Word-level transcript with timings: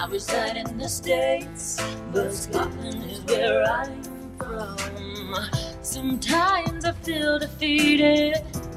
I 0.00 0.06
reside 0.06 0.56
in 0.56 0.78
the 0.78 0.88
States, 0.88 1.78
but 2.10 2.32
Scotland 2.32 3.04
is 3.10 3.20
where 3.20 3.64
I'm 3.64 4.02
from. 4.38 5.36
Sometimes 5.82 6.86
I 6.86 6.92
feel 6.92 7.38
defeated, 7.38 8.36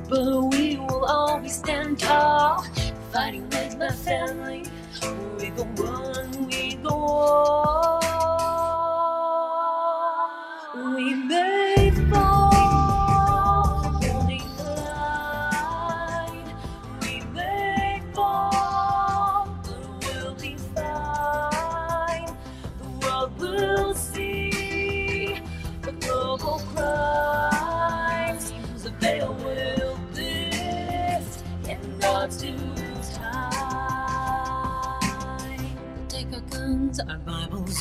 but 0.10 0.42
we 0.52 0.76
will 0.76 1.06
always 1.06 1.56
stand 1.56 2.00
tall. 2.00 2.66
Fighting 3.14 3.50
with 3.52 3.78
my 3.78 3.92
family, 3.92 4.66
we 5.40 5.48
go 5.52 5.64
on, 5.86 6.48
we 6.48 6.76
go 6.84 6.90
on. 6.90 8.23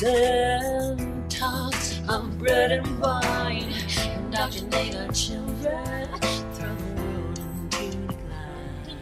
And 0.01 1.29
talks 1.29 2.01
of 2.09 2.37
bread 2.39 2.71
and 2.71 2.99
wine. 2.99 3.71
Indoctrinate 4.15 4.95
our 4.95 5.07
children, 5.13 6.07
throw 6.53 6.75
the 6.75 6.93
world 6.95 7.39
into 7.79 8.07
decline. 8.07 8.97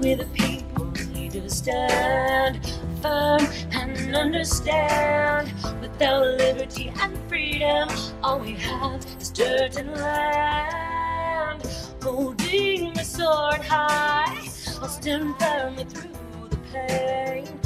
We 0.00 0.14
the 0.14 0.24
people 0.32 0.86
need 1.12 1.32
to 1.32 1.50
stand 1.50 2.64
firm 3.02 3.42
and 3.72 4.16
understand. 4.16 5.52
Without 5.82 6.26
liberty 6.38 6.90
and 7.00 7.18
freedom, 7.28 7.88
all 8.22 8.40
we 8.40 8.54
have 8.54 9.04
is 9.20 9.30
dirt 9.30 9.76
and 9.76 9.92
land. 9.92 11.62
Holding 12.02 12.94
the 12.94 13.04
sword 13.04 13.60
high, 13.62 14.48
I'll 14.80 14.88
stand 14.88 15.38
firmly 15.38 15.84
through 15.84 16.10
the 16.48 16.56
pain. 16.72 17.59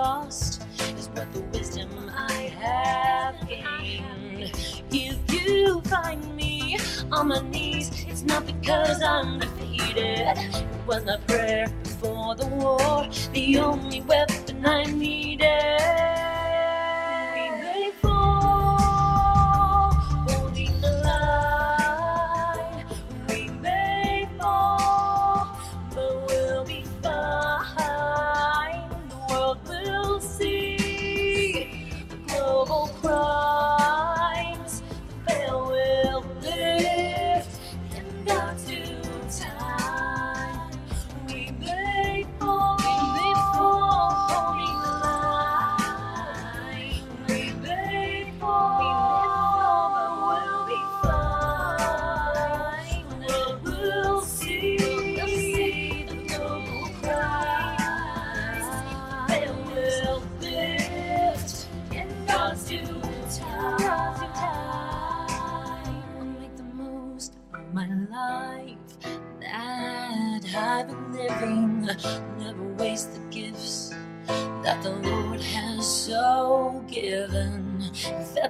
Lost 0.00 0.62
is 0.98 1.08
what 1.14 1.30
the 1.34 1.42
wisdom 1.52 1.90
I 2.16 2.32
have 2.64 3.36
gained. 3.46 4.50
If 4.90 5.18
you 5.28 5.82
find 5.82 6.22
me 6.34 6.78
on 7.12 7.28
my 7.28 7.40
knees, 7.50 7.90
it's 8.08 8.22
not 8.22 8.46
because 8.46 9.02
I'm 9.02 9.38
defeated. 9.40 10.38
It 10.38 10.86
was 10.86 11.04
my 11.04 11.18
prayer 11.28 11.68
before 11.82 12.34
the 12.34 12.46
war, 12.46 13.06
the 13.34 13.58
only 13.58 14.00
weapon 14.00 14.64
I 14.64 14.84
needed. 14.84 16.39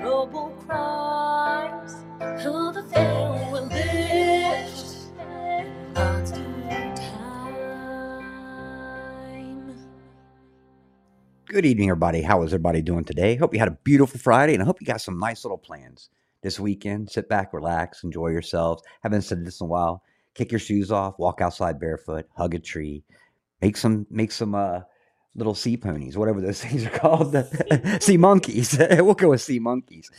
global 0.00 0.50
crimes. 0.66 1.94
The 2.18 2.84
veil 2.92 3.48
will 3.52 3.66
lift. 3.66 4.96
Good 11.48 11.64
evening, 11.64 11.90
everybody. 11.90 12.22
How 12.22 12.42
is 12.42 12.50
everybody 12.52 12.82
doing 12.82 13.04
today? 13.04 13.36
Hope 13.36 13.54
you 13.54 13.58
had 13.58 13.68
a 13.68 13.78
beautiful 13.84 14.20
Friday, 14.20 14.52
and 14.52 14.62
I 14.62 14.66
hope 14.66 14.80
you 14.80 14.86
got 14.86 15.00
some 15.00 15.18
nice 15.18 15.44
little 15.44 15.58
plans 15.58 16.10
this 16.42 16.60
weekend. 16.60 17.10
Sit 17.10 17.28
back, 17.28 17.52
relax, 17.52 18.04
enjoy 18.04 18.28
yourselves. 18.28 18.82
Haven't 19.02 19.22
said 19.22 19.44
this 19.44 19.60
in 19.60 19.64
a 19.64 19.68
while. 19.68 20.02
Kick 20.34 20.52
your 20.52 20.58
shoes 20.58 20.90
off, 20.92 21.18
walk 21.18 21.40
outside 21.40 21.80
barefoot, 21.80 22.26
hug 22.36 22.54
a 22.54 22.58
tree, 22.58 23.04
make 23.62 23.76
some 23.76 24.06
make 24.10 24.32
some 24.32 24.54
uh 24.54 24.80
little 25.36 25.54
sea 25.54 25.76
ponies, 25.76 26.16
whatever 26.16 26.40
those 26.40 26.60
things 26.64 26.84
are 26.84 26.90
called, 26.90 27.36
sea 28.00 28.16
monkeys. 28.18 28.76
we'll 28.90 29.14
go 29.14 29.30
with 29.30 29.42
sea 29.42 29.58
monkeys. 29.58 30.10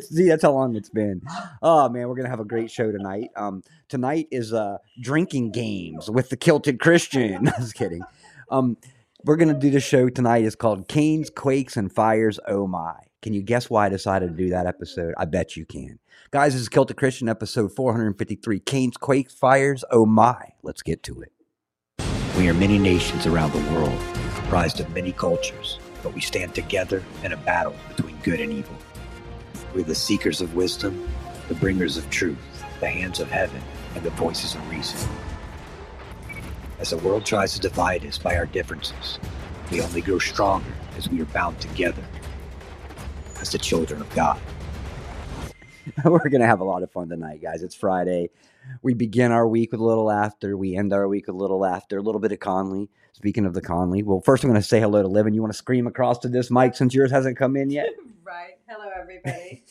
See, 0.00 0.28
that's 0.28 0.42
how 0.42 0.52
long 0.52 0.76
it's 0.76 0.88
been. 0.88 1.22
Oh 1.60 1.88
man, 1.88 2.08
we're 2.08 2.16
gonna 2.16 2.28
have 2.28 2.40
a 2.40 2.44
great 2.44 2.70
show 2.70 2.90
tonight. 2.92 3.30
Um, 3.36 3.62
tonight 3.88 4.28
is 4.30 4.52
uh 4.52 4.78
drinking 5.00 5.52
games 5.52 6.10
with 6.10 6.30
the 6.30 6.36
kilted 6.36 6.80
Christian. 6.80 7.46
Just 7.58 7.74
kidding. 7.74 8.02
Um, 8.50 8.76
we're 9.24 9.36
gonna 9.36 9.58
do 9.58 9.70
the 9.70 9.80
show 9.80 10.08
tonight. 10.08 10.44
It's 10.44 10.56
called 10.56 10.88
Canes, 10.88 11.30
Quakes, 11.30 11.76
and 11.76 11.92
Fires. 11.92 12.38
Oh 12.46 12.66
my! 12.66 12.94
Can 13.22 13.32
you 13.32 13.42
guess 13.42 13.68
why 13.68 13.86
I 13.86 13.88
decided 13.88 14.30
to 14.30 14.36
do 14.36 14.50
that 14.50 14.66
episode? 14.66 15.14
I 15.18 15.24
bet 15.24 15.56
you 15.56 15.64
can. 15.64 15.98
Guys, 16.30 16.52
this 16.52 16.62
is 16.62 16.68
Kilted 16.68 16.96
Christian 16.96 17.28
episode 17.28 17.72
453. 17.74 18.60
Canes, 18.60 18.96
Quakes, 18.96 19.34
Fires. 19.34 19.84
Oh 19.90 20.04
my! 20.04 20.50
Let's 20.62 20.82
get 20.82 21.02
to 21.04 21.22
it. 21.22 21.32
We 22.36 22.48
are 22.48 22.54
many 22.54 22.78
nations 22.78 23.26
around 23.26 23.52
the 23.52 23.72
world, 23.72 23.98
comprised 24.54 24.78
of 24.78 24.88
many 24.94 25.10
cultures, 25.10 25.80
but 26.00 26.14
we 26.14 26.20
stand 26.20 26.54
together 26.54 27.02
in 27.24 27.32
a 27.32 27.36
battle 27.38 27.74
between 27.88 28.16
good 28.18 28.38
and 28.38 28.52
evil. 28.52 28.76
We're 29.74 29.82
the 29.82 29.96
seekers 29.96 30.40
of 30.40 30.54
wisdom, 30.54 31.08
the 31.48 31.56
bringers 31.56 31.96
of 31.96 32.08
truth, 32.08 32.38
the 32.78 32.86
hands 32.86 33.18
of 33.18 33.28
heaven, 33.28 33.60
and 33.96 34.04
the 34.04 34.10
voices 34.10 34.54
of 34.54 34.70
reason. 34.70 35.10
As 36.78 36.90
the 36.90 36.98
world 36.98 37.26
tries 37.26 37.54
to 37.54 37.58
divide 37.58 38.06
us 38.06 38.16
by 38.16 38.36
our 38.36 38.46
differences, 38.46 39.18
we 39.72 39.80
only 39.80 40.00
grow 40.00 40.20
stronger 40.20 40.72
as 40.96 41.08
we 41.08 41.20
are 41.20 41.26
bound 41.26 41.60
together 41.60 42.04
as 43.40 43.50
the 43.50 43.58
children 43.58 44.02
of 44.02 44.14
God. 44.14 44.40
We're 46.04 46.28
gonna 46.28 46.46
have 46.46 46.60
a 46.60 46.64
lot 46.64 46.84
of 46.84 46.92
fun 46.92 47.08
tonight, 47.08 47.42
guys. 47.42 47.64
It's 47.64 47.74
Friday. 47.74 48.30
We 48.82 48.94
begin 48.94 49.32
our 49.32 49.48
week 49.48 49.72
with 49.72 49.80
a 49.80 49.84
little 49.84 50.04
laughter. 50.04 50.56
We 50.56 50.76
end 50.76 50.92
our 50.92 51.08
week 51.08 51.26
with 51.26 51.34
a 51.34 51.38
little 51.38 51.58
laughter. 51.58 51.98
A 51.98 52.02
little 52.02 52.20
bit 52.20 52.30
of 52.30 52.38
Conley. 52.38 52.88
Speaking 53.14 53.46
of 53.46 53.54
the 53.54 53.60
Conley, 53.60 54.02
well, 54.02 54.20
first 54.20 54.42
I'm 54.42 54.50
gonna 54.50 54.60
say 54.60 54.80
hello 54.80 55.00
to 55.00 55.06
Livin. 55.06 55.34
You 55.34 55.40
want 55.40 55.52
to 55.52 55.56
scream 55.56 55.86
across 55.86 56.18
to 56.18 56.28
this 56.28 56.50
mic 56.50 56.74
since 56.74 56.92
yours 56.92 57.12
hasn't 57.12 57.36
come 57.36 57.56
in 57.56 57.70
yet? 57.70 57.86
right. 58.24 58.58
Hello, 58.68 58.90
everybody. 59.00 59.62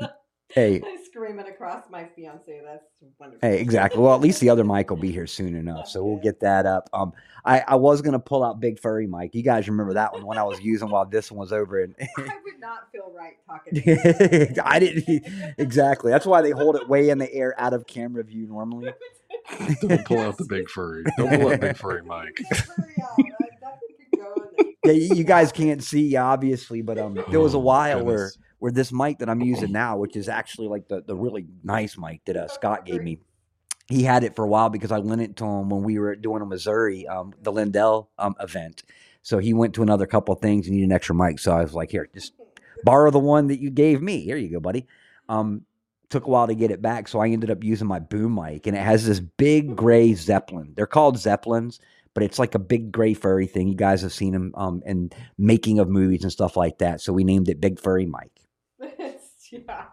Hey, 0.56 0.76
I'm 0.86 1.04
screaming 1.04 1.46
across 1.46 1.84
my 1.90 2.06
fiance. 2.16 2.60
That's 2.64 2.82
wonderful. 3.18 3.48
Hey, 3.48 3.60
exactly. 3.60 4.00
Well, 4.02 4.14
at 4.14 4.20
least 4.20 4.40
the 4.40 4.50
other 4.50 4.64
mic 4.64 4.90
will 4.90 4.96
be 4.96 5.12
here 5.12 5.26
soon 5.28 5.54
enough, 5.54 5.86
so 5.86 6.02
we'll 6.04 6.16
get 6.16 6.40
that 6.40 6.66
up. 6.66 6.88
Um, 6.92 7.12
I, 7.44 7.60
I 7.60 7.74
was 7.76 8.02
gonna 8.02 8.18
pull 8.18 8.42
out 8.42 8.58
Big 8.58 8.80
Furry 8.80 9.06
Mike. 9.06 9.34
You 9.34 9.42
guys 9.42 9.68
remember 9.68 9.94
that 9.94 10.12
one 10.14 10.26
when 10.26 10.38
I 10.38 10.42
was 10.42 10.58
using 10.60 10.88
while 10.90 11.04
this 11.06 11.30
one 11.30 11.38
was 11.38 11.52
over 11.52 11.80
in 11.82 11.94
I 12.00 12.06
would 12.44 12.58
not 12.58 12.90
feel 12.90 13.14
right 13.16 13.36
talking. 13.46 13.74
to 13.74 14.46
you. 14.56 14.62
I 14.64 14.80
didn't 14.80 15.54
exactly. 15.58 16.10
That's 16.10 16.26
why 16.26 16.40
they 16.42 16.50
hold 16.50 16.74
it 16.76 16.88
way 16.88 17.10
in 17.10 17.18
the 17.18 17.32
air, 17.32 17.54
out 17.58 17.72
of 17.74 17.86
camera 17.86 18.24
view 18.24 18.46
normally. 18.48 18.92
Don't 19.82 20.04
pull 20.06 20.18
out 20.20 20.38
the 20.38 20.46
big 20.48 20.68
furry. 20.70 21.04
Don't 21.18 21.38
pull 21.40 21.52
out 21.52 21.60
big 21.60 21.76
furry 21.76 22.02
Mike. 22.02 22.40
Hurry 22.50 22.94
up, 23.02 23.10
I- 23.18 23.22
nothing 23.62 23.88
can 24.10 24.20
go 24.20 24.34
in 24.58 24.72
there. 24.84 24.92
Yeah, 24.92 24.92
you 24.92 25.14
you 25.16 25.24
guys 25.24 25.52
can't 25.52 25.82
see 25.84 26.16
obviously, 26.16 26.80
but 26.82 26.98
um, 26.98 27.14
there 27.30 27.40
was 27.40 27.54
a 27.54 27.58
Oh, 27.58 27.60
while 27.60 28.02
where 28.04 28.16
goodness. 28.30 28.38
Where 28.58 28.72
this 28.72 28.92
mic 28.92 29.18
that 29.18 29.28
I'm 29.28 29.42
using 29.42 29.72
now, 29.72 29.96
which 29.96 30.16
is 30.16 30.28
actually 30.28 30.68
like 30.68 30.88
the 30.88 31.02
the 31.02 31.16
really 31.16 31.46
nice 31.62 31.96
mic 31.98 32.24
that 32.26 32.36
uh, 32.36 32.48
Scott 32.48 32.84
gave 32.84 33.02
me. 33.02 33.18
He 33.88 34.02
had 34.02 34.24
it 34.24 34.34
for 34.34 34.44
a 34.44 34.48
while 34.48 34.68
because 34.68 34.90
I 34.90 34.98
lent 34.98 35.22
it 35.22 35.36
to 35.36 35.44
him 35.44 35.68
when 35.68 35.82
we 35.82 35.98
were 35.98 36.16
doing 36.16 36.42
a 36.42 36.46
Missouri, 36.46 37.06
um, 37.06 37.32
the 37.40 37.52
Lindell 37.52 38.10
um, 38.18 38.34
event. 38.40 38.82
So 39.22 39.38
he 39.38 39.54
went 39.54 39.74
to 39.74 39.82
another 39.82 40.06
couple 40.06 40.34
of 40.34 40.40
things 40.40 40.66
and 40.66 40.74
needed 40.74 40.86
an 40.86 40.92
extra 40.92 41.14
mic. 41.14 41.38
So 41.38 41.52
I 41.52 41.62
was 41.62 41.72
like, 41.72 41.90
here, 41.92 42.08
just 42.12 42.32
borrow 42.82 43.10
the 43.10 43.20
one 43.20 43.46
that 43.48 43.60
you 43.60 43.70
gave 43.70 44.02
me. 44.02 44.20
Here 44.22 44.36
you 44.36 44.50
go, 44.50 44.60
buddy. 44.60 44.86
Um, 45.28 45.62
took 46.10 46.26
a 46.26 46.28
while 46.28 46.46
to 46.46 46.54
get 46.54 46.70
it 46.70 46.82
back, 46.82 47.08
so 47.08 47.20
I 47.20 47.28
ended 47.28 47.50
up 47.50 47.64
using 47.64 47.88
my 47.88 47.98
boom 47.98 48.34
mic, 48.34 48.66
and 48.66 48.76
it 48.76 48.82
has 48.82 49.06
this 49.06 49.20
big 49.20 49.76
gray 49.76 50.14
Zeppelin. 50.14 50.72
They're 50.76 50.86
called 50.86 51.18
Zeppelins, 51.18 51.80
but 52.14 52.22
it's 52.22 52.38
like 52.38 52.54
a 52.54 52.60
big 52.60 52.92
gray 52.92 53.14
furry 53.14 53.46
thing. 53.46 53.68
You 53.68 53.74
guys 53.74 54.02
have 54.02 54.12
seen 54.12 54.32
them 54.32 54.52
um, 54.56 54.82
in 54.86 55.10
making 55.36 55.78
of 55.78 55.88
movies 55.88 56.22
and 56.22 56.32
stuff 56.32 56.56
like 56.56 56.78
that. 56.78 57.00
So 57.00 57.12
we 57.12 57.24
named 57.24 57.48
it 57.48 57.60
Big 57.60 57.80
Furry 57.80 58.06
Mike. 58.06 58.35
It's- 58.98 59.48
yeah. 59.52 59.86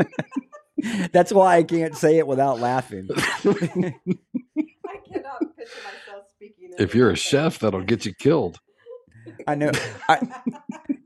That's 1.13 1.31
why 1.31 1.57
I 1.57 1.63
can't 1.63 1.95
say 1.95 2.17
it 2.17 2.25
without 2.25 2.59
laughing. 2.59 3.07
I 3.13 3.21
cannot 3.45 5.39
picture 5.55 5.79
myself 5.85 6.25
speaking. 6.35 6.71
if 6.79 6.95
you're 6.95 7.11
a 7.11 7.15
chef, 7.15 7.59
that'll 7.59 7.83
get 7.83 8.05
you 8.05 8.13
killed. 8.15 8.59
I 9.47 9.53
know. 9.55 9.71
I, 10.09 10.19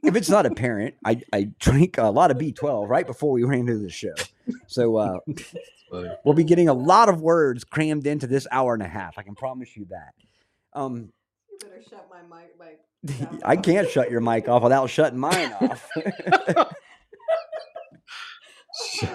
if 0.04 0.16
it's 0.16 0.30
not 0.30 0.46
apparent, 0.46 0.96
I, 1.04 1.22
I 1.34 1.50
drank 1.60 1.98
a 1.98 2.06
lot 2.06 2.32
of 2.32 2.38
B12 2.38 2.88
right 2.88 3.06
before 3.06 3.32
we 3.34 3.44
ran 3.44 3.60
into 3.62 3.78
the 3.80 3.90
show. 3.90 4.14
So 4.68 4.96
uh, 4.96 5.18
we'll 6.24 6.34
be 6.34 6.46
getting 6.46 6.70
a 6.70 6.74
lot 6.74 7.10
of 7.10 7.22
words 7.22 7.66
crammed 7.66 8.08
into 8.08 8.26
this 8.28 8.48
hour 8.52 8.74
and 8.74 8.82
a 8.84 8.88
half. 8.88 9.18
I 9.18 9.24
can 9.24 9.36
promise 9.36 9.76
you 9.76 9.86
that. 9.90 10.14
Um, 10.74 11.12
you 11.62 11.70
better 11.70 11.82
shut 11.90 12.08
my 12.10 12.22
mic. 12.38 12.58
My 12.60 13.38
I 13.46 13.56
can't 13.56 13.90
shut 13.90 14.10
your 14.12 14.22
mic 14.22 14.48
off 14.48 14.64
without 14.64 14.90
shutting 14.90 15.20
mine 15.20 15.54
off. 15.62 15.90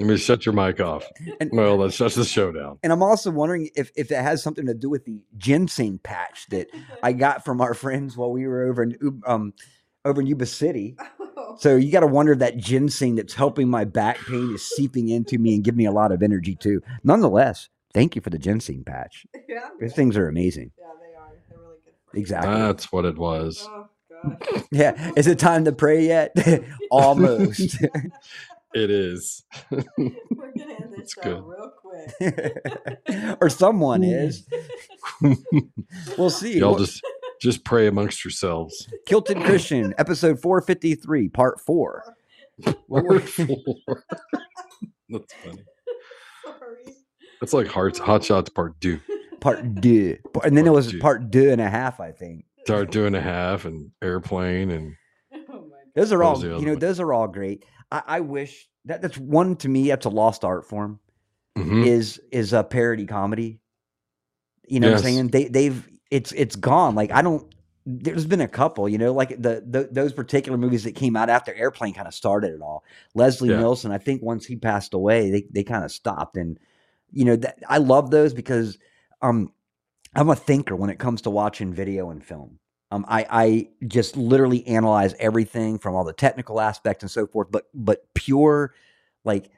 Let 0.00 0.08
me 0.08 0.16
shut 0.16 0.44
your 0.44 0.52
mic 0.54 0.80
off. 0.80 1.04
And- 1.40 1.50
Well, 1.52 1.78
that 1.78 1.92
shuts 1.92 2.14
the 2.16 2.24
show 2.24 2.50
down. 2.52 2.78
and 2.82 2.92
I'm 2.92 3.02
also 3.02 3.30
wondering 3.30 3.70
if, 3.76 3.90
if 3.96 4.10
it 4.10 4.16
has 4.20 4.42
something 4.42 4.66
to 4.66 4.74
do 4.74 4.90
with 4.90 5.04
the 5.04 5.22
ginseng 5.36 5.98
patch 5.98 6.46
that 6.50 6.68
I 7.02 7.12
got 7.12 7.44
from 7.44 7.60
our 7.60 7.74
friends 7.74 8.16
while 8.16 8.32
we 8.32 8.46
were 8.46 8.64
over 8.64 8.82
in 8.82 8.96
Ub- 9.04 9.22
um 9.26 9.54
over 10.04 10.20
in 10.20 10.26
Yuba 10.26 10.46
City. 10.46 10.96
So 11.58 11.76
you 11.76 11.92
got 11.92 12.00
to 12.00 12.06
wonder 12.08 12.32
if 12.32 12.40
that 12.40 12.56
ginseng 12.56 13.14
that's 13.14 13.34
helping 13.34 13.68
my 13.68 13.84
back 13.84 14.18
pain 14.26 14.54
is 14.54 14.64
seeping 14.66 15.08
into 15.08 15.38
me 15.38 15.54
and 15.54 15.62
giving 15.62 15.78
me 15.78 15.86
a 15.86 15.92
lot 15.92 16.10
of 16.10 16.22
energy 16.22 16.56
too. 16.56 16.80
Nonetheless, 17.04 17.68
thank 17.94 18.16
you 18.16 18.22
for 18.22 18.30
the 18.30 18.38
ginseng 18.38 18.82
patch. 18.84 19.24
yeah, 19.48 19.68
These 19.80 19.94
things 19.94 20.16
are 20.16 20.26
amazing. 20.28 20.72
yeah, 20.78 20.86
they 21.00 21.14
are. 21.16 21.28
They're 21.48 21.58
really 21.58 21.76
good. 21.84 21.94
for 21.94 22.00
you. 22.00 22.01
Exactly. 22.14 22.52
That's 22.54 22.92
what 22.92 23.04
it 23.04 23.16
was. 23.18 23.66
Oh. 23.70 23.88
Yeah. 24.70 25.10
Is 25.16 25.26
it 25.26 25.38
time 25.40 25.64
to 25.64 25.72
pray 25.72 26.06
yet? 26.06 26.32
Almost. 26.90 27.76
It 28.74 28.90
is. 28.90 29.42
We're 29.70 29.82
gonna 29.98 30.14
end 30.72 30.94
this 30.96 30.96
That's 30.96 31.12
show 31.12 31.22
good. 31.22 31.44
real 31.44 31.72
quick. 31.76 33.36
or 33.42 33.50
someone 33.50 34.02
is. 34.02 34.46
We'll 36.16 36.30
see. 36.30 36.58
Y'all 36.58 36.78
just 36.78 37.02
just 37.38 37.64
pray 37.66 37.86
amongst 37.86 38.24
yourselves. 38.24 38.88
Kilted 39.04 39.42
Christian, 39.42 39.92
episode 39.98 40.40
453, 40.40 41.28
part 41.28 41.60
four. 41.60 42.14
What 42.86 43.04
Word 43.04 43.28
four. 43.28 43.56
That's 45.10 45.34
funny. 45.44 45.64
Sorry. 46.42 46.94
That's 47.42 47.52
like 47.52 47.66
Hearts 47.66 47.98
Hot 47.98 48.24
Shots 48.24 48.48
Part 48.48 48.80
Two. 48.80 49.00
Part 49.42 49.74
deux. 49.74 50.16
And 50.44 50.56
then 50.56 50.66
it 50.66 50.72
was 50.72 50.92
deux. 50.92 51.00
part 51.00 51.30
deux 51.30 51.50
and 51.50 51.60
a 51.60 51.68
half, 51.68 52.00
I 52.00 52.12
think. 52.12 52.46
Start 52.64 52.90
doing 52.90 53.14
a 53.14 53.20
half 53.20 53.64
and 53.66 53.90
airplane 54.00 54.70
and 54.70 54.94
Oh 55.50 55.66
my 55.68 55.76
Those 55.94 56.12
are 56.12 56.22
all 56.22 56.40
you 56.42 56.48
know, 56.64 56.70
one? 56.72 56.78
those 56.78 57.00
are 57.00 57.12
all 57.12 57.28
great. 57.28 57.64
I, 57.90 58.02
I 58.06 58.20
wish 58.20 58.68
that 58.86 59.02
that's 59.02 59.18
one 59.18 59.56
to 59.56 59.68
me. 59.68 59.88
That's 59.88 60.06
a 60.06 60.10
lost 60.10 60.44
art 60.44 60.64
form. 60.64 61.00
Mhm. 61.58 61.86
Is 61.86 62.18
is 62.30 62.52
a 62.54 62.64
parody 62.64 63.04
comedy. 63.04 63.60
You 64.66 64.80
know 64.80 64.88
what 64.90 64.98
I'm 64.98 65.02
saying? 65.02 65.28
They 65.28 65.44
they've 65.48 65.86
it's 66.10 66.32
it's 66.32 66.56
gone. 66.56 66.94
Like 66.94 67.10
I 67.12 67.20
don't. 67.20 67.52
There's 67.84 68.26
been 68.26 68.40
a 68.40 68.46
couple, 68.48 68.88
you 68.88 68.96
know, 68.96 69.12
like 69.12 69.30
the, 69.30 69.60
the 69.68 69.88
those 69.90 70.12
particular 70.12 70.56
movies 70.56 70.84
that 70.84 70.94
came 70.94 71.16
out 71.16 71.28
after 71.28 71.52
Airplane 71.52 71.94
kind 71.94 72.06
of 72.06 72.14
started 72.14 72.54
it 72.54 72.62
all. 72.62 72.84
Leslie 73.16 73.50
Yeah. 73.50 73.58
Nielsen, 73.58 73.90
I 73.90 73.98
think 73.98 74.22
once 74.22 74.46
he 74.46 74.54
passed 74.54 74.94
away, 74.94 75.30
they 75.30 75.44
they 75.50 75.64
kind 75.64 75.84
of 75.84 75.90
stopped. 75.90 76.36
And 76.36 76.60
you 77.10 77.24
know, 77.24 77.34
that, 77.36 77.58
I 77.68 77.78
love 77.78 78.10
those 78.12 78.32
because 78.34 78.78
um, 79.22 79.52
I'm 80.14 80.28
a 80.28 80.36
thinker 80.36 80.76
when 80.76 80.90
it 80.90 80.98
comes 80.98 81.22
to 81.22 81.30
watching 81.30 81.72
video 81.72 82.10
and 82.10 82.22
film. 82.24 82.58
Um, 82.90 83.06
I, 83.08 83.26
I 83.30 83.68
just 83.86 84.16
literally 84.18 84.66
analyze 84.66 85.14
everything 85.18 85.78
from 85.78 85.94
all 85.94 86.04
the 86.04 86.12
technical 86.12 86.60
aspects 86.60 87.02
and 87.02 87.10
so 87.10 87.26
forth, 87.26 87.48
but 87.50 87.64
but 87.72 88.12
pure, 88.14 88.74
like 89.24 89.50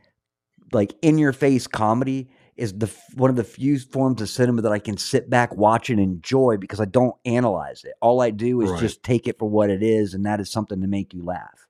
like 0.72 0.94
in 1.02 1.18
your 1.18 1.32
face 1.32 1.66
comedy 1.66 2.28
is 2.56 2.72
the 2.78 2.86
one 3.14 3.30
of 3.30 3.36
the 3.36 3.42
few 3.42 3.76
forms 3.80 4.20
of 4.22 4.28
cinema 4.28 4.62
that 4.62 4.70
I 4.70 4.78
can 4.78 4.96
sit 4.96 5.28
back, 5.28 5.56
watch, 5.56 5.90
and 5.90 5.98
enjoy 5.98 6.56
because 6.58 6.80
I 6.80 6.84
don't 6.84 7.16
analyze 7.24 7.82
it. 7.82 7.94
All 8.00 8.20
I 8.20 8.30
do 8.30 8.60
is 8.60 8.70
Right. 8.70 8.80
just 8.80 9.02
take 9.02 9.26
it 9.26 9.38
for 9.40 9.48
what 9.48 9.70
it 9.70 9.82
is, 9.82 10.14
and 10.14 10.24
that 10.26 10.38
is 10.38 10.48
something 10.50 10.80
to 10.80 10.86
make 10.86 11.12
you 11.12 11.24
laugh. 11.24 11.66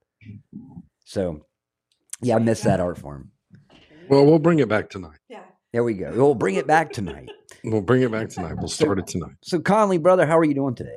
So, 1.06 1.46
yeah, 2.20 2.36
I 2.36 2.39
miss 2.41 2.60
that 2.63 2.81
art 2.81 2.98
form. 2.98 3.31
Well, 4.08 4.27
we'll 4.27 4.39
bring 4.39 4.58
it 4.58 4.69
back 4.69 4.91
tonight. 4.91 5.19
Yeah. 5.31 5.44
There 5.75 5.83
we 5.83 5.95
go. 5.95 6.13
We'll 6.15 6.37
bring 6.37 6.55
it 6.55 6.69
back 6.69 6.93
tonight. 6.93 7.29
We'll 7.65 7.81
bring 7.81 8.03
it 8.03 8.13
back 8.13 8.29
tonight. 8.29 8.55
We'll 8.59 8.69
start 8.69 9.01
it 9.01 9.09
tonight. 9.09 9.35
So, 9.43 9.59
Conley, 9.59 9.99
brother, 9.99 10.25
how 10.25 10.39
are 10.39 10.45
you 10.45 10.55
doing 10.55 10.77
today? 10.77 10.95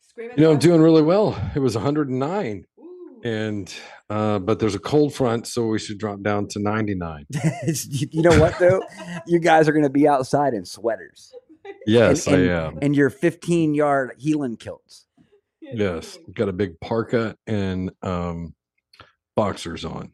Screaming. 0.00 0.38
You 0.38 0.44
know, 0.44 0.52
I'm 0.52 0.58
doing 0.58 0.80
really 0.80 1.02
well. 1.02 1.38
It 1.54 1.58
was 1.58 1.74
109, 1.74 2.64
Ooh. 2.80 3.20
and 3.24 3.74
uh, 4.08 4.38
but 4.38 4.58
there's 4.58 4.74
a 4.74 4.78
cold 4.78 5.12
front, 5.14 5.46
so 5.46 5.66
we 5.66 5.78
should 5.78 5.98
drop 5.98 6.22
down 6.22 6.48
to 6.48 6.60
99. 6.60 7.26
You 7.66 8.08
you 8.10 8.22
know 8.22 8.40
what 8.40 8.58
though? 8.58 8.82
you 9.26 9.38
guys 9.38 9.68
are 9.68 9.72
going 9.72 9.84
to 9.84 9.90
be 9.90 10.08
outside 10.08 10.54
in 10.54 10.64
sweaters 10.64 11.30
Yes, 11.86 12.26
and- 12.26 12.36
I 12.50 12.66
am. 12.68 12.78
and 12.80 12.96
your 12.96 13.10
15 13.10 13.74
yard 13.74 14.12
healing 14.16 14.56
kilts. 14.56 15.04
Yes, 15.60 16.16
got 16.32 16.48
a 16.48 16.54
big 16.54 16.80
parka 16.80 17.36
and 17.46 17.90
um, 18.00 18.54
boxers 19.36 19.84
on. 19.84 20.12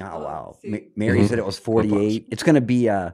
Oh 0.00 0.06
Oh, 0.12 0.18
wow! 0.20 0.56
see. 0.62 0.68
Ma- 0.70 0.78
Mary 0.96 1.20
Mhm. 1.20 1.28
said 1.28 1.38
it 1.38 1.46
was 1.46 1.58
48. 1.58 2.26
It's 2.30 2.42
going 2.42 2.54
to 2.54 2.60
be 2.60 2.88
uh 2.88 3.10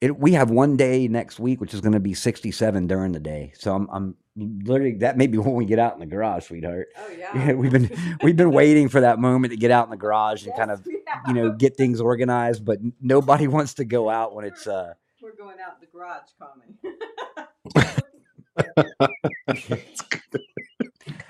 it, 0.00 0.18
we 0.18 0.32
have 0.32 0.50
one 0.50 0.76
day 0.78 1.08
next 1.08 1.38
week 1.38 1.60
which 1.60 1.74
is 1.74 1.80
going 1.82 1.92
to 1.92 2.00
be 2.00 2.14
67 2.14 2.86
during 2.86 3.12
the 3.12 3.20
day. 3.20 3.52
So 3.56 3.74
I'm 3.74 3.88
I'm 3.92 4.14
literally 4.36 4.94
that 4.98 5.16
may 5.18 5.26
be 5.26 5.38
when 5.46 5.54
we 5.54 5.64
get 5.66 5.78
out 5.78 5.94
in 5.94 6.00
the 6.00 6.06
garage, 6.06 6.46
sweetheart. 6.46 6.88
Oh 6.96 7.08
Yeah, 7.18 7.34
yeah. 7.48 7.52
we've 7.52 7.72
been 7.72 7.90
we've 8.22 8.36
been 8.36 8.52
waiting 8.52 8.88
for 8.88 9.00
that 9.02 9.18
moment 9.18 9.52
to 9.52 9.56
get 9.56 9.70
out 9.70 9.84
in 9.84 9.90
the 9.90 9.96
garage 9.96 10.44
and 10.46 10.54
kind 10.54 10.70
of 10.70 10.84
we 10.86 11.02
you 11.28 11.34
know 11.34 11.50
get 11.52 11.76
things 11.76 12.00
organized, 12.00 12.64
but 12.64 12.78
nobody 13.00 13.46
wants 13.56 13.74
to 13.74 13.84
go 13.84 14.08
out 14.08 14.34
when 14.34 14.44
it's 14.44 14.66
uh 14.66 14.94
We're 15.22 15.36
going 15.36 15.56
out 15.60 15.76
in 15.80 15.86
the 15.86 15.92
garage, 15.92 16.30
Connie. 16.38 16.76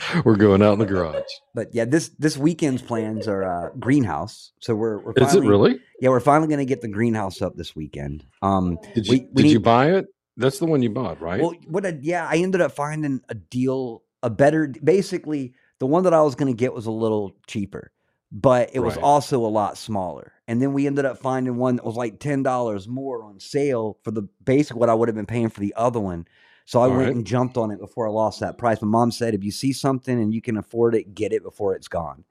We're 0.25 0.37
going 0.37 0.62
out 0.62 0.73
in 0.75 0.78
the 0.78 0.87
garage. 0.87 1.25
but 1.54 1.75
yeah, 1.75 1.85
this 1.85 2.09
this 2.19 2.37
weekend's 2.38 2.83
plans 2.83 3.28
are 3.28 3.45
uh 3.45 3.71
greenhouse. 3.78 4.52
So 4.61 4.75
we're 4.75 4.99
we're 4.99 5.12
Is 5.16 5.35
it 5.35 5.45
really? 5.45 5.80
Yeah, 6.00 6.09
we're 6.11 6.21
finally 6.21 6.49
going 6.49 6.59
to 6.59 6.64
get 6.64 6.80
the 6.80 6.88
greenhouse 6.88 7.42
up 7.42 7.57
this 7.57 7.76
weekend. 7.76 8.25
Um 8.42 8.78
Did 8.95 9.07
you 9.07 9.12
We- 9.12 9.28
we 9.33 9.42
did 9.42 9.52
you 9.52 9.61
buy 9.61 9.92
it? 9.92 10.07
That's 10.37 10.59
the 10.59 10.66
one 10.66 10.83
you 10.83 10.90
bought, 10.90 11.21
right? 11.21 11.40
Well, 11.40 11.54
what? 11.69 11.85
I, 11.85 11.99
yeah, 12.00 12.26
I 12.30 12.37
ended 12.37 12.61
up 12.62 12.73
finding 12.73 13.21
a 13.28 13.35
deal, 13.35 14.02
a 14.23 14.30
better. 14.30 14.69
Basically, 14.83 15.52
the 15.80 15.87
one 15.87 16.04
that 16.04 16.14
I 16.14 16.23
was 16.23 16.35
going 16.35 16.50
to 16.50 16.57
get 16.57 16.73
was 16.73 16.87
a 16.87 16.90
little 16.90 17.37
cheaper, 17.47 17.92
but 18.33 18.71
it 18.73 18.78
was 18.80 18.97
Right. 18.97 19.02
also 19.04 19.45
a 19.45 19.49
lot 19.49 19.76
smaller. 19.76 20.33
And 20.49 20.62
then 20.62 20.73
we 20.73 20.87
ended 20.87 21.04
up 21.04 21.19
finding 21.19 21.57
one 21.57 21.76
that 21.76 21.85
was 21.85 21.97
like 21.97 22.21
ten 22.21 22.42
dollars 22.42 22.88
more 22.88 23.23
on 23.23 23.38
sale 23.38 23.99
for 24.02 24.12
the 24.12 24.23
basic 24.42 24.76
what 24.76 24.88
I 24.88 24.95
would 24.95 25.09
have 25.09 25.16
been 25.16 25.26
paying 25.26 25.50
for 25.50 25.61
the 25.61 25.75
other 25.76 26.00
one. 26.00 26.26
So 26.67 26.81
I 26.81 26.85
All 26.85 26.90
went 26.90 27.07
right. 27.07 27.14
and 27.17 27.26
jumped 27.26 27.57
on 27.57 27.71
it 27.71 27.79
before 27.79 28.07
I 28.07 28.11
lost 28.11 28.40
that 28.40 28.59
price. 28.59 28.81
My 28.81 28.88
mom 28.88 29.11
said, 29.11 29.35
if 29.35 29.43
you 29.43 29.50
see 29.50 29.73
something 29.73 30.21
and 30.21 30.33
you 30.33 30.40
can 30.40 30.57
afford 30.57 30.95
it, 30.95 31.14
get 31.14 31.33
it 31.33 31.43
before 31.43 31.75
it's 31.75 31.88
gone. 31.88 32.25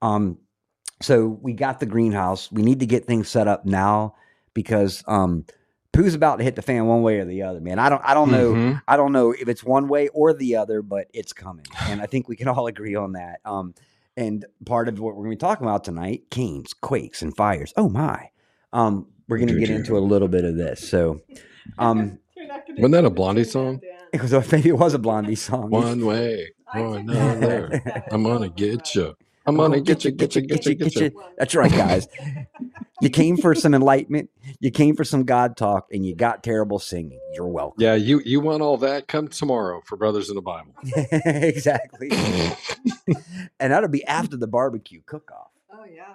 Um, 0.00 0.38
so 1.00 1.26
we 1.42 1.52
got 1.52 1.80
the 1.80 1.86
greenhouse. 1.86 2.50
We 2.52 2.62
need 2.62 2.80
to 2.80 2.86
get 2.86 3.06
things 3.06 3.28
set 3.28 3.48
up 3.48 3.66
now 3.66 4.14
because 4.54 5.02
um, 5.08 5.44
poo's 5.92 6.14
about 6.14 6.36
to 6.36 6.44
hit 6.44 6.54
the 6.54 6.62
fan 6.62 6.86
one 6.86 7.02
way 7.02 7.18
or 7.18 7.24
the 7.24 7.42
other, 7.42 7.60
man. 7.60 7.78
I 7.80 7.88
don't, 7.88 8.02
I 8.04 8.14
don't 8.14 8.30
know. 8.30 8.52
Mhm. 8.52 8.82
I 8.86 8.96
don't 8.96 9.12
know 9.12 9.32
if 9.32 9.48
it's 9.48 9.64
one 9.64 9.88
way 9.88 10.08
or 10.08 10.32
the 10.32 10.56
other, 10.56 10.80
but 10.82 11.08
it's 11.12 11.32
coming. 11.32 11.66
And 11.88 12.00
I 12.00 12.06
think 12.06 12.28
we 12.28 12.36
can 12.36 12.46
all 12.48 12.66
agree 12.68 12.94
on 12.94 13.12
that. 13.12 13.40
Um, 13.44 13.74
and 14.16 14.44
part 14.66 14.88
of 14.88 15.00
what 15.00 15.16
we're 15.16 15.24
going 15.24 15.30
to 15.30 15.36
be 15.36 15.40
talking 15.40 15.66
about 15.66 15.84
tonight, 15.84 16.24
canes, 16.30 16.72
quakes, 16.74 17.22
and 17.22 17.34
fires. 17.34 17.72
Oh 17.76 17.88
my. 17.88 18.28
Um, 18.72 19.06
we're 19.28 19.38
going 19.38 19.48
to 19.48 19.58
get 19.58 19.70
into 19.70 19.96
a 19.96 20.00
little 20.00 20.28
bit 20.28 20.44
of 20.44 20.56
this. 20.56 20.86
So, 20.88 21.20
um, 21.78 21.98
gonna 21.98 22.18
Wasn't 22.76 22.92
that 22.92 23.04
a 23.04 23.10
Blondie 23.10 23.44
song? 23.44 23.78
down. 23.78 24.08
it 24.12 24.22
was 24.22 24.32
maybe 24.52 24.68
it 24.70 24.78
was 24.78 24.94
a 24.94 24.98
Blondie 24.98 25.34
song. 25.48 25.70
One 25.70 26.04
way 26.04 26.52
I 26.72 26.80
or 26.80 26.98
took 26.98 27.06
that 27.06 27.36
another. 27.36 27.60
one. 27.68 27.82
That 27.84 28.08
I'm 28.10 28.22
gonna 28.22 28.48
get 28.48 28.94
you. 28.94 29.14
I'm 29.44 29.58
oh, 29.58 29.68
gonna 29.68 29.80
get 29.80 30.04
you, 30.04 30.12
get 30.12 30.36
you, 30.36 30.42
get 30.42 30.66
you, 30.66 30.74
get 30.74 30.94
you. 30.94 31.22
That's 31.36 31.54
right, 31.54 31.70
guys. 31.70 32.06
You 33.00 33.10
came 33.10 33.36
for 33.36 33.56
some 33.56 33.74
enlightenment. 33.74 34.30
You 34.60 34.70
came 34.70 34.94
for 34.94 35.02
some 35.02 35.24
God 35.24 35.56
talk, 35.56 35.88
and 35.92 36.06
you 36.06 36.14
got 36.14 36.44
terrible 36.44 36.78
singing. 36.78 37.18
You're 37.34 37.48
welcome. 37.48 37.82
Yeah, 37.82 37.94
you 37.94 38.20
you 38.24 38.40
want 38.40 38.62
all 38.62 38.76
that? 38.78 39.08
Come 39.08 39.26
tomorrow 39.26 39.82
for 39.84 39.96
Brothers 39.96 40.28
in 40.28 40.36
the 40.36 40.42
Bible. 40.42 40.72
exactly. 41.24 42.10
and 43.58 43.72
that'll 43.72 43.88
be 43.88 44.04
after 44.04 44.36
the 44.36 44.46
barbecue 44.46 45.00
cook-off. 45.04 45.50
Oh 45.72 45.84
yeah, 45.84 46.14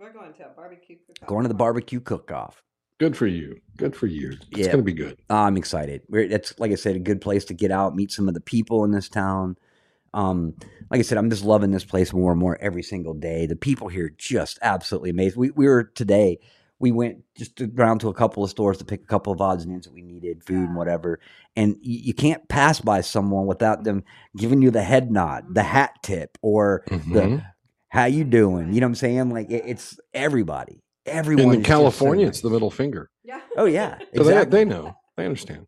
we're 0.00 0.12
going 0.12 0.32
to 0.34 0.46
a 0.46 0.48
barbecue. 0.48 0.96
cook-off 1.06 1.28
Going 1.28 1.44
to 1.44 1.48
the 1.48 1.54
barbecue 1.54 2.00
cook-off. 2.00 2.64
Good 2.98 3.16
for 3.16 3.26
you. 3.26 3.60
Good 3.76 3.94
for 3.94 4.06
you. 4.06 4.32
It's 4.50 4.66
Yeah. 4.66 4.72
gonna 4.72 4.82
be 4.82 4.92
good. 4.92 5.18
I'm 5.30 5.56
excited. 5.56 6.02
We're, 6.08 6.28
that's 6.28 6.58
like 6.58 6.72
I 6.72 6.74
said, 6.74 6.96
a 6.96 7.00
good 7.00 7.20
place 7.20 7.44
to 7.46 7.54
get 7.54 7.70
out, 7.70 7.94
meet 7.94 8.10
some 8.10 8.26
of 8.28 8.34
the 8.34 8.40
people 8.40 8.84
in 8.84 8.90
this 8.90 9.08
town. 9.08 9.56
Um, 10.14 10.54
like 10.90 10.98
I 10.98 11.02
said, 11.02 11.18
I'm 11.18 11.30
just 11.30 11.44
loving 11.44 11.70
this 11.70 11.84
place 11.84 12.12
more 12.12 12.32
and 12.32 12.40
more 12.40 12.58
every 12.60 12.82
single 12.82 13.14
day. 13.14 13.46
The 13.46 13.54
people 13.56 13.88
here 13.88 14.10
just 14.16 14.58
absolutely 14.62 15.10
amazing. 15.10 15.38
We 15.38 15.50
we 15.50 15.66
were 15.68 15.84
today. 15.84 16.38
We 16.80 16.92
went 16.92 17.24
just 17.36 17.60
around 17.60 17.98
to 18.00 18.08
a 18.08 18.14
couple 18.14 18.42
of 18.44 18.50
stores 18.50 18.78
to 18.78 18.84
pick 18.84 19.02
a 19.02 19.06
couple 19.06 19.32
of 19.32 19.40
odds 19.40 19.64
and 19.64 19.72
ends 19.72 19.86
that 19.86 19.92
we 19.92 20.02
needed, 20.02 20.44
food 20.44 20.68
and 20.68 20.76
whatever. 20.76 21.18
And 21.56 21.76
you, 21.82 21.98
you 22.04 22.14
can't 22.14 22.48
pass 22.48 22.80
by 22.80 23.00
someone 23.00 23.46
without 23.46 23.82
them 23.82 24.04
giving 24.36 24.62
you 24.62 24.70
the 24.70 24.82
head 24.82 25.10
nod, 25.10 25.54
the 25.54 25.64
hat 25.64 25.90
tip, 26.02 26.38
or 26.40 26.84
the 26.88 26.96
Mhm. 26.96 27.44
"How 27.88 28.04
you 28.06 28.24
doing?" 28.24 28.72
You 28.72 28.80
know 28.80 28.86
what 28.86 28.90
I'm 28.90 28.94
saying? 28.96 29.30
Like 29.30 29.50
it, 29.50 29.64
it's 29.66 29.98
everybody. 30.14 30.82
Everyone 31.08 31.44
And 31.44 31.52
is 31.52 31.56
in 31.58 31.62
just 31.62 31.68
so 31.70 31.78
California, 31.80 32.26
it's 32.26 32.40
the 32.40 32.50
middle 32.50 32.70
finger. 32.70 33.10
Yeah. 33.24 33.40
Oh 33.56 33.64
yeah, 33.66 33.98
So 34.16 34.22
they, 34.24 34.30
exactly. 34.32 34.58
they 34.58 34.64
know. 34.64 34.96
They 35.16 35.24
understand. 35.24 35.66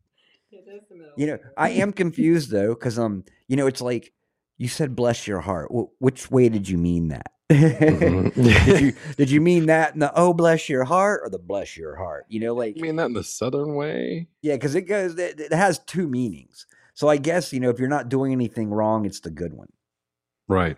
It 0.53 0.65
is 0.69 0.83
the 0.89 0.97
middle. 0.97 1.13
You 1.17 1.27
know, 1.27 1.39
I 1.57 1.71
am 1.71 1.93
confused 1.93 2.51
though, 2.51 2.75
because 2.75 2.99
um, 2.99 3.25
you 3.49 3.57
know, 3.57 3.67
it's 3.67 3.81
like 3.81 4.13
you 4.59 4.69
said, 4.69 4.95
"Bless 4.97 5.27
your 5.27 5.41
heart." 5.41 5.71
Wh- 5.73 5.91
which 6.03 6.31
way 6.31 6.49
did 6.49 6.69
you 6.69 6.79
mean 6.79 7.09
that? 7.09 7.33
Mhm. 7.51 8.33
did 8.65 8.81
you 8.81 8.93
did 9.17 9.31
you 9.31 9.41
mean 9.41 9.67
that 9.67 9.95
in 9.95 10.01
the 10.01 10.13
"Oh, 10.15 10.33
bless 10.33 10.69
your 10.69 10.85
heart" 10.85 11.23
or 11.25 11.31
the 11.31 11.39
"Bless 11.39 11.77
your 11.77 11.97
heart"? 11.97 12.27
You 12.29 12.41
know, 12.41 12.55
like 12.55 12.77
You 12.77 12.83
mean 12.83 12.97
that 12.97 13.07
in 13.07 13.13
the 13.15 13.25
southern 13.25 13.75
way? 13.75 14.29
yeah, 14.43 14.55
because 14.55 14.75
it 14.75 14.83
goes, 14.83 15.19
it, 15.19 15.41
it 15.41 15.53
has 15.53 15.79
two 15.81 16.07
meanings. 16.07 16.67
So 16.95 17.09
I 17.09 17.17
guess 17.17 17.53
you 17.53 17.61
know, 17.61 17.71
if 17.71 17.79
you're 17.79 17.89
not 17.89 18.09
doing 18.09 18.33
anything 18.33 18.71
wrong, 18.71 19.05
it's 19.07 19.21
the 19.21 19.31
good 19.31 19.53
one. 19.55 19.69
Right. 20.49 20.77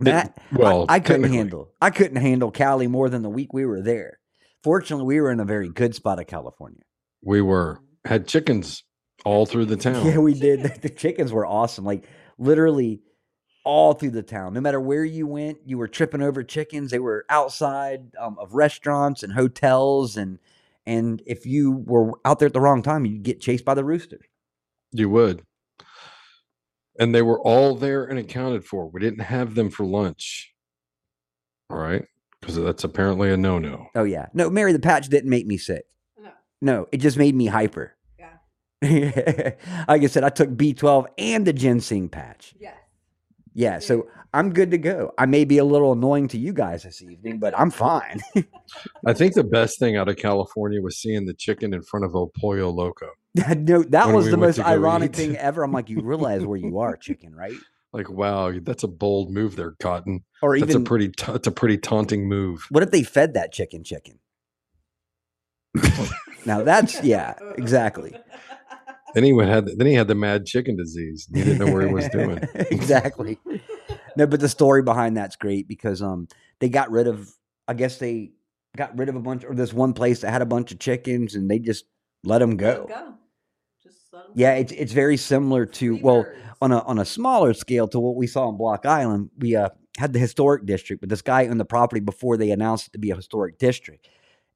That 0.00 0.38
well, 0.52 0.86
I, 0.88 0.96
I 0.96 1.00
couldn't 1.00 1.32
handle. 1.32 1.70
I 1.80 1.90
couldn't 1.90 2.16
handle 2.16 2.50
Cali 2.50 2.86
more 2.86 3.08
than 3.08 3.22
the 3.22 3.30
week 3.30 3.52
we 3.52 3.66
were 3.66 3.82
there. 3.82 4.18
Fortunately, 4.62 5.04
we 5.04 5.20
were 5.20 5.30
in 5.30 5.40
a 5.40 5.44
very 5.44 5.68
good 5.68 5.94
spot 5.94 6.18
of 6.18 6.26
California. 6.26 6.82
We 7.22 7.42
were 7.42 7.80
had 8.04 8.26
chickens 8.26 8.84
all 9.24 9.46
through 9.46 9.66
the 9.66 9.76
town. 9.78 10.06
Yeah, 10.06 10.18
we 10.18 10.34
did. 10.34 10.62
The, 10.82 10.88
chickens 10.88 11.32
were 11.32 11.46
awesome. 11.46 11.84
Like 11.84 12.04
literally 12.38 13.02
all 13.64 13.94
through 13.94 14.10
the 14.10 14.22
town. 14.22 14.54
No 14.54 14.60
matter 14.60 14.80
where 14.80 15.04
you 15.04 15.26
went, 15.26 15.58
you 15.64 15.78
were 15.78 15.88
tripping 15.88 16.22
over 16.22 16.42
chickens. 16.42 16.90
They 16.90 16.98
were 16.98 17.24
outside 17.28 18.14
um, 18.18 18.38
of 18.38 18.54
restaurants 18.54 19.22
and 19.22 19.32
hotels, 19.32 20.16
and 20.16 20.38
and 20.86 21.22
if 21.26 21.46
you 21.46 21.72
were 21.72 22.12
out 22.24 22.38
there 22.38 22.46
at 22.46 22.54
the 22.54 22.60
wrong 22.60 22.82
time, 22.82 23.04
you'd 23.04 23.22
get 23.22 23.40
chased 23.40 23.64
by 23.64 23.74
the 23.74 23.84
rooster. 23.84 24.20
You 24.92 25.08
would. 25.10 25.42
And 26.98 27.14
they 27.14 27.22
were 27.22 27.40
all 27.40 27.74
there 27.74 28.04
and 28.04 28.18
accounted 28.18 28.64
for. 28.64 28.88
We 28.88 29.00
didn't 29.00 29.20
have 29.20 29.54
them 29.54 29.70
for 29.70 29.86
lunch. 29.86 30.52
All 31.70 31.78
right. 31.78 32.04
Because 32.40 32.56
that's 32.56 32.84
apparently 32.84 33.30
a 33.30 33.36
no 33.36 33.58
no. 33.58 33.86
Oh 33.94 34.02
yeah, 34.02 34.26
no, 34.34 34.50
Mary 34.50 34.72
the 34.72 34.80
Patch 34.80 35.08
didn't 35.08 35.30
make 35.30 35.46
me 35.46 35.56
sick. 35.56 35.84
No. 36.18 36.30
No, 36.60 36.88
it 36.90 36.98
just 36.98 37.16
made 37.16 37.36
me 37.36 37.46
hyper. 37.46 37.96
Yeah. 38.18 39.52
like 39.88 40.02
I 40.02 40.06
said, 40.06 40.24
I 40.24 40.28
took 40.28 40.56
B 40.56 40.74
twelve 40.74 41.06
and 41.16 41.46
the 41.46 41.52
ginseng 41.52 42.08
patch. 42.08 42.52
Yes. 42.58 42.74
Yeah, 43.54 43.78
so 43.78 44.08
I'm 44.34 44.52
good 44.52 44.70
to 44.70 44.78
go. 44.78 45.12
I 45.18 45.26
may 45.26 45.44
be 45.44 45.58
a 45.58 45.64
little 45.64 45.92
annoying 45.92 46.26
to 46.28 46.38
you 46.38 46.52
guys 46.52 46.84
this 46.84 47.02
evening, 47.02 47.38
but 47.38 47.58
I'm 47.58 47.70
fine. 47.70 48.20
I 49.06 49.12
think 49.12 49.34
the 49.34 49.44
best 49.44 49.78
thing 49.78 49.96
out 49.96 50.08
of 50.08 50.16
California 50.16 50.80
was 50.80 50.96
seeing 50.96 51.26
the 51.26 51.34
chicken 51.34 51.74
in 51.74 51.82
front 51.82 52.06
of 52.06 52.14
El 52.14 52.32
Pollo 52.40 52.70
Loco. 52.70 53.08
No, 53.34 53.82
that 53.84 54.06
When 54.06 54.14
was 54.14 54.26
we 54.26 54.30
the 54.32 54.36
most 54.36 54.58
ironic 54.60 55.10
eat. 55.12 55.16
thing 55.16 55.36
ever. 55.36 55.62
I'm 55.62 55.72
like, 55.72 55.88
you 55.88 56.00
realize 56.02 56.44
where 56.44 56.58
you 56.58 56.78
are, 56.78 56.96
chicken, 57.00 57.34
right? 57.34 57.56
Like, 57.92 58.08
wow, 58.10 58.52
that's 58.62 58.82
a 58.84 58.88
bold 58.88 59.30
move 59.30 59.56
there, 59.56 59.72
Cotton. 59.80 60.24
Or 60.42 60.58
That's 60.58 60.70
even 60.70 60.82
a 60.82 60.84
pretty 60.84 61.08
ta- 61.10 61.32
that's 61.32 61.46
a 61.46 61.50
pretty 61.52 61.76
taunting 61.78 62.28
move. 62.28 62.66
what 62.70 62.82
if 62.82 62.90
they 62.90 63.02
fed 63.02 63.34
that 63.34 63.52
chicken 63.52 63.84
chicken? 63.84 64.18
Now 66.44 66.64
that's 66.64 67.02
yeah, 67.04 67.34
exactly. 67.56 68.16
Then 69.14 69.22
he 69.22 69.32
would 69.32 69.46
had 69.46 69.66
then 69.66 69.86
he 69.86 69.94
had 69.94 70.08
the 70.08 70.14
mad 70.16 70.44
chicken 70.44 70.76
disease. 70.76 71.28
He 71.32 71.44
didn't 71.44 71.58
know 71.64 71.72
where 71.72 71.86
he 71.86 71.92
was 71.94 72.08
doing. 72.08 72.40
exactly. 72.54 73.38
No, 74.16 74.26
but 74.26 74.40
the 74.40 74.48
story 74.48 74.82
behind 74.82 75.16
that's 75.16 75.36
great 75.36 75.68
because 75.68 76.02
um 76.02 76.26
they 76.58 76.68
got 76.68 76.90
rid 76.90 77.06
of 77.06 77.30
I 77.68 77.74
guess 77.74 77.98
they 77.98 78.32
got 78.76 78.98
rid 78.98 79.08
of 79.08 79.14
a 79.14 79.20
bunch 79.20 79.44
or 79.44 79.54
this 79.54 79.72
one 79.72 79.92
place 79.92 80.22
that 80.22 80.32
had 80.32 80.42
a 80.42 80.46
bunch 80.46 80.72
of 80.72 80.80
chickens 80.80 81.36
and 81.36 81.48
they 81.48 81.60
just 81.60 81.84
let 82.24 82.38
them 82.40 82.50
Let 82.50 82.56
go. 82.58 82.82
'em 82.82 82.86
go. 82.88 83.14
Yeah, 84.34 84.54
it's 84.54 84.72
it's 84.72 84.92
very 84.92 85.16
similar 85.16 85.66
to 85.66 85.96
well 86.02 86.26
on 86.60 86.72
a 86.72 86.80
on 86.80 86.98
a 86.98 87.04
smaller 87.04 87.54
scale 87.54 87.88
to 87.88 88.00
what 88.00 88.16
we 88.16 88.26
saw 88.26 88.48
on 88.48 88.56
Block 88.56 88.86
Island. 88.86 89.30
We 89.38 89.56
uh, 89.56 89.70
had 89.98 90.12
the 90.12 90.18
historic 90.18 90.66
district, 90.66 91.00
but 91.00 91.08
this 91.08 91.22
guy 91.22 91.46
owned 91.46 91.60
the 91.60 91.64
property 91.64 92.00
before 92.00 92.36
they 92.36 92.50
announced 92.50 92.88
it 92.88 92.92
to 92.92 92.98
be 92.98 93.10
a 93.10 93.16
historic 93.16 93.58
district. 93.58 94.08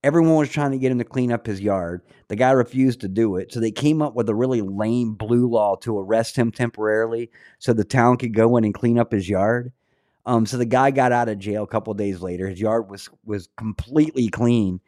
Everyone 0.02 0.36
was 0.36 0.50
trying 0.50 0.70
to 0.70 0.78
get 0.78 0.92
him 0.92 0.98
to 0.98 1.04
clean 1.04 1.32
up 1.32 1.46
his 1.46 1.60
yard. 1.60 2.02
The 2.28 2.36
guy 2.36 2.52
refused 2.52 3.00
to 3.00 3.08
do 3.08 3.36
it, 3.36 3.52
so 3.52 3.60
they 3.60 3.72
came 3.72 4.02
up 4.02 4.14
with 4.14 4.28
a 4.28 4.34
really 4.34 4.60
lame 4.60 5.14
blue 5.14 5.48
law 5.48 5.74
to 5.76 5.98
arrest 5.98 6.36
him 6.36 6.52
temporarily, 6.52 7.30
so 7.58 7.72
the 7.72 7.84
town 7.84 8.18
could 8.18 8.34
go 8.34 8.56
in 8.56 8.64
and 8.64 8.74
clean 8.74 8.98
up 8.98 9.10
his 9.10 9.28
yard. 9.28 9.72
Um, 10.26 10.44
so 10.44 10.58
the 10.58 10.64
guy 10.66 10.90
got 10.90 11.12
out 11.12 11.28
of 11.28 11.38
jail 11.38 11.62
a 11.62 11.68
couple 11.68 11.92
of 11.92 11.98
days 11.98 12.20
later. 12.20 12.48
His 12.48 12.60
yard 12.60 12.90
was 12.90 13.08
was 13.24 13.48
completely 13.56 14.28
clean, 14.28 14.80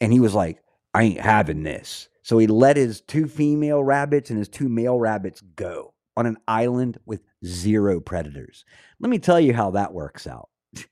and 0.00 0.12
he 0.12 0.20
was 0.20 0.34
like, 0.34 0.62
"I 0.94 1.02
ain't 1.04 1.20
having 1.20 1.62
this." 1.62 2.08
So 2.26 2.38
he 2.38 2.48
let 2.48 2.76
his 2.76 3.02
two 3.02 3.28
female 3.28 3.84
rabbits 3.84 4.30
and 4.30 4.38
his 4.40 4.48
two 4.48 4.68
male 4.68 4.98
rabbits 4.98 5.42
go 5.54 5.94
on 6.16 6.26
an 6.26 6.38
island 6.48 6.98
with 7.06 7.22
zero 7.44 8.00
predators. 8.00 8.64
Let 8.98 9.10
me 9.10 9.20
tell 9.20 9.38
you 9.38 9.54
how 9.54 9.70
that 9.70 9.94
works 9.94 10.26
out. 10.26 10.48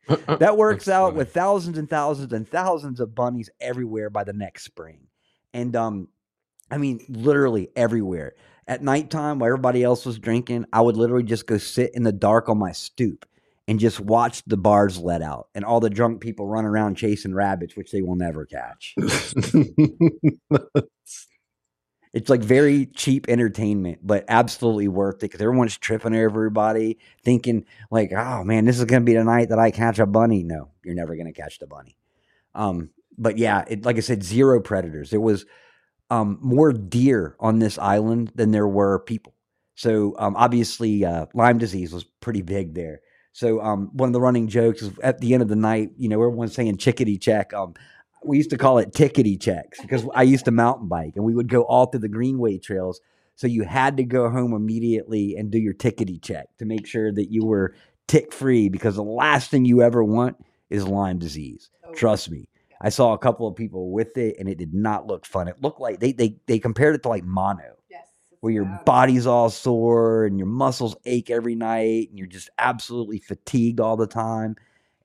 That 0.38 0.56
works 0.56 0.86
out 0.86 1.08
funny. 1.08 1.16
with 1.16 1.34
thousands 1.34 1.76
and 1.76 1.90
thousands 1.90 2.32
and 2.32 2.48
thousands 2.48 3.00
of 3.00 3.16
bunnies 3.16 3.50
everywhere 3.60 4.10
by 4.10 4.22
the 4.22 4.32
next 4.32 4.62
spring. 4.62 5.08
And 5.52 5.74
um 5.74 6.06
I 6.70 6.78
mean 6.78 7.04
literally 7.08 7.68
everywhere. 7.74 8.34
At 8.68 8.84
nighttime 8.84 9.40
while 9.40 9.48
everybody 9.48 9.82
else 9.82 10.06
was 10.06 10.20
drinking, 10.20 10.66
I 10.72 10.82
would 10.82 10.96
literally 10.96 11.24
just 11.24 11.48
go 11.48 11.58
sit 11.58 11.96
in 11.96 12.04
the 12.04 12.12
dark 12.12 12.48
on 12.48 12.58
my 12.58 12.70
stoop 12.70 13.26
and 13.66 13.80
just 13.80 14.00
watch 14.00 14.42
the 14.46 14.56
bars 14.56 14.98
let 14.98 15.22
out 15.22 15.48
and 15.54 15.64
all 15.64 15.80
the 15.80 15.90
drunk 15.90 16.20
people 16.20 16.46
run 16.46 16.64
around 16.64 16.96
chasing 16.96 17.34
rabbits, 17.34 17.76
which 17.76 17.90
they 17.92 18.02
will 18.02 18.16
never 18.16 18.46
catch. 18.46 18.94
It's 22.14 22.30
like 22.30 22.42
very 22.42 22.86
cheap 22.86 23.28
entertainment, 23.28 23.98
but 24.00 24.24
absolutely 24.28 24.86
worth 24.86 25.16
it 25.16 25.22
because 25.22 25.40
everyone's 25.40 25.76
tripping 25.76 26.14
everybody, 26.14 26.98
thinking 27.24 27.64
like, 27.90 28.12
"Oh 28.12 28.44
man, 28.44 28.64
this 28.66 28.78
is 28.78 28.84
gonna 28.84 29.04
be 29.04 29.14
the 29.14 29.24
night 29.24 29.48
that 29.48 29.58
I 29.58 29.72
catch 29.72 29.98
a 29.98 30.06
bunny." 30.06 30.44
No, 30.44 30.70
you're 30.84 30.94
never 30.94 31.16
gonna 31.16 31.32
catch 31.32 31.58
the 31.58 31.66
bunny. 31.66 31.96
Um, 32.54 32.90
but 33.18 33.36
yeah, 33.38 33.64
it, 33.68 33.84
like 33.84 33.96
I 33.96 34.00
said, 34.00 34.22
zero 34.22 34.60
predators. 34.60 35.10
There 35.10 35.20
was 35.20 35.44
um, 36.10 36.38
more 36.40 36.72
deer 36.72 37.36
on 37.40 37.58
this 37.58 37.78
island 37.78 38.32
than 38.36 38.52
there 38.52 38.68
were 38.68 39.00
people. 39.00 39.34
So 39.74 40.14
um, 40.18 40.36
obviously, 40.36 41.04
uh, 41.04 41.26
Lyme 41.34 41.58
disease 41.58 41.92
was 41.92 42.04
pretty 42.04 42.42
big 42.42 42.74
there. 42.74 43.00
So 43.34 43.60
um, 43.60 43.90
one 43.92 44.08
of 44.08 44.12
the 44.12 44.20
running 44.20 44.46
jokes 44.46 44.80
is 44.80 44.96
at 45.00 45.20
the 45.20 45.34
end 45.34 45.42
of 45.42 45.48
the 45.48 45.56
night, 45.56 45.90
you 45.98 46.08
know, 46.08 46.22
everyone's 46.22 46.54
saying 46.54 46.76
chickadee 46.76 47.18
check. 47.18 47.52
Um, 47.52 47.74
we 48.24 48.36
used 48.36 48.50
to 48.50 48.56
call 48.56 48.78
it 48.78 48.92
tickety 48.92 49.38
checks 49.38 49.80
because 49.80 50.06
I 50.14 50.22
used 50.22 50.44
to 50.44 50.52
mountain 50.52 50.86
bike 50.86 51.14
and 51.16 51.24
we 51.24 51.34
would 51.34 51.48
go 51.48 51.62
all 51.62 51.86
through 51.86 52.00
the 52.00 52.08
greenway 52.08 52.58
trails. 52.58 53.00
So 53.34 53.48
you 53.48 53.64
had 53.64 53.96
to 53.96 54.04
go 54.04 54.30
home 54.30 54.54
immediately 54.54 55.34
and 55.36 55.50
do 55.50 55.58
your 55.58 55.74
tickety 55.74 56.22
check 56.22 56.46
to 56.58 56.64
make 56.64 56.86
sure 56.86 57.12
that 57.12 57.32
you 57.32 57.44
were 57.44 57.74
tick 58.06 58.32
free 58.32 58.68
because 58.68 58.94
the 58.94 59.02
last 59.02 59.50
thing 59.50 59.64
you 59.64 59.82
ever 59.82 60.04
want 60.04 60.36
is 60.70 60.86
Lyme 60.86 61.18
disease. 61.18 61.70
Oh, 61.84 61.92
Trust 61.92 62.30
me. 62.30 62.48
I 62.80 62.90
saw 62.90 63.14
a 63.14 63.18
couple 63.18 63.48
of 63.48 63.56
people 63.56 63.90
with 63.90 64.16
it 64.16 64.36
and 64.38 64.48
it 64.48 64.58
did 64.58 64.74
not 64.74 65.08
look 65.08 65.26
fun. 65.26 65.48
It 65.48 65.60
looked 65.60 65.80
like 65.80 65.98
they 65.98 66.12
they 66.12 66.36
they 66.46 66.60
compared 66.60 66.94
it 66.94 67.02
to 67.02 67.08
like 67.08 67.24
mono. 67.24 67.74
Yes. 67.90 68.06
It's 68.44 68.54
where 68.54 68.54
your 68.54 68.64
bad. 68.64 68.84
body's 68.84 69.26
all 69.26 69.50
sore 69.50 70.24
and 70.26 70.38
your 70.38 70.46
muscles 70.46 70.96
ache 71.04 71.30
every 71.30 71.54
night 71.54 72.10
and 72.10 72.18
you're 72.18 72.26
just 72.28 72.50
absolutely 72.58 73.18
fatigued 73.18 73.80
all 73.80 73.96
the 73.96 74.06
time. 74.06 74.56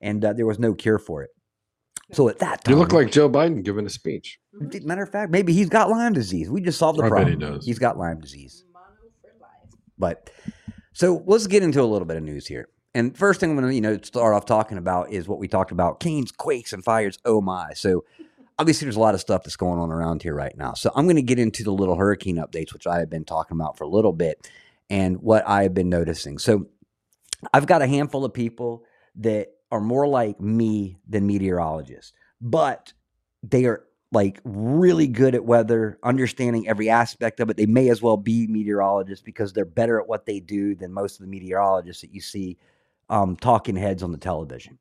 And 0.01 0.23
uh, 0.23 0.33
there 0.33 0.45
was 0.45 0.59
no 0.59 0.73
cure 0.73 0.99
for 0.99 1.23
it. 1.23 1.29
So 2.11 2.27
at 2.29 2.39
that 2.39 2.63
time, 2.63 2.73
You 2.73 2.79
look 2.79 2.91
like 2.93 3.11
Joe 3.11 3.29
Biden 3.29 3.63
giving 3.63 3.85
a 3.85 3.89
speech. 3.89 4.39
Mhm. 4.55 4.83
Matter 4.83 5.03
of 5.03 5.09
fact, 5.11 5.31
maybe 5.31 5.53
he's 5.53 5.69
got 5.69 5.89
Lyme 5.89 6.13
disease. 6.13 6.49
We 6.49 6.61
just 6.61 6.79
solved 6.79 6.97
the 6.99 7.03
I 7.03 7.07
bet 7.07 7.11
problem. 7.11 7.39
he 7.39 7.45
does. 7.45 7.65
He's 7.65 7.77
got 7.79 7.97
Lyme 7.97 8.19
disease. 8.19 8.63
Mono 8.73 8.85
for 9.21 9.29
life. 9.39 9.79
But 9.97 10.29
so 10.93 11.23
let's 11.27 11.45
get 11.47 11.61
into 11.61 11.81
a 11.81 11.85
little 11.85 12.07
bit 12.07 12.17
of 12.17 12.23
news 12.23 12.47
here. 12.47 12.69
And 12.95 13.15
first 13.15 13.39
thing 13.39 13.51
I'm 13.51 13.55
going 13.55 13.67
to 13.69 13.75
you 13.75 13.81
know 13.81 13.99
start 14.01 14.33
off 14.33 14.45
talking 14.45 14.79
about 14.79 15.11
is 15.11 15.27
what 15.27 15.37
we 15.37 15.47
talked 15.47 15.71
about: 15.71 15.99
canes, 15.99 16.31
quakes, 16.31 16.73
and 16.73 16.83
fires. 16.83 17.19
Oh 17.25 17.39
my! 17.41 17.73
So 17.75 18.03
obviously 18.59 18.85
there's 18.85 18.97
a 18.97 18.99
lot 18.99 19.15
of 19.15 19.21
stuff 19.21 19.43
that's 19.43 19.55
going 19.55 19.79
on 19.79 19.89
around 19.89 20.21
here 20.21 20.35
right 20.35 20.55
now. 20.57 20.73
So 20.73 20.91
I'm 20.95 21.05
going 21.05 21.15
to 21.15 21.21
get 21.21 21.39
into 21.39 21.63
the 21.63 21.71
little 21.71 21.95
hurricane 21.95 22.35
updates, 22.35 22.73
which 22.73 22.85
I 22.85 22.99
have 22.99 23.09
been 23.09 23.25
talking 23.25 23.55
about 23.55 23.77
for 23.77 23.85
a 23.85 23.89
little 23.89 24.11
bit, 24.11 24.51
and 24.89 25.17
what 25.21 25.47
I 25.47 25.63
have 25.63 25.73
been 25.73 25.89
noticing. 25.89 26.37
So 26.37 26.67
I've 27.53 27.67
got 27.67 27.81
a 27.81 27.87
handful 27.87 28.25
of 28.25 28.33
people 28.33 28.83
that 29.15 29.47
are 29.71 29.79
more 29.79 30.07
like 30.07 30.39
me 30.41 30.97
than 31.07 31.25
meteorologists, 31.25 32.13
but 32.41 32.93
they 33.43 33.65
are 33.65 33.85
like 34.11 34.41
really 34.43 35.07
good 35.07 35.35
at 35.35 35.45
weather, 35.45 35.99
understanding 36.03 36.67
every 36.67 36.89
aspect 36.89 37.39
of 37.39 37.49
it. 37.49 37.57
They 37.57 37.67
may 37.67 37.89
as 37.89 38.01
well 38.01 38.17
be 38.17 38.47
meteorologists 38.47 39.23
because 39.23 39.53
they're 39.53 39.65
better 39.65 39.99
at 39.99 40.07
what 40.07 40.25
they 40.25 40.39
do 40.39 40.75
than 40.75 40.91
most 40.91 41.19
of 41.19 41.25
the 41.25 41.31
meteorologists 41.31 42.01
that 42.01 42.13
you 42.13 42.19
see 42.19 42.57
um, 43.09 43.35
talking 43.35 43.75
heads 43.75 44.03
on 44.03 44.11
the 44.11 44.17
television. 44.17 44.79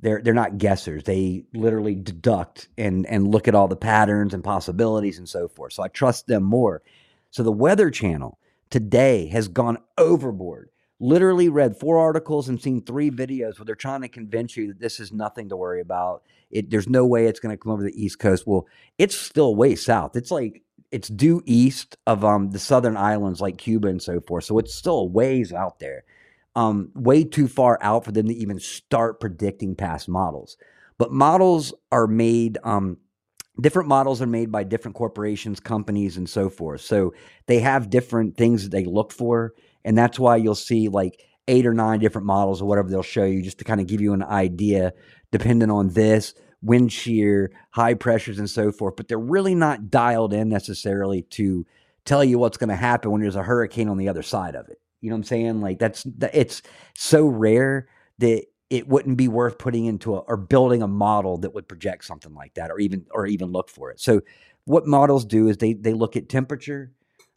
They're 0.00 0.20
they're 0.22 0.34
not 0.34 0.58
guessers. 0.58 1.04
They 1.04 1.44
literally 1.54 1.94
deduct 1.94 2.68
and 2.78 3.06
and 3.06 3.28
look 3.28 3.48
at 3.48 3.54
all 3.54 3.68
the 3.68 3.76
patterns 3.76 4.32
and 4.32 4.44
possibilities 4.44 5.18
and 5.18 5.28
so 5.28 5.48
forth. 5.48 5.72
So 5.72 5.82
I 5.82 5.88
trust 5.88 6.26
them 6.26 6.44
more. 6.44 6.82
So 7.30 7.42
the 7.42 7.52
Weather 7.52 7.90
Channel 7.90 8.38
today 8.70 9.26
has 9.28 9.48
gone 9.48 9.78
overboard. 9.96 10.70
Literally 11.00 11.48
read 11.48 11.76
four 11.76 11.98
articles 11.98 12.48
and 12.48 12.60
seen 12.60 12.82
three 12.82 13.10
videos 13.10 13.58
where 13.58 13.64
they're 13.64 13.74
trying 13.74 14.02
to 14.02 14.08
convince 14.08 14.56
you 14.56 14.68
that 14.68 14.80
this 14.80 15.00
is 15.00 15.12
nothing 15.12 15.48
to 15.48 15.56
worry 15.56 15.80
about. 15.80 16.22
It 16.50 16.70
there's 16.70 16.88
no 16.88 17.04
way 17.04 17.26
it's 17.26 17.40
going 17.40 17.56
to 17.56 17.60
come 17.62 17.72
over 17.72 17.82
the 17.82 18.02
East 18.04 18.18
Coast. 18.20 18.46
Well, 18.46 18.66
it's 18.98 19.16
still 19.16 19.54
way 19.56 19.74
south. 19.74 20.16
It's 20.16 20.30
like 20.30 20.62
it's 20.90 21.08
due 21.08 21.42
east 21.44 21.96
of 22.06 22.24
um 22.24 22.50
the 22.50 22.58
southern 22.58 22.96
islands 22.96 23.40
like 23.40 23.58
Cuba 23.58 23.88
and 23.88 24.02
so 24.02 24.20
forth. 24.20 24.44
So 24.44 24.58
it's 24.58 24.74
still 24.74 25.08
ways 25.08 25.52
out 25.52 25.80
there. 25.80 26.04
Um, 26.58 26.90
way 26.94 27.22
too 27.22 27.46
far 27.46 27.78
out 27.80 28.04
for 28.04 28.12
them 28.12 28.26
to 28.26 28.34
even 28.34 28.58
start 28.58 29.20
predicting 29.20 29.76
past 29.76 30.08
models. 30.08 30.56
But 30.98 31.12
models 31.12 31.72
are 31.92 32.08
made 32.08 32.58
um 32.64 32.96
different 33.60 33.88
models 33.88 34.22
are 34.22 34.26
made 34.26 34.50
by 34.50 34.64
different 34.64 34.96
corporations, 34.96 35.60
companies, 35.60 36.16
and 36.16 36.28
so 36.28 36.48
forth. 36.50 36.80
So 36.80 37.14
they 37.46 37.60
have 37.60 37.90
different 37.90 38.36
things 38.36 38.62
that 38.62 38.70
they 38.70 38.84
look 38.84 39.12
for. 39.12 39.54
And 39.84 39.96
that's 39.96 40.18
why 40.18 40.36
you'll 40.36 40.54
see 40.54 40.88
like 40.88 41.22
eight 41.48 41.66
or 41.66 41.74
nine 41.74 42.00
different 42.00 42.26
models 42.26 42.60
or 42.60 42.66
whatever 42.66 42.88
they'll 42.90 43.02
show 43.02 43.24
you 43.24 43.42
just 43.42 43.58
to 43.58 43.64
kind 43.64 43.80
of 43.80 43.86
give 43.86 44.00
you 44.00 44.12
an 44.12 44.22
idea, 44.22 44.92
depending 45.32 45.70
on 45.70 45.88
this, 45.90 46.34
wind 46.62 46.92
shear, 46.92 47.50
high 47.70 47.94
pressures, 47.94 48.38
and 48.38 48.50
so 48.50 48.70
forth. 48.70 48.96
But 48.96 49.08
they're 49.08 49.18
really 49.18 49.54
not 49.54 49.90
dialed 49.90 50.32
in 50.32 50.48
necessarily 50.48 51.22
to 51.30 51.66
tell 52.04 52.22
you 52.22 52.38
what's 52.38 52.58
going 52.58 52.70
to 52.70 52.76
happen 52.76 53.10
when 53.10 53.20
there's 53.20 53.36
a 53.36 53.42
hurricane 53.42 53.88
on 53.88 53.98
the 53.98 54.08
other 54.08 54.22
side 54.22 54.54
of 54.54 54.68
it. 54.68 54.80
You 55.00 55.10
know 55.10 55.16
what 55.16 55.20
I'm 55.20 55.24
saying? 55.24 55.60
Like 55.60 55.78
that's 55.78 56.06
it's 56.32 56.62
so 56.94 57.26
rare 57.26 57.88
that 58.18 58.44
it 58.70 58.88
wouldn't 58.88 59.16
be 59.16 59.28
worth 59.28 59.58
putting 59.58 59.86
into 59.86 60.14
a 60.14 60.18
or 60.20 60.36
building 60.36 60.82
a 60.82 60.88
model 60.88 61.38
that 61.38 61.54
would 61.54 61.68
project 61.68 62.04
something 62.04 62.34
like 62.34 62.54
that 62.54 62.70
or 62.70 62.78
even 62.78 63.06
or 63.12 63.26
even 63.26 63.52
look 63.52 63.70
for 63.70 63.90
it. 63.90 64.00
So 64.00 64.20
what 64.64 64.86
models 64.86 65.24
do 65.24 65.48
is 65.48 65.58
they 65.58 65.72
they 65.72 65.94
look 65.94 66.16
at 66.16 66.28
temperature, 66.28 66.92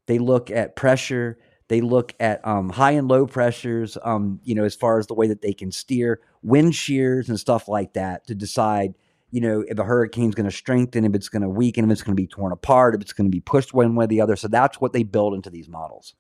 they 0.08 0.18
look 0.18 0.52
at 0.52 0.76
pressure, 0.76 1.38
they 1.72 1.80
look 1.80 2.14
at 2.20 2.46
um, 2.46 2.70
high 2.70 2.92
and 2.92 3.08
low 3.08 3.26
pressures, 3.26 3.98
um, 4.04 4.42
you 4.44 4.56
know, 4.56 4.66
as 4.66 4.76
far 4.76 5.00
as 5.00 5.08
the 5.08 5.14
way 5.14 5.28
that 5.28 5.42
they 5.42 5.54
can 5.54 5.72
steer, 5.72 6.20
wind 6.44 6.76
shears 6.76 7.30
and 7.30 7.40
stuff 7.40 7.70
like 7.70 7.94
that 7.94 8.28
to 8.28 8.36
decide, 8.36 8.96
you 9.30 9.40
know, 9.40 9.64
if 9.66 9.80
a 9.80 9.84
hurricane's 9.86 10.36
going 10.36 10.50
to 10.50 10.56
strengthen, 10.56 11.06
if 11.06 11.16
it's 11.16 11.30
going 11.30 11.44
to 11.44 11.48
weaken, 11.48 11.86
if 11.86 11.92
it's 11.92 12.02
going 12.02 12.16
to 12.16 12.22
be 12.22 12.28
torn 12.28 12.52
apart, 12.52 12.94
if 12.94 13.00
it's 13.00 13.14
going 13.14 13.32
to 13.32 13.34
be 13.34 13.40
pushed 13.40 13.74
one 13.74 13.96
way 13.96 14.04
or 14.04 14.08
the 14.08 14.20
other. 14.20 14.36
So 14.36 14.50
that's 14.50 14.82
what 14.82 14.92
they 14.92 15.04
build 15.04 15.34
into 15.34 15.50
these 15.50 15.70
models. 15.70 16.14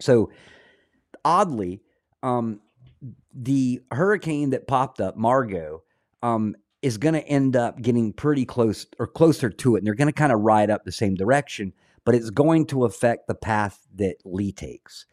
So 0.00 0.30
oddly, 1.24 1.82
um, 2.22 2.60
the 3.34 3.82
hurricane 3.90 4.50
that 4.50 4.66
popped 4.66 5.00
up, 5.00 5.16
Margot, 5.16 5.82
um, 6.22 6.54
is 6.82 6.98
going 6.98 7.14
to 7.14 7.26
end 7.26 7.56
up 7.56 7.80
getting 7.80 8.12
pretty 8.12 8.44
close 8.44 8.86
or 8.98 9.06
closer 9.06 9.50
to 9.50 9.76
it. 9.76 9.78
And 9.78 9.86
they're 9.86 9.94
going 9.94 10.08
to 10.08 10.12
kind 10.12 10.32
of 10.32 10.40
ride 10.40 10.70
up 10.70 10.84
the 10.84 10.92
same 10.92 11.14
direction, 11.14 11.72
but 12.04 12.14
it's 12.14 12.30
going 12.30 12.66
to 12.66 12.84
affect 12.84 13.28
the 13.28 13.34
path 13.34 13.86
that 13.96 14.16
Lee 14.24 14.52
takes. 14.52 15.06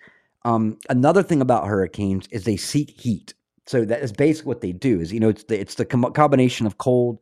Um, 0.45 0.77
another 0.89 1.21
thing 1.23 1.41
about 1.41 1.67
hurricanes 1.67 2.27
is 2.31 2.43
they 2.43 2.57
seek 2.57 2.91
heat. 2.91 3.33
So 3.65 3.85
that 3.85 4.01
is 4.01 4.11
basically 4.11 4.47
what 4.47 4.61
they 4.61 4.71
do. 4.71 4.99
Is 4.99 5.13
you 5.13 5.19
know 5.19 5.29
it's 5.29 5.43
the 5.43 5.59
it's 5.59 5.75
the 5.75 5.85
com- 5.85 6.11
combination 6.13 6.65
of 6.65 6.79
cold 6.79 7.19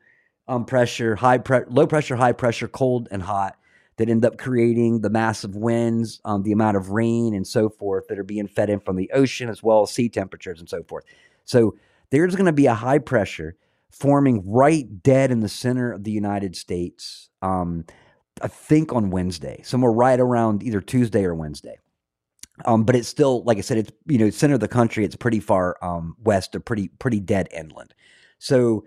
um, 0.48 0.64
pressure, 0.64 1.16
high 1.16 1.40
pre- 1.40 1.66
low 1.68 1.86
pressure, 1.88 2.16
high 2.16 2.32
pressure, 2.32 2.70
cold 2.70 3.10
and 3.12 3.22
hot 3.22 3.58
that 3.98 4.10
end 4.10 4.24
up 4.26 4.38
creating 4.38 5.02
the 5.02 5.10
massive 5.10 5.56
winds, 5.56 6.22
um, 6.24 6.44
the 6.44 6.52
amount 6.52 6.78
of 6.78 6.92
rain 6.92 7.34
and 7.34 7.46
so 7.48 7.70
forth 7.70 8.08
that 8.08 8.20
are 8.20 8.24
being 8.24 8.48
fed 8.48 8.70
in 8.70 8.80
from 8.80 8.96
the 8.96 9.10
ocean 9.14 9.50
as 9.50 9.62
well 9.62 9.84
as 9.84 9.92
sea 9.92 10.08
temperatures 10.08 10.60
and 10.60 10.70
so 10.70 10.84
forth. 10.84 11.04
So 11.46 11.76
there's 12.12 12.36
going 12.36 12.46
to 12.46 12.54
be 12.54 12.68
a 12.68 12.74
high 12.74 13.00
pressure 13.00 13.56
forming 13.92 14.44
right 14.46 15.02
dead 15.02 15.32
in 15.32 15.40
the 15.40 15.50
center 15.50 15.92
of 15.92 16.04
the 16.04 16.12
United 16.12 16.56
States. 16.56 17.30
Um, 17.42 17.86
I 18.42 18.48
think 18.48 18.94
on 18.94 19.10
Wednesday, 19.10 19.62
somewhere 19.64 19.92
right 19.92 20.20
around 20.20 20.62
either 20.62 20.82
Tuesday 20.82 21.24
or 21.24 21.34
Wednesday. 21.34 21.78
Um, 22.66 22.84
but 22.84 22.96
it's 22.96 23.08
still, 23.08 23.44
like 23.44 23.58
I 23.58 23.62
said, 23.62 23.78
it's 23.78 23.92
you 24.08 24.18
know 24.18 24.30
center 24.30 24.56
of 24.56 24.60
the 24.60 24.68
country. 24.68 25.06
It's 25.06 25.16
pretty 25.16 25.40
far 25.40 25.78
um, 25.82 26.16
west 26.24 26.56
or 26.56 26.60
pretty 26.60 26.88
pretty 26.88 27.20
dead 27.20 27.48
inland. 27.56 27.94
So 28.40 28.84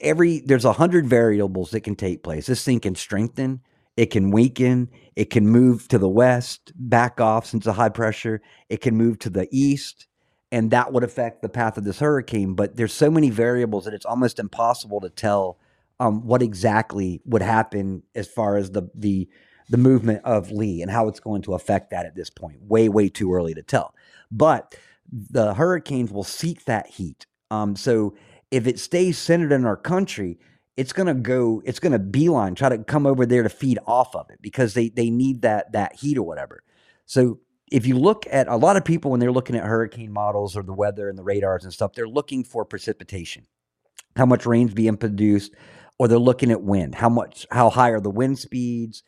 every 0.00 0.40
there's 0.40 0.64
a 0.64 0.72
hundred 0.72 1.06
variables 1.06 1.70
that 1.70 1.80
can 1.80 1.94
take 1.94 2.22
place. 2.22 2.46
This 2.46 2.64
thing 2.64 2.80
can 2.80 2.94
strengthen, 2.94 3.60
it 3.96 4.06
can 4.06 4.30
weaken, 4.30 4.90
it 5.16 5.30
can 5.30 5.46
move 5.46 5.88
to 5.88 5.98
the 5.98 6.08
west, 6.08 6.72
back 6.74 7.20
off 7.20 7.46
since 7.46 7.64
the 7.64 7.72
high 7.74 7.88
pressure. 7.88 8.42
It 8.68 8.80
can 8.80 8.96
move 8.96 9.18
to 9.20 9.30
the 9.30 9.48
east, 9.52 10.08
and 10.50 10.70
that 10.72 10.92
would 10.92 11.04
affect 11.04 11.42
the 11.42 11.48
path 11.48 11.78
of 11.78 11.84
this 11.84 12.00
hurricane. 12.00 12.54
But 12.54 12.76
there's 12.76 12.92
so 12.92 13.10
many 13.10 13.30
variables 13.30 13.84
that 13.84 13.94
it's 13.94 14.06
almost 14.06 14.38
impossible 14.38 15.00
to 15.00 15.10
tell 15.10 15.58
um, 16.00 16.26
what 16.26 16.42
exactly 16.42 17.20
would 17.24 17.42
happen 17.42 18.02
as 18.14 18.26
far 18.26 18.56
as 18.56 18.72
the 18.72 18.88
the 18.94 19.28
the 19.70 19.78
movement 19.78 20.20
of 20.24 20.50
Lee 20.50 20.82
and 20.82 20.90
how 20.90 21.08
it's 21.08 21.20
going 21.20 21.42
to 21.42 21.54
affect 21.54 21.90
that 21.90 22.04
at 22.06 22.16
this 22.16 22.30
point. 22.30 22.60
Way 22.62 22.88
way 22.88 23.08
too 23.08 23.32
early 23.32 23.54
to 23.54 23.62
tell. 23.62 23.94
But 24.30 24.74
the 25.10 25.54
hurricanes 25.54 26.10
will 26.10 26.24
seek 26.24 26.64
that 26.64 26.88
heat. 26.88 27.26
Um, 27.50 27.76
so 27.76 28.14
if 28.50 28.66
it 28.66 28.78
stays 28.78 29.18
centered 29.18 29.52
in 29.52 29.64
our 29.64 29.76
country, 29.76 30.38
it's 30.76 30.92
gonna 30.92 31.14
go, 31.14 31.62
it's 31.64 31.78
gonna 31.78 31.98
beeline, 31.98 32.54
try 32.54 32.68
to 32.68 32.78
come 32.78 33.06
over 33.06 33.26
there 33.26 33.42
to 33.42 33.48
feed 33.48 33.78
off 33.86 34.14
of 34.16 34.30
it 34.30 34.40
because 34.42 34.74
they 34.74 34.88
they 34.88 35.10
need 35.10 35.42
that 35.42 35.72
that 35.72 35.96
heat 35.96 36.18
or 36.18 36.26
whatever. 36.26 36.62
So 37.06 37.40
if 37.70 37.86
you 37.86 37.98
look 37.98 38.26
at 38.30 38.48
a 38.48 38.56
lot 38.56 38.76
of 38.76 38.84
people 38.84 39.10
when 39.10 39.20
they're 39.20 39.32
looking 39.32 39.56
at 39.56 39.64
hurricane 39.64 40.12
models 40.12 40.56
or 40.56 40.62
the 40.62 40.72
weather 40.72 41.08
and 41.08 41.18
the 41.18 41.24
radars 41.24 41.64
and 41.64 41.72
stuff, 41.72 41.92
they're 41.94 42.08
looking 42.08 42.44
for 42.44 42.64
precipitation, 42.64 43.46
how 44.16 44.26
much 44.26 44.46
rain's 44.46 44.74
being 44.74 44.96
produced, 44.96 45.52
or 45.98 46.08
they're 46.08 46.18
looking 46.18 46.50
at 46.50 46.62
wind, 46.62 46.94
how 46.94 47.08
much, 47.08 47.46
how 47.50 47.70
high 47.70 47.90
are 47.90 48.00
the 48.00 48.10
wind 48.10 48.38
speeds, 48.38 49.02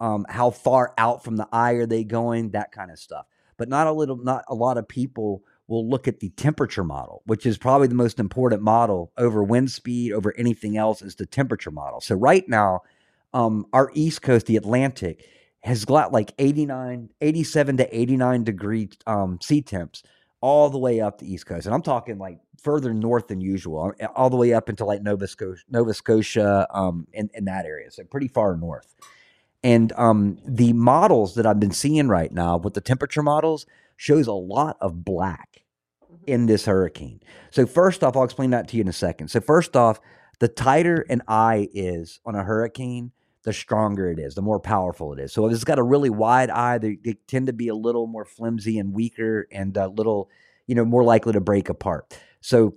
um, 0.00 0.26
how 0.28 0.50
far 0.50 0.92
out 0.98 1.22
from 1.22 1.36
the 1.36 1.48
eye 1.52 1.72
are 1.72 1.86
they 1.86 2.04
going, 2.04 2.50
that 2.50 2.72
kind 2.72 2.90
of 2.90 2.98
stuff. 2.98 3.26
But 3.56 3.68
not 3.68 3.86
a 3.86 3.92
little, 3.92 4.16
not 4.16 4.44
a 4.48 4.54
lot 4.54 4.78
of 4.78 4.88
people 4.88 5.42
will 5.70 5.88
look 5.88 6.08
at 6.08 6.18
the 6.18 6.30
temperature 6.30 6.82
model, 6.82 7.22
which 7.26 7.46
is 7.46 7.56
probably 7.56 7.86
the 7.86 7.94
most 7.94 8.18
important 8.18 8.60
model 8.60 9.12
over 9.16 9.42
wind 9.42 9.70
speed, 9.70 10.12
over 10.12 10.34
anything 10.36 10.76
else, 10.76 11.00
is 11.00 11.14
the 11.14 11.24
temperature 11.24 11.70
model. 11.70 12.00
So 12.00 12.16
right 12.16 12.46
now, 12.48 12.80
um, 13.32 13.64
our 13.72 13.92
East 13.94 14.20
Coast, 14.20 14.46
the 14.46 14.56
Atlantic, 14.56 15.24
has 15.62 15.84
got 15.84 16.12
like 16.12 16.34
89, 16.38 17.10
87 17.20 17.76
to 17.76 17.96
89 17.96 18.44
degree 18.44 18.88
um, 19.06 19.38
sea 19.40 19.62
temps 19.62 20.02
all 20.40 20.70
the 20.70 20.78
way 20.78 21.00
up 21.00 21.18
the 21.18 21.32
East 21.32 21.46
Coast. 21.46 21.66
And 21.66 21.74
I'm 21.74 21.82
talking 21.82 22.18
like 22.18 22.40
further 22.60 22.92
north 22.92 23.28
than 23.28 23.40
usual, 23.40 23.92
all 24.16 24.28
the 24.28 24.36
way 24.36 24.52
up 24.52 24.68
into 24.68 24.84
like 24.84 25.02
Nova 25.02 25.28
Scotia, 25.28 25.62
Nova 25.70 25.94
Scotia 25.94 26.66
um, 26.70 27.06
in, 27.12 27.30
in 27.34 27.44
that 27.44 27.64
area. 27.64 27.90
So 27.92 28.02
pretty 28.04 28.28
far 28.28 28.56
north. 28.56 28.92
And 29.62 29.92
um, 29.92 30.38
the 30.44 30.72
models 30.72 31.34
that 31.34 31.46
I've 31.46 31.60
been 31.60 31.70
seeing 31.70 32.08
right 32.08 32.32
now 32.32 32.56
with 32.56 32.74
the 32.74 32.80
temperature 32.80 33.22
models 33.22 33.66
shows 34.00 34.26
a 34.26 34.32
lot 34.32 34.78
of 34.80 35.04
black 35.04 35.62
Mhm. 36.10 36.18
in 36.26 36.46
this 36.46 36.64
hurricane. 36.64 37.20
So 37.50 37.66
first 37.66 38.02
off, 38.02 38.16
I'll 38.16 38.24
explain 38.24 38.48
that 38.50 38.66
to 38.68 38.76
you 38.76 38.80
in 38.80 38.88
a 38.88 38.94
second. 38.94 39.28
So 39.28 39.40
first 39.40 39.76
off, 39.76 40.00
the 40.38 40.48
tighter 40.48 41.04
an 41.10 41.20
eye 41.28 41.68
is 41.74 42.18
on 42.24 42.34
a 42.34 42.42
hurricane, 42.42 43.12
the 43.42 43.52
stronger 43.52 44.08
it 44.10 44.18
is, 44.18 44.34
the 44.34 44.40
more 44.42 44.58
powerful 44.58 45.12
it 45.12 45.20
is. 45.20 45.32
So 45.34 45.46
if 45.46 45.52
it's 45.52 45.64
got 45.64 45.78
a 45.78 45.82
really 45.82 46.08
wide 46.08 46.48
eye, 46.48 46.78
they, 46.78 46.96
they 47.04 47.14
tend 47.26 47.46
to 47.48 47.52
be 47.52 47.68
a 47.68 47.74
little 47.74 48.06
more 48.06 48.24
flimsy 48.24 48.78
and 48.78 48.94
weaker 48.94 49.46
and 49.52 49.76
a 49.76 49.88
little, 49.88 50.30
you 50.66 50.74
know, 50.74 50.84
more 50.86 51.04
likely 51.04 51.34
to 51.34 51.40
break 51.40 51.68
apart. 51.68 52.18
So 52.40 52.76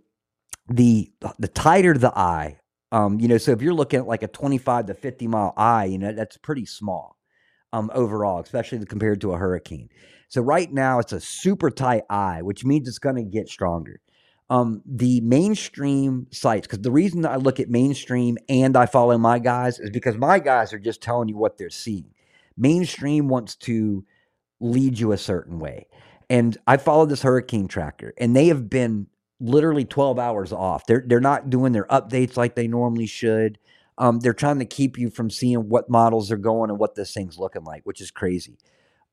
the 0.68 1.10
the 1.40 1.48
tighter 1.48 1.98
the 1.98 2.12
eye, 2.18 2.60
um, 2.92 3.20
you 3.22 3.30
know, 3.30 3.38
so 3.38 3.52
if 3.52 3.62
you're 3.62 3.74
looking 3.74 4.00
at 4.02 4.08
like 4.08 4.24
a 4.24 4.28
25 4.28 4.88
to 4.88 4.94
50 4.94 5.28
mile 5.28 5.54
eye, 5.56 5.86
you 5.86 5.98
know, 5.98 6.12
that's 6.12 6.36
pretty 6.38 6.66
small. 6.66 7.16
um, 7.76 7.90
overall, 7.96 8.40
especially 8.40 8.86
compared 8.86 9.20
to 9.20 9.32
a 9.34 9.38
hurricane. 9.38 9.90
So 10.34 10.42
right 10.42 10.74
now 10.74 10.98
it's 10.98 11.14
a 11.14 11.22
super 11.22 11.70
tight 11.70 12.06
eye, 12.10 12.42
which 12.42 12.66
means 12.66 12.88
it's 12.88 12.98
going 12.98 13.18
to 13.18 13.24
get 13.24 13.48
stronger. 13.48 14.00
Um, 14.50 14.82
the 14.84 15.22
mainstream 15.22 16.26
sites, 16.32 16.66
because 16.66 16.82
the 16.82 16.90
reason 16.90 17.22
that 17.22 17.34
I 17.34 17.36
look 17.36 17.60
at 17.60 17.70
mainstream 17.70 18.40
and 18.50 18.76
I 18.76 18.88
follow 18.88 19.16
my 19.20 19.38
guys 19.38 19.78
is 19.80 19.92
because 19.92 20.18
my 20.18 20.40
guys 20.40 20.74
are 20.74 20.80
just 20.80 21.04
telling 21.04 21.30
you 21.30 21.38
what 21.38 21.60
they're 21.60 21.70
seeing. 21.70 22.10
Mainstream 22.58 23.28
wants 23.28 23.56
to 23.58 24.04
lead 24.60 24.98
you 24.98 25.12
a 25.12 25.20
certain 25.20 25.60
way. 25.60 25.86
And 26.32 26.58
I 26.66 26.78
follow 26.78 27.06
this 27.06 27.22
hurricane 27.22 27.68
tracker, 27.68 28.16
and 28.18 28.36
they 28.36 28.48
have 28.48 28.72
been 28.72 29.06
literally 29.40 29.86
12 29.86 30.18
hours 30.18 30.52
off. 30.52 30.88
They're 30.88 31.04
they're 31.06 31.20
not 31.20 31.52
doing 31.52 31.74
their 31.74 31.86
updates 31.86 32.38
like 32.38 32.56
they 32.56 32.68
normally 32.68 33.06
should. 33.06 33.60
Um, 34.00 34.20
they're 34.20 34.34
trying 34.34 34.58
to 34.58 34.66
keep 34.66 34.98
you 34.98 35.12
from 35.12 35.30
seeing 35.30 35.70
what 35.70 35.92
models 35.92 36.32
are 36.32 36.38
going 36.38 36.72
and 36.72 36.80
what 36.80 36.96
this 36.96 37.14
thing's 37.14 37.38
looking 37.38 37.66
like, 37.66 37.84
which 37.84 38.02
is 38.02 38.10
crazy. 38.10 38.58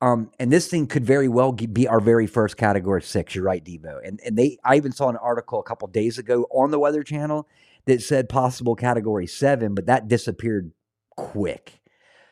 Um, 0.03 0.31
and 0.39 0.51
this 0.51 0.69
thing 0.69 0.87
could 0.87 1.05
very 1.05 1.29
well 1.29 1.53
be 1.53 1.87
our 1.87 2.01
very 2.01 2.27
first 2.27 2.57
category 2.57 3.03
six. 3.03 3.35
You're 3.35 3.45
right, 3.45 3.65
Devo. 3.65 4.01
And 4.07 4.21
and 4.25 4.37
they, 4.37 4.59
I 4.65 4.77
even 4.77 4.93
saw 4.93 5.09
an 5.09 5.17
article 5.17 5.61
a 5.61 5.65
couple 5.65 5.89
days 5.89 6.19
ago 6.19 6.47
on 6.51 6.71
the 6.71 6.79
Weather 6.79 7.03
Channel 7.03 7.47
that 7.87 8.03
said 8.03 8.29
possible 8.29 8.75
category 8.75 9.27
seven, 9.27 9.75
but 9.75 9.87
that 9.87 10.09
disappeared 10.09 10.73
quick. 11.17 11.81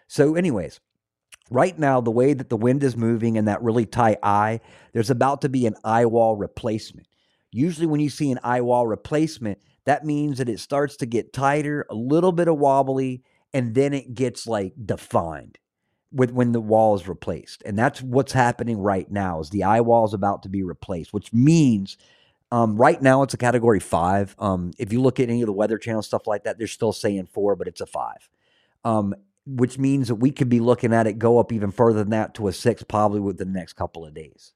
So, 0.06 0.34
anyways, 0.34 0.80
right 1.50 1.78
now 1.78 2.00
the 2.00 2.10
way 2.10 2.32
that 2.32 2.48
the 2.48 2.56
wind 2.56 2.82
is 2.82 2.96
moving 2.96 3.36
and 3.36 3.48
that 3.48 3.62
really 3.62 3.84
tight 3.84 4.18
eye, 4.22 4.60
there's 4.92 5.10
about 5.10 5.42
to 5.42 5.50
be 5.50 5.66
an 5.66 5.76
eye 5.84 6.06
wall 6.06 6.36
replacement. 6.36 7.06
Usually, 7.50 7.86
when 7.86 8.00
you 8.00 8.08
see 8.08 8.30
an 8.30 8.40
eye 8.42 8.62
wall 8.62 8.86
replacement, 8.86 9.58
that 9.84 10.04
means 10.04 10.38
that 10.38 10.48
it 10.48 10.60
starts 10.60 10.96
to 10.98 11.06
get 11.06 11.34
tighter, 11.34 11.86
a 11.90 11.94
little 11.94 12.32
bit 12.32 12.48
of 12.48 12.58
wobbly, 12.58 13.22
and 13.52 13.74
then 13.74 13.92
it 13.92 14.14
gets 14.14 14.46
like 14.46 14.72
defined 14.82 15.58
with 16.12 16.30
when 16.30 16.52
the 16.52 16.60
wall 16.60 16.94
is 16.94 17.08
replaced. 17.08 17.62
And 17.64 17.78
that's 17.78 18.02
what's 18.02 18.32
happening 18.32 18.78
right 18.78 19.10
now 19.10 19.40
is 19.40 19.50
the 19.50 19.64
eye 19.64 19.80
wall 19.80 20.06
is 20.06 20.14
about 20.14 20.42
to 20.44 20.48
be 20.48 20.62
replaced, 20.62 21.12
which 21.12 21.32
means 21.32 21.96
um, 22.50 22.76
right 22.76 23.00
now 23.00 23.22
it's 23.22 23.34
a 23.34 23.38
category 23.38 23.80
five. 23.80 24.34
Um, 24.38 24.72
if 24.78 24.92
you 24.92 25.02
look 25.02 25.20
at 25.20 25.28
any 25.28 25.42
of 25.42 25.46
the 25.46 25.52
weather 25.52 25.78
channel 25.78 26.02
stuff 26.02 26.26
like 26.26 26.44
that, 26.44 26.58
they're 26.58 26.66
still 26.66 26.92
saying 26.92 27.26
four, 27.26 27.56
but 27.56 27.68
it's 27.68 27.80
a 27.80 27.86
five. 27.86 28.28
Um, 28.84 29.14
which 29.46 29.78
means 29.78 30.08
that 30.08 30.16
we 30.16 30.30
could 30.30 30.50
be 30.50 30.60
looking 30.60 30.92
at 30.92 31.06
it 31.06 31.18
go 31.18 31.38
up 31.38 31.52
even 31.52 31.70
further 31.70 32.00
than 32.00 32.10
that 32.10 32.34
to 32.34 32.48
a 32.48 32.52
six 32.52 32.82
probably 32.82 33.20
within 33.20 33.52
the 33.52 33.58
next 33.58 33.74
couple 33.74 34.04
of 34.04 34.14
days. 34.14 34.52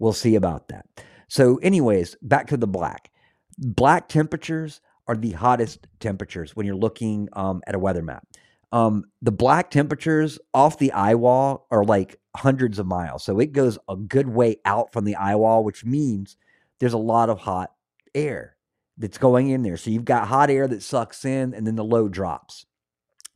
We'll 0.00 0.12
see 0.12 0.34
about 0.34 0.68
that. 0.68 0.86
So, 1.28 1.58
anyways, 1.58 2.16
back 2.20 2.48
to 2.48 2.56
the 2.56 2.66
black. 2.66 3.10
Black 3.58 4.08
temperatures 4.08 4.80
are 5.06 5.16
the 5.16 5.32
hottest 5.32 5.86
temperatures 6.00 6.56
when 6.56 6.66
you're 6.66 6.74
looking 6.74 7.28
um, 7.34 7.62
at 7.66 7.74
a 7.74 7.78
weather 7.78 8.02
map. 8.02 8.26
Um, 8.74 9.04
the 9.22 9.30
black 9.30 9.70
temperatures 9.70 10.40
off 10.52 10.80
the 10.80 10.90
eye 10.90 11.14
wall 11.14 11.68
are 11.70 11.84
like 11.84 12.18
hundreds 12.36 12.80
of 12.80 12.86
miles. 12.86 13.22
So 13.22 13.38
it 13.38 13.52
goes 13.52 13.78
a 13.88 13.94
good 13.94 14.28
way 14.28 14.56
out 14.64 14.92
from 14.92 15.04
the 15.04 15.14
eye 15.14 15.36
wall, 15.36 15.62
which 15.62 15.84
means 15.84 16.36
there's 16.80 16.92
a 16.92 16.98
lot 16.98 17.30
of 17.30 17.38
hot 17.38 17.70
air 18.16 18.56
that's 18.98 19.16
going 19.16 19.50
in 19.50 19.62
there. 19.62 19.76
So 19.76 19.90
you've 19.90 20.04
got 20.04 20.26
hot 20.26 20.50
air 20.50 20.66
that 20.66 20.82
sucks 20.82 21.24
in 21.24 21.54
and 21.54 21.64
then 21.64 21.76
the 21.76 21.84
low 21.84 22.08
drops. 22.08 22.66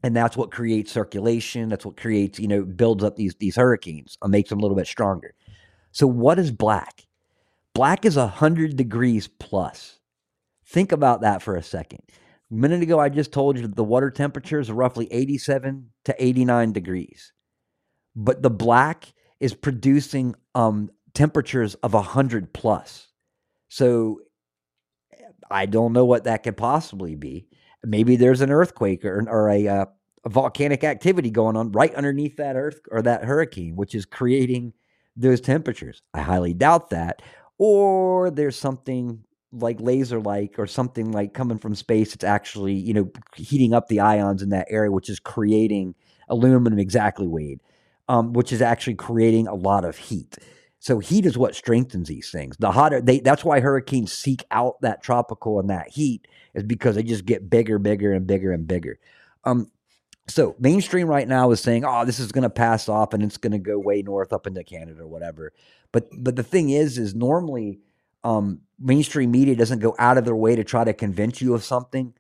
And 0.03 0.17
that's 0.17 0.37
what 0.37 0.51
creates 0.51 0.91
circulation. 0.91 1.69
That's 1.69 1.87
what 1.87 1.97
creates, 1.97 2.41
you 2.41 2.49
know, 2.49 2.65
builds 2.65 3.05
up 3.05 3.15
these 3.15 3.37
these 3.37 3.55
hurricanes 3.55 4.19
and 4.21 4.33
makes 4.33 4.51
them 4.51 4.59
a 4.59 4.63
little 4.63 4.77
bit 4.77 4.89
stronger. 4.89 5.35
So 5.93 6.09
what 6.09 6.41
is 6.41 6.51
black? 6.51 7.07
Black 7.75 8.05
is 8.05 8.17
100 8.17 8.77
degrees 8.77 9.29
plus. 9.29 10.01
Think 10.67 10.91
about 10.91 11.21
that 11.21 11.43
for 11.43 11.55
a 11.55 11.63
second. 11.63 12.03
A 12.51 12.55
minute 12.55 12.83
ago, 12.83 12.99
I 12.99 13.09
just 13.09 13.33
told 13.33 13.57
you 13.57 13.63
that 13.63 13.77
the 13.77 13.85
water 13.85 14.11
temperatures 14.11 14.71
are 14.71 14.75
roughly 14.75 15.07
87 15.13 15.91
to 16.05 16.15
89 16.19 16.73
degrees. 16.73 17.33
But 18.17 18.43
the 18.43 18.51
black 18.51 19.13
is 19.39 19.55
producing 19.55 20.35
um, 20.55 20.91
temperatures 21.15 21.75
of 21.77 21.93
100 21.95 22.53
plus. 22.53 23.09
So 23.69 24.21
I 25.51 25.67
don't 25.67 25.93
know 25.93 26.05
what 26.05 26.25
that 26.25 26.43
could 26.43 26.57
possibly 26.57 27.15
be. 27.15 27.47
Maybe 27.85 28.17
there's 28.17 28.41
an 28.41 28.51
earthquake 28.51 29.05
or, 29.05 29.25
or 29.29 29.51
a, 29.51 29.69
uh, 29.69 29.87
a 30.25 30.29
volcanic 30.29 30.85
activity 30.85 31.31
going 31.31 31.57
on 31.57 31.71
right 31.73 31.95
underneath 31.95 32.37
that 32.37 32.57
earth 32.57 32.81
or 32.91 33.03
that 33.03 33.25
hurricane, 33.25 33.77
which 33.77 33.95
is 33.95 34.05
creating 34.05 34.73
those 35.17 35.41
temperatures. 35.41 36.03
I 36.15 36.23
highly 36.23 36.55
doubt 36.55 36.91
that. 36.91 37.23
Or 37.59 38.31
there's 38.31 38.57
something 38.57 39.25
like 39.53 39.81
laser 39.81 40.21
like 40.21 40.59
or 40.59 40.67
something 40.67 41.13
like 41.13 41.33
coming 41.33 41.59
from 41.59 41.75
space 41.75 42.15
it's 42.15 42.25
actually 42.25 42.75
you 42.75 42.93
know 42.93 43.11
heating 43.37 43.73
up 43.73 43.89
the 43.89 44.01
ions 44.01 44.43
in 44.43 44.51
that 44.51 44.67
area 44.69 44.93
which 44.93 45.09
is 45.09 45.21
creating 45.21 45.95
aluminum 46.29 46.79
exactly 46.79 47.27
weighed 47.27 47.61
um, 48.09 48.33
which 48.33 48.53
is 48.53 48.63
actually 48.63 48.95
creating 48.95 49.47
a 49.47 49.55
lot 49.55 49.85
of 49.85 49.97
heat. 49.97 50.39
So 50.81 50.99
heat 50.99 51.27
is 51.27 51.37
what 51.37 51.55
strengthens 51.55 52.09
these 52.09 52.31
things. 52.31 52.57
The 52.59 52.71
hotter 52.71 53.01
they 53.01 53.21
that's 53.21 53.45
why 53.45 53.61
hurricanes 53.61 54.13
seek 54.13 54.45
out 54.51 54.81
that 54.81 55.03
tropical 55.03 55.59
and 55.61 55.69
that 55.71 55.89
heat 55.89 56.27
is 56.55 56.63
because 56.63 56.95
they 56.95 57.03
just 57.03 57.27
get 57.27 57.51
bigger 57.51 57.79
bigger 57.79 58.13
and 58.13 58.27
bigger 58.27 58.53
and 58.53 58.67
bigger. 58.67 58.99
Um, 59.45 59.71
so 60.29 60.55
mainstream 60.59 61.09
right 61.09 61.27
now 61.27 61.51
is 61.51 61.61
saying 61.61 61.85
oh 61.85 62.05
this 62.05 62.21
is 62.21 62.33
going 62.33 62.43
to 62.43 62.51
pass 62.51 62.89
off 62.89 63.13
and 63.13 63.23
it's 63.25 63.39
going 63.39 63.53
to 63.53 63.59
go 63.59 63.79
way 63.79 64.03
north 64.03 64.33
up 64.33 64.47
into 64.47 64.63
canada 64.63 65.03
or 65.03 65.09
whatever. 65.09 65.53
But 65.93 66.09
but 66.17 66.37
the 66.37 66.45
thing 66.45 66.71
is 66.71 66.97
is 66.97 67.15
normally 67.15 67.81
um, 68.25 68.61
mainstream 68.79 69.31
media 69.31 69.57
doesn't 69.57 69.81
go 69.81 69.95
out 69.99 70.19
of 70.19 70.25
their 70.25 70.37
way 70.37 70.57
to 70.57 70.65
try 70.65 70.85
to 70.85 70.93
convince 70.93 71.41
you 71.41 71.55
of 71.55 71.65
something 71.65 72.15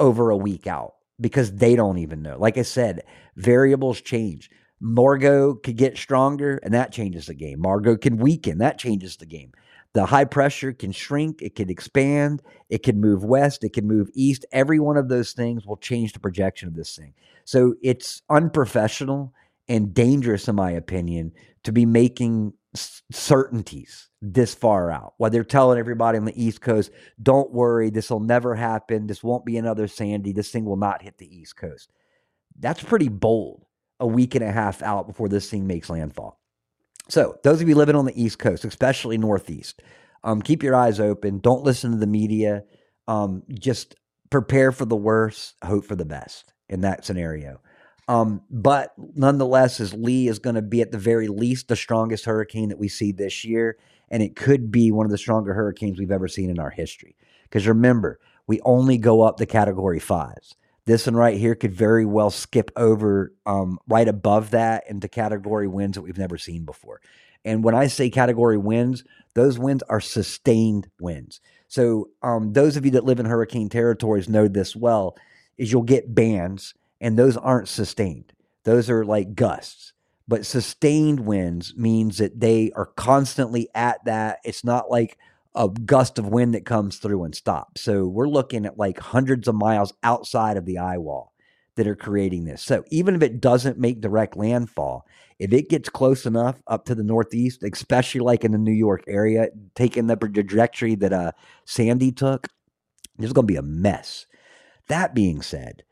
over 0.00 0.30
a 0.30 0.36
week 0.36 0.66
out 0.66 0.94
because 1.20 1.52
they 1.52 1.76
don't 1.76 1.98
even 1.98 2.22
know. 2.22 2.36
Like 2.38 2.58
I 2.58 2.62
said, 2.62 3.04
variables 3.36 4.00
change. 4.00 4.50
Margot 4.80 5.54
could 5.54 5.76
get 5.76 5.96
stronger, 5.96 6.58
and 6.62 6.74
that 6.74 6.92
changes 6.92 7.26
the 7.26 7.34
game. 7.34 7.60
Margot 7.60 7.96
can 7.96 8.16
weaken, 8.16 8.58
that 8.58 8.78
changes 8.78 9.16
the 9.16 9.26
game. 9.26 9.52
The 9.94 10.06
high 10.06 10.24
pressure 10.24 10.72
can 10.72 10.90
shrink, 10.90 11.40
it 11.40 11.54
can 11.54 11.70
expand, 11.70 12.42
it 12.68 12.82
can 12.82 13.00
move 13.00 13.24
west, 13.24 13.62
it 13.62 13.72
can 13.72 13.86
move 13.86 14.10
east. 14.12 14.44
Every 14.50 14.80
one 14.80 14.96
of 14.96 15.08
those 15.08 15.32
things 15.32 15.64
will 15.64 15.76
change 15.76 16.12
the 16.12 16.18
projection 16.18 16.68
of 16.68 16.74
this 16.74 16.96
thing. 16.96 17.14
So 17.44 17.74
it's 17.80 18.22
unprofessional 18.28 19.32
and 19.68 19.94
dangerous, 19.94 20.48
in 20.48 20.56
my 20.56 20.72
opinion, 20.72 21.32
to 21.62 21.72
be 21.72 21.86
making 21.86 22.54
certainties 22.74 24.08
this 24.20 24.54
far 24.54 24.90
out. 24.90 25.14
While 25.18 25.30
they're 25.30 25.44
telling 25.44 25.78
everybody 25.78 26.18
on 26.18 26.24
the 26.24 26.42
East 26.42 26.60
Coast, 26.60 26.90
don't 27.22 27.52
worry, 27.52 27.90
this 27.90 28.10
will 28.10 28.20
never 28.20 28.54
happen. 28.54 29.06
This 29.06 29.22
won't 29.22 29.44
be 29.44 29.56
another 29.56 29.86
Sandy. 29.86 30.32
This 30.32 30.50
thing 30.50 30.64
will 30.64 30.76
not 30.76 31.02
hit 31.02 31.18
the 31.18 31.36
East 31.36 31.56
Coast. 31.56 31.90
That's 32.58 32.82
pretty 32.82 33.08
bold 33.08 33.64
a 34.00 34.06
week 34.06 34.34
and 34.34 34.44
a 34.44 34.50
half 34.52 34.82
out 34.82 35.06
before 35.06 35.28
this 35.28 35.50
thing 35.50 35.66
makes 35.66 35.90
landfall. 35.90 36.40
So, 37.08 37.36
those 37.42 37.60
of 37.60 37.68
you 37.68 37.74
living 37.74 37.96
on 37.96 38.06
the 38.06 38.22
East 38.22 38.38
Coast, 38.38 38.64
especially 38.64 39.18
Northeast, 39.18 39.82
um, 40.22 40.40
keep 40.40 40.62
your 40.62 40.74
eyes 40.74 41.00
open. 41.00 41.38
Don't 41.38 41.62
listen 41.62 41.90
to 41.90 41.98
the 41.98 42.06
media. 42.06 42.64
Um, 43.06 43.42
just 43.52 43.94
prepare 44.30 44.72
for 44.72 44.86
the 44.86 44.96
worst, 44.96 45.54
hope 45.62 45.84
for 45.84 45.96
the 45.96 46.06
best 46.06 46.54
in 46.70 46.80
that 46.80 47.04
scenario. 47.04 47.60
Um, 48.06 48.42
but 48.50 48.92
nonetheless, 49.14 49.80
as 49.80 49.94
Lee 49.94 50.28
is 50.28 50.38
going 50.38 50.56
to 50.56 50.62
be 50.62 50.82
at 50.82 50.92
the 50.92 50.98
very 50.98 51.28
least 51.28 51.68
the 51.68 51.76
strongest 51.76 52.26
hurricane 52.26 52.68
that 52.68 52.78
we 52.78 52.88
see 52.88 53.12
this 53.12 53.44
year, 53.44 53.78
and 54.10 54.22
it 54.22 54.36
could 54.36 54.70
be 54.70 54.92
one 54.92 55.06
of 55.06 55.12
the 55.12 55.18
stronger 55.18 55.54
hurricanes 55.54 55.98
we've 55.98 56.10
ever 56.10 56.28
seen 56.28 56.50
in 56.50 56.58
our 56.58 56.70
history. 56.70 57.16
Because 57.44 57.66
remember, 57.66 58.20
we 58.46 58.60
only 58.60 58.98
go 58.98 59.22
up 59.22 59.38
the 59.38 59.46
category 59.46 59.98
fives. 59.98 60.54
This 60.86 61.06
one 61.06 61.16
right 61.16 61.38
here 61.38 61.54
could 61.54 61.72
very 61.72 62.04
well 62.04 62.30
skip 62.30 62.70
over 62.76 63.32
um, 63.46 63.78
right 63.88 64.06
above 64.06 64.50
that 64.50 64.84
into 64.88 65.08
category 65.08 65.66
winds 65.66 65.94
that 65.94 66.02
we've 66.02 66.18
never 66.18 66.36
seen 66.36 66.66
before. 66.66 67.00
And 67.42 67.64
when 67.64 67.74
I 67.74 67.86
say 67.86 68.10
category 68.10 68.58
winds, 68.58 69.02
those 69.34 69.58
winds 69.58 69.82
are 69.88 70.00
sustained 70.00 70.88
winds. 71.00 71.40
So 71.68 72.10
um, 72.22 72.52
those 72.52 72.76
of 72.76 72.84
you 72.84 72.90
that 72.92 73.04
live 73.04 73.18
in 73.18 73.26
hurricane 73.26 73.68
territories 73.68 74.28
know 74.28 74.46
this 74.46 74.76
well. 74.76 75.16
Is 75.56 75.70
you'll 75.70 75.82
get 75.82 76.14
bands 76.14 76.74
and 77.04 77.18
those 77.18 77.36
aren't 77.36 77.68
sustained. 77.68 78.32
Those 78.64 78.88
are 78.88 79.04
like 79.04 79.34
gusts. 79.34 79.92
But 80.26 80.46
sustained 80.46 81.20
winds 81.20 81.74
means 81.76 82.16
that 82.16 82.40
they 82.40 82.72
are 82.74 82.86
constantly 82.86 83.68
at 83.74 84.02
that. 84.06 84.38
It's 84.42 84.64
not 84.64 84.90
like 84.90 85.18
a 85.54 85.68
gust 85.68 86.18
of 86.18 86.28
wind 86.28 86.54
that 86.54 86.64
comes 86.64 86.96
through 86.96 87.24
and 87.24 87.34
stops. 87.34 87.82
So 87.82 88.06
we're 88.06 88.26
looking 88.26 88.64
at 88.64 88.78
like 88.78 88.98
hundreds 88.98 89.48
of 89.48 89.54
miles 89.54 89.92
outside 90.02 90.56
of 90.56 90.64
the 90.64 90.78
eye 90.78 90.96
wall 90.96 91.34
that 91.76 91.86
are 91.86 91.94
creating 91.94 92.46
this. 92.46 92.62
So 92.62 92.84
even 92.90 93.14
if 93.14 93.22
it 93.22 93.38
doesn't 93.38 93.78
make 93.78 94.00
direct 94.00 94.34
landfall, 94.34 95.06
if 95.38 95.52
it 95.52 95.68
gets 95.68 95.90
close 95.90 96.24
enough 96.24 96.62
up 96.66 96.86
to 96.86 96.94
the 96.94 97.04
northeast, 97.04 97.62
especially 97.62 98.22
like 98.22 98.44
in 98.44 98.52
the 98.52 98.58
New 98.58 98.72
York 98.72 99.04
area, 99.06 99.48
taking 99.74 100.06
the 100.06 100.16
trajectory 100.16 100.94
that 100.94 101.12
uh, 101.12 101.32
Sandy 101.66 102.12
took, 102.12 102.48
there's 103.18 103.34
going 103.34 103.46
to 103.46 103.52
be 103.52 103.58
a 103.58 103.62
mess. 103.62 104.24
That 104.88 105.14
being 105.14 105.42
said, 105.42 105.82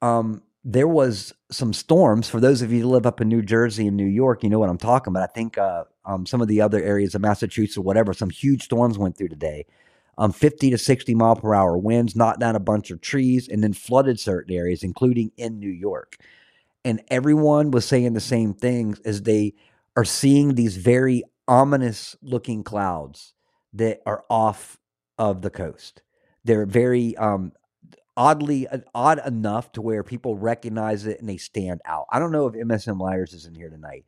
um, 0.00 0.42
there 0.64 0.88
was 0.88 1.32
some 1.50 1.72
storms. 1.72 2.28
For 2.28 2.40
those 2.40 2.62
of 2.62 2.72
you 2.72 2.82
who 2.82 2.88
live 2.88 3.06
up 3.06 3.20
in 3.20 3.28
New 3.28 3.42
Jersey 3.42 3.86
and 3.86 3.96
New 3.96 4.06
York, 4.06 4.42
you 4.42 4.50
know 4.50 4.58
what 4.58 4.68
I'm 4.68 4.78
talking 4.78 5.12
about. 5.12 5.22
I 5.28 5.32
think 5.32 5.58
uh, 5.58 5.84
um, 6.04 6.26
some 6.26 6.42
of 6.42 6.48
the 6.48 6.60
other 6.60 6.82
areas 6.82 7.14
of 7.14 7.22
Massachusetts 7.22 7.78
or 7.78 7.82
whatever, 7.82 8.12
some 8.14 8.30
huge 8.30 8.64
storms 8.64 8.98
went 8.98 9.16
through 9.16 9.28
today. 9.30 9.66
Um, 10.18 10.32
50 10.32 10.70
to 10.70 10.78
60 10.78 11.14
mile 11.14 11.36
per 11.36 11.54
hour 11.54 11.78
winds, 11.78 12.14
knocked 12.16 12.40
down 12.40 12.56
a 12.56 12.60
bunch 12.60 12.90
of 12.90 13.00
trees, 13.00 13.48
and 13.48 13.64
then 13.64 13.72
flooded 13.72 14.20
certain 14.20 14.54
areas, 14.54 14.82
including 14.82 15.32
in 15.38 15.58
New 15.60 15.70
York. 15.70 16.16
and 16.84 17.02
everyone 17.10 17.72
was 17.72 17.86
saying 17.86 18.14
the 18.14 18.20
same 18.20 18.54
things 18.54 19.00
as 19.02 19.22
they 19.24 19.54
are 19.96 20.04
seeing 20.04 20.56
these 20.56 20.78
very 20.78 21.24
ominous 21.48 22.16
looking 22.22 22.64
clouds 22.64 23.34
that 23.74 24.00
are 24.06 24.24
off 24.30 24.78
of 25.18 25.42
the 25.42 25.50
coast. 25.50 26.02
They're 26.44 26.66
very 26.66 27.16
um, 27.18 27.52
oddly 28.16 28.66
uh, 28.68 28.78
odd 28.94 29.20
enough 29.26 29.72
to 29.72 29.82
where 29.82 30.02
people 30.02 30.36
recognize 30.36 31.06
it 31.06 31.20
and 31.20 31.28
they 31.28 31.36
stand 31.36 31.80
out. 31.84 32.06
I 32.10 32.18
don't 32.18 32.32
know 32.32 32.46
if 32.46 32.54
MSM 32.54 33.00
Liars 33.00 33.32
is 33.32 33.46
in 33.46 33.54
here 33.54 33.70
tonight, 33.70 34.04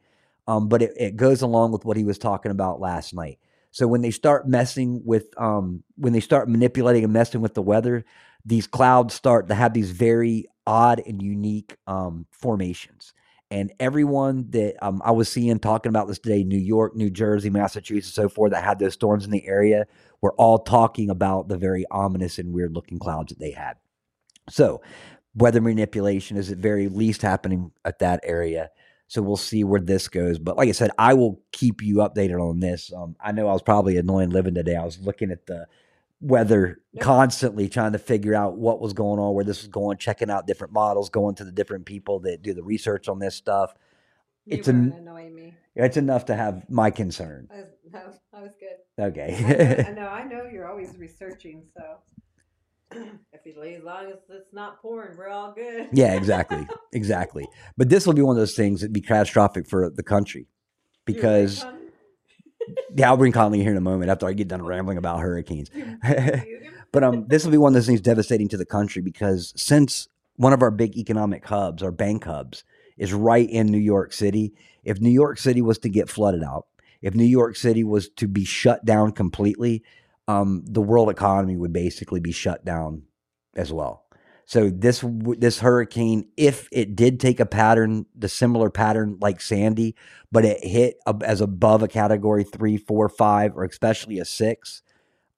um, 0.46 0.68
but 0.68 0.82
it, 0.82 0.92
it 0.96 1.16
goes 1.16 1.42
along 1.42 1.72
with 1.72 1.84
what 1.84 1.96
he 1.96 2.04
was 2.04 2.18
talking 2.18 2.50
about 2.52 2.80
last 2.80 3.14
night. 3.14 3.38
So 3.70 3.86
when 3.86 4.02
they 4.02 4.10
start 4.10 4.46
messing 4.46 5.02
with, 5.04 5.28
um, 5.40 5.82
when 5.96 6.12
they 6.12 6.20
start 6.20 6.48
manipulating 6.48 7.04
and 7.04 7.12
messing 7.12 7.40
with 7.40 7.54
the 7.54 7.62
weather, 7.62 8.04
these 8.44 8.66
clouds 8.66 9.14
start 9.14 9.48
to 9.48 9.54
have 9.54 9.72
these 9.72 9.90
very 9.90 10.46
odd 10.66 11.00
and 11.06 11.22
unique 11.22 11.76
um, 11.86 12.26
formations. 12.30 13.14
And 13.50 13.72
everyone 13.78 14.50
that 14.50 14.82
um, 14.82 15.02
I 15.04 15.10
was 15.10 15.28
seeing 15.28 15.58
talking 15.58 15.90
about 15.90 16.08
this 16.08 16.18
today, 16.18 16.42
New 16.42 16.58
York, 16.58 16.96
New 16.96 17.10
Jersey, 17.10 17.50
Massachusetts, 17.50 18.14
so 18.14 18.28
forth, 18.28 18.52
that 18.52 18.64
had 18.64 18.78
those 18.78 18.94
storms 18.94 19.24
in 19.24 19.30
the 19.30 19.46
area, 19.46 19.86
were 20.22 20.32
all 20.34 20.58
talking 20.58 21.10
about 21.10 21.48
the 21.48 21.58
very 21.58 21.84
ominous 21.90 22.38
and 22.38 22.54
weird 22.54 22.74
looking 22.74 22.98
clouds 22.98 23.28
that 23.28 23.38
they 23.38 23.50
had. 23.50 23.76
So, 24.48 24.82
weather 25.34 25.60
manipulation 25.60 26.36
is 26.36 26.50
at 26.50 26.58
very 26.58 26.88
least 26.88 27.22
happening 27.22 27.72
at 27.84 27.98
that 28.00 28.20
area. 28.24 28.70
So 29.08 29.22
we'll 29.22 29.36
see 29.36 29.62
where 29.64 29.80
this 29.80 30.08
goes. 30.08 30.38
But 30.38 30.56
like 30.56 30.68
I 30.68 30.72
said, 30.72 30.90
I 30.98 31.14
will 31.14 31.40
keep 31.52 31.82
you 31.82 31.96
updated 31.96 32.40
on 32.40 32.60
this. 32.60 32.92
Um, 32.92 33.14
I 33.20 33.32
know 33.32 33.46
I 33.48 33.52
was 33.52 33.62
probably 33.62 33.98
annoying 33.98 34.30
living 34.30 34.54
today. 34.54 34.74
I 34.76 34.84
was 34.84 34.98
looking 35.00 35.30
at 35.30 35.46
the 35.46 35.66
weather 36.20 36.80
Yep. 36.92 37.02
constantly, 37.04 37.68
trying 37.68 37.92
to 37.92 37.98
figure 37.98 38.34
out 38.34 38.56
what 38.56 38.80
was 38.80 38.92
going 38.92 39.18
on, 39.18 39.34
where 39.34 39.44
this 39.44 39.62
was 39.62 39.68
going, 39.68 39.98
checking 39.98 40.30
out 40.30 40.46
different 40.46 40.72
models, 40.72 41.10
going 41.10 41.34
to 41.36 41.44
the 41.44 41.52
different 41.52 41.86
people 41.86 42.20
that 42.20 42.42
do 42.42 42.54
the 42.54 42.62
research 42.62 43.08
on 43.08 43.18
this 43.18 43.34
stuff. 43.34 43.74
You 44.46 44.56
It's 44.58 44.68
a 44.68 44.72
annoying 44.72 45.34
me. 45.34 45.54
It's 45.74 45.96
enough 45.96 46.26
to 46.26 46.34
have 46.34 46.68
my 46.68 46.90
concern. 46.90 47.48
I 47.50 47.56
was, 47.56 47.66
no, 47.92 48.00
I 48.34 48.42
was 48.42 48.52
good. 48.60 48.76
I 48.98 49.30
know, 49.30 49.48
I 49.86 49.90
Okay. 49.90 49.94
know, 49.94 50.08
I 50.08 50.24
know 50.24 50.44
you're 50.52 50.68
always 50.68 50.96
researching, 50.98 51.64
so 51.76 51.98
if 53.32 53.40
you 53.46 53.60
as 53.62 53.82
long 53.82 54.06
as 54.06 54.18
it's 54.28 54.52
not 54.52 54.80
pouring, 54.80 55.16
we're 55.16 55.28
all 55.28 55.52
good. 55.52 55.88
yeah, 55.92 56.14
exactly. 56.14 56.66
Exactly. 56.92 57.46
But 57.76 57.88
this 57.88 58.06
will 58.06 58.14
be 58.14 58.22
one 58.22 58.36
of 58.36 58.40
those 58.40 58.54
things 58.54 58.80
that'd 58.80 58.92
be 58.92 59.00
catastrophic 59.00 59.68
for 59.68 59.90
the 59.90 60.02
country 60.02 60.46
because, 61.04 61.64
yeah, 62.94 63.08
I'll 63.10 63.16
bring 63.16 63.32
Conley 63.32 63.60
here 63.60 63.70
in 63.72 63.76
a 63.76 63.80
moment 63.82 64.10
after 64.10 64.26
I 64.26 64.32
get 64.32 64.48
done 64.48 64.62
rambling 64.62 64.98
about 64.98 65.20
hurricanes. 65.20 65.70
You- 65.74 65.84
you 66.04 66.60
him? 66.62 66.74
But 66.92 67.04
um, 67.04 67.26
this 67.28 67.44
will 67.44 67.52
be 67.52 67.58
one 67.58 67.70
of 67.70 67.74
those 67.74 67.86
things 67.86 68.02
devastating 68.02 68.48
to 68.48 68.56
the 68.58 68.66
country 68.66 69.00
because 69.00 69.54
since 69.56 70.08
one 70.36 70.52
of 70.52 70.60
our 70.62 70.70
big 70.70 70.96
economic 70.98 71.44
hubs, 71.46 71.82
our 71.82 71.90
bank 71.92 72.24
hubs, 72.24 72.64
is 72.98 73.12
right 73.14 73.48
in 73.48 73.66
New 73.68 73.78
York 73.78 74.12
City, 74.12 74.52
if 74.84 75.00
New 75.00 75.10
York 75.10 75.38
City 75.38 75.62
was 75.62 75.78
to 75.78 75.88
get 75.88 76.10
flooded 76.10 76.42
out, 76.44 76.66
if 77.00 77.14
New 77.14 77.24
York 77.24 77.56
City 77.56 77.82
was 77.82 78.10
to 78.10 78.28
be 78.28 78.44
shut 78.44 78.84
down 78.84 79.12
completely, 79.12 79.82
um, 80.28 80.64
the 80.66 80.82
world 80.82 81.10
economy 81.10 81.56
would 81.56 81.72
basically 81.72 82.20
be 82.20 82.32
shut 82.32 82.64
down 82.64 83.02
as 83.54 83.72
well. 83.72 84.06
So 84.44 84.70
this 84.70 85.04
this 85.38 85.60
hurricane, 85.60 86.28
if 86.36 86.68
it 86.72 86.94
did 86.96 87.20
take 87.20 87.40
a 87.40 87.46
pattern, 87.46 88.06
the 88.14 88.28
similar 88.28 88.70
pattern 88.70 89.18
like 89.20 89.40
Sandy, 89.40 89.94
but 90.30 90.44
it 90.44 90.64
hit 90.64 90.96
as 91.22 91.40
above 91.40 91.82
a 91.82 91.88
category 91.88 92.44
three, 92.44 92.76
four, 92.76 93.08
five, 93.08 93.56
or 93.56 93.64
especially 93.64 94.18
a 94.18 94.24
six, 94.24 94.82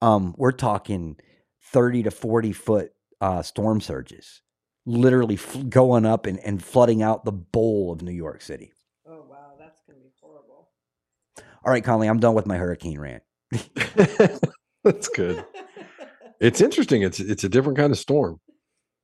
um, 0.03 0.35
we're 0.37 0.53
talking 0.53 1.16
30 1.62 2.05
to 2.05 2.11
40 2.11 2.53
foot 2.53 2.92
uh, 3.20 3.42
storm 3.42 3.81
surges, 3.81 4.42
literally 4.87 5.37
f- 5.37 5.68
going 5.68 6.07
up 6.07 6.27
and, 6.27 6.40
and 6.40 6.64
flooding 6.64 7.03
out 7.03 7.25
the 7.25 7.33
bowl 7.33 7.92
of 7.92 8.03
New 8.03 8.12
York 8.12 8.42
City. 8.42 8.73
Oh 9.07 9.25
wow, 9.29 9.53
that's 9.59 9.81
gonna 9.87 10.01
be 10.01 10.12
horrible. 10.20 10.70
All 11.64 11.73
right, 11.73 11.85
Conley, 11.85 12.09
I'm 12.09 12.20
done 12.20 12.35
with 12.35 12.47
my 12.47 12.57
hurricane 12.57 12.99
rant. 12.99 13.23
That's 14.85 15.09
good. 15.09 15.44
It's 16.40 16.61
interesting. 16.61 17.03
It's 17.03 17.20
it's 17.20 17.44
a 17.44 17.49
different 17.49 17.79
kind 17.79 17.92
of 17.92 17.99
storm. 17.99 18.38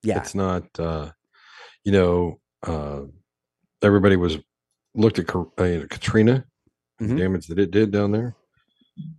Yeah. 0.02 0.18
It's 0.18 0.34
not 0.34 0.64
uh 0.78 1.10
you 1.84 1.92
know, 1.92 2.40
uh 2.66 3.02
everybody 3.82 4.16
was 4.16 4.36
looked 4.94 5.18
at 5.18 5.34
uh, 5.34 5.86
Katrina 5.88 6.44
and 6.98 7.08
Mhm. 7.08 7.16
the 7.16 7.22
damage 7.22 7.46
that 7.46 7.58
it 7.58 7.70
did 7.70 7.90
down 7.90 8.12
there. 8.12 8.34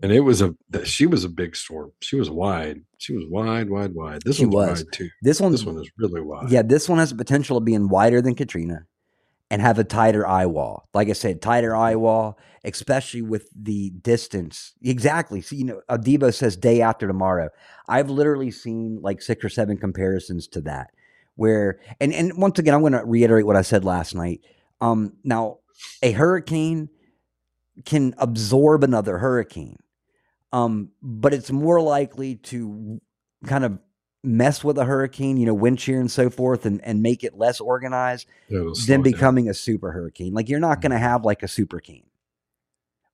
And 0.03 0.11
it 0.11 0.19
was 0.19 0.41
a 0.41 0.55
that- 0.69 0.87
she 0.87 1.07
was 1.07 1.23
a 1.23 1.29
big 1.29 1.55
storm. 1.55 1.91
She 2.01 2.15
was 2.15 2.29
wide. 2.29 2.81
She 2.99 3.13
was 3.13 3.25
wide, 3.27 3.69
wide, 3.69 3.95
wide. 3.95 4.21
This 4.23 4.35
She 4.35 4.45
one's 4.45 4.53
was. 4.69 4.83
wide 4.83 4.93
too. 4.93 5.09
This 5.23 5.39
one's 5.41 5.61
This 5.61 5.65
one 5.65 5.81
is 5.81 5.89
really 5.97 6.21
wide. 6.21 6.51
Yeah, 6.51 6.61
this 6.61 6.87
one 6.87 6.99
has 6.99 7.09
the 7.09 7.15
potential 7.15 7.57
of 7.57 7.65
being 7.65 7.89
wider 7.89 8.21
than 8.21 8.35
Katrina 8.35 8.85
and 9.51 9.61
have 9.61 9.77
a 9.77 9.83
tighter 9.83 10.25
eye 10.25 10.45
wall. 10.45 10.87
Like 10.93 11.09
I 11.09 11.13
said, 11.13 11.41
tighter 11.41 11.75
eye 11.75 11.95
wall, 11.95 12.39
especially 12.63 13.21
with 13.21 13.49
the 13.53 13.89
distance. 13.89 14.71
Exactly. 14.81 15.41
So, 15.41 15.57
you 15.57 15.65
know, 15.65 15.81
Adebo 15.89 16.33
says 16.33 16.55
day 16.55 16.81
after 16.81 17.05
tomorrow. 17.05 17.49
I've 17.89 18.09
literally 18.09 18.49
seen 18.49 18.99
like 19.01 19.21
six 19.21 19.43
or 19.43 19.49
seven 19.49 19.77
comparisons 19.77 20.47
to 20.47 20.61
that. 20.61 20.91
Where 21.35 21.81
and 21.99 22.13
and 22.13 22.37
once 22.37 22.59
again, 22.59 22.73
I'm 22.73 22.79
going 22.79 22.93
to 22.93 23.03
reiterate 23.03 23.45
what 23.45 23.57
I 23.57 23.61
said 23.61 23.83
last 23.83 24.15
night. 24.15 24.39
Um, 24.79 25.17
now, 25.23 25.57
a 26.01 26.11
hurricane 26.11 26.89
can 27.85 28.15
absorb 28.19 28.83
another 28.83 29.17
hurricane, 29.17 29.77
um, 30.53 30.91
but 31.01 31.33
it's 31.33 31.51
more 31.51 31.81
likely 31.81 32.35
to 32.35 33.01
kind 33.45 33.65
of 33.65 33.79
mess 34.23 34.63
with 34.63 34.77
a 34.77 34.85
hurricane, 34.85 35.37
you 35.37 35.45
know, 35.45 35.53
wind 35.53 35.79
shear 35.79 35.99
and 35.99 36.11
so 36.11 36.29
forth, 36.29 36.65
and, 36.65 36.83
and 36.83 37.01
make 37.01 37.23
it 37.23 37.37
less 37.37 37.59
organized 37.59 38.27
Yeah, 38.49 38.59
than 38.59 38.69
it 38.69 38.85
down. 38.85 39.01
becoming 39.01 39.49
a 39.49 39.53
super 39.53 39.91
hurricane. 39.91 40.33
Like 40.33 40.47
you're 40.49 40.59
not 40.59 40.73
mm-hmm. 40.73 40.81
going 40.81 40.91
to 40.91 40.97
have 40.99 41.25
like 41.25 41.43
a 41.43 41.47
super 41.47 41.79
cane 41.79 42.05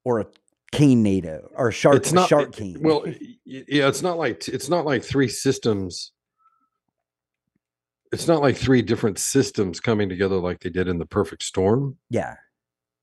or 0.03 0.19
a 0.19 0.25
cane 0.71 1.03
NATO 1.03 1.49
or 1.55 1.69
a 1.69 1.71
shark, 1.71 1.95
it's 1.95 2.11
not 2.11 2.27
shark 2.29 2.49
it- 2.49 2.53
cane. 2.55 2.77
Well, 2.81 3.05
yeah, 3.45 3.87
it's 3.87 4.01
not 4.01 4.17
like 4.17 4.47
it's 4.49 4.69
not 4.69 4.85
like 4.85 5.03
three 5.03 5.29
systems. 5.29 6.11
It's 8.13 8.27
not 8.27 8.41
like 8.41 8.55
three 8.55 8.81
different 8.81 9.19
systems 9.19 9.79
coming 9.81 10.07
together 10.07 10.37
like 10.37 10.61
they 10.61 10.69
did 10.69 10.87
in 10.87 10.97
the 10.97 11.05
perfect 11.05 11.43
storm. 11.43 11.97
yeah, 12.09 12.35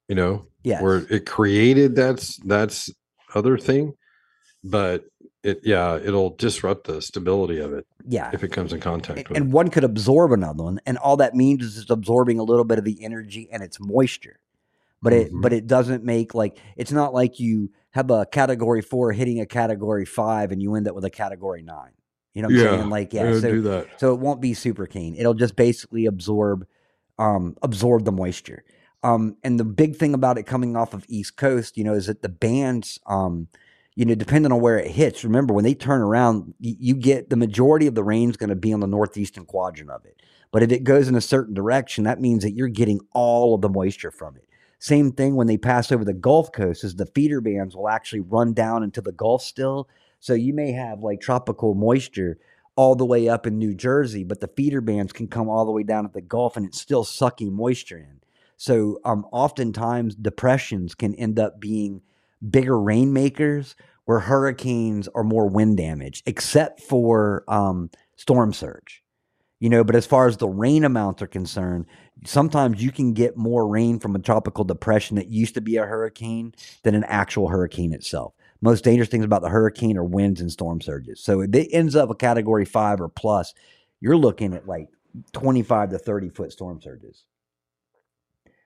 You 0.09 0.15
know, 0.15 0.47
yeah, 0.63 0.83
where 0.83 1.07
it 1.11 1.27
created 1.27 1.95
that's 1.95 2.39
that's 2.39 2.91
other 3.35 3.59
thing, 3.59 3.93
but 4.63 5.05
it 5.45 5.61
yeah 5.63 5.97
it'll 5.97 6.31
disrupt 6.31 6.87
the 6.87 7.01
stability 7.03 7.59
of 7.59 7.73
it 7.73 7.87
yeah. 8.07 8.31
if 8.33 8.43
it 8.43 8.49
comes 8.49 8.73
in 8.73 8.81
contact 8.81 9.19
And, 9.19 9.29
with. 9.29 9.37
and 9.37 9.53
one 9.53 9.69
could 9.71 9.85
absorb 9.85 10.33
another 10.33 10.65
one, 10.65 10.81
and 10.87 10.99
all 10.99 11.17
that 11.19 11.35
means 11.35 11.63
is 11.65 11.79
it's 11.79 11.91
absorbing 11.91 12.39
a 12.39 12.43
little 12.43 12.65
bit 12.65 12.79
of 12.79 12.85
the 12.85 13.03
energy 13.05 13.49
and 13.53 13.63
its 13.63 13.79
moisture. 13.81 14.39
But 15.03 15.13
it 15.13 15.33
Mhm. 15.33 15.43
but 15.43 15.53
it 15.53 15.67
doesn't 15.67 16.03
make 16.05 16.35
like 16.35 16.59
it's 16.77 16.93
not 16.93 17.13
like 17.13 17.39
you 17.39 17.71
have 17.91 18.11
a 18.11 18.27
category 18.27 18.81
four 18.83 19.13
hitting 19.13 19.39
a 19.41 19.47
category 19.47 20.05
five 20.07 20.51
and 20.51 20.61
you 20.63 20.75
end 20.75 20.89
up 20.89 20.95
with 20.95 21.05
a 21.05 21.11
category 21.11 21.63
nine. 21.63 21.93
You 22.33 22.43
know 22.43 22.49
what 22.49 22.57
I'm 22.57 22.65
yeah, 22.65 22.77
saying? 22.79 22.91
Like 22.91 23.13
yeah, 23.13 23.33
so 23.39 23.51
do 23.53 23.61
that. 23.63 23.87
so 24.01 24.13
it 24.15 24.19
won't 24.21 24.41
be 24.41 24.55
super 24.55 24.87
keen. 24.87 25.15
It'll 25.15 25.35
just 25.35 25.57
basically 25.57 26.07
absorb 26.07 26.67
um 27.19 27.55
absorb 27.63 28.05
the 28.07 28.13
moisture. 28.13 28.65
Um 29.03 29.37
and 29.45 29.61
the 29.61 29.65
big 29.65 29.97
thing 29.97 30.15
about 30.15 30.39
it 30.39 30.45
coming 30.45 30.75
off 30.75 30.95
of 30.95 31.05
East 31.09 31.37
Coast, 31.37 31.77
you 31.77 31.85
know, 31.85 31.93
is 31.93 32.07
that 32.07 32.23
the 32.23 32.29
bands 32.31 32.99
um 33.07 33.49
you 33.97 34.05
know, 34.05 34.15
depending 34.15 34.51
on 34.51 34.61
where 34.61 34.79
it 34.79 34.91
hits, 34.91 35.25
remember 35.25 35.55
when 35.55 35.65
they 35.65 35.75
turn 35.75 36.01
around, 36.01 36.55
you, 36.59 36.95
get 36.95 37.31
the 37.31 37.37
majority 37.37 37.87
of 37.87 37.95
the 37.95 38.03
rain's 38.03 38.37
going 38.37 38.51
to 38.51 38.57
be 38.57 38.73
on 38.73 38.81
the 38.81 38.87
northeastern 38.87 39.45
quadrant 39.45 39.91
of 39.91 40.05
it. 40.05 40.21
But 40.51 40.63
if 40.63 40.73
it 40.73 40.85
goes 40.85 41.09
in 41.09 41.15
a 41.15 41.21
certain 41.21 41.55
direction, 41.55 42.05
that 42.05 42.21
means 42.21 42.43
that 42.43 42.53
you're 42.53 42.69
getting 42.69 43.01
all 43.13 43.55
of 43.55 43.61
the 43.61 43.69
moisture 43.69 44.11
from 44.11 44.37
it. 44.37 44.49
Same 44.81 45.13
thing 45.13 45.37
when 45.37 45.47
they 45.47 45.57
pass 45.57 45.93
over 45.93 46.05
the 46.05 46.13
Gulf 46.13 46.53
Coast, 46.53 46.85
is 46.85 46.97
the 46.97 47.07
feeder 47.07 47.41
bands 47.41 47.77
will 47.77 47.89
actually 47.89 48.21
run 48.21 48.53
down 48.53 48.83
into 48.83 49.01
the 49.01 49.13
Gulf 49.13 49.43
still. 49.43 49.89
So 50.21 50.35
you 50.35 50.53
may 50.53 50.73
have 50.73 51.01
like 51.01 51.21
tropical 51.21 51.75
moisture 51.75 52.39
all 52.77 52.97
the 52.97 53.07
way 53.07 53.29
up 53.29 53.47
in 53.47 53.59
New 53.59 53.75
Jersey, 53.75 54.25
but 54.25 54.41
the 54.41 54.49
feeder 54.49 54.81
bands 54.81 55.13
can 55.13 55.29
come 55.29 55.49
all 55.49 55.65
the 55.65 55.71
way 55.71 55.85
down 55.85 56.05
at 56.05 56.13
the 56.13 56.21
Gulf 56.21 56.57
and 56.57 56.67
it's 56.67 56.81
still 56.81 57.05
sucking 57.05 57.53
moisture 57.53 57.99
in. 57.99 58.21
So 58.57 59.01
um, 59.05 59.27
oftentimes 59.31 60.15
depressions 60.17 60.95
can 60.95 61.15
end 61.15 61.39
up 61.39 61.61
being 61.61 62.03
bigger 62.51 62.79
rainmakers 62.79 63.77
where 64.05 64.21
hurricanes 64.21 65.09
are 65.15 65.25
more 65.25 65.49
wind 65.49 65.77
damage, 65.77 66.23
except 66.27 66.81
for 66.81 67.45
um, 67.49 67.91
storm 68.17 68.53
surge. 68.53 69.03
You 69.61 69.71
know, 69.71 69.83
but 69.83 69.97
as 69.97 70.05
far 70.05 70.27
as 70.27 70.37
the 70.37 70.49
rain 70.49 70.85
amounts 70.85 71.23
are 71.23 71.27
concerned, 71.27 71.87
sometimes 72.27 72.83
you 72.83 72.93
can 72.93 73.15
get 73.15 73.37
more 73.37 73.67
rain 73.67 73.99
from 73.99 74.15
a 74.15 74.19
tropical 74.19 74.65
depression 74.65 75.17
that 75.17 75.29
used 75.29 75.55
to 75.55 75.63
be 75.63 75.77
a 75.77 75.87
hurricane 75.87 76.53
than 76.83 76.95
an 76.95 77.05
actual 77.05 77.49
hurricane 77.49 77.95
itself. 77.95 78.35
Most 78.61 78.85
dangerous 78.85 79.09
things 79.09 79.25
about 79.25 79.43
the 79.43 79.49
hurricane 79.49 79.97
are 79.97 80.05
winds 80.05 80.41
and 80.41 80.53
storm 80.53 80.81
surges. 80.81 81.23
So 81.23 81.41
if 81.41 81.55
it 81.55 81.69
ends 81.73 81.97
up 81.97 82.11
a 82.11 82.15
category 82.15 82.65
five 82.67 83.01
or 83.01 83.09
plus, 83.09 83.55
you're 84.01 84.17
looking 84.17 84.53
at 84.53 84.67
like 84.67 84.89
25 85.33 85.91
to 85.91 85.99
30 85.99 86.29
foot 86.31 86.53
storm 86.53 86.83
surges. 86.83 87.25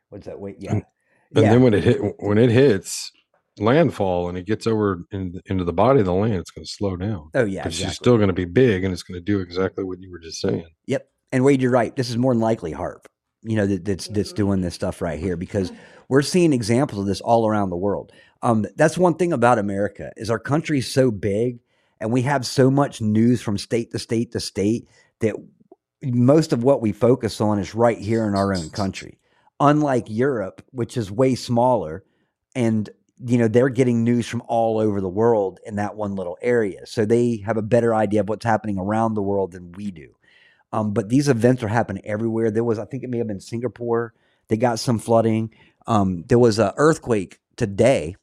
What's 0.08 0.26
that? 0.26 0.40
Wait, 0.40 0.56
yeah. 0.58 0.72
And 0.72 0.84
yeah. 1.32 1.50
then 1.50 1.62
when 1.62 1.74
it 1.74 1.84
hit 1.84 2.00
when 2.18 2.38
it 2.38 2.50
hits 2.50 3.12
landfall 3.60 4.28
and 4.28 4.38
it 4.38 4.46
gets 4.46 4.66
over 4.66 5.04
in, 5.10 5.40
into 5.46 5.64
the 5.64 5.72
body 5.72 6.00
of 6.00 6.06
the 6.06 6.14
land, 6.14 6.34
it's 6.34 6.50
going 6.50 6.64
to 6.64 6.70
slow 6.70 6.96
down. 6.96 7.30
oh, 7.34 7.44
yeah. 7.44 7.64
but 7.64 7.72
she's 7.72 7.94
still 7.94 8.16
going 8.16 8.28
to 8.28 8.34
be 8.34 8.44
big 8.44 8.84
and 8.84 8.92
it's 8.92 9.02
going 9.02 9.18
to 9.18 9.24
do 9.24 9.40
exactly 9.40 9.84
what 9.84 10.00
you 10.00 10.10
were 10.10 10.18
just 10.18 10.40
saying. 10.40 10.66
Yep. 10.86 11.08
And 11.32 11.44
Wade, 11.44 11.60
you're 11.60 11.70
right. 11.70 11.94
This 11.94 12.10
is 12.10 12.16
more 12.16 12.32
than 12.32 12.40
likely 12.40 12.72
HAARP. 12.72 13.06
you 13.42 13.56
know, 13.56 13.66
that, 13.66 13.84
that's 13.84 14.08
that's 14.08 14.32
doing 14.32 14.60
this 14.60 14.74
stuff 14.74 15.02
right 15.02 15.18
here 15.18 15.36
because 15.36 15.72
we're 16.08 16.22
seeing 16.22 16.52
examples 16.52 17.00
of 17.00 17.06
this 17.06 17.20
all 17.20 17.46
around 17.46 17.70
the 17.70 17.76
world. 17.76 18.12
Um, 18.42 18.66
that's 18.76 18.96
one 18.96 19.14
thing 19.14 19.32
about 19.32 19.58
America 19.58 20.12
is 20.16 20.30
our 20.30 20.38
country's 20.38 20.90
so 20.90 21.10
big 21.10 21.58
and 22.00 22.12
we 22.12 22.22
have 22.22 22.46
so 22.46 22.70
much 22.70 23.00
news 23.00 23.40
from 23.42 23.58
state 23.58 23.90
to 23.92 23.98
state 23.98 24.32
to 24.32 24.40
state 24.40 24.88
that 25.20 25.34
most 26.02 26.52
of 26.52 26.62
what 26.62 26.80
we 26.80 26.92
focus 26.92 27.40
on 27.40 27.58
is 27.58 27.74
right 27.74 27.98
here 27.98 28.26
in 28.26 28.34
our 28.34 28.54
own 28.54 28.70
country. 28.70 29.18
Unlike 29.60 30.06
Europe, 30.08 30.64
which 30.70 30.96
is 30.96 31.10
way 31.10 31.34
smaller, 31.34 32.04
and 32.54 32.88
you 33.24 33.38
know 33.38 33.48
they're 33.48 33.68
getting 33.68 34.04
news 34.04 34.26
from 34.26 34.42
all 34.46 34.78
over 34.78 35.00
the 35.00 35.08
world 35.08 35.60
in 35.66 35.76
that 35.76 35.96
one 35.96 36.14
little 36.14 36.38
area, 36.42 36.86
so 36.86 37.04
they 37.04 37.38
have 37.46 37.56
a 37.56 37.62
better 37.62 37.94
idea 37.94 38.20
of 38.20 38.28
what's 38.28 38.44
happening 38.44 38.78
around 38.78 39.14
the 39.14 39.22
world 39.22 39.52
than 39.52 39.72
we 39.72 39.90
do. 39.90 40.14
Um, 40.72 40.92
but 40.92 41.08
these 41.08 41.28
events 41.28 41.62
are 41.62 41.68
happening 41.68 42.02
everywhere. 42.04 42.50
There 42.50 42.64
was, 42.64 42.78
I 42.78 42.84
think, 42.84 43.02
it 43.02 43.10
may 43.10 43.18
have 43.18 43.26
been 43.26 43.40
Singapore. 43.40 44.12
They 44.48 44.56
got 44.56 44.78
some 44.78 44.98
flooding. 44.98 45.52
Um, 45.86 46.24
there 46.28 46.38
was 46.38 46.58
an 46.58 46.72
earthquake 46.76 47.38
today. 47.56 48.16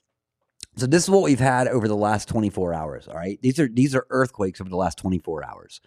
So 0.77 0.86
this 0.86 1.03
is 1.03 1.10
what 1.10 1.23
we've 1.23 1.39
had 1.39 1.67
over 1.67 1.88
the 1.88 1.95
last 1.95 2.27
24 2.27 2.73
hours. 2.73 3.08
All 3.08 3.15
right, 3.15 3.39
these 3.41 3.60
are 3.60 3.67
these 3.67 3.95
are 3.95 4.05
earthquakes 4.10 4.62
over 4.62 4.69
the 4.69 4.75
last 4.75 4.97
24 4.97 5.45
hours. 5.45 5.81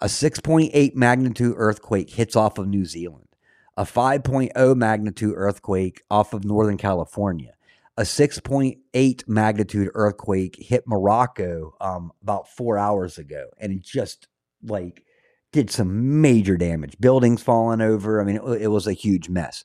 A 0.00 0.06
6.8 0.06 0.94
magnitude 0.94 1.54
earthquake 1.56 2.10
hits 2.10 2.36
off 2.36 2.58
of 2.58 2.68
New 2.68 2.84
Zealand. 2.84 3.28
A 3.76 3.84
5.0 3.84 4.76
magnitude 4.76 5.34
earthquake 5.36 6.02
off 6.10 6.32
of 6.32 6.44
Northern 6.44 6.76
California. 6.76 7.54
A 7.96 8.02
6.8 8.02 9.28
magnitude 9.28 9.88
earthquake 9.94 10.56
hit 10.58 10.82
Morocco 10.86 11.76
um, 11.80 12.10
about 12.22 12.48
four 12.48 12.76
hours 12.76 13.18
ago, 13.18 13.46
and 13.58 13.72
it 13.72 13.82
just 13.82 14.26
like 14.62 15.04
did 15.52 15.70
some 15.70 16.20
major 16.20 16.56
damage. 16.56 16.98
Buildings 16.98 17.42
falling 17.42 17.80
over. 17.80 18.20
I 18.20 18.24
mean, 18.24 18.36
it, 18.36 18.62
it 18.62 18.68
was 18.68 18.88
a 18.88 18.92
huge 18.92 19.28
mess. 19.28 19.64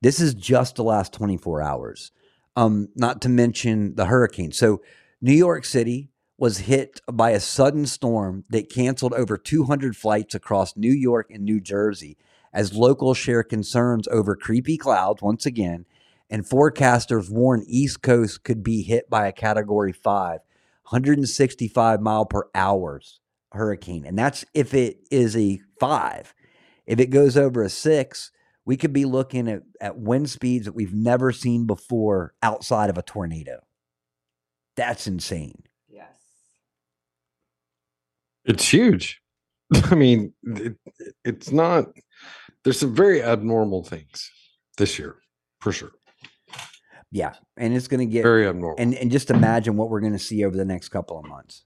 This 0.00 0.18
is 0.18 0.34
just 0.34 0.74
the 0.74 0.82
last 0.82 1.12
24 1.12 1.62
hours. 1.62 2.10
Um, 2.56 2.88
not 2.96 3.20
to 3.22 3.28
mention 3.28 3.94
the 3.94 4.06
hurricane. 4.06 4.50
So, 4.50 4.82
New 5.20 5.32
York 5.32 5.64
City 5.64 6.10
was 6.38 6.58
hit 6.58 7.00
by 7.12 7.30
a 7.30 7.40
sudden 7.40 7.86
storm 7.86 8.44
that 8.48 8.70
canceled 8.70 9.12
over 9.12 9.36
200 9.36 9.96
flights 9.96 10.34
across 10.34 10.76
New 10.76 10.92
York 10.92 11.30
and 11.30 11.44
New 11.44 11.60
Jersey 11.60 12.16
as 12.52 12.74
locals 12.74 13.18
share 13.18 13.42
concerns 13.42 14.08
over 14.08 14.34
creepy 14.34 14.76
clouds 14.76 15.22
once 15.22 15.46
again. 15.46 15.84
And 16.30 16.44
forecasters 16.44 17.30
warn 17.30 17.64
East 17.66 18.02
Coast 18.02 18.44
could 18.44 18.62
be 18.62 18.82
hit 18.82 19.08
by 19.08 19.26
a 19.26 19.32
category 19.32 19.92
five, 19.92 20.40
165 20.82 22.00
mile 22.00 22.26
per 22.26 22.48
hours 22.54 23.20
hurricane. 23.52 24.04
And 24.04 24.18
that's 24.18 24.44
if 24.54 24.74
it 24.74 24.98
is 25.10 25.36
a 25.36 25.60
five. 25.80 26.34
If 26.86 27.00
it 27.00 27.06
goes 27.06 27.36
over 27.36 27.62
a 27.62 27.68
six, 27.68 28.30
we 28.64 28.76
could 28.76 28.92
be 28.92 29.04
looking 29.04 29.48
at, 29.48 29.62
at 29.80 29.98
wind 29.98 30.28
speeds 30.28 30.66
that 30.66 30.74
we've 30.74 30.94
never 30.94 31.32
seen 31.32 31.66
before 31.66 32.34
outside 32.42 32.90
of 32.90 32.98
a 32.98 33.02
tornado. 33.02 33.60
That's 34.76 35.06
insane. 35.06 35.62
Yes. 35.88 36.14
It's 38.44 38.68
huge. 38.68 39.22
I 39.84 39.94
mean, 39.94 40.32
it, 40.44 40.76
it's 41.24 41.50
not. 41.50 41.86
There's 42.64 42.78
some 42.78 42.94
very 42.94 43.22
abnormal 43.22 43.84
things 43.84 44.30
this 44.76 44.98
year, 44.98 45.16
for 45.60 45.72
sure. 45.72 45.92
Yeah. 47.10 47.34
And 47.56 47.74
it's 47.74 47.88
going 47.88 48.00
to 48.00 48.12
get, 48.12 48.22
Very 48.22 48.46
abnormal. 48.46 48.76
and, 48.78 48.94
and 48.94 49.10
just 49.10 49.30
imagine 49.30 49.76
what 49.76 49.88
we're 49.90 50.00
going 50.00 50.12
to 50.12 50.18
see 50.18 50.44
over 50.44 50.56
the 50.56 50.64
next 50.64 50.90
couple 50.90 51.18
of 51.18 51.26
months. 51.26 51.64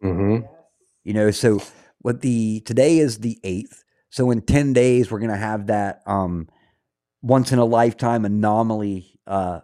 hmm 0.00 0.38
You 1.04 1.14
know, 1.14 1.30
so 1.30 1.60
what 2.00 2.20
the 2.20 2.60
today 2.60 2.98
is 2.98 3.18
the 3.18 3.38
eighth. 3.44 3.84
So 4.10 4.30
in 4.30 4.42
10 4.42 4.72
days, 4.74 5.10
we're 5.10 5.20
gonna 5.20 5.36
have 5.36 5.68
that 5.68 6.02
um 6.06 6.48
once 7.22 7.50
in 7.52 7.58
a 7.58 7.64
lifetime 7.64 8.24
anomaly 8.26 9.18
uh 9.26 9.60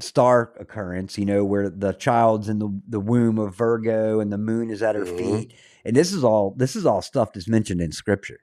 star 0.00 0.52
occurrence, 0.60 1.16
you 1.18 1.24
know, 1.24 1.44
where 1.44 1.70
the 1.70 1.92
child's 1.92 2.48
in 2.48 2.58
the, 2.58 2.80
the 2.88 3.00
womb 3.00 3.38
of 3.38 3.56
Virgo 3.56 4.20
and 4.20 4.32
the 4.32 4.38
moon 4.38 4.70
is 4.70 4.82
at 4.82 4.94
her 4.94 5.04
Mhm. 5.04 5.16
feet. 5.16 5.54
And 5.84 5.96
this 5.96 6.12
is 6.12 6.22
all 6.22 6.54
this 6.56 6.76
is 6.76 6.84
all 6.86 7.02
stuff 7.02 7.32
that's 7.32 7.48
mentioned 7.48 7.80
in 7.80 7.92
scripture. 7.92 8.40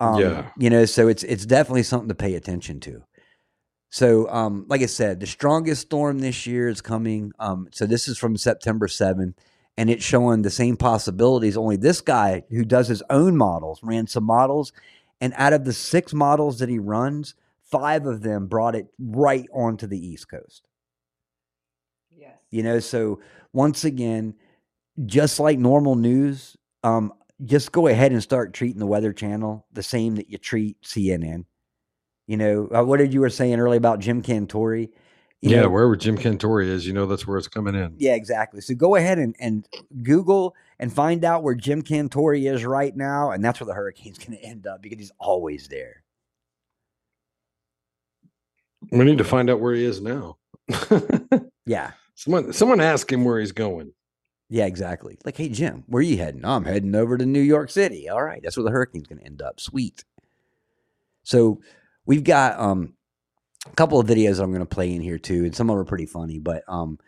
Um, 0.00 0.20
Yeah. 0.20 0.50
you 0.58 0.70
know, 0.70 0.84
so 0.84 1.06
it's 1.08 1.22
it's 1.22 1.46
definitely 1.46 1.84
something 1.84 2.08
to 2.08 2.14
pay 2.14 2.34
attention 2.34 2.80
to. 2.80 3.04
So, 3.94 4.28
um, 4.28 4.66
like 4.68 4.82
I 4.82 4.86
said, 4.86 5.20
the 5.20 5.26
strongest 5.28 5.82
storm 5.82 6.18
this 6.18 6.48
year 6.48 6.66
is 6.66 6.80
coming. 6.80 7.30
Um, 7.38 7.68
so 7.70 7.86
this 7.86 8.08
is 8.08 8.18
from 8.18 8.36
September 8.36 8.88
7th, 8.88 9.34
and 9.76 9.88
it's 9.88 10.04
showing 10.04 10.42
the 10.42 10.50
same 10.50 10.76
possibilities. 10.76 11.56
Only 11.56 11.76
this 11.76 12.00
guy 12.00 12.42
who 12.50 12.64
does 12.64 12.88
his 12.88 13.04
own 13.08 13.36
models 13.36 13.78
ran 13.84 14.08
some 14.08 14.24
models, 14.24 14.72
and 15.20 15.32
out 15.36 15.52
of 15.52 15.64
the 15.64 15.72
six 15.72 16.12
models 16.12 16.58
that 16.58 16.68
he 16.68 16.80
runs, 16.80 17.36
five 17.62 18.04
of 18.04 18.22
them 18.22 18.48
brought 18.48 18.74
it 18.74 18.88
right 18.98 19.46
onto 19.54 19.86
the 19.86 20.04
East 20.04 20.28
Coast. 20.28 20.66
Yes. 22.10 22.36
You 22.50 22.64
know, 22.64 22.80
so 22.80 23.20
once 23.52 23.84
again, 23.84 24.34
just 25.06 25.38
like 25.38 25.60
normal 25.60 25.94
news, 25.94 26.56
um, 26.82 27.12
just 27.44 27.70
go 27.70 27.86
ahead 27.86 28.10
and 28.10 28.20
start 28.20 28.54
treating 28.54 28.80
the 28.80 28.86
Weather 28.86 29.12
Channel 29.12 29.68
the 29.72 29.84
same 29.84 30.16
that 30.16 30.30
you 30.30 30.38
treat 30.38 30.82
CNN. 30.82 31.44
You 32.26 32.36
know, 32.36 32.68
uh, 32.74 32.84
what 32.84 32.98
did 32.98 33.12
you 33.12 33.20
were 33.20 33.30
saying 33.30 33.58
earlier 33.60 33.76
about 33.78 33.98
Jim 34.00 34.22
Cantore? 34.22 34.88
You 35.42 35.50
Yeah, 35.50 35.56
know, 35.56 35.68
wherever 35.68 35.96
Jim 35.96 36.16
Cantore 36.16 36.64
is, 36.66 36.86
you 36.86 36.92
know 36.92 37.06
that's 37.06 37.26
where 37.26 37.36
it's 37.38 37.48
coming 37.48 37.74
in. 37.74 37.96
yeah, 37.98 38.14
exactly. 38.14 38.60
So 38.60 38.74
go 38.74 38.96
ahead 38.96 39.18
and, 39.18 39.36
and 39.38 39.68
Google 40.02 40.54
and 40.78 40.92
find 40.92 41.24
out 41.24 41.42
where 41.42 41.54
Jim 41.54 41.82
Cantore 41.82 42.40
is 42.42 42.64
right 42.64 42.96
now, 42.96 43.30
and 43.30 43.44
that's 43.44 43.60
where 43.60 43.66
the 43.66 43.74
hurricane's 43.74 44.18
going 44.18 44.38
to 44.38 44.44
end 44.44 44.66
up 44.66 44.82
because 44.82 44.98
he's 44.98 45.12
always 45.18 45.68
there. 45.68 46.02
We 48.90 49.04
need 49.04 49.18
to 49.18 49.24
find 49.24 49.50
out 49.50 49.60
where 49.60 49.74
he 49.74 49.84
is 49.84 50.00
now. 50.00 50.38
Yeah, 51.66 51.92
someone, 52.14 52.52
someone 52.52 52.80
ask 52.80 53.10
him 53.10 53.24
where 53.24 53.40
he's 53.40 53.52
going. 53.52 53.92
yeah, 54.48 54.66
exactly. 54.66 55.18
Like, 55.24 55.36
hey 55.36 55.48
Jim, 55.48 55.84
where 55.86 56.00
are 56.00 56.02
you 56.02 56.18
heading? 56.18 56.44
I'm 56.44 56.64
heading 56.64 56.94
over 56.94 57.16
to 57.18 57.26
New 57.26 57.40
York 57.40 57.70
City. 57.70 58.08
All 58.08 58.22
right, 58.22 58.40
that's 58.42 58.56
where 58.56 58.64
the 58.64 58.70
hurricane's 58.70 59.06
going 59.06 59.18
to 59.20 59.24
end 59.26 59.42
up. 59.42 59.60
Sweet. 59.60 60.04
So 61.22 61.60
we've 62.06 62.24
got 62.24 62.58
um 62.58 62.94
a 63.66 63.74
couple 63.74 63.98
of 63.98 64.06
videos 64.06 64.40
I'm 64.40 64.50
going 64.50 64.60
to 64.60 64.66
play 64.66 64.94
in 64.94 65.00
here 65.00 65.18
too, 65.18 65.44
and 65.44 65.54
some 65.54 65.70
of 65.70 65.74
them 65.74 65.82
are 65.82 65.88
pretty 65.88 66.06
funny, 66.06 66.38
but 66.38 66.62
um 66.68 66.98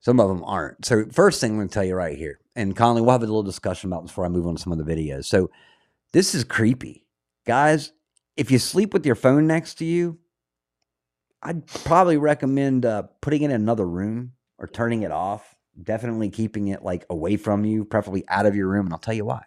some 0.00 0.18
of 0.18 0.28
them 0.28 0.42
aren't. 0.44 0.84
So 0.84 1.04
first 1.12 1.40
thing 1.40 1.52
I'm 1.52 1.58
going 1.58 1.68
to 1.68 1.74
tell 1.74 1.84
you 1.84 1.94
right 1.94 2.16
here, 2.16 2.40
and 2.56 2.74
Conley, 2.74 3.02
we'll 3.02 3.12
have 3.12 3.22
a 3.22 3.26
little 3.26 3.42
discussion 3.42 3.92
about 3.92 4.06
before 4.06 4.24
I 4.24 4.28
move 4.28 4.46
on 4.46 4.56
to 4.56 4.62
some 4.62 4.72
of 4.72 4.78
the 4.78 4.92
videos. 4.94 5.26
So 5.26 5.50
this 6.12 6.34
is 6.34 6.44
creepy, 6.44 7.06
guys. 7.46 7.92
If 8.36 8.50
you 8.50 8.58
sleep 8.58 8.94
with 8.94 9.04
your 9.04 9.14
phone 9.14 9.46
next 9.46 9.74
to 9.74 9.84
you, 9.84 10.18
I'd 11.42 11.66
probably 11.66 12.16
recommend 12.16 12.86
uh, 12.86 13.04
putting 13.20 13.42
it 13.42 13.46
in 13.46 13.52
another 13.52 13.86
room 13.86 14.32
or 14.58 14.66
turning 14.66 15.02
it 15.02 15.10
off. 15.10 15.54
Definitely 15.82 16.30
keeping 16.30 16.68
it 16.68 16.82
like 16.82 17.06
away 17.08 17.36
from 17.36 17.64
you, 17.64 17.84
preferably 17.84 18.24
out 18.28 18.46
of 18.46 18.56
your 18.56 18.68
room. 18.68 18.86
And 18.86 18.92
I'll 18.92 18.98
tell 18.98 19.14
you 19.14 19.24
why. 19.24 19.44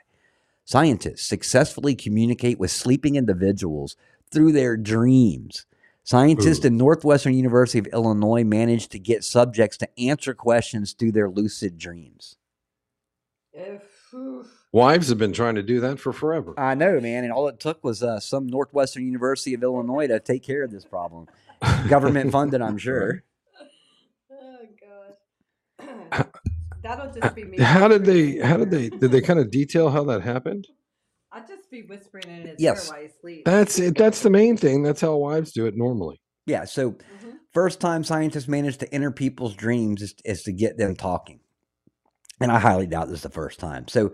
Scientists 0.65 1.25
successfully 1.27 1.95
communicate 1.95 2.57
with 2.59 2.71
sleeping 2.71 3.15
individuals 3.15 3.95
through 4.33 4.51
their 4.51 4.75
dreams. 4.77 5.65
Scientists 6.03 6.65
Ooh. 6.65 6.67
in 6.67 6.77
Northwestern 6.77 7.33
University 7.33 7.79
of 7.79 7.87
Illinois 7.87 8.43
managed 8.43 8.91
to 8.91 8.99
get 8.99 9.23
subjects 9.23 9.77
to 9.77 9.99
answer 9.99 10.33
questions 10.33 10.93
through 10.93 11.13
their 11.13 11.29
lucid 11.29 11.77
dreams. 11.77 12.35
Wives 14.71 15.09
have 15.09 15.17
been 15.17 15.33
trying 15.33 15.55
to 15.55 15.63
do 15.63 15.79
that 15.81 15.99
for 15.99 16.11
forever. 16.11 16.53
I 16.57 16.75
know, 16.75 16.99
man, 16.99 17.23
and 17.23 17.31
all 17.31 17.47
it 17.47 17.59
took 17.59 17.83
was 17.83 18.01
uh, 18.03 18.19
some 18.19 18.47
Northwestern 18.47 19.05
University 19.05 19.53
of 19.53 19.63
Illinois 19.63 20.07
to 20.07 20.19
take 20.19 20.43
care 20.43 20.63
of 20.63 20.71
this 20.71 20.83
problem. 20.83 21.27
Government 21.87 22.31
funded, 22.31 22.61
I'm 22.61 22.77
sure. 22.77 23.23
oh 24.31 24.57
god. 26.09 26.27
That'll 26.81 27.13
just 27.13 27.33
be 27.35 27.45
me. 27.45 27.59
How 27.59 27.87
did 27.87 28.03
they? 28.03 28.39
How 28.39 28.57
did 28.57 28.71
they? 28.71 28.89
Did 28.89 29.11
they 29.11 29.21
kind 29.21 29.39
of 29.39 29.49
detail 29.51 29.89
how 29.89 30.03
that 30.05 30.21
happened? 30.21 30.67
I'd 31.33 31.47
just 31.47 31.69
be 31.71 31.81
whispering 31.81 32.25
in 32.27 32.47
his 32.49 32.59
Yes. 32.59 32.85
ear 32.89 32.93
while 32.93 33.01
he 33.03 33.09
sleeps. 33.21 33.41
That's 33.45 33.79
it. 33.79 33.97
That's 33.97 34.21
the 34.21 34.29
main 34.29 34.55
thing. 34.57 34.83
That's 34.83 35.01
how 35.01 35.15
wives 35.17 35.51
do 35.51 35.65
it 35.65 35.75
normally. 35.75 36.19
Yeah, 36.45 36.65
so 36.65 36.91
Mhm. 36.91 37.39
first 37.53 37.79
time 37.79 38.03
scientists 38.03 38.47
managed 38.47 38.79
to 38.81 38.93
enter 38.93 39.11
people's 39.11 39.55
dreams 39.55 40.01
is, 40.01 40.13
is 40.25 40.43
to 40.43 40.51
get 40.53 40.77
them 40.77 40.95
talking. 40.95 41.39
And 42.41 42.51
I 42.51 42.59
highly 42.59 42.87
doubt 42.87 43.07
this 43.07 43.17
is 43.17 43.23
the 43.23 43.29
first 43.29 43.59
time. 43.59 43.87
So, 43.87 44.11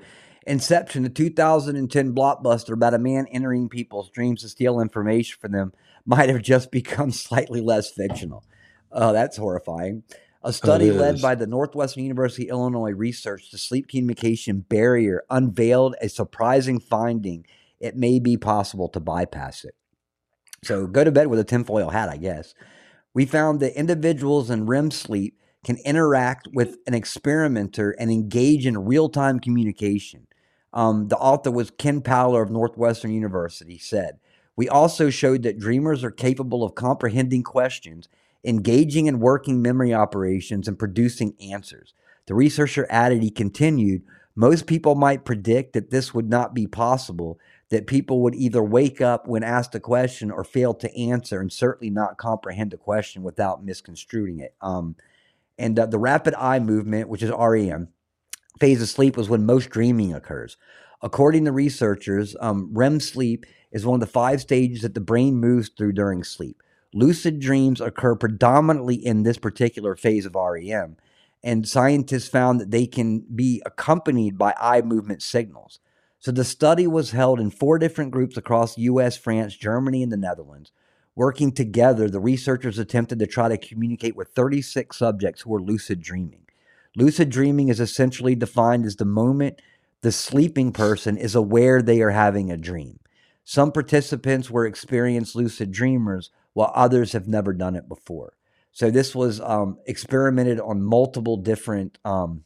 Inception, 0.47 1.03
the 1.03 1.09
2010 1.09 2.15
blockbuster 2.15 2.73
about 2.73 2.93
a 2.93 2.97
man 2.97 3.27
entering 3.27 3.69
people's 3.69 4.09
dreams 4.09 4.41
to 4.41 4.49
steal 4.49 4.79
information 4.79 5.37
from 5.39 5.51
them, 5.51 5.73
might 6.05 6.29
have 6.29 6.41
just 6.41 6.71
become 6.71 7.11
slightly 7.11 7.61
less 7.61 7.91
fictional. 7.91 8.43
Oh, 8.91 9.11
that's 9.13 9.37
horrifying. 9.37 10.03
A 10.41 10.53
study 10.53 10.91
led 10.91 11.21
by 11.21 11.35
the 11.35 11.47
Northwestern 11.47 12.03
University 12.03 12.47
Illinois 12.47 12.91
research, 12.91 13.51
the 13.51 13.57
sleep 13.57 13.89
communication 13.89 14.61
barrier, 14.61 15.23
unveiled 15.29 15.95
a 16.01 16.07
surprising 16.07 16.79
finding. 16.79 17.45
It 17.79 17.97
may 17.97 18.19
be 18.19 18.37
possible 18.37 18.87
to 18.89 19.01
bypass 19.01 19.65
it. 19.65 19.75
So 20.63 20.87
go 20.87 21.03
to 21.03 21.11
bed 21.11 21.27
with 21.27 21.39
a 21.39 21.43
tinfoil 21.43 21.89
hat, 21.89 22.07
I 22.07 22.17
guess. 22.17 22.53
We 23.13 23.25
found 23.25 23.59
that 23.59 23.77
individuals 23.77 24.49
in 24.49 24.65
REM 24.65 24.91
sleep 24.91 25.37
can 25.65 25.77
interact 25.83 26.47
with 26.53 26.77
an 26.87 26.93
experimenter 26.93 27.91
and 27.91 28.09
engage 28.09 28.65
in 28.65 28.85
real 28.85 29.09
time 29.09 29.41
communication. 29.41 30.27
Um, 30.71 31.09
the 31.09 31.17
author 31.17 31.51
was 31.51 31.71
Ken 31.71 32.01
Paller 32.01 32.41
of 32.41 32.51
Northwestern 32.51 33.11
University, 33.11 33.77
said, 33.77 34.19
We 34.55 34.69
also 34.69 35.09
showed 35.09 35.43
that 35.43 35.59
dreamers 35.59 36.03
are 36.03 36.11
capable 36.11 36.63
of 36.63 36.75
comprehending 36.75 37.43
questions, 37.43 38.07
engaging 38.43 39.07
in 39.07 39.19
working 39.19 39.61
memory 39.61 39.93
operations, 39.93 40.67
and 40.67 40.79
producing 40.79 41.35
answers. 41.41 41.93
The 42.25 42.35
researcher 42.35 42.87
added, 42.89 43.21
he 43.21 43.31
continued, 43.31 44.03
most 44.35 44.67
people 44.67 44.95
might 44.95 45.25
predict 45.25 45.73
that 45.73 45.89
this 45.89 46.13
would 46.13 46.29
not 46.29 46.53
be 46.53 46.67
possible, 46.67 47.39
that 47.69 47.87
people 47.87 48.21
would 48.21 48.35
either 48.35 48.63
wake 48.63 49.01
up 49.01 49.27
when 49.27 49.43
asked 49.43 49.75
a 49.75 49.79
question 49.79 50.31
or 50.31 50.43
fail 50.43 50.73
to 50.75 50.95
answer, 50.97 51.41
and 51.41 51.51
certainly 51.51 51.89
not 51.89 52.17
comprehend 52.17 52.73
a 52.73 52.77
question 52.77 53.23
without 53.23 53.63
misconstruing 53.63 54.39
it. 54.39 54.55
Um, 54.61 54.95
and 55.57 55.77
uh, 55.77 55.87
the 55.87 55.99
rapid 55.99 56.33
eye 56.35 56.59
movement, 56.59 57.09
which 57.09 57.21
is 57.21 57.31
REM, 57.31 57.89
phase 58.59 58.81
of 58.81 58.89
sleep 58.89 59.17
was 59.17 59.29
when 59.29 59.45
most 59.45 59.69
dreaming 59.69 60.13
occurs. 60.13 60.55
According 61.01 61.45
to 61.45 61.51
researchers, 61.51 62.35
um, 62.39 62.69
REM 62.71 62.99
sleep 62.99 63.45
is 63.71 63.85
one 63.85 63.95
of 63.95 64.07
the 64.07 64.11
five 64.11 64.41
stages 64.41 64.81
that 64.81 64.93
the 64.93 65.01
brain 65.01 65.35
moves 65.35 65.69
through 65.69 65.93
during 65.93 66.23
sleep. 66.23 66.61
Lucid 66.93 67.39
dreams 67.39 67.79
occur 67.79 68.15
predominantly 68.15 68.95
in 68.95 69.23
this 69.23 69.37
particular 69.37 69.95
phase 69.95 70.25
of 70.25 70.35
REM, 70.35 70.97
and 71.43 71.67
scientists 71.67 72.27
found 72.27 72.59
that 72.59 72.71
they 72.71 72.87
can 72.87 73.25
be 73.33 73.61
accompanied 73.65 74.37
by 74.37 74.53
eye 74.59 74.81
movement 74.81 75.21
signals. 75.21 75.79
So 76.19 76.31
the 76.31 76.43
study 76.43 76.87
was 76.87 77.11
held 77.11 77.39
in 77.39 77.51
four 77.51 77.79
different 77.79 78.11
groups 78.11 78.35
across 78.35 78.77
US, 78.77 79.15
France, 79.15 79.55
Germany, 79.55 80.03
and 80.03 80.11
the 80.11 80.17
Netherlands. 80.17 80.71
Working 81.15 81.51
together, 81.51 82.09
the 82.09 82.19
researchers 82.19 82.79
attempted 82.79 83.19
to 83.19 83.27
try 83.27 83.49
to 83.49 83.57
communicate 83.57 84.15
with 84.15 84.29
36 84.29 84.97
subjects 84.97 85.41
who 85.41 85.51
were 85.51 85.61
lucid 85.61 86.01
dreaming. 86.01 86.45
Lucid 86.95 87.29
dreaming 87.29 87.69
is 87.69 87.79
essentially 87.79 88.35
defined 88.35 88.85
as 88.85 88.95
the 88.95 89.05
moment 89.05 89.61
the 90.01 90.11
sleeping 90.11 90.71
person 90.71 91.17
is 91.17 91.35
aware 91.35 91.81
they 91.81 92.01
are 92.01 92.11
having 92.11 92.51
a 92.51 92.57
dream. 92.57 92.99
Some 93.43 93.71
participants 93.71 94.49
were 94.49 94.65
experienced 94.65 95.35
lucid 95.35 95.71
dreamers, 95.71 96.31
while 96.59 96.73
others 96.75 97.13
have 97.13 97.25
never 97.25 97.53
done 97.53 97.77
it 97.77 97.87
before. 97.87 98.33
So 98.73 98.91
this 98.91 99.15
was 99.15 99.39
um, 99.39 99.77
experimented 99.87 100.59
on 100.59 100.83
multiple 100.83 101.37
different 101.37 101.97
um, 102.03 102.43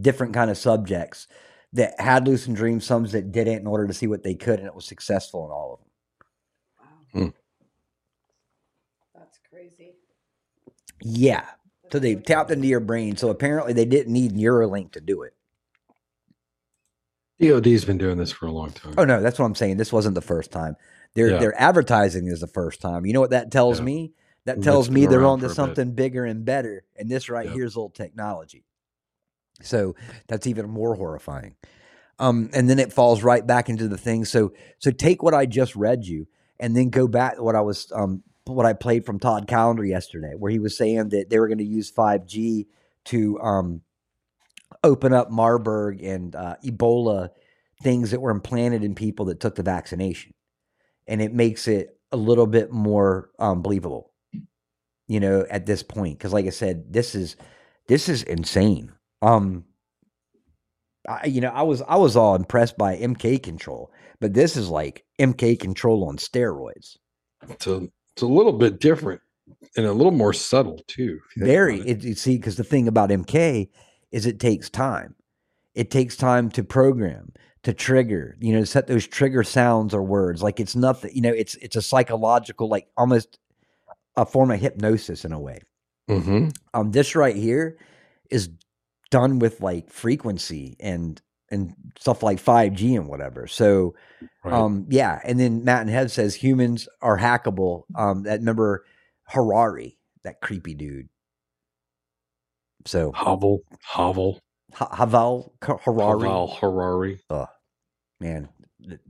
different 0.00 0.34
kind 0.34 0.50
of 0.50 0.58
subjects 0.58 1.28
that 1.72 2.00
had 2.00 2.26
lucid 2.26 2.54
dreams, 2.54 2.84
some 2.84 3.06
that 3.06 3.30
didn't, 3.30 3.60
in 3.60 3.68
order 3.68 3.86
to 3.86 3.94
see 3.94 4.08
what 4.08 4.24
they 4.24 4.34
could, 4.34 4.58
and 4.58 4.66
it 4.66 4.74
was 4.74 4.86
successful 4.86 5.44
in 5.44 5.52
all 5.52 5.72
of 5.74 7.20
them. 7.20 7.22
Wow. 7.22 7.22
Hmm. 9.14 9.18
That's 9.20 9.38
crazy. 9.48 9.92
Yeah. 11.00 11.44
That's 11.84 11.92
So 11.92 11.98
they 12.00 12.14
really 12.14 12.24
tapped 12.24 12.50
into 12.50 12.66
your 12.66 12.80
brain. 12.80 13.16
So 13.16 13.28
apparently 13.28 13.72
they 13.72 13.84
didn't 13.84 14.12
need 14.12 14.32
Neuralink 14.32 14.90
to 14.92 15.00
do 15.00 15.22
it. 15.22 15.34
DOD's 17.40 17.84
been 17.84 17.98
doing 17.98 18.18
this 18.18 18.32
for 18.32 18.46
a 18.46 18.52
long 18.52 18.72
time. 18.72 18.94
Oh 18.98 19.04
no, 19.04 19.22
that's 19.22 19.38
what 19.38 19.46
I'm 19.46 19.54
saying. 19.54 19.76
This 19.76 19.92
wasn't 19.92 20.16
the 20.16 20.20
first 20.20 20.50
time. 20.50 20.76
They're 21.14 21.30
Yeah. 21.32 21.38
they're 21.38 21.60
advertising 21.60 22.26
is 22.26 22.40
the 22.40 22.46
first 22.46 22.80
time. 22.80 23.06
You 23.06 23.12
know 23.12 23.20
what 23.20 23.30
that 23.30 23.50
tells 23.50 23.78
Yeah. 23.78 23.84
me? 23.84 24.12
That 24.44 24.60
tells 24.62 24.90
me 24.90 25.06
they're 25.06 25.20
around 25.20 25.30
on 25.30 25.40
to 25.40 25.46
bit. 25.48 25.54
something 25.54 25.92
bigger 25.92 26.24
and 26.24 26.44
better. 26.44 26.84
And 26.96 27.08
this 27.08 27.28
right 27.28 27.48
here 27.48 27.64
is 27.64 27.76
old 27.76 27.94
technology. 27.94 28.64
So 29.62 29.94
that's 30.26 30.46
even 30.48 30.68
more 30.68 30.96
horrifying. 30.96 31.54
Um, 32.18 32.50
and 32.52 32.68
then 32.68 32.78
it 32.78 32.92
falls 32.92 33.22
right 33.22 33.46
back 33.46 33.68
into 33.68 33.86
the 33.88 33.98
thing. 33.98 34.24
So 34.24 34.52
so 34.78 34.90
take 34.90 35.22
what 35.22 35.34
I 35.34 35.46
just 35.46 35.76
read 35.76 36.04
you 36.04 36.26
and 36.58 36.76
then 36.76 36.90
go 36.90 37.06
back 37.06 37.36
to 37.36 37.42
what 37.42 37.54
I 37.54 37.60
was 37.60 37.90
um 37.94 38.22
what 38.44 38.66
I 38.66 38.72
played 38.72 39.06
from 39.06 39.20
Todd 39.20 39.46
Callender 39.46 39.84
yesterday, 39.84 40.32
where 40.36 40.50
he 40.50 40.58
was 40.58 40.76
saying 40.76 41.10
that 41.10 41.30
they 41.30 41.38
were 41.38 41.46
going 41.46 41.58
to 41.58 41.64
use 41.64 41.92
5G 41.92 42.66
to 43.06 43.40
um 43.40 43.82
open 44.82 45.12
up 45.12 45.30
Marburg 45.30 46.02
and 46.02 46.34
uh, 46.34 46.56
Ebola 46.64 47.30
things 47.82 48.10
that 48.10 48.20
were 48.20 48.30
implanted 48.30 48.82
in 48.84 48.94
people 48.94 49.26
that 49.26 49.40
took 49.40 49.54
the 49.54 49.62
vaccination, 49.62 50.32
and 51.06 51.20
it 51.20 51.32
makes 51.32 51.68
it 51.68 51.98
a 52.10 52.16
little 52.16 52.46
bit 52.46 52.70
more 52.70 53.30
um, 53.38 53.62
believable. 53.62 54.10
You 55.08 55.20
know, 55.20 55.44
at 55.50 55.66
this 55.66 55.82
point, 55.82 56.18
because 56.18 56.32
like 56.32 56.46
I 56.46 56.50
said, 56.50 56.92
this 56.92 57.14
is 57.14 57.36
this 57.88 58.08
is 58.08 58.22
insane. 58.22 58.92
Um, 59.20 59.64
I, 61.08 61.26
you 61.26 61.40
know, 61.40 61.50
I 61.50 61.62
was 61.62 61.82
I 61.82 61.96
was 61.96 62.16
all 62.16 62.34
impressed 62.34 62.78
by 62.78 62.96
MK 62.96 63.42
control, 63.42 63.90
but 64.20 64.34
this 64.34 64.56
is 64.56 64.68
like 64.68 65.04
MK 65.20 65.58
control 65.58 66.08
on 66.08 66.16
steroids. 66.16 66.96
It's 67.48 67.66
a, 67.66 67.88
it's 68.14 68.22
a 68.22 68.26
little 68.26 68.52
bit 68.52 68.80
different 68.80 69.20
and 69.76 69.86
a 69.86 69.92
little 69.92 70.12
more 70.12 70.32
subtle 70.32 70.80
too. 70.86 71.18
if 71.28 71.36
you 71.36 71.42
think 71.42 71.46
Very, 71.46 71.80
it. 71.80 71.88
it, 71.88 72.04
you 72.04 72.14
see, 72.14 72.36
because 72.36 72.56
the 72.56 72.64
thing 72.64 72.88
about 72.88 73.10
MK 73.10 73.68
is 74.12 74.26
it 74.26 74.38
takes 74.38 74.70
time. 74.70 75.14
It 75.74 75.90
takes 75.90 76.16
time 76.16 76.50
to 76.50 76.62
program, 76.62 77.32
to 77.64 77.72
trigger, 77.72 78.36
you 78.40 78.52
know, 78.52 78.64
set 78.64 78.86
those 78.86 79.06
trigger 79.06 79.42
sounds 79.44 79.94
or 79.94 80.02
words. 80.02 80.42
Like 80.42 80.58
it's 80.60 80.74
nothing, 80.76 81.12
you 81.14 81.22
know, 81.22 81.32
it's 81.32 81.54
it's 81.56 81.76
a 81.76 81.82
psychological, 81.82 82.68
like 82.68 82.88
almost 82.96 83.38
a 84.16 84.26
form 84.26 84.50
of 84.50 84.60
hypnosis 84.60 85.24
in 85.24 85.32
a 85.32 85.40
way. 85.40 85.60
Mhm. 86.08 86.54
Um, 86.74 86.90
this 86.90 87.14
right 87.14 87.36
here 87.36 87.78
is 88.30 88.50
done 89.10 89.38
with 89.38 89.60
like 89.60 89.90
frequency 89.90 90.76
and 90.80 91.20
and 91.50 91.74
stuff 91.98 92.22
like 92.22 92.38
5G 92.38 92.96
and 92.96 93.06
whatever. 93.08 93.46
So 93.46 93.94
Right. 94.44 94.54
um, 94.54 94.86
yeah, 94.88 95.20
and 95.24 95.38
then 95.38 95.64
Matt 95.64 95.82
and 95.82 95.90
Head 95.90 96.10
says 96.10 96.34
humans 96.34 96.88
are 97.00 97.18
hackable. 97.18 97.84
Um, 97.94 98.22
that 98.24 98.40
remember 98.40 98.84
Harari, 99.24 99.98
that 100.24 100.40
creepy 100.40 100.74
dude. 100.74 101.08
So 102.86 103.12
Hovel, 103.12 103.60
Hovel, 103.84 104.40
Ha- 104.74 104.88
Haval 105.06 105.52
Harari, 105.62 106.28
Haval, 106.28 106.58
Harari. 106.58 107.20
man, 108.20 108.48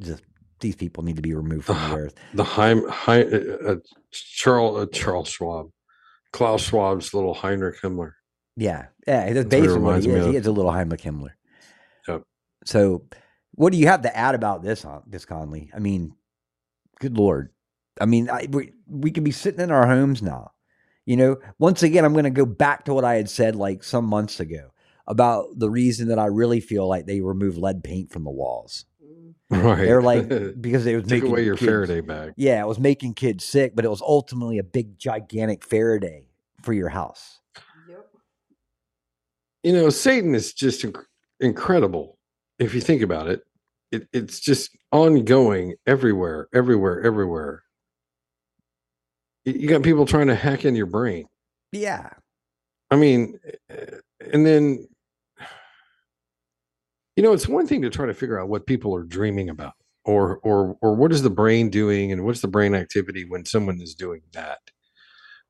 just 0.01 0.23
these 0.61 0.77
people 0.77 1.05
need 1.05 1.17
to 1.17 1.23
be 1.23 1.35
removed 1.35 1.67
from 1.67 1.77
the 1.77 1.97
earth. 1.97 2.15
The 2.35 2.45
Heim, 2.45 2.89
Heim 2.89 3.29
uh, 3.33 3.71
uh, 3.71 3.77
Charles, 4.11 4.79
uh, 4.79 4.87
Charles 4.93 5.29
Schwab, 5.29 5.71
Klaus 6.33 6.63
Schwab's 6.63 7.13
little 7.13 7.35
Heinrich 7.35 7.81
Himmler. 7.83 8.13
Yeah, 8.57 8.87
yeah, 9.07 9.33
that's 9.33 9.49
basically 9.49 9.81
what 9.81 10.01
reminds 10.01 10.07
he 10.07 10.13
is. 10.13 10.27
He 10.27 10.37
is 10.37 10.47
a 10.47 10.53
little 10.53 10.73
Heinrich 10.73 11.03
Himmler. 11.03 11.33
Yep. 12.09 12.23
So, 12.65 13.05
what 13.53 13.73
do 13.73 13.79
you 13.79 13.89
have 13.89 14.03
to 14.03 14.17
add 14.17 14.35
about 14.35 14.63
this, 14.63 14.87
this 15.07 15.25
Conley? 15.25 15.71
I 15.75 15.79
mean, 15.79 16.15
good 17.01 17.17
lord. 17.17 17.51
I 18.01 18.07
mean, 18.07 18.31
I, 18.31 18.47
we 18.51 18.73
we 18.89 19.11
could 19.11 19.25
be 19.25 19.31
sitting 19.31 19.61
in 19.61 19.71
our 19.71 19.87
homes 19.87 20.23
now. 20.23 20.53
You 21.05 21.17
know, 21.17 21.37
once 21.59 21.83
again, 21.83 22.05
I'm 22.05 22.13
going 22.13 22.25
to 22.25 22.31
go 22.31 22.47
back 22.47 22.85
to 22.85 22.95
what 22.95 23.05
I 23.05 23.17
had 23.17 23.29
said 23.29 23.57
like 23.57 23.83
some 23.83 24.05
months 24.05 24.39
ago 24.39 24.72
about 25.07 25.59
the 25.59 25.71
reason 25.71 26.09
that 26.09 26.19
I 26.19 26.27
really 26.27 26.61
feel 26.61 26.89
like 26.89 27.07
they 27.07 27.21
removed 27.21 27.59
lead 27.59 27.83
paint 27.83 28.11
from 28.11 28.25
the 28.25 28.31
walls. 28.31 28.85
Right. 29.51 29.85
They're 29.85 30.03
like 30.03 30.29
because 30.61 30.87
it 30.87 30.95
was 30.95 31.05
took 31.05 31.11
making 31.11 31.31
away 31.31 31.45
your 31.45 31.57
kids- 31.57 31.69
Faraday 31.69 32.01
bag. 32.01 32.33
Yeah, 32.37 32.63
it 32.63 32.67
was 32.67 32.79
making 32.79 33.15
kids 33.15 33.45
sick, 33.45 33.75
but 33.75 33.85
it 33.85 33.89
was 33.89 34.01
ultimately 34.01 34.59
a 34.59 34.63
big, 34.63 34.99
gigantic 34.99 35.65
Faraday 35.65 36.25
for 36.63 36.73
your 36.73 36.89
house. 36.89 37.41
Yep. 37.89 38.07
You 39.65 39.73
know, 39.73 39.91
Satan 39.91 40.35
is 40.35 40.53
just 40.55 40.83
inc- 40.83 41.05
incredible. 41.41 42.19
If 42.59 42.75
you 42.75 42.81
think 42.81 43.03
about 43.03 43.29
it, 43.29 43.43
it 43.91 44.09
it's 44.13 44.41
just 44.41 44.71
ongoing 44.93 45.75
everywhere, 45.87 46.49
everywhere, 46.55 47.03
everywhere. 47.03 47.65
You 49.45 49.69
got 49.69 49.83
people 49.83 50.07
trying 50.07 50.29
to 50.29 50.37
hack 50.37 50.65
in 50.65 50.77
your 50.77 50.87
brain. 50.87 51.27
Yeah, 51.73 52.11
I 52.91 52.97
mean, 52.97 53.39
uh, 53.71 53.97
and 54.33 54.47
then, 54.47 54.87
you 57.17 57.23
know, 57.23 57.33
it's 57.33 57.49
one 57.49 57.67
thing 57.67 57.83
to 57.83 57.91
try 57.91 58.07
to 58.07 58.15
figure 58.15 58.41
out 58.41 58.49
what 58.49 58.67
people 58.67 58.95
are 58.95 59.05
dreaming 59.05 59.51
about, 59.51 59.75
or 60.05 60.39
or 60.39 60.77
or 60.81 60.95
what 60.95 61.13
is 61.13 61.23
the 61.23 61.31
brain 61.31 61.71
doing, 61.71 62.13
and 62.13 62.25
what's 62.25 62.41
the 62.41 62.49
brain 62.49 62.75
activity 62.75 63.25
when 63.29 63.45
someone 63.45 63.81
is 63.81 63.95
doing 63.95 64.23
that. 64.33 64.59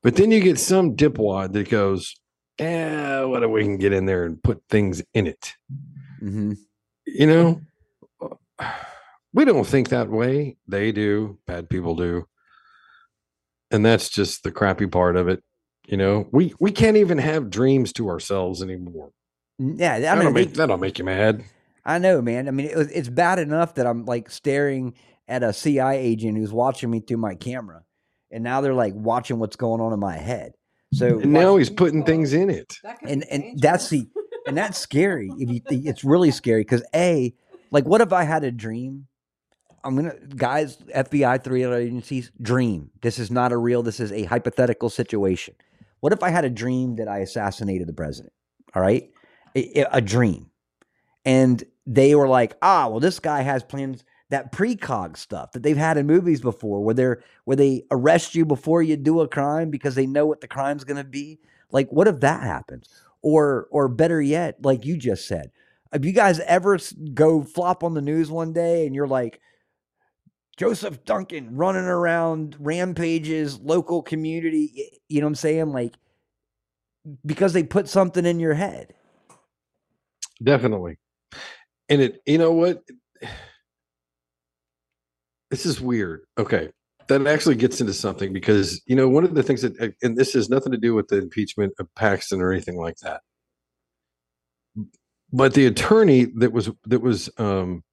But 0.01 0.15
then 0.15 0.31
you 0.31 0.41
get 0.41 0.59
some 0.59 0.95
dipwad 0.95 1.53
that 1.53 1.69
goes, 1.69 2.15
"Yeah, 2.59 3.23
what 3.25 3.43
if 3.43 3.49
we 3.49 3.63
can 3.63 3.77
get 3.77 3.93
in 3.93 4.05
there 4.05 4.25
and 4.25 4.41
put 4.43 4.61
things 4.69 5.01
in 5.13 5.27
it?" 5.27 5.53
hmm 6.19 6.53
You 7.05 7.27
know, 7.27 7.61
we 9.33 9.45
don't 9.45 9.67
think 9.67 9.89
that 9.89 10.09
way. 10.09 10.57
They 10.67 10.91
do. 10.91 11.39
Bad 11.47 11.69
people 11.69 11.95
do, 11.95 12.27
and 13.71 13.85
that's 13.85 14.09
just 14.09 14.43
the 14.43 14.51
crappy 14.51 14.87
part 14.87 15.15
of 15.15 15.27
it. 15.27 15.43
You 15.87 15.97
know, 15.97 16.27
we 16.31 16.53
we 16.59 16.71
can't 16.71 16.97
even 16.97 17.17
have 17.17 17.49
dreams 17.49 17.93
to 17.93 18.09
ourselves 18.09 18.61
anymore. 18.61 19.11
Yeah. 19.59 19.95
I 19.95 19.99
That'll 19.99 20.23
mean, 20.25 20.33
make 20.33 20.49
they- 20.49 20.55
that'll 20.57 20.77
make 20.77 20.97
you 20.99 21.05
mad. 21.05 21.43
I 21.85 21.97
know, 21.99 22.21
man. 22.21 22.47
I 22.47 22.51
mean, 22.51 22.67
it 22.67 22.77
was, 22.77 22.89
it's 22.91 23.09
bad 23.09 23.39
enough 23.39 23.75
that 23.75 23.85
I'm 23.85 24.05
like 24.05 24.29
staring 24.29 24.93
at 25.27 25.43
a 25.43 25.51
CI 25.51 25.79
agent 25.81 26.37
who's 26.37 26.53
watching 26.53 26.89
me 26.89 27.01
through 27.01 27.17
my 27.17 27.35
camera, 27.35 27.83
and 28.31 28.43
now 28.43 28.61
they're 28.61 28.73
like 28.73 28.93
watching 28.95 29.37
what's 29.39 29.57
going 29.57 29.81
on 29.81 29.91
in 29.93 29.99
my 29.99 30.15
head. 30.17 30.53
So 30.93 31.19
And 31.19 31.33
now 31.33 31.57
he's 31.57 31.69
putting 31.69 32.03
things 32.05 32.33
in 32.33 32.49
it. 32.49 32.77
That 32.83 32.99
and 33.01 33.21
be 33.21 33.27
and 33.29 33.59
that's 33.59 33.89
the 33.89 34.07
and 34.47 34.55
that's 34.57 34.77
scary. 34.77 35.29
If 35.37 35.49
you 35.49 35.59
think 35.59 35.85
it's 35.85 36.03
really 36.03 36.31
scary, 36.31 36.61
because 36.61 36.83
a 36.95 37.33
like, 37.71 37.85
what 37.85 37.99
if 37.99 38.13
I 38.13 38.23
had 38.23 38.43
a 38.43 38.51
dream? 38.51 39.07
I'm 39.83 39.95
gonna 39.97 40.13
guys, 40.37 40.77
FBI, 40.95 41.43
three 41.43 41.65
other 41.65 41.75
agencies, 41.77 42.31
dream. 42.41 42.91
This 43.01 43.19
is 43.19 43.29
not 43.29 43.51
a 43.51 43.57
real. 43.57 43.83
This 43.83 43.99
is 43.99 44.11
a 44.13 44.23
hypothetical 44.23 44.89
situation. 44.89 45.55
What 45.99 46.13
if 46.13 46.23
I 46.23 46.29
had 46.29 46.45
a 46.45 46.49
dream 46.49 46.95
that 46.97 47.07
I 47.09 47.19
assassinated 47.19 47.87
the 47.87 47.93
president? 47.93 48.31
All 48.75 48.81
right, 48.81 49.09
a, 49.55 50.01
dream, 50.01 50.49
and 51.25 51.63
they 51.85 52.15
were 52.15 52.27
like, 52.27 52.55
ah, 52.61 52.87
well, 52.87 52.99
this 52.99 53.19
guy 53.19 53.41
has 53.41 53.63
plans. 53.63 54.03
that 54.29 54.51
precog 54.51 55.17
stuff 55.17 55.51
that 55.51 55.63
they've 55.63 55.77
had 55.77 55.97
in 55.97 56.07
movies 56.07 56.41
before 56.41 56.81
where 56.83 56.95
they're 56.95 57.23
where 57.45 57.57
they 57.57 57.83
arrest 57.91 58.35
you 58.35 58.45
before 58.45 58.81
you 58.81 58.97
do 58.97 59.21
a 59.21 59.27
crime 59.27 59.69
because 59.69 59.95
they 59.95 60.07
know 60.07 60.25
what 60.25 60.41
the 60.41 60.47
crime's 60.47 60.83
going 60.83 60.97
to 60.97 61.03
be. 61.03 61.39
Like 61.71 61.89
what 61.91 62.07
if 62.07 62.19
that 62.21 62.41
happens? 62.43 62.89
Or 63.21 63.67
or 63.71 63.87
better 63.87 64.21
yet 64.21 64.63
like 64.63 64.85
you 64.85 64.97
just 64.97 65.27
said 65.27 65.51
have 65.93 66.03
you 66.03 66.11
guys 66.11 66.39
ever 66.41 66.77
go 67.13 67.43
flop 67.43 67.83
on 67.83 67.93
the 67.93 68.01
news 68.01 68.29
one 68.29 68.51
day 68.51 68.85
and 68.85 68.95
you're 68.95 69.07
like 69.07 69.39
joseph 70.57 71.05
duncan 71.05 71.55
running 71.55 71.85
around 71.85 72.57
rampages 72.59 73.59
local 73.59 74.01
community 74.01 74.99
you 75.07 75.21
know 75.21 75.27
what 75.27 75.31
i'm 75.31 75.35
saying? 75.35 75.71
Like 75.71 75.93
because 77.25 77.53
they 77.53 77.63
put 77.63 77.87
something 77.87 78.25
in 78.25 78.39
your 78.39 78.53
head 78.53 78.93
Definitely. 80.43 80.97
And 81.89 82.01
it, 82.01 82.21
you 82.25 82.37
know 82.37 82.51
what? 82.51 82.83
This 85.49 85.65
is 85.65 85.79
weird. 85.79 86.21
Okay. 86.37 86.69
That 87.07 87.27
actually 87.27 87.55
gets 87.55 87.81
into 87.81 87.93
something 87.93 88.33
because, 88.33 88.81
you 88.85 88.95
know, 88.95 89.07
one 89.09 89.23
of 89.23 89.35
the 89.35 89.43
things 89.43 89.61
that, 89.61 89.79
uh, 89.79 89.89
and 90.01 90.17
this 90.17 90.33
has 90.33 90.49
nothing 90.49 90.71
to 90.71 90.77
do 90.77 90.95
with 90.95 91.09
the 91.09 91.17
impeachment 91.17 91.73
of 91.79 91.93
Paxton 91.95 92.41
or 92.41 92.51
anything 92.51 92.77
like 92.77 92.97
that. 92.97 93.21
But 95.31 95.53
the 95.53 95.65
attorney 95.65 96.25
that 96.37 96.53
was, 96.53 96.69
that 96.85 97.01
was, 97.01 97.29
um, 97.37 97.83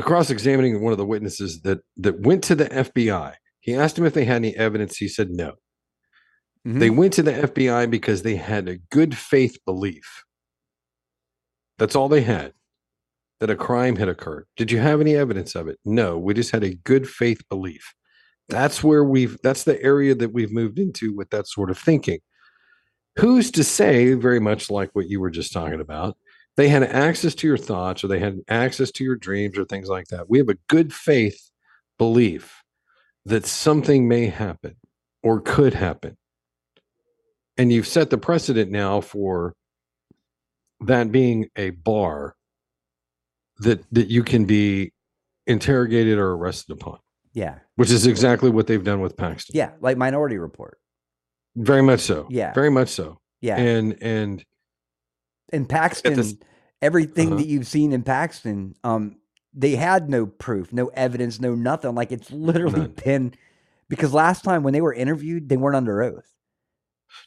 cross 0.00 0.30
examining 0.30 0.80
one 0.80 0.92
of 0.92 0.98
the 0.98 1.04
witnesses 1.04 1.62
that, 1.62 1.80
that 1.96 2.20
went 2.20 2.44
to 2.44 2.54
the 2.54 2.66
FBI, 2.66 3.34
he 3.60 3.74
asked 3.74 3.98
him 3.98 4.04
if 4.04 4.14
they 4.14 4.24
had 4.24 4.36
any 4.36 4.56
evidence. 4.56 4.96
He 4.96 5.08
said 5.08 5.30
no. 5.30 5.54
They 6.64 6.90
went 6.90 7.14
to 7.14 7.22
the 7.22 7.32
FBI 7.32 7.90
because 7.90 8.22
they 8.22 8.36
had 8.36 8.68
a 8.68 8.76
good 8.76 9.16
faith 9.16 9.56
belief. 9.64 10.24
That's 11.78 11.96
all 11.96 12.08
they 12.08 12.22
had 12.22 12.52
that 13.40 13.50
a 13.50 13.56
crime 13.56 13.96
had 13.96 14.08
occurred. 14.08 14.46
Did 14.56 14.70
you 14.70 14.78
have 14.78 15.00
any 15.00 15.14
evidence 15.14 15.54
of 15.54 15.68
it? 15.68 15.78
No, 15.84 16.18
we 16.18 16.34
just 16.34 16.50
had 16.50 16.64
a 16.64 16.74
good 16.74 17.08
faith 17.08 17.40
belief. 17.48 17.94
That's 18.48 18.82
where 18.82 19.04
we've, 19.04 19.38
that's 19.42 19.64
the 19.64 19.80
area 19.82 20.14
that 20.14 20.32
we've 20.32 20.52
moved 20.52 20.78
into 20.78 21.14
with 21.14 21.30
that 21.30 21.46
sort 21.46 21.70
of 21.70 21.78
thinking. 21.78 22.18
Who's 23.16 23.50
to 23.52 23.64
say, 23.64 24.14
very 24.14 24.40
much 24.40 24.70
like 24.70 24.90
what 24.92 25.08
you 25.08 25.20
were 25.20 25.30
just 25.30 25.52
talking 25.52 25.80
about, 25.80 26.16
they 26.56 26.68
had 26.68 26.82
access 26.82 27.34
to 27.36 27.46
your 27.46 27.58
thoughts 27.58 28.02
or 28.02 28.08
they 28.08 28.18
had 28.18 28.40
access 28.48 28.90
to 28.92 29.04
your 29.04 29.16
dreams 29.16 29.56
or 29.56 29.64
things 29.64 29.88
like 29.88 30.08
that. 30.08 30.28
We 30.28 30.38
have 30.38 30.48
a 30.48 30.58
good 30.68 30.92
faith 30.92 31.50
belief 31.98 32.62
that 33.24 33.46
something 33.46 34.08
may 34.08 34.26
happen 34.26 34.76
or 35.22 35.40
could 35.40 35.74
happen 35.74 36.16
and 37.58 37.72
you've 37.72 37.88
set 37.88 38.08
the 38.08 38.16
precedent 38.16 38.70
now 38.70 39.00
for 39.00 39.54
that 40.80 41.10
being 41.12 41.48
a 41.56 41.70
bar 41.70 42.34
that 43.58 43.84
that 43.92 44.08
you 44.08 44.22
can 44.22 44.44
be 44.44 44.92
interrogated 45.46 46.18
or 46.18 46.32
arrested 46.34 46.72
upon 46.72 46.98
yeah 47.32 47.56
which 47.76 47.90
is 47.90 48.06
exactly 48.06 48.50
what 48.50 48.66
they've 48.66 48.84
done 48.84 49.00
with 49.00 49.16
paxton 49.16 49.56
yeah 49.56 49.70
like 49.80 49.96
minority 49.96 50.38
report 50.38 50.78
very 51.56 51.82
much 51.82 52.00
so 52.00 52.26
Yeah. 52.30 52.52
very 52.52 52.70
much 52.70 52.88
so 52.90 53.18
yeah 53.40 53.56
and 53.56 54.00
and 54.02 54.44
in 55.52 55.64
Paxton, 55.64 56.14
this- 56.14 56.34
everything 56.82 57.28
Uh-huh. 57.28 57.36
that 57.38 57.46
you've 57.46 57.66
seen 57.66 57.92
in 57.94 58.02
Paxton, 58.02 58.74
um, 58.84 59.16
they 59.54 59.76
had 59.76 60.10
no 60.10 60.26
proof, 60.26 60.74
no 60.74 60.88
evidence, 60.88 61.40
no 61.40 61.54
nothing. 61.54 61.94
Like 61.94 62.12
it's 62.12 62.30
literally 62.30 62.80
None. 62.80 62.94
been 63.02 63.34
because 63.88 64.12
last 64.12 64.44
time 64.44 64.62
when 64.62 64.74
they 64.74 64.82
were 64.82 64.92
interviewed, 64.92 65.48
they 65.48 65.56
weren't 65.56 65.74
under 65.74 66.02
oath. 66.02 66.34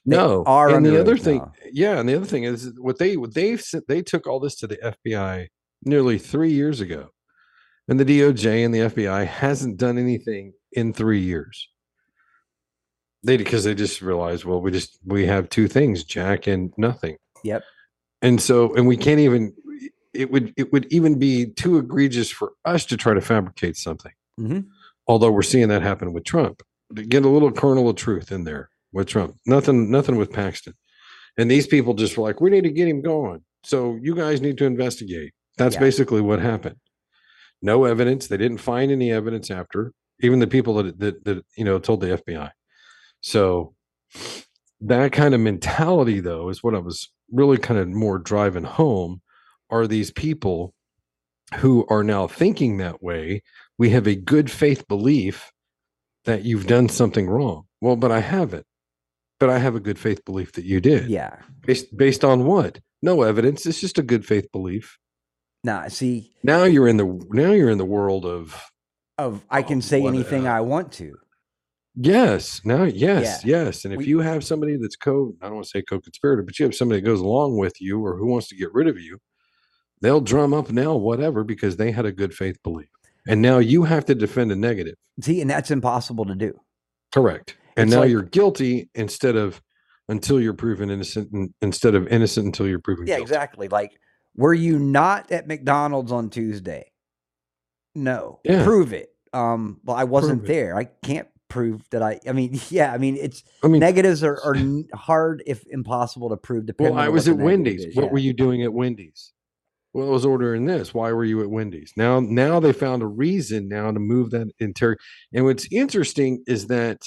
They 0.06 0.16
no 0.18 0.44
are 0.46 0.70
and 0.70 0.86
the 0.86 1.00
other 1.00 1.18
thing 1.18 1.38
now. 1.40 1.54
yeah 1.72 2.00
and 2.00 2.08
the 2.08 2.16
other 2.16 2.26
thing 2.26 2.44
is 2.44 2.72
what 2.78 2.98
they 3.00 3.18
what 3.18 3.34
they 3.34 3.58
said 3.58 3.84
they 3.88 4.02
took 4.02 4.28
all 4.28 4.40
this 4.40 4.56
to 4.58 4.68
the 4.68 4.78
fbi 5.06 5.48
nearly 5.84 6.18
three 6.18 6.52
years 6.52 6.82
ago 6.82 7.10
and 7.88 8.00
the 8.00 8.06
doj 8.06 8.66
and 8.66 8.74
the 8.74 8.80
fbi 8.80 9.26
hasn't 9.26 9.78
done 9.78 9.98
anything 9.98 10.54
in 10.74 10.94
three 10.94 11.20
years 11.22 11.70
they 13.24 13.38
because 13.38 13.64
they 13.64 13.76
just 13.76 14.02
realized 14.02 14.46
well 14.46 14.62
we 14.62 14.72
just 14.72 14.98
we 15.06 15.26
have 15.26 15.50
two 15.50 15.68
things 15.68 16.04
jack 16.04 16.48
and 16.48 16.74
nothing 16.78 17.18
Yep. 17.44 17.64
and 18.22 18.40
so 18.42 18.74
and 18.76 18.88
we 18.88 18.98
can't 18.98 19.20
even 19.20 19.54
it 20.14 20.30
would 20.32 20.54
it 20.58 20.72
would 20.74 20.86
even 20.92 21.18
be 21.20 21.48
too 21.48 21.78
egregious 21.78 22.30
for 22.30 22.54
us 22.66 22.86
to 22.86 22.98
try 22.98 23.14
to 23.14 23.22
fabricate 23.22 23.78
something 23.78 24.12
Mhm. 24.40 24.66
although 25.08 25.32
we're 25.32 25.42
seeing 25.44 25.68
that 25.70 25.82
happen 25.82 26.14
with 26.14 26.24
trump 26.24 26.62
get 27.10 27.26
a 27.26 27.30
little 27.30 27.52
kernel 27.52 27.90
of 27.90 27.96
truth 27.96 28.32
in 28.32 28.44
there 28.44 28.70
with 28.94 29.08
trump. 29.08 29.36
Nothing 29.46 29.90
nothing 29.92 30.16
with 30.18 30.32
paxton. 30.32 30.74
And 31.38 31.50
these 31.50 31.68
people 31.68 31.94
just 31.94 32.18
were 32.18 32.24
like 32.24 32.42
we 32.42 32.50
need 32.50 32.64
to 32.66 32.72
get 32.72 32.88
him 32.88 33.02
going 33.02 33.44
so 33.64 33.98
you 34.02 34.16
guys 34.16 34.42
need 34.42 34.58
to 34.60 34.66
investigate. 34.66 35.34
That's 35.58 35.76
Yeah. 35.76 35.82
basically 35.82 36.22
what 36.22 36.40
happened. 36.40 36.78
No 37.62 37.86
evidence. 37.86 38.28
They 38.28 38.38
didn't 38.38 38.58
find 38.60 38.92
any 38.92 39.12
evidence 39.12 39.52
after. 39.52 39.94
Even 40.22 40.40
the 40.40 40.48
people 40.48 40.76
that 40.76 41.00
that, 41.00 41.24
that 41.26 41.46
you 41.58 41.64
know 41.66 41.80
told 41.80 42.02
the 42.02 42.08
fbi 42.18 42.52
so 43.22 43.74
that 44.82 45.12
kind 45.12 45.34
of 45.34 45.40
mentality 45.42 46.20
though 46.20 46.50
is 46.50 46.64
what 46.64 46.76
i 46.76 46.80
was 46.80 47.12
really 47.32 47.58
kind 47.58 47.80
of 47.80 47.88
more 47.88 48.18
driving 48.20 48.64
home 48.64 49.22
are 49.70 49.88
these 49.88 50.12
people 50.12 50.74
who 51.58 51.86
are 51.90 52.04
now 52.04 52.28
thinking 52.28 52.78
that 52.78 53.02
way. 53.04 53.42
We 53.78 53.90
have 53.92 54.06
a 54.08 54.16
good 54.16 54.50
faith 54.52 54.88
belief 54.88 55.52
that 56.26 56.44
you've 56.44 56.68
done 56.68 56.88
something 56.90 57.28
wrong. 57.30 57.64
Well 57.80 57.96
but 57.96 58.12
i 58.12 58.20
haven't 58.20 58.66
but 59.42 59.50
i 59.50 59.58
have 59.60 59.76
a 59.76 59.80
good 59.82 60.00
faith 60.00 60.24
belief 60.24 60.54
that 60.54 60.64
you 60.66 60.80
did. 60.80 61.10
Yeah. 61.10 61.36
based 61.66 61.98
based 61.98 62.24
on 62.24 62.46
what? 62.46 62.80
No 63.02 63.24
evidence. 63.24 63.66
It's 63.66 63.82
just 63.82 63.98
a 63.98 64.04
good 64.04 64.24
faith 64.26 64.48
belief. 64.52 64.98
Nah, 65.64 65.88
see, 65.90 66.32
now 66.44 66.64
you're 66.64 66.88
in 66.88 66.98
the 66.98 67.08
now 67.32 67.52
you're 67.52 67.70
in 67.72 67.78
the 67.80 67.86
world 67.98 68.26
of 68.26 68.64
of 69.18 69.44
I 69.50 69.62
can 69.64 69.82
say 69.82 70.00
what, 70.00 70.14
anything 70.14 70.48
uh, 70.48 70.54
I 70.54 70.62
want 70.62 70.92
to. 70.94 71.16
yes. 71.96 72.62
Now 72.64 72.84
yes 72.84 73.44
yes. 73.44 73.84
And 73.86 73.94
if 73.94 73.98
We- 74.00 74.06
you 74.06 74.20
have 74.20 74.44
somebody 74.44 74.78
that's 74.78 74.96
co 74.96 75.34
i 75.42 75.46
don't 75.48 75.56
want 75.56 75.66
to 75.66 75.70
say 75.72 75.82
co-conspirator 75.82 76.44
but 76.44 76.58
you 76.60 76.66
have 76.66 76.76
somebody 76.76 77.02
that 77.02 77.06
goes 77.06 77.20
along 77.20 77.58
with 77.58 77.82
you 77.82 78.04
or 78.06 78.18
who 78.18 78.28
wants 78.28 78.48
to 78.50 78.56
get 78.56 78.74
rid 78.74 78.88
of 78.88 79.00
you 79.00 79.20
they'll 80.02 80.22
drum 80.22 80.54
up 80.54 80.72
now 80.72 80.96
whatever 80.96 81.44
because 81.44 81.78
they 81.78 81.92
had 81.92 82.06
a 82.06 82.12
good 82.12 82.34
faith 82.34 82.58
belief. 82.64 82.90
And 83.28 83.42
now 83.42 83.60
you 83.60 83.84
have 83.84 84.06
to 84.06 84.16
defend 84.16 84.52
a 84.52 84.56
negative. 84.56 84.96
See, 85.22 85.42
and 85.42 85.50
that's 85.50 85.70
impossible 85.70 86.26
to 86.26 86.34
do. 86.36 86.60
correct 87.14 87.56
and 87.78 87.88
It's 87.88 87.94
now 87.96 88.02
like- 88.02 88.10
you're 88.12 88.24
guilty 88.24 88.90
instead 88.96 89.36
of 89.36 89.62
until 90.10 90.40
you're 90.42 90.54
proven 90.54 90.90
innocent 90.90 91.32
and- 91.32 91.54
instead 91.62 91.96
of 91.96 92.08
innocent 92.08 92.46
until 92.46 92.68
you're 92.68 92.80
proven 92.80 93.08
Yeah, 93.08 93.16
guilty. 93.18 93.22
exactly. 93.32 93.68
Like, 93.70 93.92
were 94.36 94.54
you 94.54 94.78
not 94.80 95.32
at 95.32 95.48
McDonald's 95.48 96.12
on 96.12 96.30
Tuesday? 96.30 96.92
No. 97.96 98.40
Yeah. 98.44 98.64
Prove 98.64 98.94
it. 98.94 99.10
Um, 99.34 99.80
well, 99.84 99.96
I 99.98 100.04
wasn't 100.06 100.46
there. 100.46 100.76
I 100.78 100.86
can't 100.86 101.28
prove 101.50 101.82
that 101.92 102.02
I. 102.02 102.20
I 102.28 102.32
mean, 102.34 102.60
yeah. 102.70 102.94
I 102.94 102.98
mean, 102.98 103.18
it's 103.18 103.44
i 103.64 103.68
mean 103.68 103.80
negatives 103.80 104.24
are, 104.24 104.40
are 104.44 104.56
hard, 104.94 105.44
if 105.46 105.64
impossible, 105.70 106.30
to 106.30 106.38
prove. 106.38 106.66
Depending 106.66 106.96
Well, 106.96 107.04
I 107.04 107.10
was 107.10 107.28
at 107.28 107.38
Wendy's. 107.38 107.86
is, 107.86 107.96
What 107.96 108.06
yeah. 108.06 108.12
were 108.12 108.20
you 108.20 108.34
doing 108.34 108.64
at 108.64 108.74
Wendy's? 108.74 109.34
Well, 109.94 110.08
I 110.08 110.12
was 110.12 110.26
ordering 110.26 110.66
this. 110.66 110.94
Why 110.94 111.12
were 111.12 111.26
you 111.26 111.42
at 111.42 111.50
Wendy's? 111.50 111.92
Now, 111.98 112.22
now 112.22 112.62
they 112.62 112.72
found 112.72 113.02
a 113.02 113.08
reason 113.08 113.68
now 113.68 113.92
to 113.92 114.00
move 114.00 114.32
that 114.32 114.48
inter. 114.60 114.96
And 115.34 115.44
what's 115.44 115.68
interesting 115.70 116.44
is 116.48 116.68
that 116.68 117.02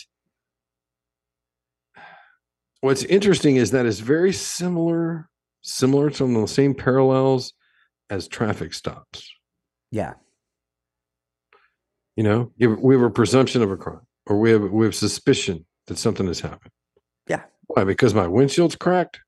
what's 2.84 3.02
interesting 3.04 3.56
is 3.56 3.70
that 3.70 3.86
it's 3.86 4.00
very 4.00 4.32
similar, 4.32 5.30
similar 5.62 6.10
to 6.10 6.26
the 6.40 6.46
same 6.46 6.74
parallels 6.74 7.54
as 8.10 8.28
traffic 8.28 8.74
stops. 8.74 9.32
Yeah, 9.90 10.14
You 12.16 12.24
know, 12.24 12.52
we 12.58 12.94
have 12.94 13.02
a 13.02 13.10
presumption 13.10 13.62
of 13.62 13.70
a 13.70 13.76
crime, 13.76 14.06
or 14.26 14.38
we 14.38 14.50
have 14.50 14.62
we 14.62 14.84
have 14.84 14.94
suspicion 14.94 15.64
that 15.86 15.98
something 15.98 16.26
has 16.26 16.40
happened. 16.40 16.72
Yeah. 17.28 17.42
Why? 17.68 17.84
Because 17.84 18.12
my 18.12 18.26
windshield's 18.26 18.76
cracked. 18.76 19.20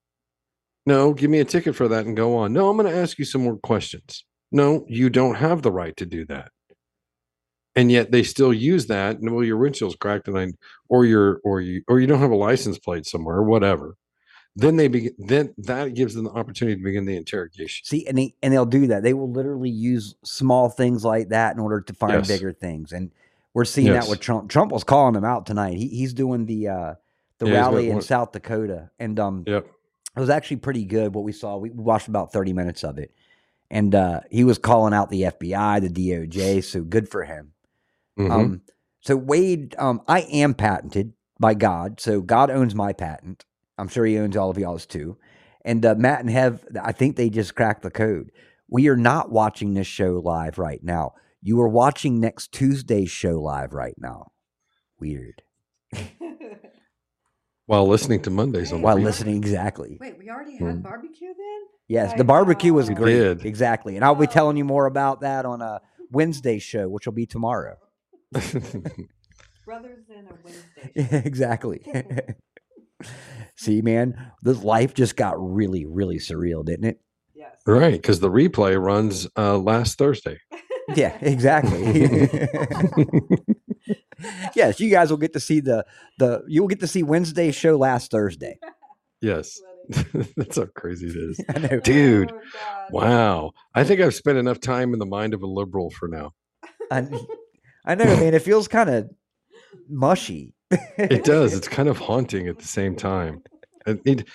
No, 0.85 1.15
give 1.15 1.31
me 1.31 1.41
a 1.41 1.45
ticket 1.45 1.75
for 1.75 1.89
that 1.89 2.07
and 2.07 2.17
go 2.17 2.37
on. 2.37 2.53
No, 2.53 2.69
I'm 2.69 2.77
going 2.77 2.93
to 2.93 2.99
ask 2.99 3.19
you 3.19 3.25
some 3.25 3.43
more 3.43 3.57
questions. 3.57 4.25
No, 4.53 4.85
you 4.89 5.09
don't 5.09 5.37
have 5.37 5.63
the 5.63 5.73
right 5.73 5.97
to 5.97 6.07
do 6.07 6.25
that. 6.27 6.51
And 7.77 7.93
yet 7.93 8.11
they 8.11 8.23
still 8.23 8.53
use 8.55 8.87
that. 8.87 9.19
And 9.19 9.33
well, 9.35 9.45
your 9.45 9.59
windshield's 9.59 9.97
cracked, 9.97 10.29
and 10.29 10.39
I, 10.39 10.49
or 10.89 11.05
your, 11.05 11.41
or 11.45 11.61
you, 11.61 11.83
or 11.89 12.01
you 12.01 12.07
don't 12.07 12.21
have 12.21 12.31
a 12.31 12.37
license 12.37 12.79
plate 12.79 13.05
somewhere, 13.07 13.43
whatever. 13.43 13.97
Then 14.59 14.77
they 14.77 14.89
begin. 14.89 15.13
Then 15.19 15.55
that 15.59 15.95
gives 15.95 16.15
them 16.15 16.25
the 16.25 16.31
opportunity 16.31 16.79
to 16.79 16.83
begin 16.83 17.05
the 17.05 17.15
interrogation. 17.17 17.85
see, 17.85 18.07
and 18.07 18.17
they 18.17 18.35
and 18.43 18.51
they'll 18.55 18.65
do 18.65 18.87
that. 18.87 19.03
They 19.03 19.13
will 19.13 19.31
literally 19.31 19.69
use 19.69 20.15
small 20.25 20.71
things 20.71 21.05
like 21.05 21.29
that 21.29 21.55
in 21.55 21.61
order 21.61 21.83
to 21.83 21.93
find 21.93 22.15
Yes. 22.15 22.29
bigger 22.29 22.55
things. 22.55 22.93
And 22.93 23.11
we're 23.53 23.67
seeing 23.67 23.89
Yes. 23.89 24.05
that 24.07 24.11
with 24.11 24.21
Trump. 24.21 24.49
Trump 24.49 24.73
was 24.73 24.83
calling 24.83 25.13
them 25.13 25.27
out 25.27 25.45
tonight. 25.45 25.77
He, 25.77 25.89
he's 25.89 26.15
doing 26.15 26.47
the 26.47 26.69
uh, 26.69 26.95
the 27.39 27.47
Yeah, 27.49 27.53
rally 27.53 27.91
in 27.91 28.01
South 28.01 28.33
Dakota, 28.33 28.91
and 28.99 29.21
um, 29.21 29.45
Yep. 29.47 29.67
it 30.17 30.21
was 30.21 30.31
actually 30.31 30.57
pretty 30.57 30.87
good 30.87 31.15
what 31.15 31.25
we 31.25 31.33
saw. 31.33 31.59
We 31.59 31.69
we 31.69 31.83
watched 31.85 32.09
about 32.09 32.33
30 32.33 32.55
minutes 32.55 32.83
of 32.83 32.97
it. 32.97 33.13
And 33.71 33.95
uh, 33.95 34.21
he 34.31 34.45
was 34.45 34.57
calling 34.57 34.95
out 34.95 35.11
the 35.11 35.23
FBI, 35.23 35.81
the 35.83 35.91
DOJ. 35.91 36.65
So 36.65 36.83
good 36.83 37.11
for 37.11 37.25
him. 37.25 37.53
Mhm. 38.19 38.31
Um, 38.31 38.63
so 39.01 39.17
Wade, 39.17 39.75
um, 39.79 40.01
I 40.09 40.21
am 40.23 40.55
patented 40.55 41.13
by 41.39 41.55
God. 41.55 42.01
So 42.01 42.21
God 42.21 42.51
owns 42.51 42.75
my 42.75 42.93
patent. 42.93 43.45
I'm 43.79 43.89
sure 43.89 44.05
he 44.07 44.19
owns 44.19 44.37
all 44.37 44.51
of 44.51 44.59
y'all's 44.59 44.87
too. 44.87 45.17
And 45.65 45.85
uh, 45.85 45.95
Matt 45.97 46.21
and 46.21 46.31
Hev, 46.31 46.65
I 46.83 46.93
think 46.93 47.17
they 47.17 47.29
just 47.29 47.55
cracked 47.55 47.83
the 47.83 47.91
code. 47.91 48.31
We 48.69 48.89
are 48.89 48.97
not 48.97 49.31
watching 49.31 49.75
this 49.75 49.87
show 49.87 50.15
live 50.25 50.59
right 50.59 50.83
now. 50.83 51.15
You 51.43 51.61
are 51.61 51.69
watching 51.69 52.19
next 52.21 52.53
Tuesday's 52.53 53.11
show 53.11 53.41
live 53.41 53.73
right 53.75 53.95
now. 53.99 54.33
Weird. 54.99 55.43
While 57.67 57.89
listening 57.89 58.23
to 58.23 58.31
Mondays 58.31 58.73
on 58.73 58.81
While 58.81 58.97
listening, 58.99 59.37
exactly. 59.37 59.99
Wait, 60.01 60.17
we 60.19 60.31
already 60.31 60.57
had 60.57 60.83
barbecue 60.85 61.29
then? 61.29 61.61
Yes, 61.89 62.13
I 62.13 62.17
the 62.17 62.25
barbecue 62.25 62.73
was 62.73 62.89
know. 62.89 62.95
We 62.95 63.01
great. 63.03 63.13
did. 63.13 63.45
Exactly. 63.45 63.97
And 63.97 64.05
I'll 64.05 64.15
be 64.15 64.27
Oh. 64.27 64.31
telling 64.31 64.57
you 64.57 64.65
more 64.65 64.87
about 64.87 65.21
that 65.23 65.45
on 65.45 65.61
a 65.63 65.81
Wednesday 66.11 66.59
show, 66.61 66.89
which 66.89 67.07
will 67.07 67.13
be 67.13 67.27
tomorrow. 67.27 67.77
Brothers 69.65 70.05
in 70.09 70.27
a 70.27 70.35
Wednesday. 70.45 71.23
exactly. 71.27 71.85
See, 73.57 73.83
man, 73.83 74.33
this 74.43 74.63
life 74.63 74.95
just 74.95 75.17
got 75.17 75.35
really, 75.39 75.85
really 75.85 76.19
surreal, 76.19 76.65
didn't 76.65 76.87
it? 76.87 77.01
Yes. 77.35 77.57
right, 77.67 77.93
because 77.93 78.21
the 78.21 78.31
replay 78.31 78.81
runs 78.83 79.29
uh, 79.37 79.59
last 79.59 79.99
Thursday. 79.99 80.39
Yeah, 80.95 81.17
exactly. 81.21 82.09
yes, 84.55 84.81
you 84.81 84.91
guys 84.91 85.11
will 85.11 85.19
get 85.19 85.33
to 85.35 85.41
see 85.41 85.61
the 85.61 85.85
the 86.19 86.43
you'll 86.47 86.69
get 86.69 86.81
to 86.81 86.87
see 86.87 87.03
Wednesday's 87.03 87.55
show 87.55 87.77
last 87.77 88.11
Thursday. 88.11 88.59
yes, 89.21 89.61
that's 90.37 90.57
how 90.57 90.67
crazy 90.77 91.09
it 91.09 91.17
is. 91.17 91.83
Dude, 91.83 92.33
Oh, 92.33 92.41
Wow, 92.91 93.53
I 93.75 93.85
think 93.85 94.01
I've 94.01 94.15
spent 94.15 94.39
enough 94.39 94.61
time 94.61 94.93
in 94.93 94.99
the 94.99 95.07
mind 95.07 95.35
of 95.35 95.43
a 95.43 95.47
liberal 95.47 95.91
for 95.91 96.09
now. 96.09 96.33
I, 96.91 97.07
I 97.87 97.95
know, 97.95 98.05
man. 98.05 98.35
It 98.35 98.43
feels 98.43 98.69
kind 98.69 98.91
of 98.91 99.11
mushy. 99.89 100.55
It 100.99 101.25
does. 101.25 101.55
It's 101.55 101.69
kind 101.69 101.89
of 101.89 101.99
haunting 101.99 102.49
at 102.49 102.59
the 102.59 102.67
same 102.67 102.97
time. 102.97 103.43
Uh, 103.87 103.93
I 103.93 103.99
need- 104.05 104.27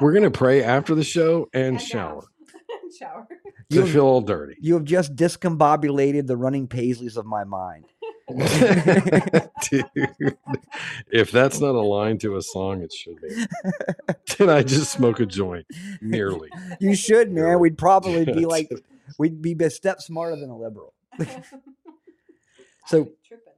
we're 0.00 0.12
gonna 0.12 0.30
pray 0.30 0.62
after 0.62 0.94
the 0.94 1.04
show 1.04 1.48
and 1.52 1.64
And 1.64 1.74
now. 1.74 1.80
shower 1.80 2.24
shower. 2.98 3.26
to 3.70 3.76
You- 3.76 3.86
feel 3.86 4.04
all 4.04 4.20
dirty. 4.20 4.56
You 4.60 4.74
have 4.74 4.84
just 4.84 5.14
discombobulated 5.16 6.26
the 6.26 6.36
running 6.36 6.68
paisleys 6.68 7.16
of 7.16 7.26
my 7.26 7.44
mind. 7.44 7.84
Dude, 9.70 9.84
if 11.12 11.30
that's 11.30 11.60
not 11.60 11.74
a 11.74 11.80
line 11.80 12.16
to 12.18 12.36
a 12.36 12.42
song, 12.42 12.80
it 12.82 12.90
should 12.92 13.20
be. 13.20 13.44
Did 14.36 14.48
I 14.48 14.62
just 14.62 14.92
smoke 14.92 15.20
a 15.20 15.26
joint? 15.26 15.66
Nearly. 16.00 16.48
You 16.80 16.94
should, 16.94 17.30
man. 17.32 17.44
Really? 17.44 17.56
We'd 17.60 17.78
probably 17.78 18.24
be 18.24 18.46
like, 18.46 18.70
we'd 19.18 19.42
be 19.42 19.52
a 19.62 19.68
step 19.70 20.00
smarter 20.00 20.36
than 20.36 20.48
a 20.48 20.56
liberal. 20.56 20.94
So- 22.86 22.98
I'm 23.02 23.08
tripping. 23.26 23.52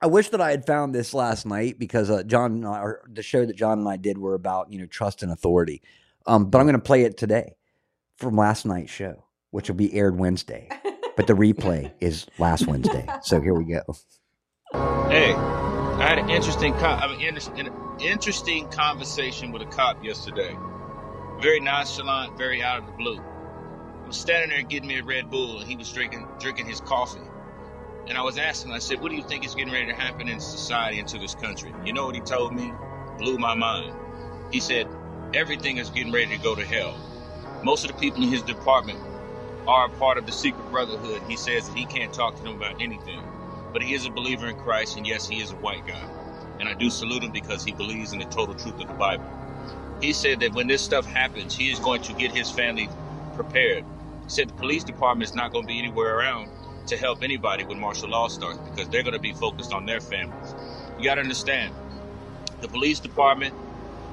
I 0.00 0.06
wish 0.06 0.30
that 0.30 0.40
I 0.40 0.50
had 0.50 0.66
found 0.66 0.92
this 0.92 1.14
last 1.14 1.46
night 1.46 1.78
because 1.78 2.10
uh, 2.10 2.24
John, 2.24 2.52
and 2.54 2.66
I, 2.66 2.80
or 2.80 3.02
the 3.08 3.22
show 3.22 3.46
that 3.46 3.54
John 3.56 3.78
and 3.78 3.88
I 3.88 3.96
did 3.96 4.18
were 4.18 4.34
about 4.34 4.72
you 4.72 4.80
know 4.80 4.86
trust 4.86 5.22
and 5.22 5.30
authority. 5.30 5.80
Um, 6.26 6.50
but 6.50 6.58
I'm 6.58 6.64
going 6.66 6.74
to 6.74 6.82
play 6.82 7.02
it 7.02 7.16
today 7.16 7.54
from 8.16 8.36
last 8.36 8.66
night's 8.66 8.90
show, 8.90 9.24
which 9.50 9.68
will 9.68 9.76
be 9.76 9.94
aired 9.94 10.18
Wednesday. 10.18 10.68
But 11.16 11.28
the 11.28 11.34
replay 11.34 11.92
is 12.00 12.26
last 12.38 12.66
Wednesday. 12.66 13.06
So 13.22 13.40
here 13.40 13.54
we 13.54 13.64
go. 13.64 13.82
Hey, 15.08 15.34
I 15.34 16.06
had 16.08 16.18
an 16.18 16.30
interesting, 16.30 16.72
co- 16.74 16.86
I 16.86 17.06
mean, 17.16 17.36
an 17.56 17.70
interesting 18.00 18.68
conversation 18.70 19.52
with 19.52 19.62
a 19.62 19.66
cop 19.66 20.02
yesterday. 20.02 20.56
Very 21.40 21.60
nonchalant, 21.60 22.36
very 22.36 22.60
out 22.62 22.78
of 22.80 22.86
the 22.86 22.92
blue. 22.92 23.18
I 23.20 24.06
was 24.06 24.16
standing 24.16 24.50
there 24.50 24.62
getting 24.62 24.88
me 24.88 24.98
a 24.98 25.04
Red 25.04 25.30
Bull, 25.30 25.60
and 25.60 25.68
he 25.68 25.76
was 25.76 25.92
drinking 25.92 26.26
drinking 26.40 26.66
his 26.66 26.80
coffee. 26.80 27.20
And 28.08 28.18
I 28.18 28.22
was 28.22 28.38
asking, 28.38 28.72
I 28.72 28.78
said, 28.80 29.00
"What 29.00 29.10
do 29.10 29.16
you 29.16 29.22
think 29.22 29.44
is 29.44 29.54
getting 29.54 29.72
ready 29.72 29.86
to 29.86 29.94
happen 29.94 30.28
in 30.28 30.40
society 30.40 30.98
and 30.98 31.08
to 31.08 31.18
this 31.18 31.34
country?" 31.34 31.72
You 31.84 31.92
know 31.92 32.06
what 32.06 32.14
he 32.16 32.22
told 32.22 32.54
me? 32.54 32.72
Blew 33.18 33.38
my 33.38 33.54
mind. 33.54 33.94
He 34.52 34.60
said, 34.60 34.88
"Everything 35.34 35.78
is 35.78 35.90
getting 35.90 36.12
ready 36.12 36.36
to 36.36 36.42
go 36.42 36.54
to 36.54 36.64
hell." 36.66 36.96
Most 37.62 37.84
of 37.84 37.92
the 37.92 37.98
people 37.98 38.22
in 38.22 38.30
his 38.30 38.42
department 38.42 39.00
are 39.66 39.86
a 39.86 39.90
part 39.90 40.18
of 40.18 40.26
the 40.26 40.32
secret 40.32 40.70
brotherhood. 40.70 41.22
He 41.28 41.36
says 41.36 41.68
that 41.68 41.76
he 41.78 41.86
can't 41.86 42.12
talk 42.12 42.36
to 42.36 42.42
them 42.44 42.56
about 42.56 42.80
anything 42.80 43.20
but 43.72 43.82
he 43.82 43.94
is 43.94 44.06
a 44.06 44.10
believer 44.10 44.48
in 44.48 44.56
Christ, 44.56 44.96
and 44.96 45.06
yes, 45.06 45.28
he 45.28 45.40
is 45.40 45.52
a 45.52 45.56
white 45.56 45.86
guy. 45.86 46.06
And 46.60 46.68
I 46.68 46.74
do 46.74 46.90
salute 46.90 47.24
him 47.24 47.32
because 47.32 47.64
he 47.64 47.72
believes 47.72 48.12
in 48.12 48.18
the 48.18 48.26
total 48.26 48.54
truth 48.54 48.80
of 48.80 48.88
the 48.88 48.94
Bible. 48.94 49.24
He 50.00 50.12
said 50.12 50.40
that 50.40 50.54
when 50.54 50.66
this 50.66 50.82
stuff 50.82 51.06
happens, 51.06 51.56
he 51.56 51.70
is 51.70 51.80
going 51.80 52.02
to 52.02 52.12
get 52.14 52.32
his 52.32 52.50
family 52.50 52.90
prepared. 53.34 53.84
He 54.24 54.30
said 54.30 54.48
the 54.48 54.54
police 54.54 54.84
department 54.84 55.30
is 55.30 55.34
not 55.34 55.52
going 55.52 55.64
to 55.64 55.68
be 55.68 55.78
anywhere 55.78 56.18
around 56.18 56.50
to 56.86 56.96
help 56.96 57.22
anybody 57.22 57.64
when 57.64 57.78
martial 57.78 58.08
law 58.08 58.28
starts 58.28 58.58
because 58.70 58.88
they're 58.88 59.02
going 59.02 59.14
to 59.14 59.20
be 59.20 59.32
focused 59.32 59.72
on 59.72 59.86
their 59.86 60.00
families. 60.00 60.54
You 60.98 61.04
got 61.04 61.16
to 61.16 61.20
understand, 61.20 61.74
the 62.60 62.68
police 62.68 63.00
department, 63.00 63.54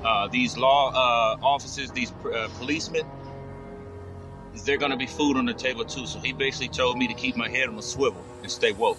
uh, 0.03 0.27
these 0.27 0.57
law 0.57 0.91
uh, 0.91 1.37
officers, 1.41 1.91
these 1.91 2.11
uh, 2.11 2.49
policemen, 2.57 3.03
they're 4.65 4.77
going 4.77 4.91
to 4.91 4.97
be 4.97 5.05
food 5.05 5.37
on 5.37 5.45
the 5.45 5.53
table 5.53 5.85
too. 5.85 6.05
So 6.05 6.19
he 6.19 6.33
basically 6.33 6.69
told 6.69 6.97
me 6.97 7.07
to 7.07 7.13
keep 7.13 7.35
my 7.35 7.49
head 7.49 7.69
on 7.69 7.77
a 7.77 7.81
swivel 7.81 8.23
and 8.41 8.51
stay 8.51 8.71
woke. 8.71 8.97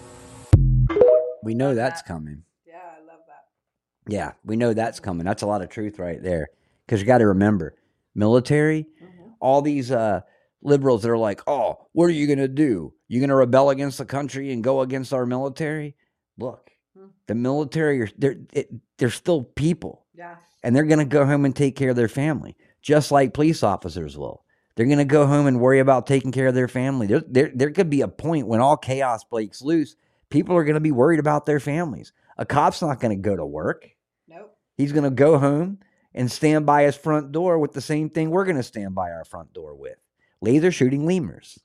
We 1.43 1.53
know 1.53 1.75
that's 1.75 2.01
coming. 2.01 2.43
Yeah, 2.67 2.75
I 2.77 2.99
love 3.05 3.21
that. 3.27 4.11
Yeah, 4.11 4.31
we 4.45 4.55
know 4.55 4.73
that's 4.73 4.99
coming. 4.99 5.25
That's 5.25 5.41
a 5.41 5.47
lot 5.47 5.61
of 5.61 5.69
truth 5.69 5.99
right 5.99 6.21
there. 6.21 6.49
Because 6.85 6.99
you 7.01 7.07
got 7.07 7.19
to 7.19 7.27
remember, 7.27 7.75
military, 8.15 8.87
Mhm. 9.01 9.33
all 9.39 9.61
these 9.61 9.91
uh, 9.91 10.21
liberals 10.61 11.03
that 11.03 11.09
are 11.09 11.17
like, 11.17 11.41
oh, 11.47 11.87
what 11.93 12.05
are 12.05 12.13
you 12.13 12.27
going 12.27 12.39
to 12.39 12.47
do? 12.47 12.93
You 13.11 13.19
going 13.19 13.29
to 13.29 13.35
rebel 13.35 13.71
against 13.71 13.97
the 13.97 14.05
country 14.05 14.53
and 14.53 14.63
go 14.63 14.79
against 14.79 15.11
our 15.11 15.25
military? 15.25 15.95
Look, 16.37 16.71
Hmm. 16.97 17.07
the 17.27 17.35
military, 17.35 18.01
are, 18.01 18.09
they're, 18.17 18.37
it, 18.53 18.69
they're 18.97 19.09
still 19.09 19.43
people. 19.43 20.05
Yeah. 20.13 20.35
and 20.63 20.73
they're 20.73 20.85
going 20.85 20.99
to 20.99 21.05
go 21.05 21.25
home 21.25 21.43
and 21.43 21.53
take 21.53 21.75
care 21.75 21.89
of 21.89 21.95
their 21.97 22.07
family, 22.07 22.55
just 22.81 23.11
like 23.11 23.33
police 23.33 23.63
officers 23.63 24.17
will. 24.17 24.45
They're 24.75 24.85
going 24.85 24.97
to 24.99 25.03
go 25.05 25.25
home 25.27 25.45
and 25.47 25.59
worry 25.59 25.79
about 25.79 26.07
taking 26.07 26.31
care 26.31 26.47
of 26.47 26.55
their 26.55 26.69
family. 26.69 27.07
There, 27.07 27.23
there, 27.27 27.51
there 27.53 27.71
could 27.71 27.89
be 27.89 27.99
a 28.01 28.07
point 28.07 28.47
when 28.47 28.61
all 28.61 28.77
chaos 28.77 29.25
breaks 29.25 29.61
loose. 29.61 29.95
People 30.29 30.55
are 30.55 30.63
going 30.63 30.75
to 30.75 30.79
be 30.79 30.91
worried 30.91 31.19
about 31.19 31.45
their 31.45 31.59
families. 31.59 32.13
A 32.37 32.45
cop's 32.45 32.81
not 32.81 33.01
going 33.01 33.15
to 33.17 33.21
go 33.29 33.35
to 33.35 33.45
work. 33.45 33.89
Nope. 34.29 34.55
He's 34.77 34.93
going 34.93 35.03
to 35.03 35.09
go 35.09 35.37
home 35.37 35.79
and 36.13 36.31
stand 36.31 36.65
by 36.65 36.83
his 36.83 36.95
front 36.95 37.31
door 37.33 37.59
with 37.59 37.73
the 37.73 37.81
same 37.81 38.09
thing 38.09 38.29
we're 38.29 38.45
going 38.45 38.55
to 38.57 38.63
stand 38.63 38.95
by 38.95 39.11
our 39.11 39.25
front 39.25 39.53
door 39.53 39.75
with 39.75 39.97
laser 40.41 40.71
shooting 40.71 41.05
lemurs. 41.05 41.59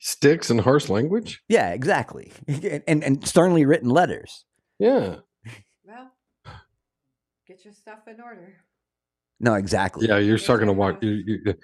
Yes. 0.00 0.08
Sticks 0.10 0.50
and 0.50 0.60
harsh 0.60 0.88
language? 0.88 1.42
Yeah, 1.48 1.70
exactly. 1.72 2.32
and, 2.86 3.02
and 3.04 3.26
sternly 3.26 3.64
written 3.64 3.90
letters. 3.90 4.44
Yeah. 4.78 5.16
Well, 5.84 6.12
get 7.46 7.64
your 7.64 7.72
stuff 7.74 8.00
in 8.06 8.20
order. 8.20 8.54
No, 9.40 9.54
exactly. 9.54 10.06
Yeah, 10.08 10.18
you're 10.18 10.36
Yes, 10.36 10.44
starting 10.44 10.66
to 10.66 10.72
I 10.72 10.76
walk. 10.76 10.94
have. 10.94 11.02
You, 11.02 11.22
you, 11.26 11.54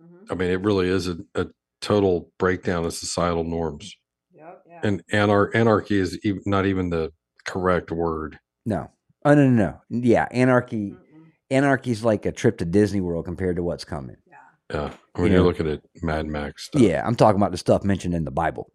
hmm 0.00 0.16
I 0.30 0.34
mean, 0.34 0.50
it 0.50 0.60
really 0.60 0.88
is 0.88 1.08
a, 1.08 1.16
a 1.34 1.46
total 1.80 2.30
breakdown 2.38 2.84
of 2.84 2.92
societal 2.94 3.44
norms. 3.44 3.96
Yep. 4.34 4.62
Yeah. 4.68 4.80
And 4.82 5.06
anar- 5.12 5.54
anarchy 5.54 5.98
is 5.98 6.18
ev- 6.24 6.46
not 6.46 6.66
even 6.66 6.90
the 6.90 7.12
correct 7.46 7.90
word. 7.90 8.38
No. 8.66 8.90
Oh, 9.24 9.34
no, 9.34 9.48
no, 9.48 9.80
no. 9.90 10.00
Yeah, 10.00 10.28
anarchy. 10.30 10.90
Mm-mm. 10.92 11.24
Anarchy's 11.50 12.04
like 12.04 12.26
a 12.26 12.32
trip 12.32 12.58
to 12.58 12.64
Disney 12.66 13.00
World 13.00 13.24
compared 13.24 13.56
to 13.56 13.62
what's 13.62 13.84
coming. 13.84 14.16
Yeah. 14.72 14.92
When 15.14 15.28
You 15.28 15.38
you're 15.38 15.46
looking 15.46 15.68
at 15.68 15.80
Mad 16.02 16.26
Max 16.26 16.66
stuff. 16.66 16.82
Yeah, 16.82 17.02
I'm 17.04 17.14
talking 17.14 17.40
about 17.40 17.52
the 17.52 17.58
stuff 17.58 17.84
mentioned 17.84 18.14
in 18.14 18.24
the 18.24 18.30
Bible. 18.30 18.70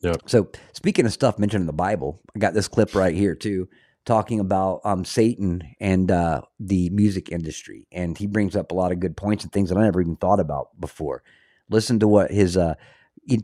Yeah. 0.00 0.14
So 0.26 0.50
speaking 0.72 1.06
of 1.06 1.12
stuff 1.12 1.38
mentioned 1.38 1.62
in 1.62 1.66
the 1.66 1.72
Bible, 1.72 2.20
I 2.34 2.38
got 2.38 2.54
this 2.54 2.68
clip 2.68 2.94
right 2.94 3.14
here 3.14 3.34
too, 3.34 3.68
talking 4.04 4.40
about 4.40 4.80
um, 4.84 5.04
Satan 5.04 5.62
and 5.80 6.10
uh, 6.10 6.42
the 6.58 6.90
music 6.90 7.30
industry, 7.30 7.86
and 7.92 8.16
he 8.16 8.26
brings 8.26 8.56
up 8.56 8.72
a 8.72 8.74
lot 8.74 8.92
of 8.92 9.00
good 9.00 9.16
points 9.16 9.44
and 9.44 9.52
things 9.52 9.68
that 9.68 9.78
I 9.78 9.82
never 9.82 10.00
even 10.00 10.16
thought 10.16 10.40
about 10.40 10.68
before. 10.80 11.22
Listen 11.68 11.98
to 12.00 12.08
what 12.08 12.30
his 12.30 12.56
uh, 12.56 12.74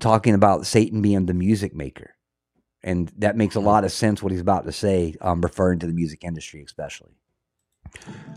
talking 0.01 0.35
about 0.35 0.67
Satan 0.67 1.03
being 1.03 1.27
the 1.27 1.35
music 1.35 1.75
maker, 1.75 2.15
and 2.83 3.13
that 3.19 3.37
makes 3.37 3.55
a 3.55 3.61
lot 3.61 3.85
of 3.85 3.93
sense 3.93 4.23
what 4.23 4.33
he's 4.33 4.41
about 4.41 4.65
to 4.65 4.73
say, 4.73 5.15
um, 5.21 5.41
referring 5.41 5.79
to 5.81 5.87
the 5.87 5.93
music 5.93 6.25
industry 6.25 6.63
especially. 6.63 7.17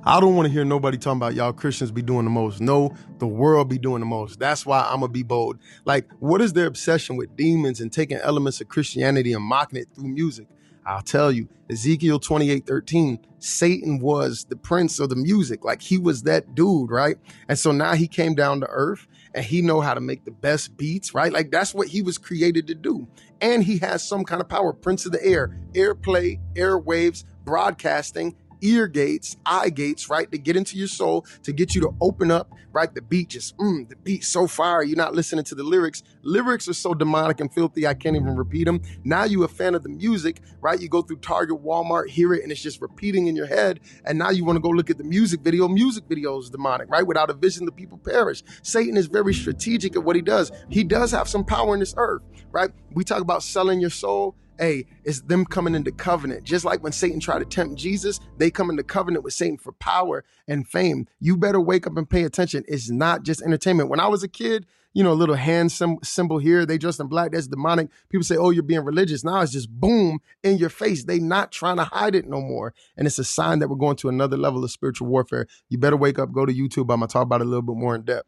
I 0.03 0.19
don't 0.19 0.35
want 0.35 0.47
to 0.47 0.51
hear 0.51 0.63
nobody 0.63 0.97
talking 0.97 1.17
about 1.17 1.35
y'all 1.35 1.53
Christians 1.53 1.91
be 1.91 2.01
doing 2.01 2.23
the 2.23 2.31
most. 2.31 2.61
No, 2.61 2.95
the 3.17 3.27
world 3.27 3.69
be 3.69 3.77
doing 3.77 3.99
the 3.99 4.05
most. 4.05 4.39
That's 4.39 4.65
why 4.65 4.81
I'm 4.81 5.01
gonna 5.01 5.09
be 5.09 5.23
bold. 5.23 5.59
Like, 5.85 6.09
what 6.19 6.41
is 6.41 6.53
their 6.53 6.67
obsession 6.67 7.17
with 7.17 7.35
demons 7.35 7.81
and 7.81 7.91
taking 7.91 8.17
elements 8.17 8.61
of 8.61 8.69
Christianity 8.69 9.33
and 9.33 9.43
mocking 9.43 9.79
it 9.79 9.89
through 9.93 10.07
music? 10.07 10.47
I'll 10.85 11.01
tell 11.01 11.31
you, 11.31 11.47
Ezekiel 11.69 12.19
28 12.19 12.65
13, 12.65 13.19
Satan 13.39 13.99
was 13.99 14.45
the 14.49 14.55
prince 14.55 14.99
of 14.99 15.09
the 15.09 15.15
music. 15.15 15.63
Like 15.63 15.81
he 15.81 15.97
was 15.97 16.23
that 16.23 16.55
dude, 16.55 16.89
right? 16.89 17.17
And 17.47 17.59
so 17.59 17.71
now 17.71 17.93
he 17.93 18.07
came 18.07 18.33
down 18.33 18.61
to 18.61 18.67
earth 18.67 19.07
and 19.35 19.45
he 19.45 19.61
know 19.61 19.81
how 19.81 19.93
to 19.93 20.01
make 20.01 20.25
the 20.25 20.31
best 20.31 20.77
beats, 20.77 21.13
right? 21.13 21.31
Like 21.31 21.51
that's 21.51 21.73
what 21.73 21.89
he 21.89 22.01
was 22.01 22.17
created 22.17 22.67
to 22.67 22.75
do. 22.75 23.07
And 23.41 23.63
he 23.63 23.77
has 23.79 24.03
some 24.03 24.23
kind 24.23 24.41
of 24.41 24.49
power, 24.49 24.73
prince 24.73 25.05
of 25.05 25.11
the 25.11 25.23
air, 25.23 25.55
airplay, 25.73 26.39
airwaves, 26.55 27.23
broadcasting, 27.45 28.35
ear 28.61 28.87
gates, 28.87 29.37
eye 29.45 29.69
gates, 29.69 30.09
right, 30.09 30.31
to 30.31 30.37
get 30.37 30.55
into 30.55 30.77
your 30.77 30.87
soul, 30.87 31.25
to 31.43 31.51
get 31.51 31.75
you 31.75 31.81
to 31.81 31.93
open 32.01 32.31
up, 32.31 32.51
right? 32.71 32.93
The 32.93 33.01
beat 33.01 33.29
just, 33.29 33.57
mm, 33.57 33.87
the 33.87 33.95
beat 33.95 34.23
so 34.23 34.47
fire. 34.47 34.83
You're 34.83 34.97
not 34.97 35.13
listening 35.13 35.45
to 35.45 35.55
the 35.55 35.63
lyrics. 35.63 36.03
Lyrics 36.21 36.67
are 36.67 36.73
so 36.73 36.93
demonic 36.93 37.39
and 37.39 37.53
filthy, 37.53 37.87
I 37.87 37.93
can't 37.93 38.15
even 38.15 38.35
repeat 38.35 38.65
them. 38.65 38.81
Now 39.03 39.23
you 39.23 39.43
a 39.43 39.47
fan 39.47 39.75
of 39.75 39.83
the 39.83 39.89
music, 39.89 40.41
right? 40.61 40.79
You 40.79 40.89
go 40.89 41.01
through 41.01 41.17
Target, 41.17 41.63
Walmart, 41.63 42.09
hear 42.09 42.33
it, 42.33 42.43
and 42.43 42.51
it's 42.51 42.61
just 42.61 42.81
repeating 42.81 43.27
in 43.27 43.35
your 43.35 43.47
head. 43.47 43.79
And 44.05 44.17
now 44.17 44.29
you 44.29 44.45
want 44.45 44.57
to 44.57 44.61
go 44.61 44.69
look 44.69 44.89
at 44.89 44.97
the 44.97 45.03
music 45.03 45.41
video. 45.41 45.67
Music 45.67 46.03
video 46.07 46.37
is 46.39 46.49
demonic, 46.49 46.89
right? 46.89 47.05
Without 47.05 47.29
a 47.29 47.33
vision, 47.33 47.65
the 47.65 47.71
people 47.71 47.97
perish. 47.97 48.43
Satan 48.61 48.97
is 48.97 49.07
very 49.07 49.33
strategic 49.33 49.95
at 49.95 50.03
what 50.03 50.15
he 50.15 50.21
does. 50.21 50.51
He 50.69 50.83
does 50.83 51.11
have 51.11 51.27
some 51.27 51.43
power 51.43 51.73
in 51.73 51.79
this 51.79 51.93
earth, 51.97 52.21
right? 52.51 52.71
We 52.91 53.03
talk 53.03 53.21
about 53.21 53.43
selling 53.43 53.79
your 53.79 53.89
soul 53.89 54.35
hey, 54.59 54.85
it's 55.03 55.21
them 55.21 55.45
coming 55.45 55.73
into 55.73 55.91
covenant. 55.91 56.43
Just 56.43 56.65
like 56.65 56.83
when 56.83 56.91
Satan 56.91 57.19
tried 57.19 57.39
to 57.39 57.45
tempt 57.45 57.75
Jesus, 57.75 58.19
they 58.37 58.51
come 58.51 58.69
into 58.69 58.83
covenant 58.83 59.23
with 59.23 59.33
Satan 59.33 59.57
for 59.57 59.71
power 59.73 60.23
and 60.47 60.67
fame. 60.67 61.07
You 61.19 61.37
better 61.37 61.61
wake 61.61 61.87
up 61.87 61.97
and 61.97 62.09
pay 62.09 62.23
attention. 62.23 62.65
It's 62.67 62.89
not 62.89 63.23
just 63.23 63.41
entertainment. 63.41 63.89
When 63.89 63.99
I 63.99 64.07
was 64.07 64.21
a 64.21 64.27
kid, 64.27 64.65
you 64.93 65.03
know, 65.03 65.11
a 65.11 65.13
little 65.13 65.35
hand 65.35 65.71
symbol 65.71 66.39
here, 66.39 66.65
they 66.65 66.77
dressed 66.77 66.99
in 66.99 67.07
black, 67.07 67.31
that's 67.31 67.47
demonic. 67.47 67.89
People 68.09 68.23
say, 68.23 68.35
oh, 68.35 68.49
you're 68.49 68.63
being 68.63 68.83
religious. 68.83 69.23
Now 69.23 69.41
it's 69.41 69.51
just 69.51 69.69
boom 69.69 70.19
in 70.43 70.57
your 70.57 70.69
face. 70.69 71.03
They 71.03 71.19
not 71.19 71.51
trying 71.51 71.77
to 71.77 71.83
hide 71.85 72.15
it 72.15 72.27
no 72.27 72.41
more. 72.41 72.73
And 72.97 73.07
it's 73.07 73.19
a 73.19 73.23
sign 73.23 73.59
that 73.59 73.69
we're 73.69 73.75
going 73.75 73.97
to 73.97 74.09
another 74.09 74.35
level 74.35 74.63
of 74.63 74.71
spiritual 74.71 75.07
warfare. 75.07 75.47
You 75.69 75.77
better 75.77 75.95
wake 75.95 76.19
up, 76.19 76.31
go 76.31 76.45
to 76.45 76.53
YouTube. 76.53 76.91
I'm 76.91 76.99
going 76.99 77.01
to 77.01 77.07
talk 77.07 77.23
about 77.23 77.41
it 77.41 77.45
a 77.47 77.49
little 77.49 77.61
bit 77.61 77.75
more 77.75 77.95
in 77.95 78.01
depth. 78.01 78.27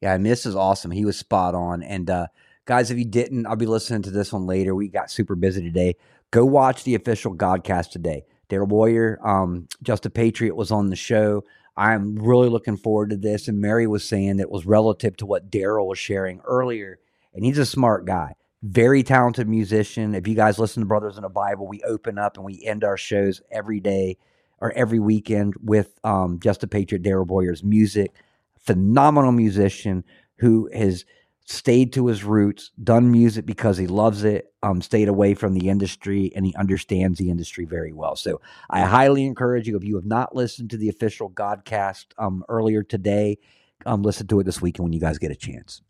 Yeah, 0.00 0.14
and 0.14 0.26
this 0.26 0.44
is 0.44 0.56
awesome. 0.56 0.90
He 0.90 1.04
was 1.04 1.16
spot 1.16 1.54
on. 1.54 1.82
And 1.82 2.10
uh, 2.10 2.26
guys, 2.64 2.90
if 2.90 2.98
you 2.98 3.04
didn't, 3.04 3.46
I'll 3.46 3.56
be 3.56 3.66
listening 3.66 4.02
to 4.02 4.10
this 4.10 4.32
one 4.32 4.46
later. 4.46 4.74
We 4.74 4.88
got 4.88 5.10
super 5.10 5.34
busy 5.34 5.62
today. 5.62 5.96
Go 6.30 6.44
watch 6.44 6.84
the 6.84 6.94
official 6.94 7.34
Godcast 7.34 7.90
today. 7.90 8.24
Daryl 8.48 8.68
Boyer, 8.68 9.18
um, 9.26 9.68
Just 9.82 10.06
a 10.06 10.10
Patriot 10.10 10.54
was 10.54 10.70
on 10.70 10.90
the 10.90 10.96
show. 10.96 11.44
I'm 11.76 12.16
really 12.16 12.48
looking 12.48 12.76
forward 12.76 13.10
to 13.10 13.16
this. 13.16 13.48
And 13.48 13.60
Mary 13.60 13.86
was 13.86 14.04
saying 14.04 14.36
that 14.36 14.50
was 14.50 14.66
relative 14.66 15.16
to 15.18 15.26
what 15.26 15.50
Daryl 15.50 15.86
was 15.86 15.98
sharing 15.98 16.40
earlier. 16.40 16.98
And 17.32 17.44
he's 17.44 17.58
a 17.58 17.66
smart 17.66 18.04
guy, 18.04 18.34
very 18.62 19.02
talented 19.02 19.48
musician. 19.48 20.14
If 20.14 20.26
you 20.26 20.34
guys 20.34 20.58
listen 20.58 20.82
to 20.82 20.86
Brothers 20.86 21.16
in 21.16 21.22
the 21.22 21.28
Bible, 21.28 21.66
we 21.66 21.80
open 21.82 22.18
up 22.18 22.36
and 22.36 22.44
we 22.44 22.64
end 22.64 22.84
our 22.84 22.96
shows 22.96 23.40
every 23.50 23.80
day 23.80 24.18
or 24.60 24.72
every 24.72 24.98
weekend 24.98 25.54
with 25.62 25.98
um, 26.04 26.38
Just 26.40 26.62
a 26.64 26.66
Patriot, 26.66 27.02
Daryl 27.02 27.26
Boyer's 27.26 27.64
music. 27.64 28.12
Phenomenal 28.58 29.32
musician 29.32 30.04
who 30.36 30.68
has 30.74 31.04
stayed 31.50 31.92
to 31.92 32.06
his 32.06 32.22
roots, 32.22 32.70
done 32.84 33.10
music 33.10 33.44
because 33.44 33.76
he 33.76 33.88
loves 33.88 34.22
it, 34.22 34.54
um, 34.62 34.80
stayed 34.80 35.08
away 35.08 35.34
from 35.34 35.52
the 35.52 35.68
industry, 35.68 36.30
and 36.36 36.46
he 36.46 36.54
understands 36.54 37.18
the 37.18 37.28
industry 37.28 37.64
very 37.64 37.92
well. 37.92 38.14
So 38.14 38.40
I 38.70 38.82
highly 38.82 39.24
encourage 39.24 39.66
you, 39.66 39.76
if 39.76 39.82
you 39.82 39.96
have 39.96 40.06
not 40.06 40.34
listened 40.34 40.70
to 40.70 40.76
the 40.76 40.88
official 40.88 41.28
Godcast 41.28 42.06
um, 42.18 42.44
earlier 42.48 42.84
today, 42.84 43.38
um, 43.84 44.02
listen 44.02 44.28
to 44.28 44.38
it 44.38 44.44
this 44.44 44.62
weekend 44.62 44.84
when 44.84 44.92
you 44.92 45.00
guys 45.00 45.18
get 45.18 45.32
a 45.32 45.36
chance. 45.36 45.82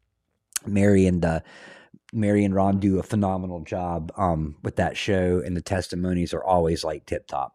Mary 0.66 1.04
and 1.04 1.22
uh, 1.26 1.40
Mary 2.11 2.46
and 2.46 2.54
Ron 2.54 2.80
do 2.80 2.98
a 2.98 3.02
phenomenal 3.02 3.61
job 3.61 4.12
um, 4.16 4.56
with 4.62 4.76
that 4.76 4.96
show, 4.96 5.42
and 5.44 5.54
the 5.54 5.61
testimonies 5.61 6.32
are 6.32 6.42
always 6.42 6.84
like 6.84 7.04
tip 7.04 7.26
top. 7.26 7.54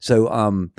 So 0.00 0.30
um, 0.30 0.72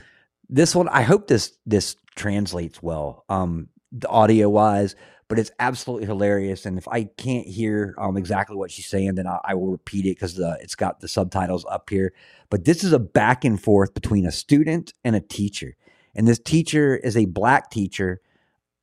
this 0.50 0.76
one, 0.76 0.89
I 0.89 1.04
hope 1.04 1.28
this 1.28 1.56
this 1.68 1.95
translates 2.16 2.82
well, 2.82 3.24
um, 3.30 3.70
audio 4.08 4.50
wise 4.50 4.95
but 5.30 5.38
it's 5.38 5.52
absolutely 5.60 6.08
hilarious. 6.08 6.66
And 6.66 6.78
if 6.78 6.88
I 6.88 7.04
can't 7.04 7.48
hear 7.48 7.96
um, 8.00 8.18
exactly 8.18 8.58
what 8.58 8.72
she's 8.72 8.88
saying, 8.88 9.16
then 9.16 9.28
I, 9.28 9.40
I 9.46 9.54
will 9.54 9.68
repeat 9.68 10.06
it 10.06 10.16
because 10.16 10.38
it's 10.40 10.76
got 10.76 11.00
the 11.00 11.08
subtitles 11.08 11.66
up 11.70 11.90
here. 11.90 12.14
But 12.50 12.66
this 12.66 12.84
is 12.84 12.92
a 12.92 13.00
back 13.00 13.46
and 13.46 13.62
forth 13.62 13.94
between 13.94 14.26
a 14.26 14.32
student 14.32 14.94
and 15.04 15.16
a 15.16 15.22
teacher. 15.22 15.76
And 16.16 16.28
this 16.28 16.40
teacher 16.40 16.98
is 16.98 17.16
a 17.16 17.26
black 17.26 17.70
teacher, 17.70 18.22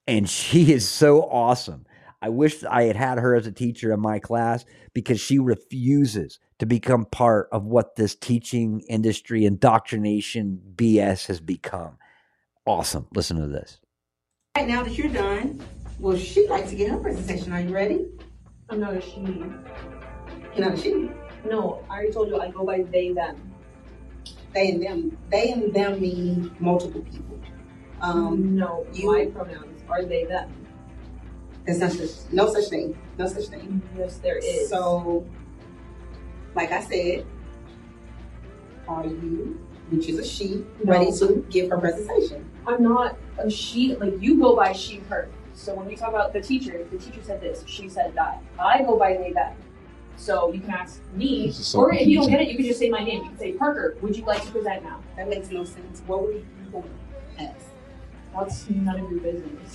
and 0.07 0.31
she 0.31 0.73
is 0.73 0.89
so 0.89 1.23
awesome. 1.23 1.85
I 2.23 2.29
wish 2.29 2.65
I 2.65 2.85
had 2.85 2.97
had 2.97 3.19
her 3.19 3.35
as 3.35 3.47
a 3.47 3.53
teacher 3.53 3.93
in 3.93 4.01
my 4.01 4.21
class 4.21 4.65
because 4.95 5.21
she 5.21 5.39
refuses 5.39 6.39
to 6.61 6.67
become 6.67 7.05
part 7.05 7.49
of 7.53 7.65
what 7.65 7.97
this 7.97 8.15
teaching 8.15 8.81
industry 8.89 9.45
indoctrination 9.45 10.61
BS 10.77 11.27
has 11.27 11.41
become. 11.41 11.99
Awesome. 12.65 13.07
Listen 13.15 13.37
to 13.41 13.47
this. 13.47 13.79
Right 14.57 14.67
now 14.67 14.83
that 14.83 14.97
you're 14.97 15.13
done, 15.13 15.61
well, 15.99 16.17
she'd 16.17 16.49
like 16.49 16.69
to 16.69 16.75
get 16.75 16.91
her 16.91 16.99
presentation. 16.99 17.53
Are 17.53 17.61
you 17.61 17.75
ready? 17.75 18.07
I'm 18.69 18.81
not 18.81 18.95
a 18.95 19.01
she. 19.01 19.21
You're 19.21 20.67
not 20.67 20.75
a 20.75 20.77
she. 20.77 21.11
No, 21.45 21.85
I 21.89 21.95
already 21.97 22.13
told 22.13 22.29
you 22.29 22.41
I 22.41 22.51
go 22.51 22.65
by 22.65 22.83
they, 22.83 23.13
them. 23.13 23.55
They 24.53 24.71
and 24.73 24.83
them. 24.83 25.19
They 25.31 25.53
and 25.53 25.73
them 25.73 26.01
mean 26.01 26.55
multiple 26.59 27.03
people. 27.03 27.39
Um, 28.01 28.57
no, 28.57 28.87
you- 28.93 29.07
my 29.11 29.27
pronouns 29.27 29.83
are 29.89 30.05
they, 30.05 30.25
them. 30.25 30.53
there's 31.65 31.79
no 31.79 31.89
such, 31.89 32.33
no 32.33 32.53
such 32.53 32.69
thing. 32.69 32.99
No 33.19 33.27
such 33.27 33.47
thing. 33.47 33.81
Yes, 33.97 34.19
there 34.19 34.37
is. 34.39 34.69
So, 34.69 35.25
like 36.55 36.73
I 36.73 36.83
said, 36.83 37.27
are 38.89 39.05
you, 39.07 39.59
which 39.91 40.09
is 40.09 40.19
a 40.19 40.25
she, 40.25 40.65
No. 40.85 40.93
ready 40.93 41.11
to 41.19 41.47
give 41.51 41.71
her 41.71 41.79
presentation? 41.79 42.49
I'm 42.67 42.83
not 42.83 43.17
a 43.39 43.49
she. 43.51 43.95
Like 43.97 44.15
you 44.21 44.39
go 44.41 44.57
by 44.57 44.73
she, 44.73 44.97
her. 45.09 45.29
So 45.57 45.75
when 45.75 45.87
we 45.87 45.97
talk 45.97 46.11
about 46.11 46.33
the 46.35 46.41
teacher, 46.41 46.87
the 46.93 46.99
teacher 46.99 47.21
said 47.23 47.41
this, 47.41 47.65
she 47.67 47.89
said 47.89 48.15
that. 48.15 48.43
I 48.59 48.83
go 48.83 48.99
by 48.99 49.15
they, 49.17 49.33
them. 49.33 49.57
So 50.17 50.53
you 50.53 50.61
can 50.61 50.71
ask 50.71 51.01
me, 51.15 51.51
so 51.51 51.81
or 51.81 51.95
if 51.95 52.07
you 52.07 52.21
don't 52.21 52.31
get 52.31 52.43
it, 52.43 52.49
you 52.49 52.57
can 52.57 52.67
just 52.67 52.79
say 52.79 52.91
my 52.91 53.03
name. 53.03 53.23
You 53.25 53.29
can 53.31 53.39
say 53.39 53.53
Parker. 53.53 53.97
Would 54.03 54.17
you 54.17 54.25
like 54.25 54.45
to 54.45 54.51
present 54.53 54.85
now? 54.85 55.01
That 55.17 55.29
makes 55.29 55.51
no 55.51 55.65
sense. 55.65 56.03
What 56.07 56.23
were 56.23 56.33
you 56.33 56.47
going 56.71 56.85
to 57.39 57.43
ask? 57.43 57.67
That's 58.35 58.69
none 58.71 59.01
of 59.01 59.11
your 59.11 59.21
business. 59.21 59.75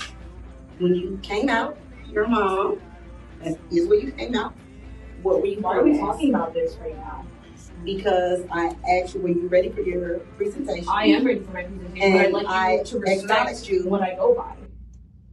When 0.78 0.96
you 0.96 1.20
came 1.24 1.50
out, 1.50 1.78
your 2.08 2.28
mom, 2.28 2.80
that 3.44 3.58
is 3.72 3.88
where 3.88 4.00
you 4.00 4.12
came 4.12 4.36
out. 4.36 4.54
What 5.24 5.42
were 5.42 5.48
you 5.48 5.62
Why 5.62 5.78
are 5.78 5.84
we 5.84 5.92
going 5.94 6.00
to 6.00 6.10
ask? 6.10 6.12
talking 6.14 6.36
about 6.36 6.54
this 6.54 6.76
right 6.78 6.96
now? 6.96 7.26
Because 7.84 8.44
I 8.52 8.76
asked 8.88 9.16
you, 9.16 9.22
were 9.22 9.30
you 9.30 9.48
ready 9.48 9.70
for 9.70 9.82
your 9.82 10.20
presentation? 10.38 10.88
I 10.88 11.06
am 11.06 11.26
ready 11.26 11.40
for 11.40 11.52
my 11.52 11.64
presentation, 11.64 12.12
but 12.14 12.20
I'd 12.20 12.26
And 12.26 12.34
like 12.34 12.46
I 12.48 12.74
you 12.78 12.84
to 12.84 13.00
respect 13.00 13.68
you. 13.70 13.88
what 13.90 14.02
I 14.04 14.14
go 14.16 14.36
by. 14.36 14.54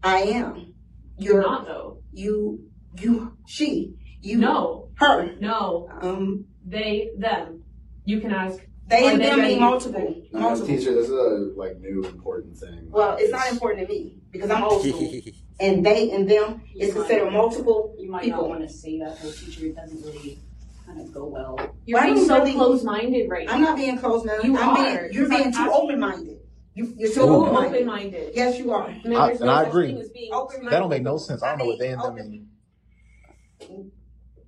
I 0.03 0.19
am. 0.23 0.75
You're 1.19 1.43
not 1.43 1.67
though. 1.67 2.03
You, 2.13 2.69
you, 3.01 3.37
she, 3.47 3.95
you, 4.23 4.39
No, 4.39 4.89
her. 4.97 5.35
no, 5.41 5.89
Um, 6.01 6.45
they, 6.67 7.11
them. 7.19 7.65
You 8.05 8.21
can 8.21 8.33
ask. 8.33 8.59
they 8.89 9.07
Are 9.07 9.13
and 9.13 9.21
they 9.21 9.27
them 9.27 9.39
ready? 9.41 9.53
mean 9.55 9.61
multiple, 9.61 10.23
multiple. 10.33 10.67
teacher, 10.67 10.95
this 10.95 11.07
is 11.07 11.11
a 11.13 11.53
like 11.57 11.79
new 11.79 12.03
important 12.05 12.57
thing. 12.57 12.87
Well, 12.91 13.17
it's 13.19 13.31
not 13.33 13.51
important 13.53 13.87
to 13.87 13.93
me 13.93 14.17
because 14.31 14.51
I'm 14.51 14.63
old 14.65 14.83
school, 14.87 15.13
and 15.61 15.85
they 15.85 16.11
and 16.13 16.29
them 16.29 16.63
is 16.75 16.95
considered 16.95 17.31
multiple 17.33 17.95
You 17.99 18.11
might 18.11 18.23
people. 18.25 18.43
not 18.43 18.49
want 18.49 18.63
to 18.63 18.69
say 18.73 18.99
that 19.01 19.21
to 19.21 19.29
a 19.29 19.33
teacher. 19.33 19.67
It 19.67 19.77
doesn't 19.77 20.03
really 20.05 20.39
kind 20.87 21.01
of 21.03 21.13
go 21.13 21.27
well. 21.27 21.77
You're 21.85 22.01
Why 22.01 22.13
being 22.15 22.25
so 22.25 22.39
really- 22.39 22.55
close-minded 22.55 23.29
right 23.29 23.47
now. 23.47 23.53
I'm 23.55 23.61
not 23.61 23.77
being 23.77 23.99
closed-minded. 23.99 24.47
You 24.47 24.57
I'm 24.57 24.69
are, 24.71 24.77
Being, 24.77 25.13
you're 25.13 25.25
because 25.29 25.31
I'm 25.37 25.43
being 25.43 25.53
too 25.53 25.59
asking- 25.61 25.73
open-minded. 25.83 26.38
You, 26.79 26.95
you're 26.97 27.09
too 27.09 27.15
so 27.15 27.29
open-minded. 27.43 27.75
open-minded. 27.75 28.31
Yes, 28.37 28.57
you 28.57 28.71
are. 28.73 28.89
I 28.89 29.01
there's 29.03 29.41
and 29.41 29.47
no 29.49 29.53
I 29.53 29.63
such 29.65 29.69
agree. 29.71 29.87
thing 29.89 30.01
as 30.01 30.09
being 30.11 30.33
Open-minded. 30.33 30.71
That 30.73 30.79
don't 30.79 30.91
make 30.91 31.03
no 31.03 31.19
sense. 31.19 31.43
I 31.43 31.49
don't 31.49 31.59
know 31.59 31.65
what 31.67 31.79
they 31.81 31.89
and 31.89 32.01
them 32.01 32.13
open- 32.13 32.31
mean. 32.31 33.91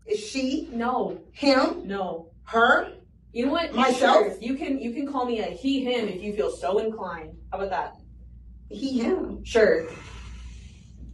Is 0.07 0.21
she, 0.21 0.69
No, 0.73 1.21
him, 1.33 1.89
no. 1.89 2.31
her? 2.45 2.93
You 3.33 3.47
know 3.47 3.53
what? 3.53 3.75
Myself? 3.75 4.27
Sure, 4.27 4.37
You 4.41 4.55
can 4.55 4.79
you 4.81 4.93
can 4.93 5.07
call 5.11 5.25
me 5.25 5.41
a 5.41 5.45
he 5.47 5.85
him 5.85 6.09
if 6.09 6.23
you 6.23 6.33
feel 6.35 6.51
so 6.51 6.79
inclined. 6.79 7.37
How 7.53 7.59
about 7.59 7.71
that? 7.71 7.97
He, 8.69 8.99
him. 9.01 9.45
Sure. 9.45 9.89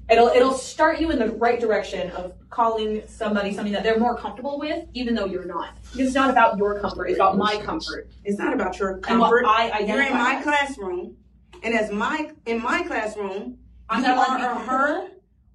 It'll 0.09 0.29
it'll 0.29 0.53
start 0.53 1.01
you 1.01 1.11
in 1.11 1.19
the 1.19 1.31
right 1.33 1.59
direction 1.59 2.11
of 2.13 2.35
calling 2.49 3.03
somebody 3.09 3.53
something 3.53 3.73
that 3.73 3.83
they're 3.83 3.99
more 3.99 4.17
comfortable 4.17 4.59
with, 4.59 4.87
even 4.95 5.15
though 5.17 5.25
you're 5.25 5.45
not. 5.47 5.75
Because 5.93 6.07
it's 6.09 6.15
not 6.15 6.31
about 6.31 6.57
your 6.59 6.79
comfort; 6.81 7.07
it's 7.07 7.17
about 7.17 7.37
my 7.37 7.57
comfort 7.57 8.09
It's 8.25 8.39
not 8.39 8.53
about 8.55 8.79
your 8.79 9.01
and 9.09 9.19
what 9.19 9.31
comfort. 9.31 9.45
I 9.47 9.81
You're 9.81 10.03
in 10.03 10.13
my 10.13 10.37
as. 10.37 10.45
classroom, 10.45 11.17
and 11.65 11.75
as 11.75 11.91
my 11.91 12.31
in 12.47 12.63
my 12.63 12.83
classroom, 12.85 13.59
I'm 13.89 14.03
you 14.03 14.09
not 14.09 14.17
allowed 14.17 14.41
are 14.43 14.53
a 14.53 14.65
her 14.67 15.09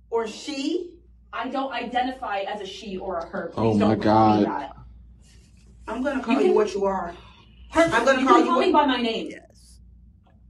or 0.10 0.28
she. 0.28 0.98
I 1.32 1.48
don't 1.48 1.72
identify 1.72 2.40
as 2.42 2.60
a 2.60 2.66
she 2.66 2.98
or 2.98 3.20
a 3.20 3.26
her. 3.28 3.52
Oh 3.56 3.72
Please 3.72 3.76
Oh 3.78 3.80
don't 3.80 3.90
my 4.00 4.04
God. 4.04 4.46
that. 4.46 4.76
I'm 5.88 6.04
gonna 6.04 6.22
call 6.22 6.34
You 6.36 6.40
you, 6.42 6.46
can- 6.48 6.56
what 6.56 6.74
you 6.74 6.84
are, 6.84 7.16
Perfect. 7.72 7.96
I'm 7.96 8.04
gonna 8.06 8.20
you 8.20 8.28
call 8.28 8.36
can 8.38 8.46
you 8.46 8.52
call 8.52 8.60
me 8.60 8.72
by 8.74 8.86
my 8.86 9.02
name. 9.02 9.30
Yes, 9.32 9.80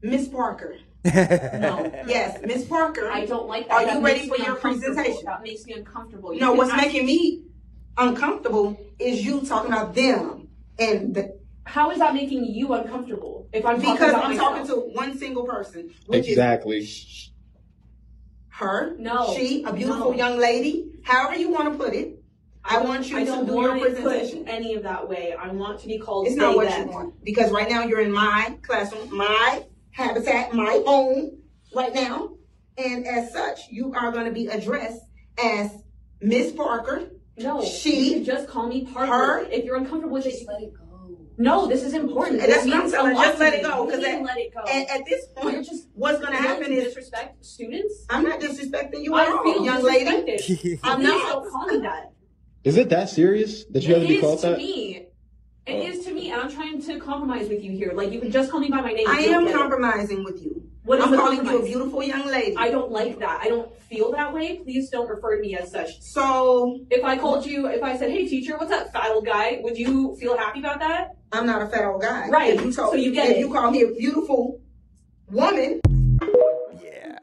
Miss 0.02 0.28
Parker. 0.28 0.78
No. 1.04 1.92
Yes, 2.08 2.40
Miss 2.46 2.66
Parker. 2.66 3.10
I 3.10 3.26
don't 3.26 3.48
like 3.48 3.68
that. 3.68 3.74
Are 3.74 3.86
That 3.86 3.98
you 4.00 4.06
ready 4.06 4.20
makes 4.22 4.30
for 4.32 4.38
me 4.40 4.46
your 4.46 4.56
uncomfortable. 4.56 4.96
presentation? 4.96 5.26
That 5.26 5.44
makes 5.44 5.66
me 5.66 5.74
uncomfortable. 5.74 6.34
You 6.34 6.40
know 6.42 6.54
what's 6.54 6.72
ask- 6.72 6.84
making 6.86 7.06
me 7.06 7.44
uncomfortable 7.98 8.80
is 9.00 9.26
you 9.26 9.42
talking 9.42 9.72
about 9.72 9.94
them 9.96 10.48
and 10.80 11.14
the, 11.16 11.40
How 11.66 11.92
is 11.92 12.00
that 12.00 12.14
making 12.14 12.46
you 12.46 12.74
uncomfortable? 12.74 13.48
If 13.54 13.66
I'm 13.66 13.76
talking 13.82 13.94
because 13.94 14.10
about 14.12 14.24
I'm 14.26 14.32
myself? 14.32 14.50
talking 14.68 14.68
to 14.68 14.76
one 14.98 15.18
single 15.18 15.44
person, 15.46 15.92
which 16.08 16.28
Exactly. 16.28 16.78
is 16.80 17.32
her, 18.50 18.96
No. 18.98 19.34
she, 19.36 19.64
a 19.64 19.74
beautiful 19.74 20.12
No. 20.12 20.18
young 20.18 20.38
lady, 20.38 20.92
however 21.04 21.36
you 21.36 21.50
want 21.50 21.72
to 21.72 21.78
put 21.84 21.94
it. 21.94 22.18
I 22.64 22.80
want 22.80 23.10
you 23.10 23.18
I 23.18 23.22
to 23.22 23.26
don't 23.26 23.46
do 23.48 23.54
your 23.54 23.70
want 23.72 23.82
it 23.82 23.96
presentation. 23.96 24.40
put 24.46 24.54
any 24.54 24.76
of 24.76 24.84
that 24.84 25.10
way. 25.10 25.34
I 25.34 25.50
want 25.52 25.80
to 25.80 25.88
be 25.88 25.98
called 25.98 26.28
It's 26.28 26.36
they, 26.36 26.42
not 26.42 26.56
what 26.56 26.68
them. 26.70 26.88
you 26.90 26.94
want 26.94 27.24
because 27.24 27.50
right 27.52 27.68
now 27.68 27.86
you're 27.86 28.02
in 28.02 28.12
my 28.12 28.56
classroom, 28.62 29.16
my 29.18 29.64
habitat, 29.92 30.54
my 30.54 30.82
home 30.86 31.38
right 31.76 31.94
now, 31.94 32.30
and 32.78 33.06
as 33.08 33.32
such, 33.32 33.68
you 33.70 33.94
are 33.94 34.12
going 34.12 34.26
to 34.26 34.32
be 34.32 34.48
addressed 34.48 35.02
as 35.44 35.72
Miss 36.22 36.52
Parker. 36.52 37.10
No, 37.38 37.64
She- 37.64 38.10
you 38.10 38.14
can 38.16 38.24
just 38.26 38.48
call 38.48 38.68
me 38.68 38.86
Parker. 38.86 39.08
her- 39.12 39.44
If 39.50 39.66
you're 39.66 39.76
uncomfortable 39.78 40.14
with 40.16 40.26
it, 40.26 40.32
Just 40.32 40.48
let 40.48 40.62
it 40.62 40.74
go. 40.74 41.18
no, 41.38 41.66
this 41.68 41.82
is 41.84 41.94
important. 41.94 42.42
And 42.42 42.52
that's 42.52 42.64
This 42.66 42.74
what 42.74 42.84
I'm 42.84 42.92
telling 42.92 43.12
a 43.12 43.16
her, 43.16 43.16
lot 43.16 43.26
just 43.26 43.40
let 43.40 43.54
it 43.54 43.64
go, 43.64 43.86
'cause 43.88 44.00
You 44.00 44.06
at- 44.06 44.24
let 44.24 44.38
it 44.38 44.54
go. 44.54 44.60
And 44.70 44.90
at 44.90 45.06
this 45.06 45.26
You're 45.36 45.44
point, 45.52 45.66
just 45.66 45.88
what's 45.96 46.20
going 46.20 46.32
to 46.34 46.38
happen 46.38 46.72
is 46.72 46.84
disrespect 46.86 47.44
students. 47.44 48.06
I'm 48.10 48.24
not 48.24 48.40
disrespecting 48.40 49.02
you 49.04 49.14
I 49.16 49.24
at 49.24 49.30
all, 49.30 49.66
young 49.66 49.82
lady. 49.84 50.80
I'm 50.84 51.02
not. 51.02 51.30
don't 51.44 51.52
call 51.52 51.66
me 51.68 51.78
that. 51.80 52.12
Is 52.64 52.78
it 52.78 52.90
that 52.90 53.10
serious 53.10 53.66
that 53.72 53.84
you 53.84 53.94
have 53.96 54.04
to 54.04 54.08
be 54.08 54.16
is 54.16 54.22
called 54.22 54.40
to 54.42 54.50
that? 54.50 54.58
me. 54.58 55.08
It 55.68 55.76
is 55.76 56.06
to 56.06 56.14
me, 56.14 56.32
and 56.32 56.42
I'm 56.42 56.52
trying 56.52 56.82
to 56.82 57.00
compromise 57.00 57.48
with 57.48 57.64
you 57.64 57.72
here. 57.72 57.92
Like 57.94 58.12
you 58.12 58.20
can 58.20 58.32
just 58.32 58.50
call 58.50 58.60
me 58.60 58.70
by 58.70 58.82
my 58.82 58.92
name. 58.94 59.08
I 59.08 59.20
if 59.20 59.26
you 59.26 59.32
don't 59.32 59.42
am 59.42 59.46
get 59.46 59.56
it. 59.56 59.58
compromising 59.60 60.24
with 60.24 60.42
you. 60.44 60.64
What 60.84 60.98
is 60.98 61.06
I'm 61.06 61.12
the 61.12 61.18
calling 61.18 61.46
you 61.46 61.60
a 61.60 61.64
beautiful 61.64 62.02
young 62.02 62.26
lady. 62.26 62.56
I 62.58 62.72
don't 62.72 62.92
like 62.92 63.20
that. 63.20 63.40
I 63.44 63.50
don't 63.50 63.72
feel 63.82 64.12
that 64.14 64.34
way. 64.34 64.58
Please 64.58 64.90
don't 64.90 65.08
refer 65.08 65.36
to 65.36 65.42
me 65.42 65.56
as 65.56 65.72
such. 65.72 66.02
so 66.02 66.80
If 66.90 67.04
I 67.04 67.16
called 67.20 67.46
you, 67.46 67.68
if 67.68 67.84
I 67.84 67.96
said, 67.96 68.10
"Hey, 68.10 68.28
teacher, 68.28 68.58
what's 68.58 68.72
up, 68.72 68.92
fat 68.92 69.12
old 69.12 69.26
guy?" 69.26 69.60
Would 69.64 69.78
you 69.78 70.16
feel 70.20 70.36
happy 70.36 70.60
about 70.60 70.80
that? 70.80 71.16
I'm 71.32 71.46
not 71.46 71.62
a 71.62 71.68
fat 71.68 71.86
old 71.86 72.02
guy. 72.02 72.28
Right. 72.30 72.56
If 72.56 72.66
you 72.66 72.74
told, 72.74 72.90
So 72.92 72.96
you 72.96 73.14
get 73.14 73.30
if 73.30 73.38
it. 73.38 73.40
you 73.40 73.54
call 73.54 73.70
me 73.70 73.84
a 73.84 73.92
beautiful 73.92 74.60
woman, 75.30 75.80
Yeah. 76.84 77.20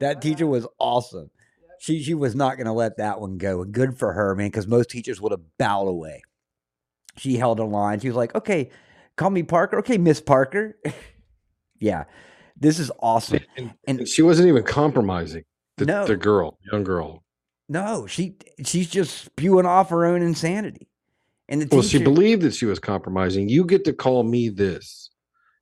That 0.00 0.20
teacher 0.20 0.46
was 0.48 0.66
awesome. 0.80 1.30
She 1.78 2.02
she 2.02 2.14
was 2.14 2.34
not 2.34 2.56
going 2.56 2.66
to 2.66 2.72
let 2.72 2.96
that 2.96 3.20
one 3.20 3.38
go. 3.38 3.62
And 3.62 3.70
good 3.72 3.96
for 3.96 4.12
her, 4.14 4.34
man, 4.34 4.48
because 4.48 4.66
most 4.66 4.90
teachers 4.90 5.20
would 5.20 5.30
have 5.30 5.42
bowed 5.58 5.86
away. 5.86 6.22
She 7.18 7.36
held 7.36 7.60
a 7.60 7.64
line. 7.64 8.00
She 8.00 8.08
was 8.08 8.16
like, 8.16 8.34
"Okay, 8.34 8.70
call 9.16 9.30
me 9.30 9.42
Parker. 9.42 9.78
Okay, 9.78 9.98
Miss 9.98 10.20
Parker." 10.20 10.78
yeah, 11.80 12.04
this 12.56 12.78
is 12.78 12.90
awesome. 13.00 13.40
And, 13.56 13.74
And- 13.86 14.08
she 14.08 14.22
wasn't 14.22 14.48
even 14.48 14.62
compromising 14.62 15.44
the, 15.76 15.86
No. 15.86 16.06
the 16.06 16.16
girl, 16.16 16.58
young 16.72 16.84
girl. 16.84 17.24
No, 17.68 18.06
she 18.06 18.36
she's 18.64 18.88
just 18.88 19.24
spewing 19.26 19.66
off 19.66 19.90
her 19.90 20.04
own 20.06 20.22
insanity. 20.22 20.88
And 21.50 21.62
the 21.62 21.66
teacher, 21.66 21.76
Well, 21.76 21.82
she 21.86 22.02
believed 22.02 22.42
that 22.42 22.54
she 22.54 22.66
was 22.66 22.78
compromising. 22.78 23.48
You 23.48 23.64
get 23.64 23.84
to 23.86 23.92
call 23.92 24.22
me 24.22 24.48
this. 24.50 25.10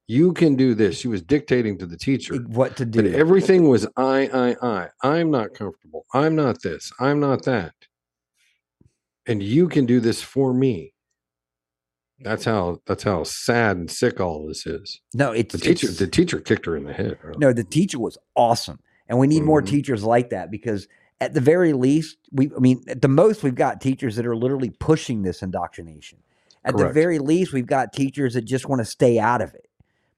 You 0.08 0.32
can 0.32 0.54
do 0.54 0.74
this. 0.74 0.98
She 0.98 1.08
was 1.08 1.20
dictating 1.22 1.78
to 1.78 1.86
the 1.86 1.96
teacher. 1.96 2.36
what 2.36 2.76
to 2.76 2.84
do. 2.84 3.02
But 3.02 3.12
everything 3.18 3.68
was 3.68 3.86
I, 3.96 4.28
I, 4.32 4.56
I. 4.62 4.88
I'm 5.02 5.30
not 5.32 5.54
comfortable. 5.54 6.06
I'm 6.12 6.36
not 6.36 6.62
this. 6.62 6.92
I'm 7.00 7.18
not 7.18 7.44
that. 7.44 7.72
And 9.26 9.42
you 9.42 9.68
can 9.68 9.86
do 9.86 9.98
this 9.98 10.22
for 10.22 10.54
me. 10.54 10.92
That's 12.20 12.44
how 12.44 12.80
that's 12.86 13.02
how 13.02 13.24
sad 13.24 13.76
and 13.76 13.90
sick 13.90 14.20
all 14.20 14.46
this 14.46 14.66
is. 14.66 15.00
no, 15.14 15.32
it's 15.32 15.52
The 15.52 15.58
teacher 15.58 15.86
it's- 15.86 15.98
the 15.98 16.06
teacher 16.06 16.40
kicked 16.40 16.66
her 16.66 16.76
in 16.76 16.84
the 16.84 16.92
head. 16.92 17.18
No, 17.38 17.52
the 17.52 17.64
teacher 17.64 17.98
was 17.98 18.16
awesome. 18.34 18.78
And 19.08 19.18
we 19.18 19.26
need 19.26 19.42
more 19.44 19.62
Mhm. 19.62 19.66
teachers 19.68 20.02
like 20.02 20.30
that 20.30 20.50
because 20.50 20.88
at 21.20 21.32
the 21.34 21.40
very 21.40 21.72
least, 21.72 22.16
we 22.32 22.50
I 22.56 22.58
mean, 22.58 22.82
at 22.88 23.02
the 23.02 23.08
most 23.08 23.42
we've 23.42 23.54
got 23.54 23.80
teachers 23.80 24.16
that 24.16 24.26
are 24.26 24.36
literally 24.36 24.70
pushing 24.70 25.22
this 25.22 25.42
indoctrination. 25.42 26.18
At 26.64 26.76
the 26.76 26.88
very 26.88 27.20
least, 27.20 27.52
we've 27.52 27.66
got 27.66 27.92
teachers 27.92 28.34
that 28.34 28.42
just 28.42 28.68
want 28.68 28.80
to 28.80 28.84
stay 28.84 29.18
out 29.20 29.40
of 29.40 29.54
it. 29.54 29.68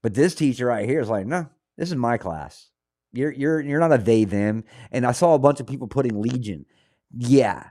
But 0.01 0.15
this 0.15 0.33
teacher 0.33 0.65
right 0.67 0.89
here 0.89 0.99
is 1.01 1.09
like, 1.09 1.27
no, 1.27 1.47
this 1.77 1.89
is 1.89 1.95
my 1.95 2.17
class. 2.17 2.69
You're 3.11 3.31
you're 3.31 3.59
you're 3.61 3.79
not 3.79 3.93
a 3.93 3.97
they 3.97 4.23
them. 4.23 4.63
And 4.91 5.05
I 5.05 5.11
saw 5.11 5.35
a 5.35 5.39
bunch 5.39 5.59
of 5.59 5.67
people 5.67 5.87
putting 5.87 6.19
Legion. 6.21 6.65
Yeah. 7.15 7.65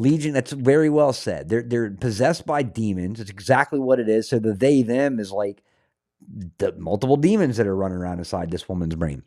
Legion, 0.00 0.32
that's 0.32 0.52
very 0.52 0.88
well 0.88 1.12
said. 1.12 1.48
They're 1.48 1.62
they're 1.62 1.90
possessed 1.90 2.46
by 2.46 2.62
demons. 2.62 3.20
It's 3.20 3.30
exactly 3.30 3.78
what 3.78 4.00
it 4.00 4.08
is. 4.08 4.28
So 4.28 4.38
the 4.38 4.52
they 4.54 4.82
them 4.82 5.18
is 5.20 5.30
like 5.30 5.62
the 6.58 6.72
multiple 6.72 7.16
demons 7.16 7.56
that 7.56 7.66
are 7.66 7.76
running 7.76 7.98
around 7.98 8.18
inside 8.18 8.50
this 8.50 8.68
woman's 8.68 8.94
brain. 8.94 9.22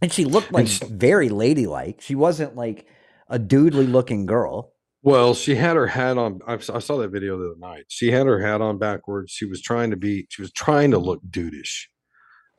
And 0.00 0.12
she 0.12 0.24
looked 0.24 0.52
like 0.52 0.68
she- 0.68 0.84
very 0.86 1.28
ladylike. 1.28 2.00
She 2.00 2.14
wasn't 2.14 2.56
like 2.56 2.86
a 3.28 3.38
doodly 3.38 3.90
looking 3.90 4.26
girl. 4.26 4.72
Well, 5.02 5.34
she 5.34 5.54
had 5.54 5.76
her 5.76 5.86
hat 5.86 6.18
on. 6.18 6.40
I 6.46 6.58
saw 6.58 6.96
that 6.98 7.10
video 7.10 7.38
the 7.38 7.46
other 7.50 7.58
night. 7.58 7.84
She 7.88 8.10
had 8.10 8.26
her 8.26 8.40
hat 8.40 8.60
on 8.60 8.78
backwards. 8.78 9.30
She 9.30 9.44
was 9.46 9.62
trying 9.62 9.90
to 9.90 9.96
be. 9.96 10.26
She 10.28 10.42
was 10.42 10.52
trying 10.52 10.90
to 10.90 10.98
look 10.98 11.20
dudeish, 11.28 11.86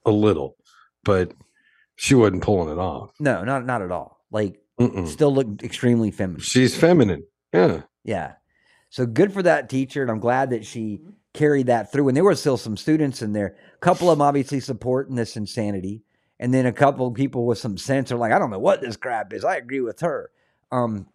a 0.05 0.11
little, 0.11 0.55
but 1.03 1.33
she 1.97 2.15
wasn't 2.15 2.43
pulling 2.43 2.71
it 2.71 2.79
off. 2.79 3.11
No, 3.19 3.43
not 3.43 3.65
not 3.65 3.81
at 3.81 3.91
all. 3.91 4.23
Like 4.31 4.57
Mm-mm. 4.79 5.07
still 5.07 5.33
looked 5.33 5.63
extremely 5.63 6.11
feminine. 6.11 6.41
She's 6.41 6.77
feminine. 6.77 7.23
Yeah. 7.53 7.81
Yeah. 8.03 8.33
So 8.89 9.05
good 9.05 9.33
for 9.33 9.43
that 9.43 9.69
teacher, 9.69 10.01
and 10.01 10.09
I'm 10.09 10.19
glad 10.19 10.49
that 10.49 10.65
she 10.65 11.01
carried 11.33 11.67
that 11.67 11.91
through. 11.91 12.07
And 12.07 12.17
there 12.17 12.23
were 12.23 12.35
still 12.35 12.57
some 12.57 12.77
students 12.77 13.21
in 13.21 13.33
there. 13.33 13.55
A 13.75 13.77
couple 13.79 14.09
of 14.09 14.17
them 14.17 14.25
obviously 14.25 14.59
supporting 14.59 15.15
this 15.15 15.37
insanity, 15.37 16.03
and 16.39 16.53
then 16.53 16.65
a 16.65 16.73
couple 16.73 17.07
of 17.07 17.13
people 17.13 17.45
with 17.45 17.59
some 17.59 17.77
sense 17.77 18.11
are 18.11 18.17
like, 18.17 18.31
I 18.31 18.39
don't 18.39 18.49
know 18.49 18.59
what 18.59 18.81
this 18.81 18.97
crap 18.97 19.33
is. 19.33 19.45
I 19.45 19.57
agree 19.57 19.81
with 19.81 19.99
her. 19.99 20.31
Um, 20.71 21.07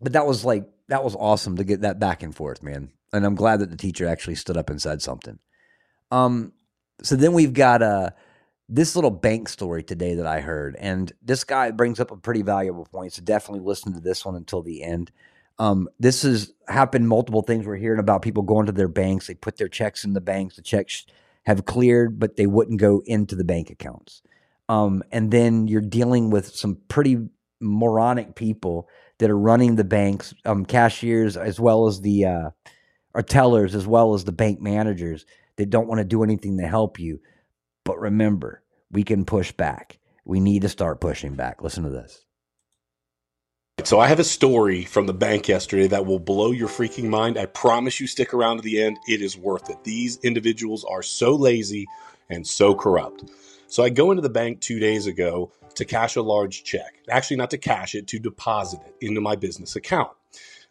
but 0.00 0.14
that 0.14 0.26
was 0.26 0.44
like 0.44 0.68
that 0.88 1.04
was 1.04 1.14
awesome 1.14 1.56
to 1.56 1.64
get 1.64 1.82
that 1.82 2.00
back 2.00 2.22
and 2.22 2.34
forth, 2.34 2.62
man. 2.62 2.90
And 3.12 3.24
I'm 3.24 3.34
glad 3.34 3.60
that 3.60 3.70
the 3.70 3.76
teacher 3.76 4.06
actually 4.06 4.36
stood 4.36 4.56
up 4.56 4.70
and 4.70 4.80
said 4.80 5.02
something. 5.02 5.38
Um, 6.10 6.52
so 7.02 7.16
then 7.16 7.32
we've 7.32 7.52
got 7.52 7.82
uh 7.82 8.10
this 8.68 8.94
little 8.94 9.10
bank 9.10 9.48
story 9.48 9.82
today 9.82 10.14
that 10.14 10.26
I 10.26 10.40
heard, 10.40 10.76
and 10.78 11.12
this 11.22 11.44
guy 11.44 11.70
brings 11.72 12.00
up 12.00 12.10
a 12.10 12.16
pretty 12.16 12.42
valuable 12.42 12.84
point. 12.84 13.12
So 13.12 13.22
definitely 13.22 13.64
listen 13.66 13.92
to 13.94 14.00
this 14.00 14.24
one 14.24 14.36
until 14.36 14.62
the 14.62 14.82
end. 14.82 15.10
Um, 15.60 15.90
this 15.98 16.22
has 16.22 16.54
happened 16.68 17.06
multiple 17.06 17.42
things. 17.42 17.66
We're 17.66 17.76
hearing 17.76 18.00
about 18.00 18.22
people 18.22 18.42
going 18.42 18.64
to 18.66 18.72
their 18.72 18.88
banks. 18.88 19.26
They 19.26 19.34
put 19.34 19.58
their 19.58 19.68
checks 19.68 20.04
in 20.04 20.14
the 20.14 20.20
banks. 20.20 20.56
The 20.56 20.62
checks 20.62 21.04
have 21.44 21.66
cleared, 21.66 22.18
but 22.18 22.36
they 22.36 22.46
wouldn't 22.46 22.80
go 22.80 23.02
into 23.04 23.36
the 23.36 23.44
bank 23.44 23.68
accounts. 23.68 24.22
Um, 24.70 25.02
and 25.12 25.30
then 25.30 25.68
you're 25.68 25.82
dealing 25.82 26.30
with 26.30 26.54
some 26.54 26.78
pretty 26.88 27.28
moronic 27.60 28.36
people 28.36 28.88
that 29.18 29.28
are 29.28 29.38
running 29.38 29.76
the 29.76 29.84
banks, 29.84 30.32
um, 30.46 30.64
cashiers 30.64 31.36
as 31.36 31.60
well 31.60 31.86
as 31.86 32.00
the 32.00 32.24
uh, 32.24 32.50
or 33.12 33.22
tellers 33.22 33.74
as 33.74 33.86
well 33.86 34.14
as 34.14 34.24
the 34.24 34.32
bank 34.32 34.62
managers 34.62 35.26
that 35.56 35.68
don't 35.68 35.88
want 35.88 35.98
to 35.98 36.04
do 36.04 36.22
anything 36.22 36.56
to 36.56 36.66
help 36.66 36.98
you. 36.98 37.20
But 37.84 37.98
remember, 38.00 38.62
we 38.90 39.02
can 39.02 39.26
push 39.26 39.52
back. 39.52 39.98
We 40.24 40.40
need 40.40 40.62
to 40.62 40.70
start 40.70 41.02
pushing 41.02 41.34
back. 41.34 41.60
Listen 41.60 41.84
to 41.84 41.90
this. 41.90 42.24
So 43.84 43.98
I 43.98 44.06
have 44.06 44.20
a 44.20 44.24
story 44.24 44.84
from 44.84 45.06
the 45.06 45.14
bank 45.14 45.48
yesterday 45.48 45.88
that 45.88 46.06
will 46.06 46.20
blow 46.20 46.52
your 46.52 46.68
freaking 46.68 47.08
mind. 47.08 47.36
I 47.36 47.46
promise 47.46 47.98
you 47.98 48.06
stick 48.06 48.32
around 48.32 48.58
to 48.58 48.62
the 48.62 48.80
end. 48.80 48.98
It 49.08 49.20
is 49.20 49.36
worth 49.36 49.68
it. 49.68 49.82
These 49.82 50.18
individuals 50.18 50.84
are 50.84 51.02
so 51.02 51.34
lazy 51.34 51.86
and 52.28 52.46
so 52.46 52.72
corrupt. 52.72 53.24
So 53.66 53.82
I 53.82 53.88
go 53.88 54.12
into 54.12 54.22
the 54.22 54.28
bank 54.28 54.60
2 54.60 54.78
days 54.78 55.08
ago 55.08 55.50
to 55.74 55.84
cash 55.84 56.14
a 56.14 56.22
large 56.22 56.62
check. 56.62 57.00
Actually 57.08 57.38
not 57.38 57.50
to 57.50 57.58
cash 57.58 57.96
it, 57.96 58.06
to 58.08 58.20
deposit 58.20 58.80
it 58.86 58.94
into 59.04 59.20
my 59.20 59.34
business 59.34 59.74
account. 59.74 60.10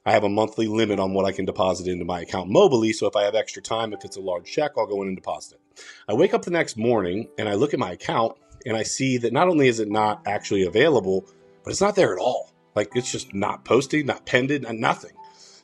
I 0.06 0.14
have 0.14 0.24
a 0.24 0.30
monthly 0.30 0.68
limit 0.68 1.00
on 1.00 1.14
what 1.14 1.26
I 1.26 1.34
can 1.34 1.44
deposit 1.44 1.88
into 1.88 2.06
my 2.06 2.22
account 2.22 2.50
mobily, 2.50 2.94
so 2.94 3.06
if 3.06 3.18
I 3.18 3.24
have 3.24 3.36
extra 3.36 3.62
time 3.62 3.92
if 3.92 4.06
it's 4.06 4.18
a 4.18 4.22
large 4.22 4.50
check, 4.50 4.72
I'll 4.78 4.88
go 4.88 5.02
in 5.02 5.10
and 5.10 5.18
deposit 5.18 5.56
it. 5.56 5.84
I 6.08 6.14
wake 6.14 6.34
up 6.34 6.44
the 6.44 6.52
next 6.52 6.78
morning 6.78 7.28
and 7.38 7.50
I 7.50 7.56
look 7.56 7.74
at 7.74 7.80
my 7.80 7.92
account 7.92 8.38
and 8.66 8.78
I 8.78 8.84
see 8.84 9.18
that 9.18 9.34
not 9.34 9.50
only 9.50 9.68
is 9.68 9.82
it 9.82 9.90
not 9.90 10.22
actually 10.26 10.64
available, 10.64 11.26
but 11.64 11.72
it's 11.72 11.82
not 11.82 11.96
there 11.96 12.14
at 12.14 12.20
all. 12.20 12.52
Like 12.76 12.96
it's 12.96 13.12
just 13.12 13.34
not 13.34 13.66
posted, 13.66 14.06
not 14.06 14.26
pended, 14.26 14.66
and 14.66 14.80
nothing. 14.80 15.14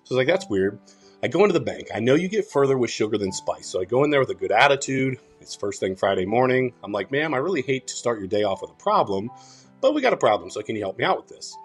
So 0.03 0.15
I 0.15 0.15
was 0.15 0.17
like, 0.17 0.27
that's 0.27 0.49
weird. 0.49 0.79
I 1.23 1.27
go 1.27 1.41
into 1.41 1.53
the 1.53 1.59
bank. 1.59 1.87
I 1.93 1.99
know 1.99 2.13
you 2.13 2.27
get 2.27 2.51
further 2.51 2.77
with 2.77 2.91
sugar 2.91 3.17
than 3.17 3.31
spice. 3.31 3.67
So 3.67 3.81
I 3.81 3.85
go 3.85 4.03
in 4.03 4.11
there 4.11 4.19
with 4.19 4.29
a 4.29 4.35
good 4.35 4.51
attitude. 4.51 5.17
It's 5.41 5.55
first 5.55 5.79
thing 5.79 5.95
Friday 5.95 6.25
morning. 6.25 6.73
I'm 6.83 6.91
like, 6.91 7.11
ma'am, 7.11 7.33
I 7.33 7.37
really 7.37 7.63
hate 7.63 7.87
to 7.87 7.95
start 7.95 8.19
your 8.19 8.27
day 8.27 8.43
off 8.43 8.61
with 8.61 8.71
a 8.71 8.75
problem, 8.75 9.31
but 9.81 9.93
we 9.93 10.01
got 10.01 10.13
a 10.13 10.17
problem. 10.17 10.49
So 10.49 10.61
can 10.61 10.75
you 10.75 10.81
help 10.83 10.97
me 10.97 11.03
out 11.03 11.17
with 11.17 11.27
this? 11.27 11.55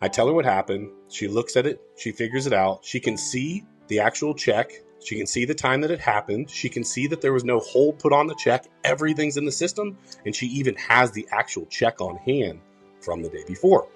I 0.00 0.08
tell 0.08 0.26
her 0.26 0.32
what 0.32 0.44
happened. 0.44 0.90
She 1.08 1.28
looks 1.28 1.56
at 1.56 1.66
it. 1.66 1.80
She 1.96 2.12
figures 2.12 2.46
it 2.46 2.52
out. 2.52 2.84
She 2.84 3.00
can 3.00 3.16
see 3.16 3.64
the 3.88 4.00
actual 4.00 4.34
check. 4.34 4.72
She 5.04 5.16
can 5.16 5.26
see 5.26 5.44
the 5.44 5.54
time 5.54 5.82
that 5.82 5.90
it 5.90 6.00
happened. 6.00 6.48
She 6.48 6.68
can 6.70 6.84
see 6.84 7.06
that 7.08 7.20
there 7.20 7.32
was 7.32 7.44
no 7.44 7.58
hold 7.58 7.98
put 7.98 8.12
on 8.12 8.26
the 8.26 8.34
check. 8.34 8.66
Everything's 8.84 9.36
in 9.36 9.44
the 9.44 9.52
system. 9.52 9.98
And 10.24 10.34
she 10.34 10.46
even 10.46 10.76
has 10.76 11.12
the 11.12 11.28
actual 11.30 11.66
check 11.66 12.00
on 12.00 12.16
hand 12.16 12.60
from 13.00 13.22
the 13.22 13.28
day 13.28 13.44
before. 13.46 13.88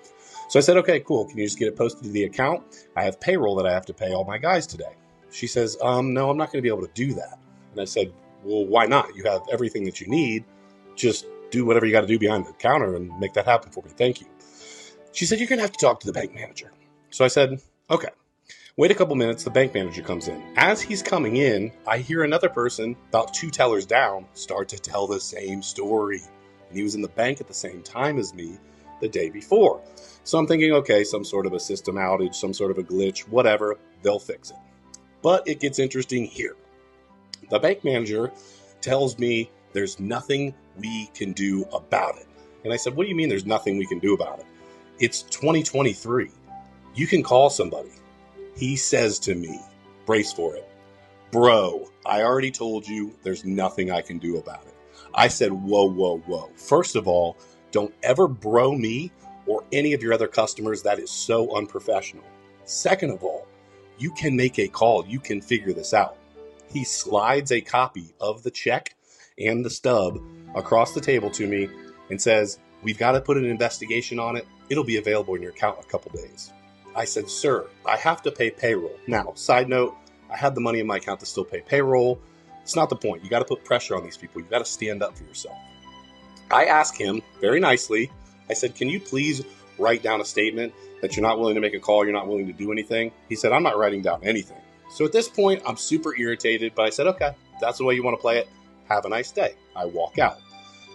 So 0.49 0.59
I 0.59 0.63
said, 0.63 0.79
okay, 0.79 1.01
cool. 1.01 1.27
Can 1.27 1.39
you 1.39 1.45
just 1.45 1.59
get 1.59 1.69
it 1.69 1.77
posted 1.77 2.05
to 2.05 2.11
the 2.11 2.25
account? 2.25 2.63
I 2.97 3.03
have 3.05 3.21
payroll 3.21 3.55
that 3.57 3.67
I 3.67 3.73
have 3.73 3.87
to 3.87 3.95
pay 3.95 4.13
all 4.13 4.25
my 4.25 4.39
guys 4.39 4.67
today. 4.67 4.95
She 5.31 5.47
says, 5.47 5.77
um, 5.83 6.15
no, 6.15 6.31
I'm 6.31 6.39
not 6.39 6.51
going 6.51 6.59
to 6.59 6.63
be 6.63 6.75
able 6.75 6.87
to 6.87 6.93
do 6.95 7.13
that. 7.15 7.39
And 7.73 7.81
I 7.81 7.85
said, 7.85 8.13
well, 8.45 8.65
why 8.67 8.87
not? 8.87 9.15
You 9.15 9.25
have 9.25 9.43
everything 9.53 9.85
that 9.85 10.01
you 10.01 10.07
need. 10.07 10.45
Just 10.97 11.27
do 11.51 11.67
whatever 11.67 11.85
you 11.87 11.93
got 11.93 12.01
to 12.03 12.07
do 12.07 12.19
behind 12.19 12.47
the 12.47 12.53
counter 12.55 12.97
and 12.97 13.11
make 13.21 13.35
that 13.35 13.45
happen 13.45 13.71
for 13.71 13.85
me. 13.85 13.91
Thank 13.97 14.21
you. 14.23 14.27
She 15.13 15.27
said, 15.27 15.39
you're 15.39 15.49
going 15.49 15.59
to 15.59 15.65
have 15.65 15.73
to 15.73 15.79
talk 15.79 16.01
to 16.01 16.07
the 16.07 16.13
bank 16.15 16.35
manager. 16.35 16.73
So 17.11 17.25
I 17.25 17.29
said, 17.29 17.61
okay. 17.91 18.09
Wait 18.77 18.91
a 18.91 18.95
couple 18.95 19.17
minutes. 19.17 19.45
The 19.45 19.51
bank 19.51 19.75
manager 19.75 20.03
comes 20.03 20.29
in. 20.29 20.43
As 20.57 20.81
he's 20.81 21.03
coming 21.03 21.37
in, 21.37 21.73
I 21.87 21.99
hear 21.99 22.23
another 22.23 22.49
person, 22.49 22.97
about 23.09 23.35
two 23.35 23.51
tellers 23.51 23.85
down, 23.85 24.25
start 24.35 24.69
to 24.71 24.79
tell 24.79 25.07
the 25.07 25.21
same 25.21 25.63
story. 25.63 26.23
And 26.69 26.77
he 26.77 26.85
was 26.85 26.95
in 26.95 27.03
the 27.03 27.09
bank 27.09 27.41
at 27.41 27.49
the 27.49 27.55
same 27.55 27.83
time 27.83 28.19
as 28.19 28.33
me. 28.33 28.57
the 29.01 29.09
day 29.09 29.31
before. 29.31 29.81
So 30.29 30.37
I'm 30.37 30.47
thinking, 30.47 30.73
okay, 30.73 31.05
some 31.05 31.25
sort 31.25 31.47
of 31.47 31.55
a 31.55 31.59
system 31.59 31.95
outage, 31.95 32.35
some 32.35 32.53
sort 32.53 32.71
of 32.71 32.77
a 32.77 32.83
glitch, 32.83 33.21
whatever, 33.29 33.79
they'll 34.03 34.19
fix 34.19 34.51
it. 34.51 34.59
But 35.23 35.49
it 35.49 35.59
gets 35.59 35.79
interesting 35.79 36.27
here. 36.27 36.55
The 37.49 37.59
bank 37.59 37.83
manager 37.83 38.31
tells 38.83 39.19
me 39.19 39.51
there's 39.73 39.99
nothing 39.99 40.53
we 40.77 41.07
can 41.15 41.33
do 41.33 41.65
about 41.73 42.19
it. 42.19 42.27
And 42.63 42.75
I 42.75 42.77
said, 42.77 42.95
What 42.95 43.05
do 43.05 43.09
you 43.09 43.15
mean 43.15 43.31
there's 43.31 43.47
nothing 43.47 43.79
we 43.79 43.87
can 43.87 44.01
do 44.01 44.13
about 44.13 44.41
it? 44.41 44.45
It's 44.99 45.23
2023. 45.23 46.31
You 46.95 47.07
can 47.07 47.23
call 47.23 47.49
somebody. 47.49 47.93
He 48.55 48.77
says 48.77 49.19
to 49.21 49.35
me, 49.35 49.59
brace 50.05 50.31
for 50.31 50.55
it, 50.57 50.69
Bro, 51.31 51.89
I 52.05 52.21
already 52.21 52.51
told 52.51 52.87
you 52.87 53.15
there's 53.23 53.47
nothing 53.47 53.91
I 53.91 54.03
can 54.03 54.19
do 54.19 54.37
about 54.37 54.67
it. 54.67 54.75
I 55.15 55.29
said, 55.29 55.53
Whoa, 55.53 55.89
whoa, 55.89 56.19
whoa. 56.27 56.51
First 56.55 56.97
of 56.97 57.09
all, 57.09 57.39
don't 57.71 57.95
ever 58.03 58.29
bro 58.29 58.73
me 58.73 59.11
or 59.49 59.65
any 59.73 59.95
of 59.95 60.03
your 60.03 60.13
other 60.13 60.29
customers. 60.29 60.83
That 60.83 60.99
is 60.99 61.11
so 61.11 61.57
unprofessional. 61.57 62.25
Second 62.65 63.11
of 63.11 63.25
all, 63.25 63.47
you 63.99 64.13
can 64.13 64.37
make 64.37 64.59
a 64.59 64.69
call. 64.69 65.05
You 65.07 65.19
can 65.19 65.41
figure 65.41 65.73
this 65.73 65.93
out. 65.93 66.17
He 66.71 66.85
slides 66.85 67.51
a 67.51 67.61
copy 67.61 68.15
of 68.21 68.43
the 68.43 68.51
check 68.51 68.95
and 69.39 69.65
the 69.65 69.71
stub 69.71 70.21
across 70.55 70.93
the 70.93 71.01
table 71.01 71.31
to 71.31 71.47
me 71.47 71.69
and 72.11 72.21
says, 72.21 72.59
We've 72.83 72.99
got 72.99 73.13
to 73.13 73.21
put 73.21 73.37
an 73.37 73.45
investigation 73.45 74.21
on 74.21 74.37
it. 74.37 74.47
It'll 74.69 74.85
be 74.85 74.99
available 74.99 75.35
in 75.35 75.43
your 75.43 75.51
account 75.51 75.79
in 75.79 75.85
a 75.85 75.89
couple 75.89 76.13
days. 76.13 76.53
I 76.95 77.05
said, 77.05 77.29
Sir, 77.29 77.67
I 77.85 77.97
have 77.97 78.23
to 78.23 78.31
pay 78.31 78.51
payroll. 78.51 78.97
Now, 79.07 79.33
side 79.35 79.69
note, 79.69 79.97
I 80.31 80.37
have 80.37 80.55
the 80.55 80.61
money 80.61 80.79
in 80.79 80.87
my 80.87 80.99
account 80.99 81.21
to 81.21 81.27
still 81.27 81.45
pay 81.45 81.61
payroll. 81.61 82.21
It's 82.63 82.77
not 82.77 82.91
the 82.91 82.97
point. 82.97 83.25
You 83.25 83.31
got 83.31 83.39
to 83.41 83.45
put 83.45 83.65
pressure 83.65 83.97
on 83.97 84.05
these 84.05 84.17
people. 84.17 84.43
You 84.43 84.47
got 84.49 84.59
to 84.59 84.65
stand 84.65 85.03
up 85.03 85.17
for 85.17 85.25
yourself. 85.25 85.57
I 86.51 86.67
ask 86.67 86.97
him 86.97 87.23
very 87.41 87.61
nicely, 87.61 88.11
I 88.51 88.55
said, 88.55 88.75
Can 88.75 88.89
you 88.89 89.01
please 89.01 89.45
write 89.79 90.03
down 90.03 90.21
a 90.21 90.25
statement 90.25 90.73
that 91.01 91.17
you're 91.17 91.23
not 91.23 91.39
willing 91.39 91.55
to 91.55 91.61
make 91.61 91.75
a 91.75 91.81
call, 91.81 92.05
you're 92.05 92.13
not 92.13 92.27
willing 92.27 92.47
to 92.47 92.53
do 92.53 92.73
anything? 92.73 93.13
He 93.29 93.37
said, 93.37 93.53
I'm 93.53 93.63
not 93.63 93.79
writing 93.79 94.03
down 94.03 94.21
anything. 94.23 94.61
So 94.91 95.05
at 95.05 95.13
this 95.13 95.29
point, 95.29 95.63
I'm 95.67 95.77
super 95.77 96.17
irritated, 96.17 96.75
but 96.75 96.87
I 96.87 96.91
said, 96.91 97.07
Okay, 97.09 97.33
that's 97.61 97.79
the 97.79 97.85
way 97.85 97.95
you 97.95 98.03
want 98.03 98.17
to 98.17 98.21
play 98.21 98.39
it. 98.39 98.49
Have 98.89 99.05
a 99.05 99.09
nice 99.09 99.31
day. 99.31 99.55
I 99.77 99.85
walk 99.85 100.19
out. 100.19 100.39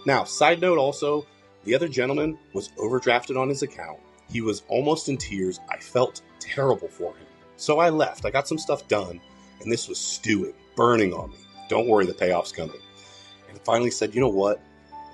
Now, 0.06 0.24
side 0.24 0.60
note 0.60 0.78
also, 0.78 1.26
the 1.64 1.74
other 1.74 1.88
gentleman 1.88 2.38
was 2.52 2.68
overdrafted 2.70 3.40
on 3.40 3.48
his 3.48 3.62
account. 3.62 3.98
He 4.30 4.40
was 4.40 4.62
almost 4.68 5.08
in 5.08 5.16
tears. 5.16 5.60
I 5.70 5.78
felt 5.78 6.22
terrible 6.40 6.88
for 6.88 7.14
him. 7.16 7.26
So 7.56 7.78
I 7.78 7.88
left. 7.88 8.26
I 8.26 8.30
got 8.30 8.48
some 8.48 8.58
stuff 8.58 8.86
done, 8.88 9.20
and 9.60 9.72
this 9.72 9.88
was 9.88 9.98
stewing, 9.98 10.54
burning 10.76 11.12
on 11.14 11.30
me. 11.30 11.36
Don't 11.68 11.88
worry, 11.88 12.04
the 12.04 12.12
payoff's 12.12 12.52
coming. 12.52 12.80
And 13.48 13.58
finally 13.60 13.90
said, 13.90 14.14
you 14.14 14.20
know 14.20 14.28
what? 14.28 14.60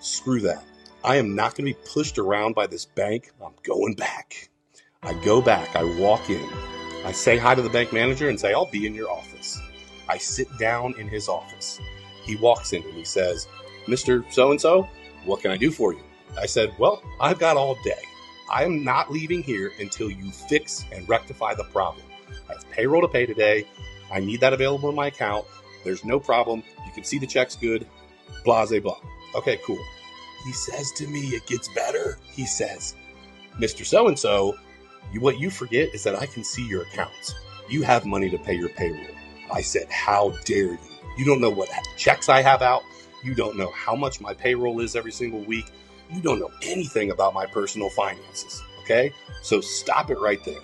Screw 0.00 0.40
that. 0.40 0.64
I 1.02 1.16
am 1.16 1.34
not 1.34 1.54
going 1.54 1.66
to 1.66 1.78
be 1.78 1.88
pushed 1.92 2.18
around 2.18 2.54
by 2.54 2.66
this 2.66 2.84
bank. 2.84 3.32
I'm 3.42 3.54
going 3.62 3.94
back. 3.94 4.50
I 5.02 5.14
go 5.24 5.40
back. 5.40 5.74
I 5.74 5.84
walk 5.98 6.28
in. 6.28 6.46
I 7.06 7.12
say 7.12 7.38
hi 7.38 7.54
to 7.54 7.62
the 7.62 7.70
bank 7.70 7.90
manager 7.92 8.28
and 8.28 8.38
say, 8.38 8.52
I'll 8.52 8.70
be 8.70 8.86
in 8.86 8.94
your 8.94 9.10
office. 9.10 9.58
I 10.10 10.18
sit 10.18 10.46
down 10.58 10.94
in 10.98 11.08
his 11.08 11.26
office. 11.26 11.80
He 12.22 12.36
walks 12.36 12.74
in 12.74 12.82
and 12.82 12.92
he 12.92 13.04
says, 13.04 13.48
Mr. 13.86 14.30
So 14.30 14.50
and 14.50 14.60
so, 14.60 14.86
what 15.24 15.40
can 15.40 15.50
I 15.50 15.56
do 15.56 15.70
for 15.70 15.94
you? 15.94 16.02
I 16.38 16.44
said, 16.44 16.74
Well, 16.78 17.02
I've 17.18 17.38
got 17.38 17.56
all 17.56 17.76
day. 17.82 18.02
I 18.50 18.64
am 18.64 18.84
not 18.84 19.10
leaving 19.10 19.42
here 19.42 19.72
until 19.80 20.10
you 20.10 20.30
fix 20.30 20.84
and 20.92 21.08
rectify 21.08 21.54
the 21.54 21.64
problem. 21.64 22.04
I 22.50 22.54
have 22.54 22.70
payroll 22.70 23.00
to 23.00 23.08
pay 23.08 23.24
today. 23.24 23.66
I 24.12 24.20
need 24.20 24.40
that 24.40 24.52
available 24.52 24.90
in 24.90 24.94
my 24.96 25.06
account. 25.06 25.46
There's 25.82 26.04
no 26.04 26.20
problem. 26.20 26.62
You 26.84 26.92
can 26.92 27.04
see 27.04 27.18
the 27.18 27.26
check's 27.26 27.56
good. 27.56 27.86
Blah, 28.44 28.66
blah, 28.66 28.80
blah. 28.80 28.98
Okay, 29.36 29.58
cool. 29.64 29.82
He 30.44 30.52
says 30.52 30.92
to 30.92 31.06
me, 31.06 31.20
It 31.28 31.46
gets 31.46 31.68
better. 31.74 32.18
He 32.24 32.46
says, 32.46 32.94
Mr. 33.58 33.84
So 33.84 34.08
and 34.08 34.18
so, 34.18 34.56
what 35.18 35.38
you 35.38 35.50
forget 35.50 35.94
is 35.94 36.04
that 36.04 36.16
I 36.16 36.26
can 36.26 36.44
see 36.44 36.66
your 36.66 36.82
accounts. 36.82 37.34
You 37.68 37.82
have 37.82 38.06
money 38.06 38.30
to 38.30 38.38
pay 38.38 38.54
your 38.54 38.68
payroll. 38.70 39.14
I 39.52 39.60
said, 39.60 39.90
How 39.90 40.30
dare 40.44 40.72
you? 40.72 40.78
You 41.18 41.24
don't 41.24 41.40
know 41.40 41.50
what 41.50 41.68
checks 41.96 42.28
I 42.28 42.42
have 42.42 42.62
out. 42.62 42.82
You 43.22 43.34
don't 43.34 43.58
know 43.58 43.70
how 43.72 43.94
much 43.94 44.20
my 44.20 44.32
payroll 44.32 44.80
is 44.80 44.96
every 44.96 45.12
single 45.12 45.40
week. 45.40 45.66
You 46.10 46.20
don't 46.20 46.40
know 46.40 46.50
anything 46.62 47.10
about 47.10 47.34
my 47.34 47.46
personal 47.46 47.90
finances. 47.90 48.62
Okay? 48.82 49.12
So 49.42 49.60
stop 49.60 50.10
it 50.10 50.18
right 50.18 50.42
there. 50.44 50.60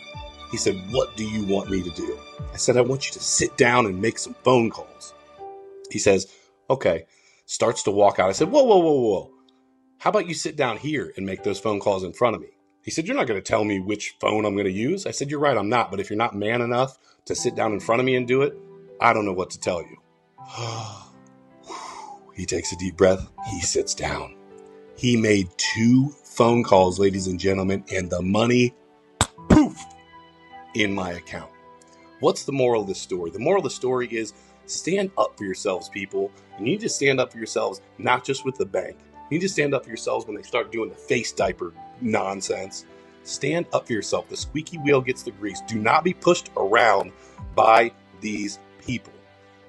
He 0.51 0.57
said, 0.57 0.77
What 0.91 1.17
do 1.17 1.25
you 1.25 1.45
want 1.45 1.71
me 1.71 1.83
to 1.83 1.91
do? 1.91 2.19
I 2.53 2.57
said, 2.57 2.77
I 2.77 2.81
want 2.81 3.07
you 3.07 3.13
to 3.13 3.21
sit 3.21 3.57
down 3.57 3.87
and 3.87 4.01
make 4.01 4.19
some 4.19 4.35
phone 4.45 4.71
calls. 4.71 5.15
He 5.91 5.99
says, 5.99 6.33
Okay. 6.71 7.07
Starts 7.47 7.85
to 7.85 7.91
walk 7.91 8.19
out. 8.19 8.29
I 8.29 8.33
said, 8.33 8.51
Whoa, 8.51 8.65
whoa, 8.65 8.79
whoa, 8.79 9.01
whoa. 9.01 9.31
How 10.07 10.11
about 10.11 10.29
you 10.29 10.35
sit 10.35 10.55
down 10.55 10.77
here 10.77 11.13
and 11.17 11.27
make 11.27 11.43
those 11.43 11.59
phone 11.59 11.81
calls 11.81 12.05
in 12.05 12.13
front 12.13 12.37
of 12.37 12.41
me? 12.41 12.51
He 12.85 12.93
said, 12.93 13.09
You're 13.09 13.17
not 13.17 13.27
going 13.27 13.43
to 13.43 13.45
tell 13.45 13.65
me 13.65 13.81
which 13.81 14.15
phone 14.21 14.45
I'm 14.45 14.55
going 14.55 14.67
to 14.67 14.71
use. 14.71 15.05
I 15.05 15.11
said, 15.11 15.33
You're 15.33 15.41
right, 15.41 15.57
I'm 15.57 15.69
not. 15.69 15.91
But 15.91 15.99
if 15.99 16.09
you're 16.09 16.17
not 16.17 16.33
man 16.33 16.63
enough 16.63 16.97
to 17.25 17.35
sit 17.35 17.57
down 17.57 17.73
in 17.73 17.81
front 17.81 17.99
of 17.99 18.07
me 18.07 18.15
and 18.15 18.25
do 18.25 18.43
it, 18.43 18.57
I 19.01 19.13
don't 19.13 19.25
know 19.25 19.33
what 19.33 19.51
to 19.51 19.59
tell 19.59 19.83
you. 19.83 19.97
he 22.37 22.47
takes 22.47 22.71
a 22.71 22.77
deep 22.77 22.97
breath. 22.97 23.29
He 23.51 23.61
sits 23.63 23.97
down. 23.97 24.37
He 24.95 25.17
made 25.17 25.49
two 25.57 26.11
phone 26.23 26.63
calls, 26.63 27.01
ladies 27.01 27.27
and 27.27 27.41
gentlemen, 27.41 27.85
and 27.93 28.09
the 28.09 28.23
money, 28.23 28.77
poof, 29.49 29.77
in 30.75 30.95
my 30.95 31.15
account. 31.15 31.51
What's 32.21 32.45
the 32.45 32.53
moral 32.53 32.83
of 32.83 32.87
this 32.87 33.01
story? 33.01 33.33
The 33.33 33.41
moral 33.41 33.59
of 33.59 33.65
the 33.65 33.71
story 33.71 34.07
is 34.07 34.35
stand 34.67 35.11
up 35.19 35.37
for 35.37 35.43
yourselves, 35.43 35.89
people. 35.89 36.31
You 36.61 36.65
need 36.65 36.79
to 36.83 36.89
stand 36.89 37.19
up 37.19 37.33
for 37.33 37.39
yourselves, 37.39 37.81
not 37.99 38.25
just 38.25 38.45
with 38.45 38.55
the 38.55 38.67
bank. 38.67 38.99
You 39.31 39.39
need 39.39 39.43
to 39.43 39.49
stand 39.49 39.75
up 39.75 39.85
for 39.85 39.91
yourselves 39.91 40.27
when 40.27 40.37
they 40.37 40.43
start 40.43 40.71
doing 40.71 40.89
the 40.89 40.95
face 40.95 41.33
diaper 41.33 41.73
nonsense. 42.01 42.87
Stand 43.25 43.67
up 43.73 43.87
for 43.87 43.93
yourself. 43.93 44.29
The 44.29 44.37
squeaky 44.37 44.79
wheel 44.79 45.01
gets 45.01 45.25
the 45.25 45.33
grease. 45.33 45.61
Do 45.67 45.81
not 45.81 46.05
be 46.05 46.15
pushed 46.15 46.51
around 46.57 47.13
by 47.57 47.91
these 48.21 48.61
people. 48.81 49.13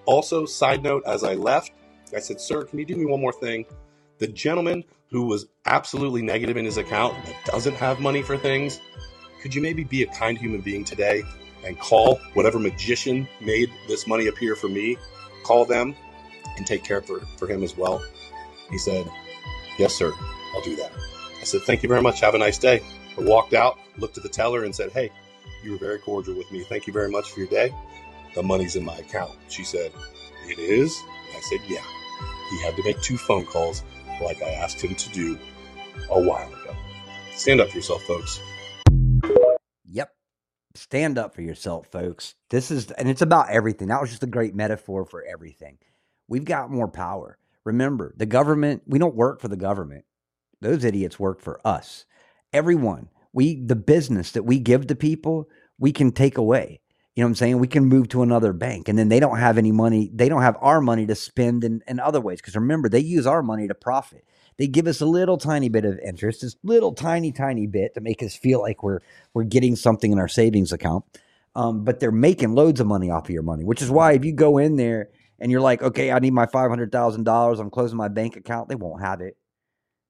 Also, 0.06 0.46
side 0.46 0.84
note, 0.84 1.04
as 1.06 1.24
I 1.24 1.34
left, 1.34 1.72
I 2.16 2.20
said, 2.20 2.40
Sir, 2.40 2.64
can 2.64 2.78
you 2.78 2.86
do 2.86 2.96
me 2.96 3.06
one 3.06 3.20
more 3.20 3.34
thing? 3.34 3.66
The 4.20 4.28
gentleman 4.28 4.84
who 5.10 5.26
was 5.26 5.48
absolutely 5.66 6.22
negative 6.22 6.58
in 6.58 6.66
his 6.66 6.78
account 6.78 7.16
that 7.26 7.36
doesn't 7.46 7.76
have 7.76 8.00
money 8.00 8.22
for 8.22 8.38
things, 8.38 8.80
could 9.42 9.56
you 9.56 9.62
maybe 9.62 9.84
be 9.84 10.04
a 10.04 10.08
kind 10.08 10.38
human 10.38 10.62
being 10.62 10.84
today 10.84 11.24
and 11.66 11.80
call 11.80 12.16
whatever 12.34 12.60
magician 12.60 13.28
made 13.42 13.72
this 13.88 14.08
money 14.08 14.28
appear 14.28 14.56
for 14.56 14.68
me? 14.68 14.98
Call 15.44 15.66
them 15.66 15.96
and 16.58 16.66
take 16.66 16.84
care 16.84 17.02
for, 17.02 17.22
for 17.38 17.48
him 17.48 17.64
as 17.64 17.76
well. 17.76 18.04
He 18.70 18.78
said, 18.78 19.10
Yes, 19.78 19.94
sir, 19.94 20.12
I'll 20.54 20.62
do 20.62 20.76
that. 20.78 20.92
I 21.40 21.44
said, 21.44 21.62
Thank 21.62 21.84
you 21.84 21.90
very 21.90 22.02
much. 22.02 22.20
Have 22.22 22.36
a 22.36 22.40
nice 22.40 22.58
day. 22.58 22.82
I 23.18 23.22
walked 23.22 23.54
out, 23.54 23.78
looked 23.98 24.18
at 24.18 24.24
the 24.24 24.30
teller, 24.30 24.64
and 24.64 24.76
said, 24.76 24.92
Hey, 24.92 25.12
you 25.64 25.72
were 25.72 25.78
very 25.78 26.00
cordial 26.00 26.36
with 26.36 26.52
me. 26.52 26.64
Thank 26.64 26.88
you 26.88 26.94
very 26.94 27.10
much 27.10 27.32
for 27.32 27.40
your 27.42 27.50
day. 27.50 27.74
The 28.36 28.44
money's 28.44 28.76
in 28.76 28.84
my 28.84 28.96
account. 28.98 29.32
She 29.50 29.64
said, 29.64 29.92
It 30.46 30.60
is? 30.60 30.96
I 31.36 31.40
said, 31.42 31.60
Yeah. 31.68 31.84
He 32.50 32.62
had 32.62 32.76
to 32.78 32.84
make 32.84 33.02
two 33.02 33.18
phone 33.18 33.46
calls 33.46 33.84
like 34.22 34.42
I 34.42 34.50
asked 34.50 34.82
him 34.82 34.96
to 34.96 35.10
do 35.10 35.38
a 36.10 36.20
while 36.20 36.48
ago. 36.48 36.76
Stand 37.34 37.62
up 37.62 37.70
for 37.70 37.78
yourself, 37.78 38.02
folks. 38.04 38.40
Yep. 39.90 40.12
Stand 40.76 41.18
up 41.18 41.36
for 41.36 41.42
yourself, 41.42 41.88
folks. 41.92 42.36
This 42.50 42.72
is, 42.72 42.92
and 42.92 43.10
it's 43.10 43.22
about 43.22 43.50
everything. 43.50 43.90
That 43.90 44.02
was 44.02 44.10
just 44.10 44.24
a 44.24 44.28
great 44.28 44.56
metaphor 44.56 45.06
for 45.06 45.24
everything. 45.24 45.78
We've 46.28 46.46
got 46.46 46.72
more 46.72 46.88
power. 46.88 47.38
Remember, 47.68 48.14
the 48.16 48.26
government, 48.26 48.84
we 48.88 48.98
don't 48.98 49.14
work 49.14 49.42
for 49.42 49.50
the 49.50 49.58
government. 49.58 50.06
Those 50.62 50.86
idiots 50.86 51.20
work 51.20 51.42
for 51.42 51.60
us. 51.66 52.06
Everyone, 52.54 53.10
we, 53.34 53.62
the 53.62 53.76
business 53.76 54.32
that 54.32 54.44
we 54.44 54.58
give 54.58 54.88
to 54.88 54.96
people, 54.96 55.50
we 55.78 55.92
can 55.92 56.14
take 56.14 56.38
away. 56.38 56.80
You 57.14 57.24
know 57.24 57.28
what 57.28 57.32
I'm 57.32 57.36
saying? 57.36 57.60
We 57.60 57.68
can 57.68 57.84
move 57.84 58.08
to 58.10 58.24
another 58.24 58.54
bank 58.54 58.88
and 58.88 58.98
then 58.98 59.10
they 59.10 59.20
don't 59.20 59.40
have 59.40 59.58
any 59.58 59.74
money. 59.74 60.10
They 60.14 60.30
don't 60.30 60.44
have 60.44 60.56
our 60.62 60.80
money 60.80 61.06
to 61.08 61.16
spend 61.16 61.66
in, 61.66 61.84
in 61.90 62.00
other 62.00 62.22
ways. 62.22 62.40
Because 62.40 62.56
remember, 62.56 62.88
they 62.88 63.02
use 63.02 63.28
our 63.28 63.44
money 63.44 63.68
to 63.68 63.76
profit. 63.76 64.24
They 64.58 64.68
give 64.68 64.88
us 64.88 65.02
a 65.02 65.06
little 65.06 65.38
tiny 65.38 65.68
bit 65.68 65.84
of 65.84 66.00
interest, 66.00 66.42
this 66.42 66.56
little 66.64 66.94
tiny, 66.94 67.34
tiny 67.34 67.68
bit 67.68 67.96
to 67.96 68.02
make 68.02 68.24
us 68.24 68.34
feel 68.34 68.62
like 68.62 68.82
we're 68.82 69.02
we're 69.34 69.44
getting 69.44 69.76
something 69.76 70.14
in 70.14 70.20
our 70.20 70.30
savings 70.30 70.72
account. 70.72 71.04
Um, 71.54 71.84
but 71.84 72.00
they're 72.00 72.12
making 72.12 72.56
loads 72.56 72.80
of 72.80 72.88
money 72.88 73.10
off 73.10 73.26
of 73.26 73.32
your 73.32 73.44
money, 73.44 73.66
which 73.66 73.82
is 73.82 73.92
why 73.92 74.14
if 74.14 74.24
you 74.24 74.32
go 74.32 74.58
in 74.58 74.78
there 74.78 75.10
and 75.40 75.52
you're 75.52 75.62
like, 75.62 75.82
okay, 75.82 76.12
I 76.12 76.20
need 76.20 76.34
my 76.34 76.46
five 76.46 76.70
hundred 76.70 76.92
thousand 76.92 77.24
dollars, 77.24 77.60
I'm 77.60 77.70
closing 77.70 77.98
my 77.98 78.08
bank 78.08 78.36
account, 78.36 78.70
they 78.70 78.76
won't 78.76 79.02
have 79.02 79.22
it. 79.22 79.38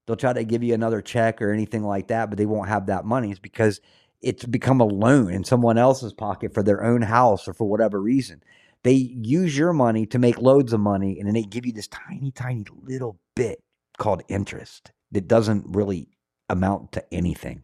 They'll 0.06 0.16
try 0.16 0.34
to 0.34 0.46
give 0.46 0.64
you 0.64 0.74
another 0.74 1.02
check 1.02 1.42
or 1.42 1.52
anything 1.52 1.84
like 1.84 2.08
that, 2.08 2.30
but 2.30 2.38
they 2.38 2.46
won't 2.46 2.70
have 2.70 2.86
that 2.86 3.06
money. 3.06 3.30
It's 3.30 3.40
because 3.40 3.82
it's 4.22 4.46
become 4.46 4.80
a 4.80 4.86
loan 4.86 5.32
in 5.32 5.44
someone 5.44 5.78
else's 5.78 6.14
pocket 6.14 6.54
for 6.54 6.64
their 6.64 6.84
own 6.84 7.02
house 7.02 7.48
or 7.48 7.54
for 7.54 7.70
whatever 7.70 8.02
reason. 8.02 8.42
They 8.84 8.94
use 8.94 9.58
your 9.58 9.74
money 9.74 10.06
to 10.08 10.20
make 10.20 10.42
loads 10.42 10.72
of 10.72 10.80
money, 10.80 11.20
and 11.20 11.28
then 11.28 11.34
they 11.34 11.44
give 11.44 11.66
you 11.66 11.74
this 11.74 11.90
tiny, 11.90 12.32
tiny 12.32 12.66
little 12.84 13.20
bit 13.36 13.62
called 13.98 14.24
interest 14.30 14.92
that 15.12 15.28
doesn't 15.28 15.66
really 15.68 16.10
amount 16.50 16.94
to 16.94 17.14
anything. 17.14 17.64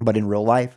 But 0.00 0.16
in 0.16 0.28
real 0.28 0.44
life, 0.44 0.76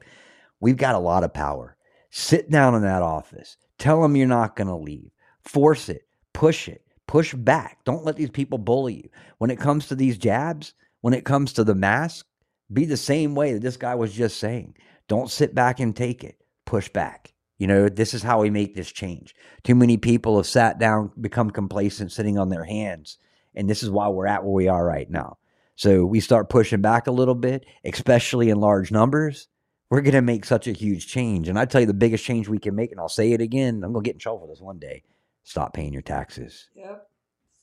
we've 0.59 0.78
got 0.78 0.95
a 0.95 0.99
lot 0.99 1.24
of 1.24 1.34
power. 1.34 1.76
Sit 2.09 2.49
down 2.49 2.74
in 2.74 2.82
that 2.82 3.03
office, 3.03 3.57
tell 3.78 4.01
them 4.01 4.15
you're 4.15 4.28
not 4.28 4.55
going 4.55 4.68
to 4.68 4.76
leave, 4.76 5.11
force 5.43 5.89
it, 5.89 6.06
push 6.38 6.69
it, 6.69 6.83
push 7.07 7.33
back. 7.33 7.79
Don't 7.83 8.05
let 8.05 8.15
these 8.15 8.29
people 8.29 8.59
bully 8.59 8.93
you. 8.97 9.09
When 9.39 9.49
it 9.49 9.59
comes 9.59 9.88
to 9.88 9.95
these 9.95 10.19
jabs, 10.19 10.75
when 11.01 11.15
it 11.15 11.25
comes 11.25 11.51
to 11.53 11.63
the 11.63 11.73
mask, 11.73 12.27
Be 12.71 12.85
the 12.85 12.97
same 12.97 13.33
way 13.33 13.53
that 13.53 13.61
this 13.61 13.77
guy 13.77 13.95
was 13.95 14.13
just 14.13 14.38
saying. 14.38 14.75
Don't 15.07 15.31
sit 15.31 15.55
back 15.55 15.79
and 15.79 15.95
take 15.95 16.23
it. 16.23 16.38
Push 16.65 16.89
back. 16.89 17.33
You 17.57 17.65
know, 17.65 17.89
this 17.89 18.13
is 18.13 18.21
how 18.21 18.41
we 18.41 18.51
make 18.51 18.75
this 18.75 18.91
change. 18.91 19.33
Too 19.63 19.73
many 19.73 19.97
people 19.97 20.38
have 20.38 20.45
sat 20.45 20.77
down, 20.79 21.11
become 21.19 21.49
complacent, 21.49 22.11
sitting 22.11 22.38
on 22.38 22.49
their 22.49 22.65
hands. 22.65 23.17
And 23.55 23.67
this 23.69 23.81
is 23.81 23.89
why 23.89 24.09
we're 24.09 24.27
at 24.27 24.43
where 24.43 24.53
we 24.53 24.67
are 24.67 24.85
right 24.85 25.09
now. 25.09 25.38
So 25.75 26.05
we 26.05 26.19
start 26.19 26.49
pushing 26.49 26.81
back 26.81 27.07
a 27.07 27.11
little 27.11 27.35
bit, 27.35 27.65
especially 27.83 28.49
in 28.49 28.59
large 28.59 28.91
numbers. 28.91 29.47
We're 29.89 30.01
going 30.01 30.13
to 30.13 30.21
make 30.21 30.45
such 30.45 30.67
a 30.67 30.73
huge 30.73 31.07
change. 31.07 31.47
And 31.47 31.57
I 31.57 31.65
tell 31.65 31.81
you, 31.81 31.88
the 31.88 31.93
biggest 31.93 32.25
change 32.25 32.47
we 32.47 32.59
can 32.59 32.75
make, 32.75 32.91
and 32.91 32.99
I'll 32.99 33.09
say 33.09 33.31
it 33.31 33.41
again, 33.41 33.81
I'm 33.83 33.93
going 33.93 34.03
to 34.03 34.07
get 34.07 34.15
in 34.15 34.19
trouble 34.19 34.41
for 34.41 34.47
this 34.47 34.61
one 34.61 34.79
day 34.79 35.03
stop 35.47 35.73
paying 35.73 35.93
your 35.93 36.01
taxes. 36.01 36.67
Yep. 36.75 37.07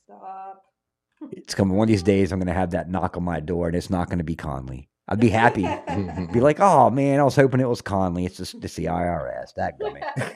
Stop. 0.05 0.63
It's 1.31 1.55
coming 1.55 1.77
one 1.77 1.85
of 1.85 1.89
these 1.89 2.03
days. 2.03 2.31
I'm 2.31 2.39
going 2.39 2.47
to 2.47 2.53
have 2.53 2.71
that 2.71 2.89
knock 2.89 3.15
on 3.15 3.23
my 3.23 3.39
door, 3.39 3.67
and 3.67 3.75
it's 3.75 3.89
not 3.89 4.07
going 4.07 4.17
to 4.17 4.23
be 4.23 4.35
Conley. 4.35 4.89
I'd 5.07 5.19
be 5.19 5.29
happy. 5.29 5.61
be 6.33 6.41
like, 6.41 6.59
oh 6.59 6.89
man, 6.89 7.19
I 7.19 7.23
was 7.23 7.35
hoping 7.35 7.59
it 7.59 7.69
was 7.69 7.81
Conley. 7.81 8.25
It's 8.25 8.37
just 8.37 8.55
it's 8.55 8.75
the 8.75 8.85
IRS. 8.85 9.53
That 9.55 9.79
gummit. 9.79 10.35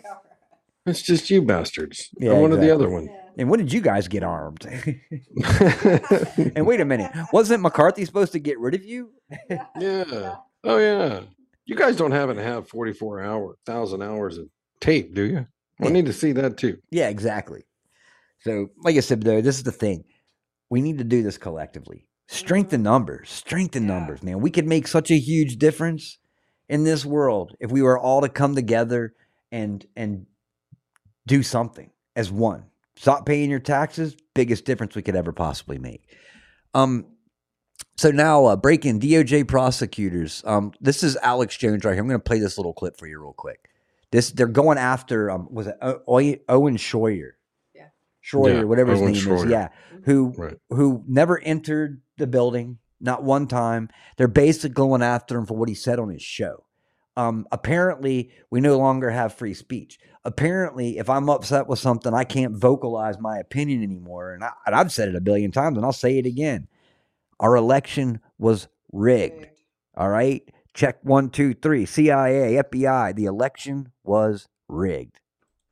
It's 0.86 1.02
just 1.02 1.30
you 1.30 1.42
bastards. 1.42 2.10
Yeah, 2.18 2.34
I'm 2.34 2.42
one 2.42 2.52
of 2.52 2.62
the 2.62 2.74
other 2.74 2.90
one. 2.90 3.10
And 3.38 3.50
when 3.50 3.60
did 3.60 3.74
you 3.74 3.82
guys 3.82 4.08
get 4.08 4.24
armed? 4.24 4.66
and 6.56 6.66
wait 6.66 6.82
a 6.82 6.86
minute, 6.86 7.12
wasn't 7.34 7.62
McCarthy 7.62 8.06
supposed 8.06 8.34
to 8.34 8.40
get 8.40 8.60
rid 8.60 8.76
of 8.76 8.86
you? 8.86 9.12
Yeah. 9.80 10.36
Oh 10.64 10.78
yeah. 10.78 11.22
You 11.66 11.76
guys 11.76 11.96
don't 11.96 12.12
happen 12.12 12.36
to 12.36 12.44
have 12.44 12.70
44 12.70 13.22
hour 13.22 13.58
thousand 13.66 14.02
hours 14.02 14.38
of 14.38 14.50
tape, 14.80 15.14
do 15.14 15.24
you? 15.24 15.48
I 15.82 15.90
need 15.90 16.06
to 16.08 16.14
see 16.14 16.32
that 16.34 16.58
too. 16.58 16.78
Yeah, 16.92 17.10
exactly. 17.10 17.64
So, 18.42 18.70
like 18.78 18.96
I 18.96 19.02
said, 19.02 19.22
though, 19.22 19.42
this 19.42 19.58
is 19.58 19.64
the 19.64 19.72
thing. 19.72 20.04
We 20.70 20.82
need 20.82 20.98
to 21.00 21.04
do 21.04 21.24
this 21.24 21.38
collectively. 21.38 22.06
Strength 22.28 22.74
in 22.74 22.84
numbers. 22.84 23.30
Strengthen 23.30 23.88
numbers, 23.88 24.22
man. 24.22 24.40
We 24.40 24.52
could 24.52 24.68
make 24.68 24.88
such 24.88 25.10
a 25.10 25.18
huge 25.18 25.58
difference 25.58 26.20
in 26.68 26.84
this 26.84 27.04
world 27.04 27.56
if 27.60 27.72
we 27.72 27.82
were 27.82 27.98
all 27.98 28.22
to 28.22 28.30
come 28.30 28.56
together 28.56 29.14
and 29.52 29.86
and 29.96 30.28
do 31.26 31.42
something 31.42 31.90
as 32.16 32.32
one. 32.32 32.66
Stop 32.96 33.26
paying 33.26 33.50
your 33.50 33.60
taxes. 33.60 34.16
Biggest 34.36 34.66
difference 34.66 34.96
we 34.96 35.02
could 35.02 35.16
ever 35.16 35.32
possibly 35.32 35.80
make. 35.80 36.04
Um. 36.74 37.06
So 37.98 38.12
now, 38.12 38.46
uh, 38.46 38.56
breaking 38.56 39.00
DOJ 39.00 39.48
prosecutors. 39.48 40.44
Um. 40.46 40.74
This 40.80 41.04
is 41.04 41.18
Alex 41.18 41.58
Jones 41.58 41.84
right 41.84 41.94
here. 41.94 42.02
I'm 42.02 42.08
going 42.08 42.20
to 42.20 42.24
play 42.24 42.40
this 42.40 42.58
little 42.58 42.74
clip 42.74 42.98
for 42.98 43.08
you 43.08 43.20
real 43.20 43.34
quick. 43.34 43.69
This 44.12 44.32
they're 44.32 44.48
going 44.48 44.78
after. 44.78 45.30
Um. 45.32 45.48
Was 45.52 45.68
it 45.68 45.76
O- 45.82 46.02
Oy- 46.10 46.40
Owen 46.50 46.78
Schroyer? 46.78 47.32
Yeah. 47.76 47.88
Schroyer, 48.24 48.56
Yeah, 48.60 48.64
whatever 48.64 48.92
his 48.92 49.02
Owen 49.02 49.14
name 49.14 49.32
is. 49.34 49.46
Yeah. 49.46 49.70
Who 50.06 50.34
Right. 50.38 50.58
who 50.70 51.04
never 51.08 51.40
entered 51.40 52.02
the 52.18 52.28
building, 52.28 52.80
not 53.00 53.24
one 53.24 53.48
time. 53.48 53.90
They're 54.18 54.28
basically 54.28 54.70
going 54.72 55.02
after 55.04 55.38
him 55.38 55.46
for 55.46 55.56
what 55.58 55.70
he 55.70 55.76
said 55.76 56.00
on 56.00 56.10
his 56.10 56.22
show. 56.22 56.66
Um, 57.18 57.46
apparently, 57.52 58.32
we 58.50 58.62
no 58.62 58.78
longer 58.78 59.10
have 59.10 59.34
free 59.34 59.54
speech. 59.54 60.00
Apparently, 60.24 60.98
if 60.98 61.10
I'm 61.10 61.30
upset 61.30 61.68
with 61.68 61.80
something, 61.80 62.14
I 62.14 62.24
can't 62.24 62.56
vocalize 62.56 63.20
my 63.20 63.38
opinion 63.40 63.84
anymore. 63.84 64.34
And, 64.34 64.44
I, 64.44 64.52
and 64.66 64.76
I've 64.76 64.92
said 64.92 65.10
it 65.10 65.16
a 65.16 65.22
billion 65.22 65.52
times, 65.52 65.76
and 65.78 65.86
I'll 65.86 65.92
say 65.92 66.18
it 66.18 66.26
again. 66.26 66.68
Our 67.40 67.56
election 67.56 68.20
was 68.38 68.68
rigged. 68.92 69.48
All 69.98 70.10
right? 70.10 70.44
Check 70.80 71.00
one, 71.04 71.30
two, 71.30 71.54
three. 71.56 71.86
CIA, 71.86 72.54
FBI. 72.54 73.14
The 73.14 73.26
election 73.26 73.92
was 74.06 74.48
rigged. 74.70 75.20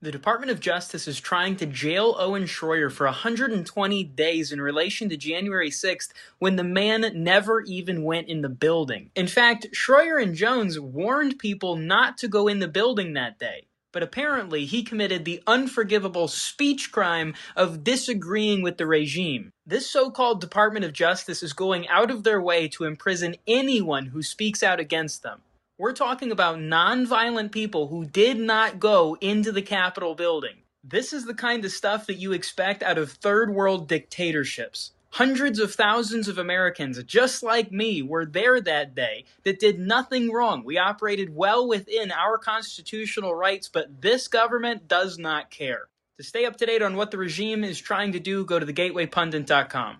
The 0.01 0.11
Department 0.11 0.51
of 0.51 0.59
Justice 0.59 1.07
is 1.07 1.21
trying 1.21 1.55
to 1.55 1.65
jail 1.65 2.17
Owen 2.19 2.43
Schroyer 2.43 2.91
for 2.91 3.05
120 3.05 4.03
days 4.03 4.51
in 4.51 4.59
relation 4.59 5.07
to 5.07 5.15
January 5.15 5.69
6th 5.69 6.09
when 6.39 6.57
the 6.57 6.65
man 6.65 7.09
never 7.15 7.61
even 7.61 8.03
went 8.03 8.27
in 8.27 8.41
the 8.41 8.49
building. 8.49 9.09
In 9.15 9.27
fact, 9.27 9.67
Schroyer 9.73 10.21
and 10.21 10.35
Jones 10.35 10.77
warned 10.77 11.39
people 11.39 11.77
not 11.77 12.17
to 12.17 12.27
go 12.27 12.49
in 12.49 12.59
the 12.59 12.67
building 12.67 13.13
that 13.13 13.39
day. 13.39 13.66
But 13.93 14.03
apparently, 14.03 14.65
he 14.65 14.83
committed 14.83 15.23
the 15.23 15.41
unforgivable 15.47 16.27
speech 16.27 16.91
crime 16.91 17.33
of 17.55 17.83
disagreeing 17.83 18.61
with 18.61 18.77
the 18.77 18.85
regime. 18.85 19.51
This 19.65 19.89
so 19.89 20.11
called 20.11 20.41
Department 20.41 20.85
of 20.85 20.93
Justice 20.93 21.41
is 21.41 21.53
going 21.53 21.87
out 21.87 22.11
of 22.11 22.23
their 22.23 22.41
way 22.41 22.67
to 22.69 22.83
imprison 22.83 23.35
anyone 23.47 24.07
who 24.07 24.21
speaks 24.21 24.61
out 24.61 24.79
against 24.79 25.23
them. 25.23 25.41
We're 25.77 25.93
talking 25.93 26.31
about 26.31 26.59
non-violent 26.59 27.51
people 27.51 27.87
who 27.87 28.05
did 28.05 28.39
not 28.39 28.79
go 28.79 29.15
into 29.21 29.51
the 29.51 29.61
Capitol 29.61 30.15
building. 30.15 30.63
This 30.83 31.13
is 31.13 31.25
the 31.25 31.33
kind 31.33 31.63
of 31.65 31.71
stuff 31.71 32.07
that 32.07 32.17
you 32.17 32.33
expect 32.33 32.81
out 32.81 32.97
of 32.97 33.11
third 33.11 33.53
world 33.53 33.87
dictatorships. 33.87 34.91
Hundreds 35.17 35.57
of 35.57 35.73
thousands 35.73 36.27
of 36.27 36.37
Americans, 36.37 37.01
just 37.05 37.41
like 37.41 37.71
me, 37.71 38.03
were 38.03 38.23
there 38.23 38.61
that 38.61 38.93
day 38.93 39.25
that 39.45 39.59
did 39.59 39.79
nothing 39.79 40.31
wrong. 40.31 40.63
We 40.63 40.77
operated 40.77 41.35
well 41.35 41.67
within 41.67 42.11
our 42.11 42.37
constitutional 42.37 43.33
rights, 43.33 43.67
but 43.67 43.99
this 43.99 44.27
government 44.27 44.87
does 44.87 45.17
not 45.17 45.49
care. 45.49 45.87
To 46.17 46.23
stay 46.23 46.45
up 46.45 46.57
to 46.57 46.67
date 46.67 46.83
on 46.83 46.95
what 46.95 47.09
the 47.09 47.17
regime 47.17 47.63
is 47.63 47.81
trying 47.81 48.11
to 48.11 48.19
do, 48.19 48.45
go 48.45 48.59
to 48.59 48.65
thegatewaypundit.com. 48.67 49.97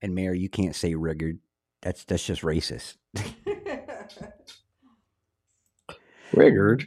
And 0.00 0.14
Mayor, 0.14 0.32
you 0.32 0.48
can't 0.48 0.76
say 0.76 0.94
rigged. 0.94 1.40
That's 1.80 2.04
that's 2.04 2.24
just 2.24 2.42
racist. 2.42 2.98
Rigged. 6.32 6.86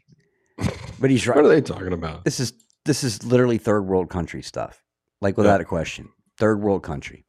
But 0.98 1.10
he's 1.10 1.28
right. 1.28 1.36
What 1.36 1.44
are 1.44 1.50
they 1.50 1.60
talking 1.60 1.92
about? 1.92 2.24
This 2.24 2.40
is 2.40 2.54
this 2.86 3.04
is 3.04 3.26
literally 3.26 3.58
third 3.58 3.82
world 3.82 4.10
country 4.10 4.42
stuff. 4.42 4.82
Like 5.20 5.38
without 5.38 5.60
a 5.60 5.66
question. 5.66 6.10
Third 6.38 6.62
world 6.62 6.84
country. 6.84 7.26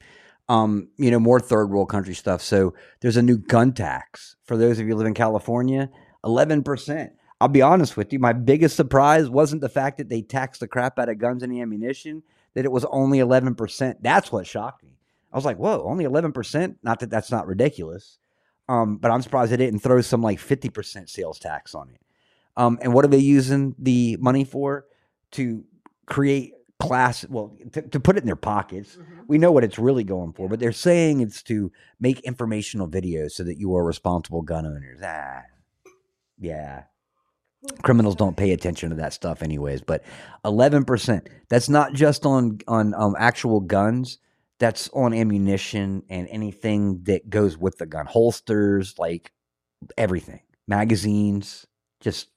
Um, 0.49 0.89
you 0.97 1.11
know, 1.11 1.19
more 1.19 1.41
third 1.41 1.71
world 1.71 1.89
country 1.89 2.15
stuff. 2.15 2.41
So 2.41 2.75
there's 3.01 3.17
a 3.17 3.23
new 3.23 3.39
gun 3.39 3.73
tax 3.73 4.37
for 4.45 4.57
those 4.57 4.79
of 4.79 4.87
you 4.87 4.95
live 4.95 5.07
in 5.07 5.15
California, 5.15 5.91
11%. 6.25 7.11
I'll 7.41 7.49
be 7.49 7.63
honest 7.63 7.97
with 7.97 8.13
you, 8.13 8.19
my 8.19 8.33
biggest 8.33 8.77
surprise 8.77 9.29
wasn't 9.29 9.61
the 9.61 9.69
fact 9.69 9.99
that 9.99 10.09
they 10.09 10.23
taxed 10.23 10.61
the 10.61 10.69
crap 10.69 10.99
out 10.99 11.09
of 11.09 11.19
guns 11.19 11.43
and 11.43 11.53
ammunition, 11.53 12.23
that 12.55 12.65
it 12.65 12.73
was 12.73 12.87
only 12.87 13.19
11%. 13.19 13.97
That's 14.01 14.33
what 14.33 14.47
shocked 14.47 14.85
me. 14.85 14.97
I 15.33 15.37
was 15.37 15.45
like, 15.45 15.59
whoa, 15.59 15.85
only 15.85 16.05
11%? 16.05 16.77
Not 16.83 17.01
that 17.01 17.11
that's 17.11 17.31
not 17.31 17.47
ridiculous. 17.47 18.19
Um, 18.69 18.97
but 18.97 19.11
I'm 19.11 19.21
surprised 19.21 19.53
they 19.53 19.59
didn't 19.59 19.81
throw 19.81 20.01
some 20.01 20.23
like 20.23 20.39
50% 20.39 21.11
sales 21.11 21.39
tax 21.39 21.75
on 21.75 21.91
it. 21.91 22.01
Um, 22.57 22.79
and 22.81 22.95
what 22.95 23.05
are 23.05 23.09
they 23.09 23.19
using 23.19 23.75
the 23.79 24.17
money 24.19 24.45
for? 24.45 24.87
To 25.33 25.65
create 26.07 26.55
class, 26.79 27.24
well, 27.29 27.57
to, 27.72 27.83
to 27.83 28.01
put 28.01 28.16
it 28.16 28.20
in 28.20 28.27
their 28.27 28.37
pockets. 28.37 28.99
We 29.29 29.39
know 29.39 29.53
what 29.53 29.64
it's 29.64 29.79
really 29.79 30.05
going 30.05 30.33
for, 30.33 30.49
but 30.49 30.61
they're 30.61 30.72
saying 30.72 31.20
it's 31.20 31.43
to 31.45 31.72
make 32.01 32.20
informational 32.20 32.89
videos 32.89 33.33
so 33.33 33.45
that 33.45 33.59
you 33.59 33.74
are 33.77 33.85
responsible 33.85 34.43
gun 34.43 34.66
owners. 34.66 35.01
Ah, 35.03 35.43
yeah. 36.39 36.85
Criminals 37.83 38.14
don't 38.14 38.37
pay 38.37 38.53
attention 38.53 38.91
to 38.91 38.97
that 38.97 39.12
stuff, 39.12 39.43
anyways. 39.43 39.83
But 39.83 40.05
eleven 40.45 40.85
percent. 40.85 41.29
That's 41.49 41.68
not 41.68 41.95
just 41.95 42.24
on 42.24 42.61
on 42.68 42.95
um, 42.95 43.16
actual 43.18 43.61
guns. 43.61 44.18
That's 44.59 44.89
on 44.95 45.12
ammunition 45.12 46.03
and 46.09 46.29
anything 46.31 47.03
that 47.05 47.29
goes 47.29 47.59
with 47.59 47.77
the 47.77 47.85
gun, 47.85 48.07
holsters, 48.07 48.95
like 48.99 49.33
everything, 49.99 50.41
magazines. 50.66 51.66
Just 52.01 52.29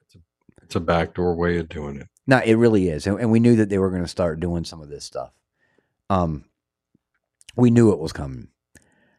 It's 0.64 0.76
a 0.76 0.82
backdoor 0.82 1.36
way 1.36 1.58
of 1.60 1.70
doing 1.70 1.98
it. 1.98 2.09
No, 2.30 2.38
it 2.38 2.54
really 2.54 2.90
is, 2.90 3.08
and, 3.08 3.20
and 3.20 3.32
we 3.32 3.40
knew 3.40 3.56
that 3.56 3.70
they 3.70 3.80
were 3.80 3.90
going 3.90 4.04
to 4.04 4.08
start 4.08 4.40
doing 4.40 4.64
some 4.64 4.82
of 4.82 4.88
this 4.88 5.04
stuff. 5.04 5.32
Um, 6.12 6.46
we 7.56 7.72
knew 7.72 7.92
it 7.92 7.98
was 7.98 8.14
coming. 8.14 8.50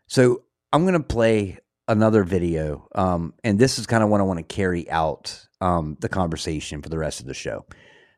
So 0.06 0.44
I'm 0.72 0.82
going 0.84 0.94
to 0.94 1.00
play 1.00 1.58
another 1.88 2.22
video, 2.22 2.88
um, 2.94 3.34
and 3.42 3.58
this 3.58 3.80
is 3.80 3.86
kind 3.88 4.04
of 4.04 4.10
what 4.10 4.20
I 4.20 4.22
want 4.22 4.38
to 4.38 4.54
carry 4.54 4.88
out 4.88 5.48
um, 5.60 5.96
the 5.98 6.08
conversation 6.08 6.82
for 6.82 6.88
the 6.88 6.98
rest 6.98 7.18
of 7.18 7.26
the 7.26 7.34
show. 7.34 7.66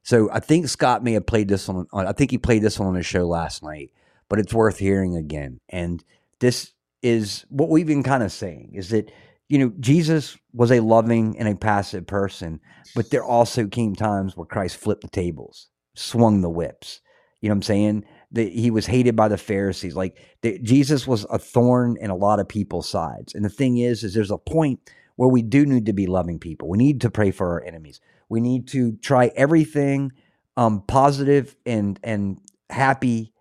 So 0.03 0.31
I 0.31 0.41
think 0.41 0.69
Scott 0.69 1.03
may 1.03 1.13
have 1.13 1.25
played 1.25 1.49
this 1.49 1.71
on. 1.71 1.87
on- 1.91 2.07
I 2.07 2.13
think 2.13 2.31
he 2.31 2.37
played 2.37 2.61
this 2.61 2.79
one 2.79 2.89
on 2.89 2.95
his 2.95 3.07
show 3.07 3.27
last 3.27 3.63
night, 3.63 3.93
but 4.29 4.39
it's 4.39 4.53
worth 4.53 4.77
hearing 4.77 5.17
again. 5.17 5.59
And 5.71 6.05
this 6.39 6.75
is 7.01 7.47
what 7.49 7.71
we've 7.71 7.87
been 7.87 8.03
kind 8.03 8.23
of 8.23 8.31
saying: 8.31 8.73
is 8.75 8.91
that 8.91 9.11
you 9.53 9.59
know 9.59 9.73
Jesus 9.81 10.39
was 10.55 10.73
a 10.73 10.81
loving 10.81 11.39
and 11.39 11.47
a 11.47 11.55
passive 11.55 12.07
person, 12.07 12.59
but 12.95 13.11
there 13.11 13.23
also 13.23 13.67
came 13.67 13.95
times 13.95 14.35
where 14.35 14.47
Christ 14.47 14.79
flipped 14.79 15.03
the 15.03 15.09
tables, 15.09 15.69
swung 15.95 16.41
the 16.41 16.49
whips. 16.49 17.03
You 17.43 17.51
know 17.51 17.53
what 17.53 17.57
I'm 17.57 17.63
saying? 17.63 18.05
That 18.31 18.51
he 18.51 18.71
was 18.71 18.87
hated 18.87 19.15
by 19.15 19.29
the 19.29 19.37
Pharisees. 19.37 19.95
Like 19.95 20.17
that 20.41 20.63
Jesus 20.63 21.07
was 21.07 21.27
a 21.29 21.39
thorn 21.39 21.99
in 22.01 22.09
a 22.09 22.17
lot 22.17 22.41
of 22.41 22.49
people's 22.49 22.89
sides. 22.89 23.35
And 23.35 23.45
the 23.45 23.51
thing 23.51 23.77
is, 23.77 24.03
is 24.03 24.15
there's 24.15 24.31
a 24.31 24.39
point 24.39 24.81
where 25.17 25.29
we 25.29 25.43
do 25.43 25.67
need 25.67 25.85
to 25.85 25.93
be 25.93 26.07
loving 26.07 26.39
people. 26.39 26.71
We 26.71 26.79
need 26.79 27.03
to 27.03 27.11
pray 27.11 27.31
for 27.31 27.51
our 27.51 27.63
enemies. 27.63 28.01
We 28.31 28.41
need 28.41 28.69
to 28.69 28.97
try 29.03 29.33
everything 29.37 30.13
um, 30.57 30.83
positive 30.89 31.57
and 31.67 32.01
and 32.03 32.39
happy 32.71 33.35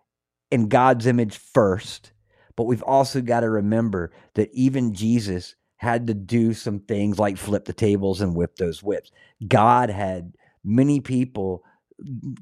in 0.52 0.68
God's 0.68 1.08
image 1.08 1.38
first. 1.38 2.12
But 2.58 2.66
we've 2.66 2.84
also 2.84 3.22
got 3.22 3.40
to 3.40 3.50
remember 3.50 4.12
that 4.36 4.50
even 4.52 4.94
Jesus 4.94 5.56
had 5.82 6.06
to 6.06 6.14
do 6.14 6.54
some 6.54 6.80
things 6.80 7.18
like 7.18 7.38
flip 7.38 7.66
the 7.66 7.74
tables 7.74 8.22
and 8.22 8.36
whip 8.36 8.56
those 8.56 8.84
whips. 8.84 9.12
God 9.48 9.90
had 9.90 10.34
many 10.64 11.00
people 11.00 11.64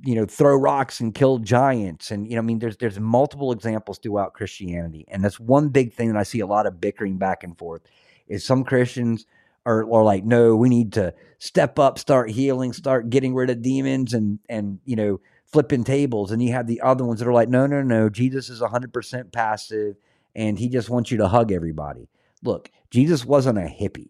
you 0.04 0.16
know, 0.16 0.26
throw 0.26 0.56
rocks 0.56 1.00
and 1.00 1.16
kill 1.16 1.38
giants. 1.38 2.12
And, 2.12 2.28
you 2.28 2.36
know, 2.36 2.40
I 2.40 2.42
mean, 2.42 2.60
there's, 2.60 2.76
there's 2.78 3.00
multiple 3.00 3.54
examples 3.54 3.98
throughout 3.98 4.34
Christianity. 4.34 5.06
And 5.08 5.24
that's 5.24 5.40
one 5.40 5.70
big 5.70 5.94
thing 5.94 6.12
that 6.12 6.20
I 6.20 6.24
see 6.24 6.42
a 6.42 6.46
lot 6.46 6.66
of 6.66 6.82
bickering 6.82 7.18
back 7.18 7.44
and 7.44 7.58
forth 7.58 7.82
is 8.28 8.46
some 8.46 8.66
Christians 8.66 9.26
are, 9.66 9.82
are 9.82 10.04
like, 10.04 10.26
no, 10.26 10.56
we 10.56 10.68
need 10.68 10.94
to 10.94 11.14
step 11.38 11.80
up, 11.80 11.98
start 11.98 12.30
healing, 12.30 12.74
start 12.74 13.10
getting 13.10 13.34
rid 13.34 13.50
of 13.50 13.62
demons 13.62 14.14
and, 14.14 14.40
and, 14.50 14.80
you 14.84 14.98
know, 14.98 15.22
flipping 15.46 15.86
tables. 15.86 16.32
And 16.32 16.44
you 16.44 16.52
have 16.52 16.68
the 16.68 16.82
other 16.82 17.06
ones 17.06 17.20
that 17.20 17.28
are 17.28 17.34
like, 17.34 17.50
no, 17.50 17.68
no, 17.68 17.82
no, 17.82 18.10
Jesus 18.10 18.50
is 18.50 18.62
100% 18.62 19.32
passive 19.32 19.96
and 20.36 20.60
he 20.60 20.70
just 20.70 20.90
wants 20.90 21.10
you 21.10 21.18
to 21.18 21.28
hug 21.28 21.52
everybody. 21.52 22.10
Look, 22.44 22.70
Jesus 22.92 23.26
wasn't 23.26 23.58
a 23.58 23.62
hippie. 23.62 24.10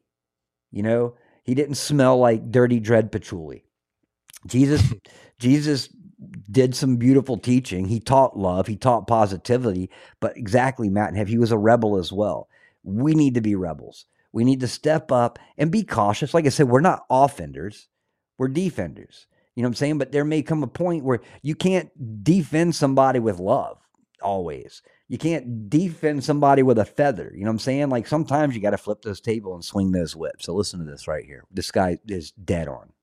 You 0.71 0.83
know, 0.83 1.15
he 1.43 1.55
didn't 1.55 1.75
smell 1.75 2.17
like 2.17 2.51
dirty 2.51 2.79
dread 2.79 3.11
patchouli. 3.11 3.65
Jesus, 4.47 4.83
Jesus 5.39 5.89
did 6.51 6.75
some 6.75 6.97
beautiful 6.97 7.37
teaching. 7.37 7.85
He 7.85 7.99
taught 7.99 8.37
love. 8.37 8.67
He 8.67 8.75
taught 8.75 9.07
positivity. 9.07 9.89
But 10.19 10.37
exactly, 10.37 10.89
Matt 10.89 11.09
and 11.09 11.17
Have, 11.17 11.27
he 11.27 11.37
was 11.37 11.51
a 11.51 11.57
rebel 11.57 11.97
as 11.97 12.11
well. 12.11 12.49
We 12.83 13.13
need 13.13 13.35
to 13.35 13.41
be 13.41 13.55
rebels. 13.55 14.05
We 14.31 14.43
need 14.43 14.59
to 14.61 14.67
step 14.67 15.11
up 15.11 15.39
and 15.57 15.71
be 15.71 15.83
cautious. 15.83 16.33
Like 16.33 16.45
I 16.45 16.49
said, 16.49 16.69
we're 16.69 16.81
not 16.81 17.05
offenders. 17.09 17.87
We're 18.37 18.47
defenders. 18.47 19.25
You 19.55 19.63
know 19.63 19.67
what 19.67 19.71
I'm 19.71 19.75
saying? 19.75 19.97
But 19.97 20.11
there 20.11 20.25
may 20.25 20.41
come 20.43 20.63
a 20.63 20.67
point 20.67 21.03
where 21.03 21.21
you 21.41 21.55
can't 21.55 21.89
defend 22.23 22.75
somebody 22.75 23.19
with 23.19 23.39
love 23.39 23.79
always. 24.21 24.81
You 25.09 25.17
can't 25.17 25.69
defend 25.71 26.23
somebody 26.23 26.61
with 26.61 26.77
a 26.77 26.85
feather. 26.85 27.31
You 27.33 27.41
know 27.41 27.47
what 27.47 27.53
I'm 27.53 27.59
saying? 27.59 27.89
Like 27.89 28.05
sometimes 28.05 28.55
you 28.55 28.61
got 28.61 28.69
to 28.69 28.77
flip 28.77 29.01
this 29.01 29.19
table 29.19 29.55
and 29.55 29.65
swing 29.65 29.91
those 29.91 30.15
whips. 30.15 30.45
So 30.45 30.53
listen 30.53 30.79
to 30.79 30.85
this 30.85 31.07
right 31.07 31.25
here. 31.25 31.45
This 31.51 31.71
guy 31.71 31.97
is 32.07 32.31
dead 32.31 32.67
on. 32.67 32.93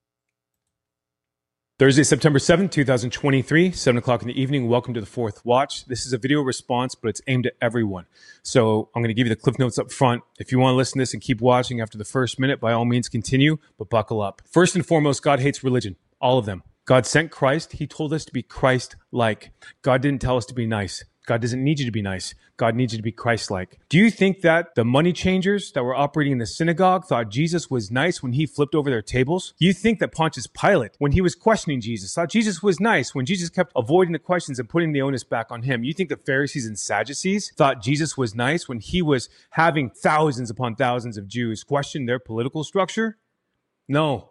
Thursday, 1.80 2.04
September 2.04 2.38
7th, 2.38 2.70
2023, 2.70 3.72
7 3.72 3.98
o'clock 3.98 4.22
in 4.22 4.28
the 4.28 4.40
evening. 4.40 4.68
Welcome 4.68 4.94
to 4.94 5.00
the 5.00 5.06
fourth 5.06 5.44
watch. 5.44 5.84
This 5.86 6.06
is 6.06 6.12
a 6.12 6.18
video 6.18 6.40
response, 6.40 6.94
but 6.94 7.08
it's 7.08 7.20
aimed 7.26 7.46
at 7.46 7.54
everyone. 7.60 8.06
So 8.42 8.88
I'm 8.94 9.02
going 9.02 9.08
to 9.08 9.14
give 9.14 9.26
you 9.26 9.34
the 9.34 9.40
cliff 9.40 9.58
notes 9.58 9.76
up 9.76 9.90
front. 9.90 10.22
If 10.38 10.52
you 10.52 10.58
want 10.60 10.72
to 10.72 10.76
listen 10.76 10.98
to 10.98 11.02
this 11.02 11.12
and 11.12 11.20
keep 11.20 11.40
watching 11.40 11.80
after 11.80 11.98
the 11.98 12.04
first 12.04 12.38
minute, 12.38 12.60
by 12.60 12.72
all 12.72 12.86
means 12.86 13.08
continue, 13.08 13.58
but 13.76 13.90
buckle 13.90 14.22
up. 14.22 14.42
First 14.50 14.76
and 14.76 14.86
foremost, 14.86 15.22
God 15.22 15.40
hates 15.40 15.64
religion, 15.64 15.96
all 16.20 16.38
of 16.38 16.46
them. 16.46 16.62
God 16.86 17.04
sent 17.04 17.32
Christ. 17.32 17.72
He 17.72 17.88
told 17.88 18.12
us 18.12 18.24
to 18.24 18.32
be 18.32 18.42
Christ 18.44 18.94
like. 19.10 19.50
God 19.82 20.00
didn't 20.00 20.22
tell 20.22 20.36
us 20.36 20.46
to 20.46 20.54
be 20.54 20.66
nice. 20.66 21.04
God 21.26 21.40
doesn't 21.40 21.62
need 21.62 21.80
you 21.80 21.84
to 21.84 21.92
be 21.92 22.02
nice. 22.02 22.34
God 22.56 22.76
needs 22.76 22.92
you 22.92 22.96
to 22.98 23.02
be 23.02 23.12
Christ 23.12 23.50
like. 23.50 23.78
Do 23.88 23.98
you 23.98 24.10
think 24.10 24.42
that 24.42 24.76
the 24.76 24.84
money 24.84 25.12
changers 25.12 25.72
that 25.72 25.82
were 25.82 25.94
operating 25.94 26.32
in 26.32 26.38
the 26.38 26.46
synagogue 26.46 27.04
thought 27.04 27.30
Jesus 27.30 27.68
was 27.68 27.90
nice 27.90 28.22
when 28.22 28.32
he 28.32 28.46
flipped 28.46 28.76
over 28.76 28.88
their 28.88 29.02
tables? 29.02 29.52
You 29.58 29.72
think 29.72 29.98
that 29.98 30.12
Pontius 30.12 30.46
Pilate, 30.46 30.92
when 30.98 31.12
he 31.12 31.20
was 31.20 31.34
questioning 31.34 31.80
Jesus, 31.80 32.14
thought 32.14 32.30
Jesus 32.30 32.62
was 32.62 32.78
nice 32.78 33.14
when 33.14 33.26
Jesus 33.26 33.50
kept 33.50 33.72
avoiding 33.74 34.12
the 34.12 34.20
questions 34.20 34.60
and 34.60 34.68
putting 34.68 34.92
the 34.92 35.02
onus 35.02 35.24
back 35.24 35.50
on 35.50 35.62
him? 35.62 35.82
You 35.82 35.92
think 35.92 36.08
the 36.08 36.16
Pharisees 36.16 36.64
and 36.64 36.78
Sadducees 36.78 37.52
thought 37.56 37.82
Jesus 37.82 38.16
was 38.16 38.34
nice 38.34 38.68
when 38.68 38.78
he 38.78 39.02
was 39.02 39.28
having 39.50 39.90
thousands 39.90 40.48
upon 40.48 40.76
thousands 40.76 41.16
of 41.16 41.26
Jews 41.26 41.64
question 41.64 42.06
their 42.06 42.20
political 42.20 42.62
structure? 42.62 43.18
No. 43.88 44.30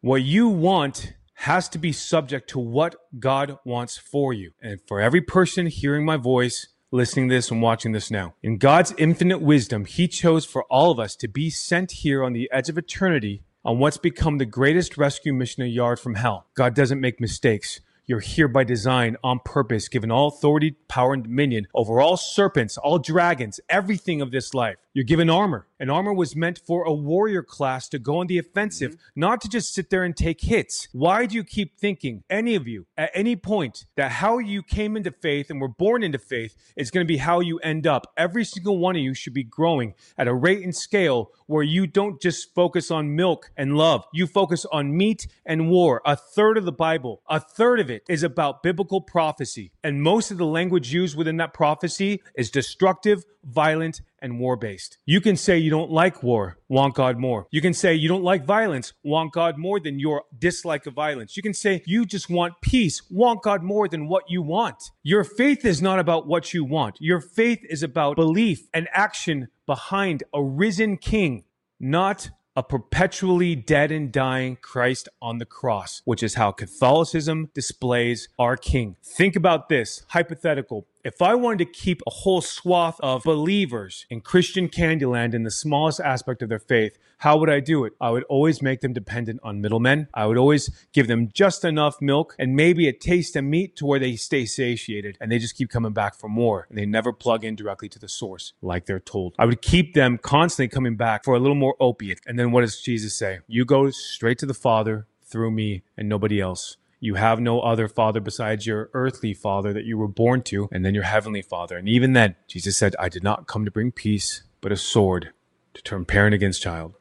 What 0.00 0.22
you 0.22 0.48
want 0.48 1.14
has 1.40 1.70
to 1.70 1.78
be 1.78 1.90
subject 1.90 2.50
to 2.50 2.58
what 2.58 2.94
God 3.18 3.56
wants 3.64 3.96
for 3.96 4.30
you. 4.30 4.50
And 4.60 4.78
for 4.86 5.00
every 5.00 5.22
person 5.22 5.68
hearing 5.68 6.04
my 6.04 6.18
voice, 6.18 6.66
listening 6.90 7.30
to 7.30 7.34
this 7.34 7.50
and 7.50 7.62
watching 7.62 7.92
this 7.92 8.10
now, 8.10 8.34
in 8.42 8.58
God's 8.58 8.92
infinite 8.98 9.40
wisdom, 9.40 9.86
He 9.86 10.06
chose 10.06 10.44
for 10.44 10.64
all 10.64 10.90
of 10.90 11.00
us 11.00 11.16
to 11.16 11.28
be 11.28 11.48
sent 11.48 11.92
here 11.92 12.22
on 12.22 12.34
the 12.34 12.50
edge 12.52 12.68
of 12.68 12.76
eternity 12.76 13.42
on 13.64 13.78
what's 13.78 13.96
become 13.96 14.36
the 14.36 14.44
greatest 14.44 14.98
rescue 14.98 15.32
mission 15.32 15.62
a 15.62 15.66
yard 15.66 15.98
from 15.98 16.16
hell. 16.16 16.46
God 16.54 16.74
doesn't 16.74 17.00
make 17.00 17.20
mistakes. 17.20 17.80
You're 18.04 18.20
here 18.20 18.48
by 18.48 18.64
design, 18.64 19.16
on 19.24 19.40
purpose, 19.42 19.88
given 19.88 20.10
all 20.10 20.28
authority, 20.28 20.72
power, 20.88 21.14
and 21.14 21.22
dominion 21.22 21.68
over 21.74 22.02
all 22.02 22.18
serpents, 22.18 22.76
all 22.76 22.98
dragons, 22.98 23.60
everything 23.70 24.20
of 24.20 24.30
this 24.30 24.52
life. 24.52 24.76
You're 24.92 25.04
given 25.04 25.30
armor. 25.30 25.66
And 25.80 25.90
armor 25.90 26.12
was 26.12 26.36
meant 26.36 26.60
for 26.64 26.84
a 26.84 26.92
warrior 26.92 27.42
class 27.42 27.88
to 27.88 27.98
go 27.98 28.18
on 28.18 28.26
the 28.26 28.38
offensive, 28.38 28.92
mm-hmm. 28.92 29.20
not 29.20 29.40
to 29.40 29.48
just 29.48 29.74
sit 29.74 29.88
there 29.88 30.04
and 30.04 30.14
take 30.14 30.42
hits. 30.42 30.88
Why 30.92 31.24
do 31.24 31.34
you 31.34 31.42
keep 31.42 31.78
thinking, 31.78 32.22
any 32.28 32.54
of 32.54 32.68
you, 32.68 32.86
at 32.98 33.10
any 33.14 33.34
point, 33.34 33.86
that 33.96 34.12
how 34.12 34.38
you 34.38 34.62
came 34.62 34.96
into 34.96 35.10
faith 35.10 35.48
and 35.48 35.58
were 35.58 35.68
born 35.68 36.02
into 36.02 36.18
faith 36.18 36.54
is 36.76 36.90
going 36.90 37.04
to 37.04 37.08
be 37.08 37.16
how 37.16 37.40
you 37.40 37.58
end 37.60 37.86
up? 37.86 38.12
Every 38.16 38.44
single 38.44 38.78
one 38.78 38.94
of 38.94 39.02
you 39.02 39.14
should 39.14 39.32
be 39.32 39.42
growing 39.42 39.94
at 40.18 40.28
a 40.28 40.34
rate 40.34 40.62
and 40.62 40.76
scale 40.76 41.30
where 41.46 41.62
you 41.62 41.86
don't 41.86 42.20
just 42.20 42.54
focus 42.54 42.90
on 42.90 43.16
milk 43.16 43.50
and 43.56 43.76
love. 43.76 44.04
You 44.12 44.26
focus 44.26 44.66
on 44.70 44.96
meat 44.96 45.26
and 45.46 45.70
war. 45.70 46.02
A 46.04 46.14
third 46.14 46.58
of 46.58 46.66
the 46.66 46.72
Bible, 46.72 47.22
a 47.28 47.40
third 47.40 47.80
of 47.80 47.90
it 47.90 48.02
is 48.08 48.22
about 48.22 48.62
biblical 48.62 49.00
prophecy. 49.00 49.72
And 49.82 50.02
most 50.02 50.30
of 50.30 50.36
the 50.36 50.46
language 50.46 50.92
used 50.92 51.16
within 51.16 51.38
that 51.38 51.54
prophecy 51.54 52.22
is 52.34 52.50
destructive, 52.50 53.24
violent, 53.42 54.02
and 54.22 54.38
war 54.38 54.56
based. 54.56 54.98
You 55.06 55.20
can 55.20 55.36
say 55.36 55.58
you 55.58 55.70
don't 55.70 55.90
like 55.90 56.22
war, 56.22 56.58
want 56.68 56.94
God 56.94 57.18
more. 57.18 57.46
You 57.50 57.60
can 57.60 57.74
say 57.74 57.94
you 57.94 58.08
don't 58.08 58.22
like 58.22 58.44
violence, 58.44 58.92
want 59.02 59.32
God 59.32 59.58
more 59.58 59.80
than 59.80 59.98
your 59.98 60.24
dislike 60.38 60.86
of 60.86 60.94
violence. 60.94 61.36
You 61.36 61.42
can 61.42 61.54
say 61.54 61.82
you 61.86 62.04
just 62.04 62.30
want 62.30 62.60
peace, 62.60 63.02
want 63.10 63.42
God 63.42 63.62
more 63.62 63.88
than 63.88 64.08
what 64.08 64.24
you 64.28 64.42
want. 64.42 64.90
Your 65.02 65.24
faith 65.24 65.64
is 65.64 65.80
not 65.82 65.98
about 65.98 66.26
what 66.26 66.52
you 66.54 66.64
want. 66.64 66.96
Your 67.00 67.20
faith 67.20 67.60
is 67.68 67.82
about 67.82 68.16
belief 68.16 68.68
and 68.74 68.88
action 68.92 69.48
behind 69.66 70.22
a 70.34 70.42
risen 70.42 70.96
king, 70.96 71.44
not 71.78 72.30
a 72.56 72.62
perpetually 72.62 73.54
dead 73.54 73.92
and 73.92 74.10
dying 74.10 74.56
Christ 74.60 75.08
on 75.22 75.38
the 75.38 75.44
cross, 75.44 76.02
which 76.04 76.22
is 76.22 76.34
how 76.34 76.50
Catholicism 76.50 77.48
displays 77.54 78.28
our 78.38 78.56
King. 78.56 78.96
Think 79.02 79.36
about 79.36 79.68
this 79.68 80.04
hypothetical. 80.08 80.86
If 81.02 81.22
I 81.22 81.34
wanted 81.34 81.60
to 81.60 81.64
keep 81.64 82.02
a 82.06 82.10
whole 82.10 82.42
swath 82.42 83.00
of 83.00 83.22
believers 83.22 84.04
in 84.10 84.20
Christian 84.20 84.68
Candyland 84.68 85.32
in 85.32 85.44
the 85.44 85.50
smallest 85.50 85.98
aspect 85.98 86.42
of 86.42 86.50
their 86.50 86.58
faith, 86.58 86.98
how 87.18 87.38
would 87.38 87.48
I 87.48 87.60
do 87.60 87.86
it? 87.86 87.94
I 88.02 88.10
would 88.10 88.24
always 88.24 88.60
make 88.60 88.82
them 88.82 88.92
dependent 88.92 89.40
on 89.42 89.62
middlemen. 89.62 90.08
I 90.12 90.26
would 90.26 90.36
always 90.36 90.68
give 90.92 91.08
them 91.08 91.30
just 91.32 91.64
enough 91.64 92.02
milk 92.02 92.36
and 92.38 92.54
maybe 92.54 92.86
a 92.86 92.92
taste 92.92 93.34
of 93.34 93.44
meat 93.44 93.76
to 93.76 93.86
where 93.86 93.98
they 93.98 94.14
stay 94.16 94.44
satiated 94.44 95.16
and 95.22 95.32
they 95.32 95.38
just 95.38 95.56
keep 95.56 95.70
coming 95.70 95.92
back 95.92 96.14
for 96.14 96.28
more 96.28 96.66
and 96.68 96.76
they 96.76 96.84
never 96.84 97.14
plug 97.14 97.44
in 97.44 97.56
directly 97.56 97.88
to 97.88 97.98
the 97.98 98.08
source 98.08 98.52
like 98.60 98.84
they're 98.84 99.00
told. 99.00 99.34
I 99.38 99.46
would 99.46 99.62
keep 99.62 99.94
them 99.94 100.18
constantly 100.18 100.68
coming 100.68 100.96
back 100.96 101.24
for 101.24 101.34
a 101.34 101.38
little 101.38 101.54
more 101.54 101.76
opiate. 101.80 102.20
And 102.26 102.38
then 102.38 102.52
what 102.52 102.60
does 102.60 102.78
Jesus 102.78 103.16
say? 103.16 103.38
You 103.46 103.64
go 103.64 103.88
straight 103.88 104.38
to 104.40 104.46
the 104.46 104.52
Father 104.52 105.06
through 105.24 105.52
me 105.52 105.82
and 105.96 106.10
nobody 106.10 106.40
else. 106.40 106.76
You 107.00 107.14
have 107.14 107.40
no 107.40 107.60
other 107.60 107.88
father 107.88 108.20
besides 108.20 108.66
your 108.66 108.90
earthly 108.92 109.32
father 109.32 109.72
that 109.72 109.84
you 109.84 109.96
were 109.96 110.06
born 110.08 110.42
to, 110.42 110.68
and 110.70 110.84
then 110.84 110.94
your 110.94 111.04
heavenly 111.04 111.42
father. 111.42 111.78
And 111.78 111.88
even 111.88 112.12
then, 112.12 112.36
Jesus 112.46 112.76
said, 112.76 112.94
I 112.98 113.08
did 113.08 113.24
not 113.24 113.46
come 113.46 113.64
to 113.64 113.70
bring 113.70 113.90
peace, 113.90 114.42
but 114.60 114.70
a 114.70 114.76
sword 114.76 115.32
to 115.72 115.82
turn 115.82 116.04
parent 116.04 116.34
against 116.34 116.60
child. 116.60 116.94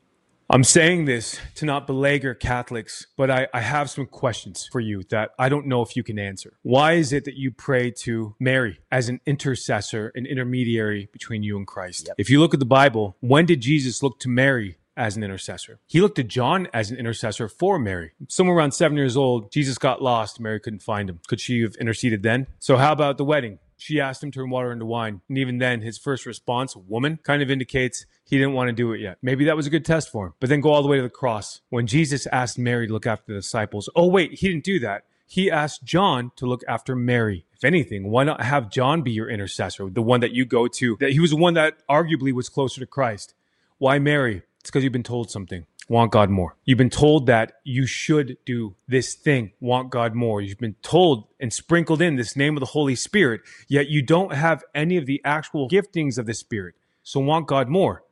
I'm 0.52 0.64
saying 0.64 1.06
this 1.06 1.40
to 1.56 1.66
not 1.66 1.86
belager 1.86 2.34
Catholics, 2.34 3.06
but 3.16 3.30
I, 3.30 3.48
I, 3.54 3.62
have 3.62 3.88
some 3.88 4.08
questions 4.08 4.68
for 4.72 4.80
you 4.80 5.04
that 5.12 5.30
I 5.38 5.48
don't 5.48 5.68
know 5.68 5.84
if 5.84 5.96
you 5.96 6.02
can 6.02 6.18
answer. 6.18 6.58
Why 6.64 6.94
is 6.94 7.14
it 7.14 7.26
that 7.26 7.36
you 7.36 7.52
pray 7.52 7.92
to 7.92 8.36
Mary 8.40 8.80
as 8.92 9.10
an 9.10 9.20
intercessor, 9.28 10.12
an 10.16 10.26
intermediary 10.26 11.08
between 11.14 11.44
you 11.44 11.56
and 11.56 11.68
Christ? 11.68 12.08
Yep. 12.08 12.16
If 12.18 12.32
you 12.32 12.40
look 12.40 12.56
at 12.56 12.60
the 12.60 12.66
Bible, 12.66 13.16
when 13.20 13.46
did 13.46 13.62
Jesus 13.62 14.02
look 14.02 14.20
to 14.22 14.28
Mary 14.28 14.79
as 15.00 15.16
an 15.16 15.24
intercessor. 15.24 15.80
He 15.88 16.02
looked 16.02 16.18
to 16.18 16.24
John 16.24 16.68
as 16.74 16.92
an 16.92 16.98
intercessor 16.98 17.48
for 17.48 17.80
Mary. 17.80 18.12
Somewhere 18.28 18.58
around 18.58 18.74
seven 18.74 18.98
years 18.98 19.16
old, 19.16 19.52
Jesus 19.52 19.78
got 19.78 20.02
lost. 20.02 20.40
Mary 20.40 20.60
couldn't 20.60 20.84
find 20.84 21.10
him. 21.10 21.22
Could 21.28 21.40
she 21.40 21.62
have 21.62 21.76
interceded 21.76 22.22
then? 22.22 22.48
So, 22.60 22.76
how 22.76 22.92
about 22.92 23.18
the 23.18 23.24
wedding? 23.24 23.60
She 23.78 24.02
asked 24.02 24.22
him 24.22 24.30
to 24.32 24.40
turn 24.40 24.50
water 24.50 24.74
into 24.74 24.86
wine. 24.86 25.22
And 25.30 25.38
even 25.38 25.58
then, 25.58 25.82
his 25.82 25.98
first 25.98 26.26
response, 26.26 26.76
woman, 26.76 27.18
kind 27.24 27.42
of 27.42 27.50
indicates 27.50 28.06
he 28.26 28.38
didn't 28.38 28.54
want 28.54 28.68
to 28.68 28.74
do 28.74 28.92
it 28.92 29.00
yet. 29.00 29.18
Maybe 29.22 29.46
that 29.46 29.56
was 29.56 29.68
a 29.68 29.70
good 29.70 29.86
test 29.86 30.12
for 30.12 30.28
him. 30.28 30.34
But 30.42 30.50
then 30.50 30.60
go 30.60 30.72
all 30.72 30.82
the 30.82 30.90
way 30.90 30.98
to 30.98 31.04
the 31.04 31.10
cross. 31.10 31.62
When 31.70 31.88
Jesus 31.88 32.28
asked 32.28 32.60
Mary 32.60 32.88
to 32.88 32.94
look 32.94 33.08
after 33.08 33.32
the 33.32 33.40
disciples, 33.40 33.90
oh, 33.96 34.08
wait, 34.08 34.34
he 34.34 34.50
didn't 34.50 34.66
do 34.66 34.80
that. 34.80 35.06
He 35.26 35.50
asked 35.50 35.86
John 35.86 36.32
to 36.36 36.46
look 36.46 36.64
after 36.68 36.94
Mary. 36.94 37.46
If 37.54 37.64
anything, 37.64 38.10
why 38.10 38.26
not 38.26 38.42
have 38.42 38.70
John 38.70 39.02
be 39.02 39.12
your 39.12 39.30
intercessor, 39.30 39.90
the 39.90 40.02
one 40.02 40.20
that 40.20 40.32
you 40.32 40.44
go 40.44 40.68
to? 40.68 40.98
That 41.00 41.12
he 41.12 41.22
was 41.22 41.30
the 41.30 41.38
one 41.38 41.54
that 41.54 41.78
arguably 41.88 42.34
was 42.34 42.50
closer 42.50 42.82
to 42.82 42.86
Christ. 42.86 43.34
Why 43.78 43.98
Mary? 43.98 44.42
It's 44.60 44.70
because 44.70 44.84
you've 44.84 44.94
been 44.94 45.04
told 45.04 45.32
something. 45.32 45.66
Want 45.88 46.12
God 46.12 46.30
more. 46.30 46.56
You've 46.66 46.78
been 46.78 46.92
told 46.92 47.26
that 47.26 47.54
you 47.64 47.88
should 47.88 48.38
do 48.46 48.76
this 48.88 49.16
thing. 49.16 49.54
Want 49.60 49.90
God 49.90 50.14
more. 50.14 50.40
You've 50.40 50.60
been 50.60 50.76
told 50.84 51.28
and 51.40 51.52
sprinkled 51.52 52.02
in 52.02 52.16
this 52.16 52.36
name 52.36 52.56
of 52.56 52.60
the 52.60 52.68
Holy 52.68 52.96
Spirit, 52.96 53.42
yet 53.68 53.88
you 53.88 54.04
don't 54.04 54.34
have 54.34 54.64
any 54.76 54.98
of 54.98 55.08
the 55.08 55.20
actual 55.26 55.68
giftings 55.68 56.20
of 56.20 56.28
the 56.28 56.36
Spirit. 56.36 56.76
So 57.02 57.20
want 57.20 57.48
God 57.48 57.70
more. 57.70 58.04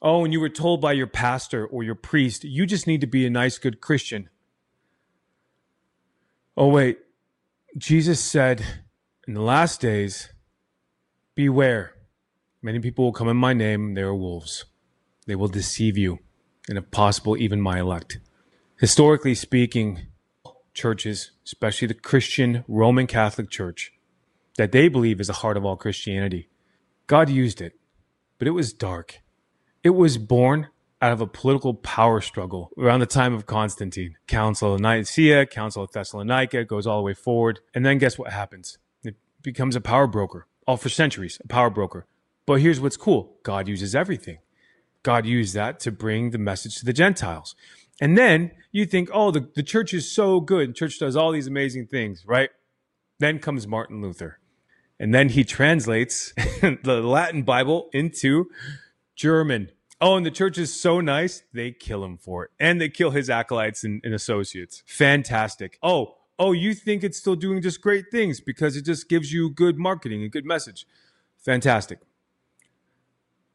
Oh, 0.00 0.24
and 0.24 0.32
you 0.32 0.40
were 0.40 0.48
told 0.48 0.80
by 0.80 0.92
your 0.94 1.06
pastor 1.06 1.64
or 1.64 1.84
your 1.84 1.94
priest, 1.94 2.42
you 2.42 2.66
just 2.66 2.88
need 2.88 3.00
to 3.02 3.06
be 3.06 3.24
a 3.24 3.30
nice, 3.30 3.56
good 3.56 3.80
Christian. 3.80 4.28
Oh, 6.56 6.66
wait. 6.66 6.98
Jesus 7.78 8.18
said 8.18 8.64
in 9.28 9.34
the 9.34 9.42
last 9.42 9.80
days, 9.80 10.32
beware. 11.36 11.94
Many 12.60 12.80
people 12.80 13.04
will 13.04 13.12
come 13.12 13.28
in 13.28 13.36
my 13.36 13.52
name, 13.52 13.94
they 13.94 14.02
are 14.02 14.14
wolves. 14.14 14.64
They 15.26 15.34
will 15.34 15.48
deceive 15.48 15.96
you, 15.96 16.18
and 16.68 16.78
if 16.78 16.90
possible, 16.90 17.36
even 17.36 17.60
my 17.60 17.80
elect. 17.80 18.18
Historically 18.78 19.34
speaking, 19.34 20.06
churches, 20.74 21.32
especially 21.44 21.88
the 21.88 21.94
Christian 21.94 22.64
Roman 22.66 23.06
Catholic 23.06 23.50
Church, 23.50 23.92
that 24.56 24.72
they 24.72 24.88
believe 24.88 25.20
is 25.20 25.28
the 25.28 25.34
heart 25.34 25.56
of 25.56 25.64
all 25.64 25.76
Christianity. 25.76 26.48
God 27.06 27.28
used 27.28 27.60
it, 27.60 27.78
but 28.38 28.48
it 28.48 28.52
was 28.52 28.72
dark. 28.72 29.20
It 29.82 29.90
was 29.90 30.18
born 30.18 30.68
out 31.00 31.12
of 31.12 31.20
a 31.20 31.26
political 31.26 31.74
power 31.74 32.20
struggle 32.20 32.70
around 32.78 33.00
the 33.00 33.06
time 33.06 33.34
of 33.34 33.44
Constantine. 33.46 34.16
Council 34.28 34.74
of 34.74 34.80
Nicaea, 34.80 35.46
Council 35.46 35.82
of 35.82 35.90
Thessalonica 35.90 36.64
goes 36.64 36.86
all 36.86 36.98
the 36.98 37.02
way 37.02 37.14
forward. 37.14 37.58
And 37.74 37.84
then 37.84 37.98
guess 37.98 38.16
what 38.16 38.32
happens? 38.32 38.78
It 39.02 39.16
becomes 39.42 39.74
a 39.74 39.80
power 39.80 40.06
broker, 40.06 40.46
all 40.66 40.76
for 40.76 40.88
centuries, 40.88 41.40
a 41.42 41.48
power 41.48 41.70
broker. 41.70 42.06
But 42.46 42.60
here's 42.60 42.80
what's 42.80 42.96
cool 42.96 43.34
God 43.42 43.66
uses 43.66 43.96
everything. 43.96 44.38
God 45.02 45.26
used 45.26 45.54
that 45.54 45.80
to 45.80 45.92
bring 45.92 46.30
the 46.30 46.38
message 46.38 46.76
to 46.78 46.84
the 46.84 46.92
Gentiles. 46.92 47.54
And 48.00 48.16
then 48.16 48.52
you 48.70 48.86
think, 48.86 49.10
oh, 49.12 49.30
the, 49.30 49.48
the 49.54 49.62
church 49.62 49.92
is 49.94 50.10
so 50.10 50.40
good. 50.40 50.70
The 50.70 50.74
church 50.74 50.98
does 50.98 51.16
all 51.16 51.32
these 51.32 51.46
amazing 51.46 51.86
things, 51.86 52.24
right? 52.26 52.50
Then 53.18 53.38
comes 53.38 53.66
Martin 53.66 54.00
Luther. 54.00 54.38
And 54.98 55.14
then 55.14 55.30
he 55.30 55.44
translates 55.44 56.32
the 56.60 57.00
Latin 57.02 57.42
Bible 57.42 57.90
into 57.92 58.50
German. 59.14 59.70
Oh, 60.00 60.16
and 60.16 60.26
the 60.26 60.30
church 60.30 60.58
is 60.58 60.74
so 60.74 61.00
nice, 61.00 61.44
they 61.52 61.70
kill 61.70 62.04
him 62.04 62.18
for 62.18 62.44
it. 62.44 62.50
And 62.58 62.80
they 62.80 62.88
kill 62.88 63.10
his 63.10 63.30
acolytes 63.30 63.84
and, 63.84 64.00
and 64.04 64.14
associates. 64.14 64.82
Fantastic. 64.86 65.78
Oh, 65.82 66.16
oh, 66.38 66.50
you 66.50 66.74
think 66.74 67.04
it's 67.04 67.18
still 67.18 67.36
doing 67.36 67.62
just 67.62 67.80
great 67.80 68.06
things 68.10 68.40
because 68.40 68.76
it 68.76 68.84
just 68.84 69.08
gives 69.08 69.32
you 69.32 69.50
good 69.50 69.78
marketing, 69.78 70.24
a 70.24 70.28
good 70.28 70.44
message. 70.44 70.86
Fantastic. 71.38 72.00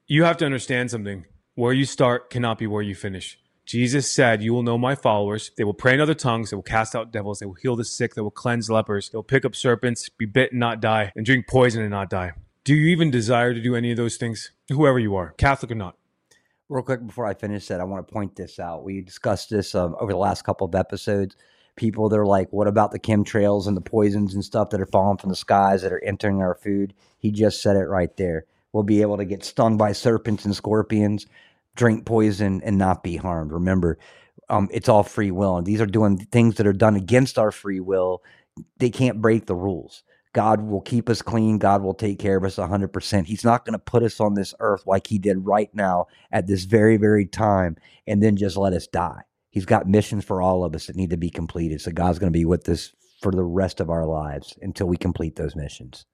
You 0.06 0.24
have 0.24 0.38
to 0.38 0.45
understand 0.45 0.90
something. 0.90 1.26
Where 1.57 1.73
you 1.73 1.85
start 1.85 2.29
cannot 2.29 2.59
be 2.59 2.67
where 2.67 2.84
you 2.84 2.93
finish. 2.93 3.39
Jesus 3.65 4.11
said, 4.11 4.43
You 4.43 4.53
will 4.53 4.61
know 4.61 4.77
my 4.77 4.93
followers. 4.93 5.49
They 5.57 5.63
will 5.63 5.73
pray 5.73 5.95
in 5.95 5.99
other 5.99 6.13
tongues. 6.13 6.51
They 6.51 6.55
will 6.55 6.61
cast 6.61 6.95
out 6.95 7.11
devils. 7.11 7.39
They 7.39 7.47
will 7.47 7.55
heal 7.55 7.75
the 7.75 7.84
sick. 7.84 8.13
They 8.13 8.21
will 8.21 8.29
cleanse 8.29 8.69
lepers. 8.69 9.09
They 9.09 9.17
will 9.17 9.23
pick 9.23 9.43
up 9.43 9.55
serpents, 9.55 10.07
be 10.07 10.27
bit 10.27 10.51
and 10.51 10.59
not 10.59 10.81
die, 10.81 11.11
and 11.15 11.25
drink 11.25 11.47
poison 11.47 11.81
and 11.81 11.89
not 11.89 12.11
die. 12.11 12.34
Do 12.63 12.75
you 12.75 12.85
even 12.89 13.09
desire 13.09 13.55
to 13.55 13.59
do 13.59 13.75
any 13.75 13.89
of 13.89 13.97
those 13.97 14.17
things? 14.17 14.51
Whoever 14.69 14.99
you 14.99 15.15
are, 15.15 15.31
Catholic 15.39 15.71
or 15.71 15.75
not. 15.75 15.97
Real 16.69 16.84
quick 16.84 17.03
before 17.03 17.25
I 17.25 17.34
finish 17.34 17.65
that, 17.69 17.81
I 17.81 17.85
want 17.85 18.07
to 18.07 18.13
point 18.13 18.35
this 18.35 18.59
out. 18.59 18.84
We 18.84 19.01
discussed 19.01 19.49
this 19.49 19.73
um, 19.73 19.95
over 19.99 20.11
the 20.11 20.19
last 20.19 20.43
couple 20.43 20.67
of 20.67 20.75
episodes. 20.75 21.35
People, 21.75 22.07
they're 22.07 22.23
like, 22.23 22.53
what 22.53 22.67
about 22.67 22.91
the 22.91 22.99
chemtrails 22.99 23.65
and 23.65 23.75
the 23.75 23.81
poisons 23.81 24.35
and 24.35 24.45
stuff 24.45 24.69
that 24.69 24.81
are 24.81 24.85
falling 24.85 25.17
from 25.17 25.31
the 25.31 25.35
skies 25.35 25.81
that 25.81 25.91
are 25.91 26.03
entering 26.03 26.39
our 26.39 26.53
food? 26.53 26.93
He 27.17 27.31
just 27.31 27.63
said 27.63 27.77
it 27.77 27.89
right 27.89 28.15
there. 28.15 28.45
We'll 28.73 28.84
be 28.84 29.01
able 29.01 29.17
to 29.17 29.25
get 29.25 29.43
stung 29.43 29.77
by 29.77 29.93
serpents 29.93 30.45
and 30.45 30.55
scorpions 30.55 31.25
drink 31.78 32.06
poison 32.06 32.62
and 32.66 32.78
not 32.78 33.04
be 33.04 33.16
harmed. 33.18 33.54
Remember, 33.54 33.98
um, 34.49 34.70
it's 34.72 34.90
all 34.90 35.04
free 35.04 35.32
will. 35.32 35.58
And 35.58 35.66
these 35.66 35.82
are 35.82 35.86
doing 35.88 36.18
things 36.18 36.56
that 36.56 36.68
are 36.68 36.74
done 36.74 36.98
against 36.98 37.40
our 37.40 37.52
free 37.52 37.80
will. 37.80 38.24
They 38.78 38.90
can't 38.90 39.22
break 39.22 39.45
the 39.45 39.56
rules. 39.56 40.04
God 40.34 40.62
will 40.62 40.82
keep 40.82 41.10
us 41.10 41.22
clean. 41.22 41.58
God 41.58 41.82
will 41.82 41.94
take 41.94 42.20
care 42.20 42.38
of 42.38 42.44
us 42.44 42.58
100%. 42.58 43.26
He's 43.26 43.45
not 43.45 43.66
going 43.66 43.74
to 43.74 43.80
put 43.80 44.04
us 44.04 44.20
on 44.20 44.34
this 44.36 44.54
earth 44.60 44.84
like 44.86 45.08
He 45.08 45.18
did 45.18 45.45
right 45.45 45.70
now 45.74 46.08
at 46.32 46.48
this 46.48 46.66
very, 46.66 46.98
very 46.98 47.26
time 47.26 47.78
and 48.06 48.22
then 48.22 48.36
just 48.36 48.58
let 48.58 48.74
us 48.74 48.88
die. 48.88 49.22
He's 49.49 49.66
got 49.66 49.88
missions 49.88 50.26
for 50.26 50.41
all 50.41 50.64
of 50.64 50.76
us 50.76 50.88
that 50.88 50.95
need 50.95 51.10
to 51.12 51.18
be 51.18 51.30
completed. 51.30 51.82
So 51.82 51.91
God's 51.91 52.20
going 52.20 52.32
to 52.32 52.38
be 52.38 52.45
with 52.45 52.68
us 52.70 52.94
for 53.22 53.32
the 53.32 53.44
rest 53.44 53.80
of 53.80 53.90
our 53.90 54.06
lives 54.06 54.58
until 54.62 54.88
we 54.88 54.98
complete 54.98 55.36
those 55.36 55.56
missions. 55.56 56.06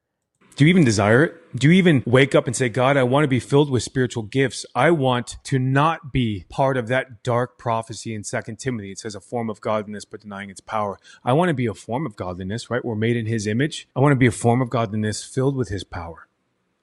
Do 0.55 0.65
you 0.65 0.69
even 0.69 0.83
desire 0.83 1.23
it? 1.23 1.59
Do 1.59 1.67
you 1.67 1.73
even 1.73 2.03
wake 2.05 2.35
up 2.35 2.45
and 2.45 2.55
say, 2.55 2.69
God, 2.69 2.95
I 2.95 3.01
want 3.01 3.23
to 3.23 3.27
be 3.27 3.39
filled 3.39 3.71
with 3.71 3.81
spiritual 3.81 4.21
gifts? 4.21 4.67
I 4.75 4.91
want 4.91 5.37
to 5.45 5.57
not 5.57 6.13
be 6.13 6.45
part 6.47 6.77
of 6.77 6.87
that 6.89 7.23
dark 7.23 7.57
prophecy 7.57 8.13
in 8.13 8.23
Second 8.23 8.59
Timothy. 8.59 8.91
It 8.91 8.99
says 8.99 9.15
a 9.15 9.19
form 9.19 9.49
of 9.49 9.61
godliness, 9.61 10.05
but 10.05 10.21
denying 10.21 10.51
its 10.51 10.61
power. 10.61 10.99
I 11.23 11.33
want 11.33 11.49
to 11.49 11.55
be 11.55 11.65
a 11.65 11.73
form 11.73 12.05
of 12.05 12.15
godliness, 12.15 12.69
right? 12.69 12.85
We're 12.85 12.93
made 12.93 13.17
in 13.17 13.25
his 13.25 13.47
image. 13.47 13.87
I 13.95 13.99
want 13.99 14.11
to 14.11 14.17
be 14.17 14.27
a 14.27 14.31
form 14.31 14.61
of 14.61 14.69
godliness 14.69 15.23
filled 15.23 15.55
with 15.55 15.69
his 15.69 15.83
power. 15.83 16.27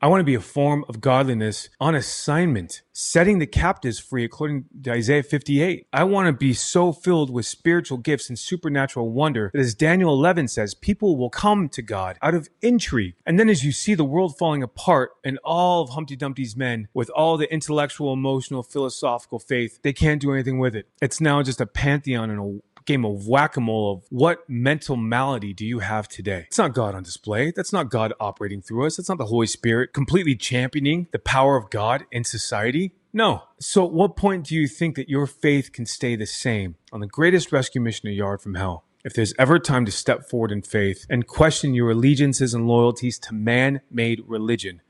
I 0.02 0.06
want 0.06 0.20
to 0.20 0.24
be 0.24 0.34
a 0.34 0.40
form 0.40 0.86
of 0.88 1.02
godliness 1.02 1.68
on 1.78 1.94
assignment, 1.94 2.80
setting 2.90 3.38
the 3.38 3.46
captives 3.46 3.98
free 3.98 4.24
according 4.24 4.64
to 4.84 4.92
Isaiah 4.92 5.22
58. 5.22 5.88
I 5.92 6.04
want 6.04 6.26
to 6.26 6.32
be 6.32 6.54
so 6.54 6.90
filled 6.90 7.28
with 7.28 7.44
spiritual 7.44 7.98
gifts 7.98 8.30
and 8.30 8.38
supernatural 8.38 9.10
wonder 9.10 9.50
that 9.52 9.60
as 9.60 9.74
Daniel 9.74 10.14
11 10.14 10.48
says, 10.48 10.74
people 10.74 11.18
will 11.18 11.28
come 11.28 11.68
to 11.68 11.82
God 11.82 12.16
out 12.22 12.34
of 12.34 12.48
intrigue. 12.62 13.12
And 13.26 13.38
then 13.38 13.50
as 13.50 13.62
you 13.62 13.72
see 13.72 13.92
the 13.92 14.02
world 14.02 14.38
falling 14.38 14.62
apart 14.62 15.10
and 15.22 15.38
all 15.44 15.82
of 15.82 15.90
Humpty 15.90 16.16
Dumpty's 16.16 16.56
men 16.56 16.88
with 16.94 17.10
all 17.10 17.36
the 17.36 17.52
intellectual, 17.52 18.14
emotional, 18.14 18.62
philosophical 18.62 19.38
faith, 19.38 19.80
they 19.82 19.92
can't 19.92 20.22
do 20.22 20.32
anything 20.32 20.58
with 20.58 20.74
it. 20.74 20.88
It's 21.02 21.20
now 21.20 21.42
just 21.42 21.60
a 21.60 21.66
pantheon 21.66 22.30
and 22.30 22.40
a 22.40 22.60
game 22.90 23.04
of 23.04 23.28
whack-a-mole 23.28 23.92
of 23.92 24.04
what 24.10 24.48
mental 24.48 24.96
malady 24.96 25.52
do 25.54 25.64
you 25.64 25.78
have 25.78 26.08
today? 26.08 26.44
It's 26.48 26.58
not 26.58 26.74
God 26.74 26.96
on 26.96 27.04
display. 27.04 27.52
That's 27.54 27.72
not 27.72 27.88
God 27.88 28.12
operating 28.18 28.62
through 28.62 28.86
us. 28.86 28.96
That's 28.96 29.08
not 29.08 29.18
the 29.18 29.26
Holy 29.26 29.46
Spirit 29.46 29.92
completely 29.92 30.34
championing 30.34 31.06
the 31.12 31.20
power 31.20 31.56
of 31.56 31.70
God 31.70 32.04
in 32.10 32.24
society. 32.24 32.96
No. 33.12 33.44
So 33.60 33.86
at 33.86 33.92
what 33.92 34.16
point 34.16 34.46
do 34.46 34.56
you 34.56 34.66
think 34.66 34.96
that 34.96 35.08
your 35.08 35.28
faith 35.28 35.72
can 35.72 35.86
stay 35.86 36.16
the 36.16 36.26
same 36.26 36.74
on 36.92 36.98
the 36.98 37.06
greatest 37.06 37.52
rescue 37.52 37.80
mission 37.80 38.08
a 38.08 38.12
yard 38.12 38.40
from 38.40 38.56
hell? 38.56 38.84
If 39.04 39.14
there's 39.14 39.34
ever 39.38 39.60
time 39.60 39.86
to 39.86 39.92
step 39.92 40.28
forward 40.28 40.50
in 40.50 40.62
faith 40.62 41.06
and 41.08 41.28
question 41.28 41.74
your 41.74 41.92
allegiances 41.92 42.54
and 42.54 42.66
loyalties 42.66 43.20
to 43.20 43.34
man-made 43.34 44.24
religion, 44.26 44.82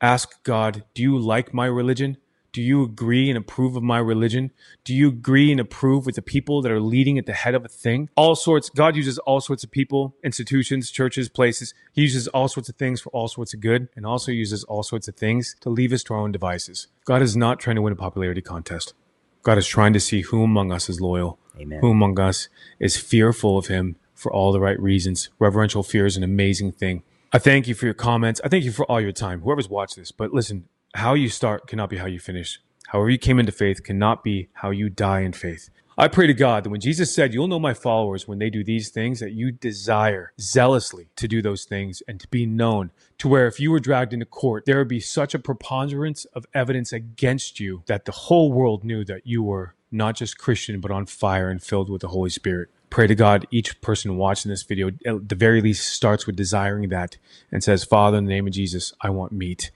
ask 0.00 0.42
God, 0.44 0.84
do 0.94 1.02
you 1.02 1.18
like 1.18 1.52
my 1.52 1.66
religion? 1.66 2.16
Do 2.54 2.62
you 2.62 2.84
agree 2.84 3.28
and 3.28 3.36
approve 3.36 3.74
of 3.74 3.82
my 3.82 3.98
religion? 3.98 4.52
Do 4.84 4.94
you 4.94 5.08
agree 5.08 5.50
and 5.50 5.58
approve 5.58 6.06
with 6.06 6.14
the 6.14 6.22
people 6.22 6.62
that 6.62 6.70
are 6.70 6.78
leading 6.78 7.18
at 7.18 7.26
the 7.26 7.32
head 7.32 7.56
of 7.56 7.64
a 7.64 7.68
thing? 7.68 8.10
All 8.14 8.36
sorts, 8.36 8.70
God 8.70 8.94
uses 8.94 9.18
all 9.18 9.40
sorts 9.40 9.64
of 9.64 9.72
people, 9.72 10.14
institutions, 10.22 10.92
churches, 10.92 11.28
places. 11.28 11.74
He 11.92 12.02
uses 12.02 12.28
all 12.28 12.46
sorts 12.46 12.68
of 12.68 12.76
things 12.76 13.00
for 13.00 13.10
all 13.10 13.26
sorts 13.26 13.54
of 13.54 13.60
good 13.60 13.88
and 13.96 14.06
also 14.06 14.30
uses 14.30 14.62
all 14.62 14.84
sorts 14.84 15.08
of 15.08 15.16
things 15.16 15.56
to 15.62 15.68
leave 15.68 15.92
us 15.92 16.04
to 16.04 16.14
our 16.14 16.20
own 16.20 16.30
devices. 16.30 16.86
God 17.04 17.22
is 17.22 17.36
not 17.36 17.58
trying 17.58 17.74
to 17.74 17.82
win 17.82 17.92
a 17.92 17.96
popularity 17.96 18.40
contest. 18.40 18.94
God 19.42 19.58
is 19.58 19.66
trying 19.66 19.92
to 19.92 20.00
see 20.00 20.20
who 20.20 20.44
among 20.44 20.70
us 20.70 20.88
is 20.88 21.00
loyal, 21.00 21.40
Amen. 21.58 21.80
who 21.80 21.90
among 21.90 22.20
us 22.20 22.48
is 22.78 22.96
fearful 22.96 23.58
of 23.58 23.66
Him 23.66 23.96
for 24.14 24.32
all 24.32 24.52
the 24.52 24.60
right 24.60 24.78
reasons. 24.78 25.28
Reverential 25.40 25.82
fear 25.82 26.06
is 26.06 26.16
an 26.16 26.22
amazing 26.22 26.70
thing. 26.70 27.02
I 27.32 27.38
thank 27.38 27.66
you 27.66 27.74
for 27.74 27.86
your 27.86 27.94
comments. 27.94 28.40
I 28.44 28.48
thank 28.48 28.62
you 28.62 28.70
for 28.70 28.84
all 28.84 29.00
your 29.00 29.10
time, 29.10 29.40
whoever's 29.40 29.68
watched 29.68 29.96
this. 29.96 30.12
But 30.12 30.32
listen, 30.32 30.68
how 30.94 31.14
you 31.14 31.28
start 31.28 31.66
cannot 31.66 31.90
be 31.90 31.96
how 31.96 32.06
you 32.06 32.20
finish. 32.20 32.60
However 32.88 33.10
you 33.10 33.18
came 33.18 33.38
into 33.38 33.52
faith 33.52 33.82
cannot 33.82 34.22
be 34.22 34.48
how 34.54 34.70
you 34.70 34.88
die 34.88 35.20
in 35.20 35.32
faith. 35.32 35.70
I 35.96 36.08
pray 36.08 36.26
to 36.26 36.34
God 36.34 36.64
that 36.64 36.70
when 36.70 36.80
Jesus 36.80 37.14
said, 37.14 37.32
You'll 37.32 37.46
know 37.46 37.60
my 37.60 37.74
followers 37.74 38.26
when 38.26 38.40
they 38.40 38.50
do 38.50 38.64
these 38.64 38.88
things, 38.88 39.20
that 39.20 39.32
you 39.32 39.52
desire 39.52 40.32
zealously 40.40 41.08
to 41.16 41.28
do 41.28 41.40
those 41.40 41.64
things 41.64 42.02
and 42.08 42.18
to 42.20 42.28
be 42.28 42.46
known, 42.46 42.90
to 43.18 43.28
where 43.28 43.46
if 43.46 43.60
you 43.60 43.70
were 43.70 43.78
dragged 43.78 44.12
into 44.12 44.26
court, 44.26 44.64
there 44.64 44.78
would 44.78 44.88
be 44.88 44.98
such 44.98 45.34
a 45.34 45.38
preponderance 45.38 46.24
of 46.26 46.46
evidence 46.52 46.92
against 46.92 47.60
you 47.60 47.84
that 47.86 48.06
the 48.06 48.12
whole 48.12 48.52
world 48.52 48.82
knew 48.82 49.04
that 49.04 49.24
you 49.24 49.42
were 49.42 49.74
not 49.92 50.16
just 50.16 50.38
Christian, 50.38 50.80
but 50.80 50.90
on 50.90 51.06
fire 51.06 51.48
and 51.48 51.62
filled 51.62 51.88
with 51.88 52.00
the 52.00 52.08
Holy 52.08 52.30
Spirit. 52.30 52.70
Pray 52.90 53.06
to 53.06 53.14
God, 53.14 53.46
each 53.52 53.80
person 53.80 54.16
watching 54.16 54.50
this 54.50 54.64
video, 54.64 54.90
at 55.06 55.28
the 55.28 55.36
very 55.36 55.60
least, 55.60 55.88
starts 55.92 56.26
with 56.26 56.34
desiring 56.34 56.88
that 56.88 57.16
and 57.52 57.62
says, 57.62 57.84
Father, 57.84 58.18
in 58.18 58.24
the 58.24 58.30
name 58.30 58.48
of 58.48 58.52
Jesus, 58.52 58.92
I 59.00 59.10
want 59.10 59.30
meat. 59.30 59.70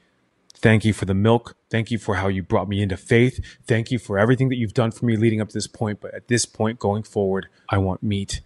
Thank 0.61 0.85
you 0.85 0.93
for 0.93 1.05
the 1.05 1.15
milk. 1.15 1.57
Thank 1.71 1.93
you 1.93 1.99
for 1.99 2.17
how 2.17 2.27
you 2.27 2.43
brought 2.43 2.69
me 2.69 2.83
into 2.83 2.97
faith. 2.97 3.39
Thank 3.65 3.93
you 3.93 3.99
for 3.99 4.19
everything 4.19 4.49
that 4.49 4.57
you've 4.57 4.75
done 4.75 4.91
for 4.91 5.05
me 5.05 5.17
leading 5.17 5.41
up 5.41 5.49
to 5.49 5.55
this 5.55 5.69
point. 5.69 6.01
But 6.01 6.15
at 6.15 6.27
this 6.27 6.47
point 6.47 6.81
going 6.81 7.05
forward, 7.05 7.47
I 7.69 7.79
want 7.79 8.03
meat. 8.03 8.41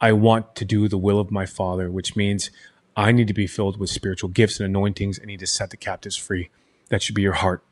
I 0.00 0.12
want 0.12 0.54
to 0.56 0.64
do 0.64 0.86
the 0.86 0.98
will 0.98 1.18
of 1.18 1.32
my 1.32 1.44
Father, 1.44 1.90
which 1.90 2.14
means 2.14 2.50
I 2.96 3.10
need 3.10 3.26
to 3.28 3.34
be 3.34 3.48
filled 3.48 3.80
with 3.80 3.90
spiritual 3.90 4.30
gifts 4.30 4.60
and 4.60 4.66
anointings. 4.66 5.18
I 5.20 5.26
need 5.26 5.40
to 5.40 5.46
set 5.46 5.70
the 5.70 5.76
captives 5.76 6.16
free. 6.16 6.50
That 6.88 7.02
should 7.02 7.16
be 7.16 7.22
your 7.22 7.32
heart. 7.32 7.64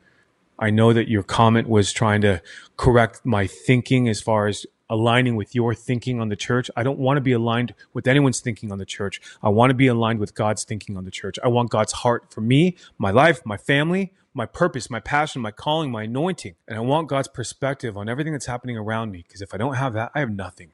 I 0.59 0.71
know 0.71 0.93
that 0.93 1.09
your 1.09 1.23
comment 1.23 1.69
was 1.69 1.93
trying 1.93 2.21
to 2.23 2.43
correct 2.77 3.21
my 3.25 3.47
thinking 3.47 4.09
as 4.09 4.21
far 4.21 4.49
as 4.49 4.67
aligning 4.95 5.37
with 5.37 5.55
your 5.55 5.75
thinking 5.75 6.21
on 6.21 6.29
the 6.29 6.37
church. 6.37 6.71
I 6.77 6.83
don't 6.83 6.99
want 6.99 7.17
to 7.17 7.21
be 7.21 7.33
aligned 7.33 7.75
with 7.93 8.07
anyone's 8.07 8.41
thinking 8.41 8.71
on 8.73 8.79
the 8.79 8.87
church. 8.87 9.21
I 9.43 9.49
want 9.49 9.71
to 9.71 9.75
be 9.75 9.89
aligned 9.89 10.21
with 10.21 10.35
God's 10.35 10.65
thinking 10.65 10.97
on 10.97 11.05
the 11.05 11.11
church. 11.11 11.39
I 11.45 11.49
want 11.49 11.71
God's 11.71 11.93
heart 11.93 12.33
for 12.33 12.41
me, 12.41 12.77
my 12.97 13.11
life, 13.11 13.43
my 13.45 13.57
family, 13.57 14.13
my 14.33 14.47
purpose, 14.47 14.89
my 14.89 15.01
passion, 15.01 15.43
my 15.43 15.51
calling, 15.51 15.91
my 15.91 16.05
anointing. 16.05 16.55
And 16.69 16.79
I 16.79 16.81
want 16.81 17.09
God's 17.09 17.29
perspective 17.29 17.97
on 17.97 18.09
everything 18.09 18.33
that's 18.33 18.47
happening 18.47 18.77
around 18.77 19.11
me. 19.11 19.25
Because 19.27 19.43
if 19.43 19.53
I 19.53 19.57
don't 19.57 19.75
have 19.75 19.93
that, 19.95 20.13
I 20.15 20.21
have 20.21 20.31
nothing. 20.31 20.71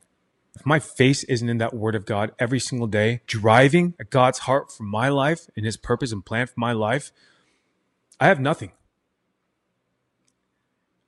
If 0.54 0.66
my 0.66 0.78
face 0.78 1.24
isn't 1.24 1.48
in 1.48 1.58
that 1.58 1.74
word 1.74 1.94
of 1.94 2.04
God 2.04 2.32
every 2.38 2.60
single 2.60 2.88
day, 2.88 3.22
driving 3.26 3.94
at 3.98 4.10
God's 4.10 4.40
heart 4.40 4.70
for 4.70 4.82
my 4.82 5.08
life 5.08 5.46
and 5.56 5.64
his 5.64 5.76
purpose 5.76 6.12
and 6.12 6.24
plan 6.24 6.46
for 6.46 6.58
my 6.58 6.72
life, 6.72 7.12
I 8.18 8.26
have 8.26 8.40
nothing. 8.40 8.72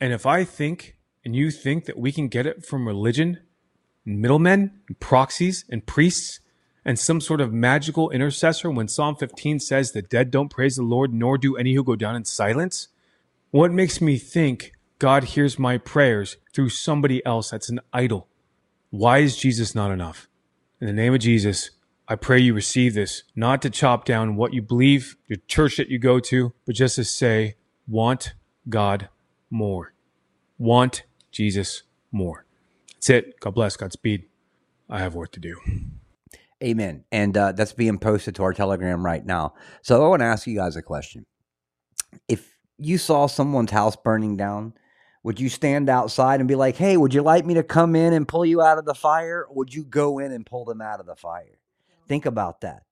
And 0.01 0.13
if 0.13 0.25
I 0.25 0.45
think 0.45 0.97
and 1.25 1.37
you 1.37 1.51
think 1.51 1.85
that 1.85 1.99
we 1.99 2.13
can 2.13 2.29
get 2.29 2.47
it 2.47 2.65
from 2.65 2.87
religion, 2.87 3.41
middlemen, 4.05 4.81
and 4.89 4.99
proxies, 4.99 5.65
and 5.69 5.87
priests, 5.87 6.41
and 6.85 6.99
some 6.99 7.21
sort 7.21 7.41
of 7.41 7.53
magical 7.53 8.11
intercessor 8.11 8.71
when 8.71 8.89
Psalm 8.89 9.15
15 9.17 9.61
says 9.61 9.93
the 9.93 10.03
dead 10.03 10.31
don't 10.31 10.49
praise 10.49 10.77
the 10.77 10.83
Lord, 10.83 11.13
nor 11.15 11.39
do 11.39 11.57
any 11.57 11.75
who 11.75 11.85
go 11.85 11.97
down 11.97 12.17
in 12.17 12.25
silence? 12.25 12.89
What 13.51 13.71
makes 13.71 14.01
me 14.01 14.19
think 14.19 14.73
God 14.99 15.25
hears 15.25 15.59
my 15.59 15.79
prayers 15.79 16.39
through 16.53 16.71
somebody 16.71 17.25
else 17.25 17.51
that's 17.51 17.69
an 17.69 17.81
idol? 17.93 18.29
Why 18.91 19.19
is 19.19 19.37
Jesus 19.37 19.75
not 19.75 19.91
enough? 19.91 20.29
In 20.81 20.87
the 20.87 20.93
name 20.93 21.15
of 21.15 21.21
Jesus, 21.21 21.71
I 22.09 22.17
pray 22.17 22.41
you 22.41 22.53
receive 22.53 22.95
this, 22.95 23.23
not 23.37 23.63
to 23.63 23.71
chop 23.71 24.05
down 24.05 24.37
what 24.37 24.53
you 24.53 24.61
believe, 24.61 25.17
your 25.29 25.39
church 25.47 25.77
that 25.77 25.89
you 25.89 25.99
go 25.99 26.19
to, 26.21 26.53
but 26.67 26.75
just 26.75 26.97
to 26.97 27.05
say, 27.05 27.55
want 27.87 28.35
God 28.69 29.09
more. 29.49 29.93
Want 30.59 31.05
Jesus 31.33 31.83
more. 32.13 32.45
That's 32.95 33.11
it. 33.11 33.41
God 33.41 33.55
bless. 33.55 33.77
Godspeed. 33.77 34.27
I 34.89 35.01
have 35.01 35.15
work 35.15 35.33
to 35.33 35.41
do. 35.41 35.57
Amen. 36.63 37.05
And 37.11 37.37
uh, 37.37 37.53
that's 37.53 37.73
being 37.73 37.99
posted 37.99 38.37
to 38.37 38.45
our 38.45 38.53
Telegram 38.53 39.05
right 39.05 39.25
now. 39.25 39.55
So 39.83 40.05
I 40.05 40.09
want 40.09 40.21
to 40.21 40.27
ask 40.27 40.47
you 40.47 40.55
guys 40.55 40.77
a 40.77 40.83
question. 40.83 41.27
If 42.29 42.57
you 42.79 42.99
saw 42.99 43.27
someone's 43.27 43.73
house 43.73 43.97
burning 43.97 44.37
down, 44.37 44.75
would 45.25 45.41
you 45.41 45.49
stand 45.49 45.89
outside 45.89 46.41
and 46.41 46.49
be 46.49 46.55
like, 46.55 46.77
hey, 46.77 46.97
would 46.97 47.15
you 47.15 47.23
like 47.23 47.47
me 47.47 47.55
to 47.55 47.63
come 47.63 47.97
in 47.97 48.13
and 48.13 48.29
pull 48.29 48.45
you 48.45 48.61
out 48.61 48.79
of 48.79 48.85
the 48.85 48.95
fire? 48.95 49.47
Or 49.49 49.55
would 49.55 49.75
you 49.75 49.85
go 49.85 50.19
in 50.19 50.33
and 50.33 50.47
pull 50.47 50.65
them 50.65 50.81
out 50.81 51.01
of 51.01 51.07
the 51.07 51.17
fire? 51.17 51.59
Think 52.09 52.27
about 52.27 52.61
that. 52.61 52.83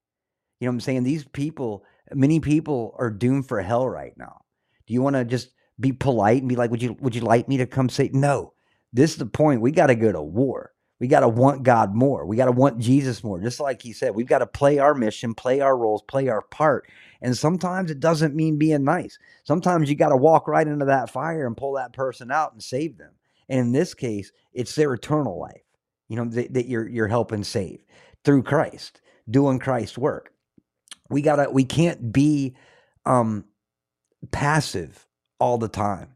You 0.58 0.66
know 0.66 0.72
what 0.72 0.76
I'm 0.76 0.80
saying? 0.80 1.02
These 1.02 1.24
people, 1.24 1.84
many 2.12 2.40
people 2.40 2.94
are 2.98 3.10
doomed 3.10 3.48
for 3.48 3.60
hell 3.60 3.88
right 3.88 4.16
now. 4.16 4.42
Do 4.86 4.94
you 4.94 5.02
want 5.02 5.16
to 5.16 5.24
just 5.24 5.50
be 5.80 5.92
polite 5.92 6.42
and 6.42 6.48
be 6.48 6.56
like, 6.56 6.70
would 6.70 6.82
you 6.82 6.96
would 7.00 7.14
you 7.14 7.22
like 7.22 7.48
me 7.48 7.56
to 7.58 7.66
come 7.66 7.88
say 7.88 8.10
no? 8.12 8.52
This 8.92 9.12
is 9.12 9.16
the 9.18 9.26
point. 9.26 9.62
We 9.62 9.72
got 9.72 9.86
to 9.86 9.94
go 9.94 10.12
to 10.12 10.22
war. 10.22 10.72
We 11.00 11.08
got 11.08 11.20
to 11.20 11.28
want 11.28 11.62
God 11.62 11.94
more. 11.94 12.26
We 12.26 12.36
got 12.36 12.46
to 12.46 12.52
want 12.52 12.78
Jesus 12.78 13.24
more. 13.24 13.40
Just 13.40 13.58
like 13.58 13.80
he 13.80 13.92
said, 13.92 14.14
we've 14.14 14.28
got 14.28 14.40
to 14.40 14.46
play 14.46 14.78
our 14.78 14.94
mission, 14.94 15.34
play 15.34 15.60
our 15.60 15.76
roles, 15.76 16.02
play 16.02 16.28
our 16.28 16.42
part. 16.42 16.86
And 17.22 17.36
sometimes 17.36 17.90
it 17.90 18.00
doesn't 18.00 18.34
mean 18.34 18.58
being 18.58 18.84
nice. 18.84 19.18
Sometimes 19.44 19.88
you 19.88 19.96
got 19.96 20.10
to 20.10 20.16
walk 20.16 20.46
right 20.46 20.66
into 20.66 20.84
that 20.86 21.10
fire 21.10 21.46
and 21.46 21.56
pull 21.56 21.74
that 21.74 21.94
person 21.94 22.30
out 22.30 22.52
and 22.52 22.62
save 22.62 22.98
them. 22.98 23.12
And 23.48 23.60
in 23.60 23.72
this 23.72 23.94
case, 23.94 24.30
it's 24.52 24.74
their 24.74 24.92
eternal 24.92 25.38
life, 25.40 25.62
you 26.08 26.16
know, 26.16 26.26
that, 26.26 26.52
that 26.54 26.68
you're 26.68 26.88
you're 26.88 27.08
helping 27.08 27.44
save 27.44 27.82
through 28.24 28.42
Christ, 28.42 29.00
doing 29.28 29.58
Christ's 29.58 29.98
work. 29.98 30.32
We 31.08 31.22
gotta 31.22 31.50
we 31.50 31.64
can't 31.64 32.12
be 32.12 32.56
um 33.06 33.44
passive 34.30 35.06
all 35.40 35.58
the 35.58 35.68
time. 35.68 36.08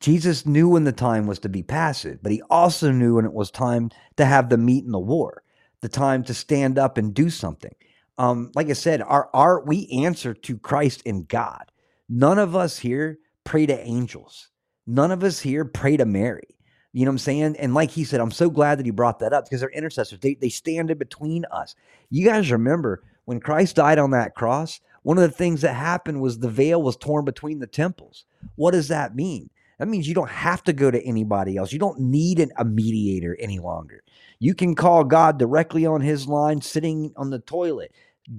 Jesus 0.00 0.44
knew 0.44 0.68
when 0.68 0.84
the 0.84 0.92
time 0.92 1.26
was 1.26 1.38
to 1.40 1.48
be 1.48 1.62
passive, 1.62 2.22
but 2.22 2.32
he 2.32 2.42
also 2.50 2.92
knew 2.92 3.16
when 3.16 3.24
it 3.24 3.32
was 3.32 3.50
time 3.50 3.90
to 4.16 4.24
have 4.24 4.48
the 4.48 4.58
meat 4.58 4.84
in 4.84 4.92
the 4.92 4.98
war, 4.98 5.42
the 5.80 5.88
time 5.88 6.22
to 6.24 6.34
stand 6.34 6.78
up 6.78 6.98
and 6.98 7.14
do 7.14 7.30
something. 7.30 7.74
Um, 8.18 8.50
like 8.54 8.68
I 8.68 8.74
said, 8.74 9.02
our, 9.02 9.28
our 9.34 9.62
we 9.64 9.88
answer 10.04 10.34
to 10.34 10.58
Christ 10.58 11.02
and 11.06 11.26
God. 11.26 11.70
None 12.08 12.38
of 12.38 12.54
us 12.54 12.78
here 12.78 13.18
pray 13.44 13.66
to 13.66 13.80
angels. 13.80 14.50
None 14.86 15.10
of 15.10 15.24
us 15.24 15.40
here 15.40 15.64
pray 15.64 15.96
to 15.96 16.04
Mary. 16.04 16.56
You 16.92 17.04
know 17.04 17.10
what 17.10 17.14
I'm 17.14 17.18
saying? 17.18 17.56
And 17.58 17.74
like 17.74 17.90
he 17.90 18.04
said, 18.04 18.20
I'm 18.20 18.30
so 18.30 18.48
glad 18.48 18.78
that 18.78 18.86
he 18.86 18.90
brought 18.90 19.18
that 19.18 19.32
up 19.32 19.44
because 19.44 19.60
they're 19.60 19.70
intercessors. 19.70 20.18
They, 20.18 20.34
they 20.34 20.48
stand 20.48 20.90
in 20.90 20.96
between 20.96 21.44
us. 21.50 21.74
You 22.08 22.24
guys 22.24 22.50
remember 22.50 23.02
when 23.26 23.40
Christ 23.40 23.76
died 23.76 23.98
on 23.98 24.12
that 24.12 24.34
cross, 24.34 24.80
one 25.06 25.18
of 25.18 25.22
the 25.22 25.36
things 25.36 25.60
that 25.60 25.74
happened 25.74 26.20
was 26.20 26.40
the 26.40 26.48
veil 26.48 26.82
was 26.82 26.96
torn 26.96 27.24
between 27.24 27.60
the 27.60 27.68
temples. 27.68 28.24
What 28.56 28.72
does 28.72 28.88
that 28.88 29.14
mean? 29.14 29.50
That 29.78 29.86
means 29.86 30.08
you 30.08 30.14
don't 30.14 30.28
have 30.28 30.64
to 30.64 30.72
go 30.72 30.90
to 30.90 31.00
anybody 31.00 31.56
else. 31.56 31.72
You 31.72 31.78
don't 31.78 32.00
need 32.00 32.40
an, 32.40 32.50
a 32.56 32.64
mediator 32.64 33.36
any 33.38 33.60
longer. 33.60 34.02
You 34.40 34.52
can 34.52 34.74
call 34.74 35.04
God 35.04 35.38
directly 35.38 35.86
on 35.86 36.00
his 36.00 36.26
line, 36.26 36.60
sitting 36.60 37.12
on 37.16 37.30
the 37.30 37.38
toilet, 37.38 37.92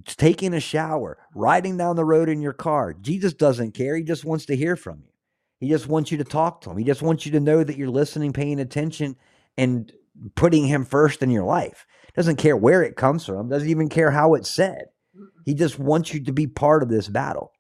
taking 0.08 0.54
a 0.54 0.60
shower, 0.60 1.18
riding 1.34 1.78
down 1.78 1.96
the 1.96 2.04
road 2.04 2.28
in 2.28 2.42
your 2.42 2.52
car. 2.52 2.94
Jesus 2.94 3.34
doesn't 3.34 3.72
care. 3.72 3.96
He 3.96 4.04
just 4.04 4.26
wants 4.26 4.46
to 4.48 4.56
hear 4.58 4.76
from 4.76 5.04
you. 5.06 5.14
He 5.62 5.70
just 5.70 5.88
wants 5.88 6.12
you 6.12 6.18
to 6.18 6.26
talk 6.26 6.60
to 6.62 6.72
him. 6.72 6.78
He 6.78 6.84
just 6.84 7.02
wants 7.02 7.26
you 7.26 7.32
to 7.32 7.40
know 7.40 7.64
that 7.64 7.78
you're 7.78 7.88
listening, 7.88 8.34
paying 8.34 8.60
attention, 8.60 9.16
and 9.58 9.90
putting 10.36 10.68
him 10.68 10.84
first 10.84 11.24
in 11.24 11.32
your 11.32 11.46
life. 11.46 11.86
Doesn't 12.14 12.36
care 12.36 12.58
where 12.58 12.84
it 12.84 12.98
comes 12.98 13.26
from, 13.26 13.48
doesn't 13.48 13.70
even 13.70 13.88
care 13.88 14.12
how 14.12 14.34
it's 14.34 14.52
said. 14.52 14.88
He 15.48 15.54
just 15.54 15.80
wants 15.80 16.14
you 16.14 16.22
to 16.26 16.34
be 16.34 16.46
part 16.46 16.84
of 16.84 16.90
this 16.90 17.08
battle. 17.08 17.54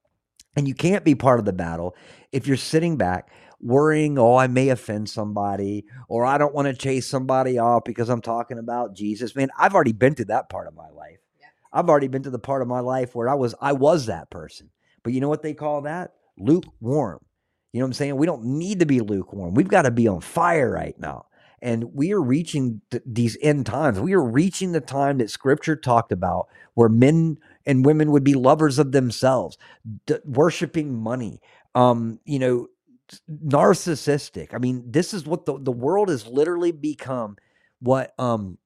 And 0.57 0.67
you 0.67 0.75
can't 0.75 1.05
be 1.05 1.15
part 1.15 1.39
of 1.39 1.45
the 1.45 1.53
battle 1.53 1.95
if 2.33 2.45
you're 2.45 2.57
sitting 2.57 2.97
back 2.97 3.31
worrying, 3.61 4.19
oh, 4.19 4.35
I 4.35 4.47
may 4.47 4.67
offend 4.67 5.09
somebody, 5.09 5.85
or 6.09 6.25
I 6.25 6.37
don't 6.37 6.53
want 6.53 6.67
to 6.67 6.73
chase 6.73 7.07
somebody 7.07 7.57
off 7.57 7.85
because 7.85 8.09
I'm 8.09 8.19
talking 8.19 8.59
about 8.59 8.93
Jesus. 8.93 9.37
Man, 9.37 9.47
I've 9.57 9.73
already 9.73 9.93
been 9.93 10.15
to 10.15 10.25
that 10.25 10.49
part 10.49 10.67
of 10.67 10.75
my 10.75 10.89
life. 10.89 11.19
I've 11.71 11.89
already 11.89 12.09
been 12.09 12.23
to 12.23 12.29
the 12.29 12.39
part 12.39 12.61
of 12.61 12.67
my 12.67 12.81
life 12.81 13.15
where 13.15 13.29
I 13.29 13.35
was 13.35 13.55
I 13.61 13.71
was 13.71 14.07
that 14.07 14.29
person. 14.29 14.69
But 15.01 15.13
you 15.13 15.21
know 15.21 15.29
what 15.29 15.43
they 15.43 15.53
call 15.53 15.83
that? 15.83 16.11
Lukewarm. 16.37 17.23
You 17.71 17.79
know 17.79 17.85
what 17.85 17.91
I'm 17.91 17.93
saying? 17.93 18.17
We 18.17 18.25
don't 18.25 18.43
need 18.43 18.81
to 18.81 18.85
be 18.85 18.99
lukewarm. 18.99 19.53
We've 19.53 19.69
got 19.69 19.83
to 19.83 19.91
be 19.91 20.09
on 20.09 20.19
fire 20.19 20.69
right 20.69 20.99
now. 20.99 21.27
And 21.61 21.93
we 21.93 22.11
are 22.11 22.21
reaching 22.21 22.81
th- 22.91 23.03
these 23.05 23.37
end 23.41 23.65
times. 23.65 23.97
We 23.97 24.13
are 24.13 24.23
reaching 24.23 24.73
the 24.73 24.81
time 24.81 25.19
that 25.19 25.29
scripture 25.29 25.77
talked 25.77 26.11
about 26.11 26.47
where 26.73 26.89
men 26.89 27.37
and 27.67 27.85
women 27.85 28.11
would 28.13 28.25
be 28.25 28.35
lovers 28.35 28.79
of 28.79 28.93
themselves, 28.93 29.59
d- 30.07 30.17
worshiping 30.25 30.95
money, 30.95 31.41
um, 31.75 32.19
you 32.25 32.39
know, 32.39 32.67
narcissistic. 33.31 34.53
I 34.55 34.59
mean, 34.59 34.85
this 34.91 35.13
is 35.13 35.25
what 35.27 35.45
the, 35.45 35.59
the 35.59 35.73
world 35.73 36.09
has 36.09 36.27
literally 36.27 36.73
become 36.73 37.37
what 37.81 38.13
um 38.19 38.59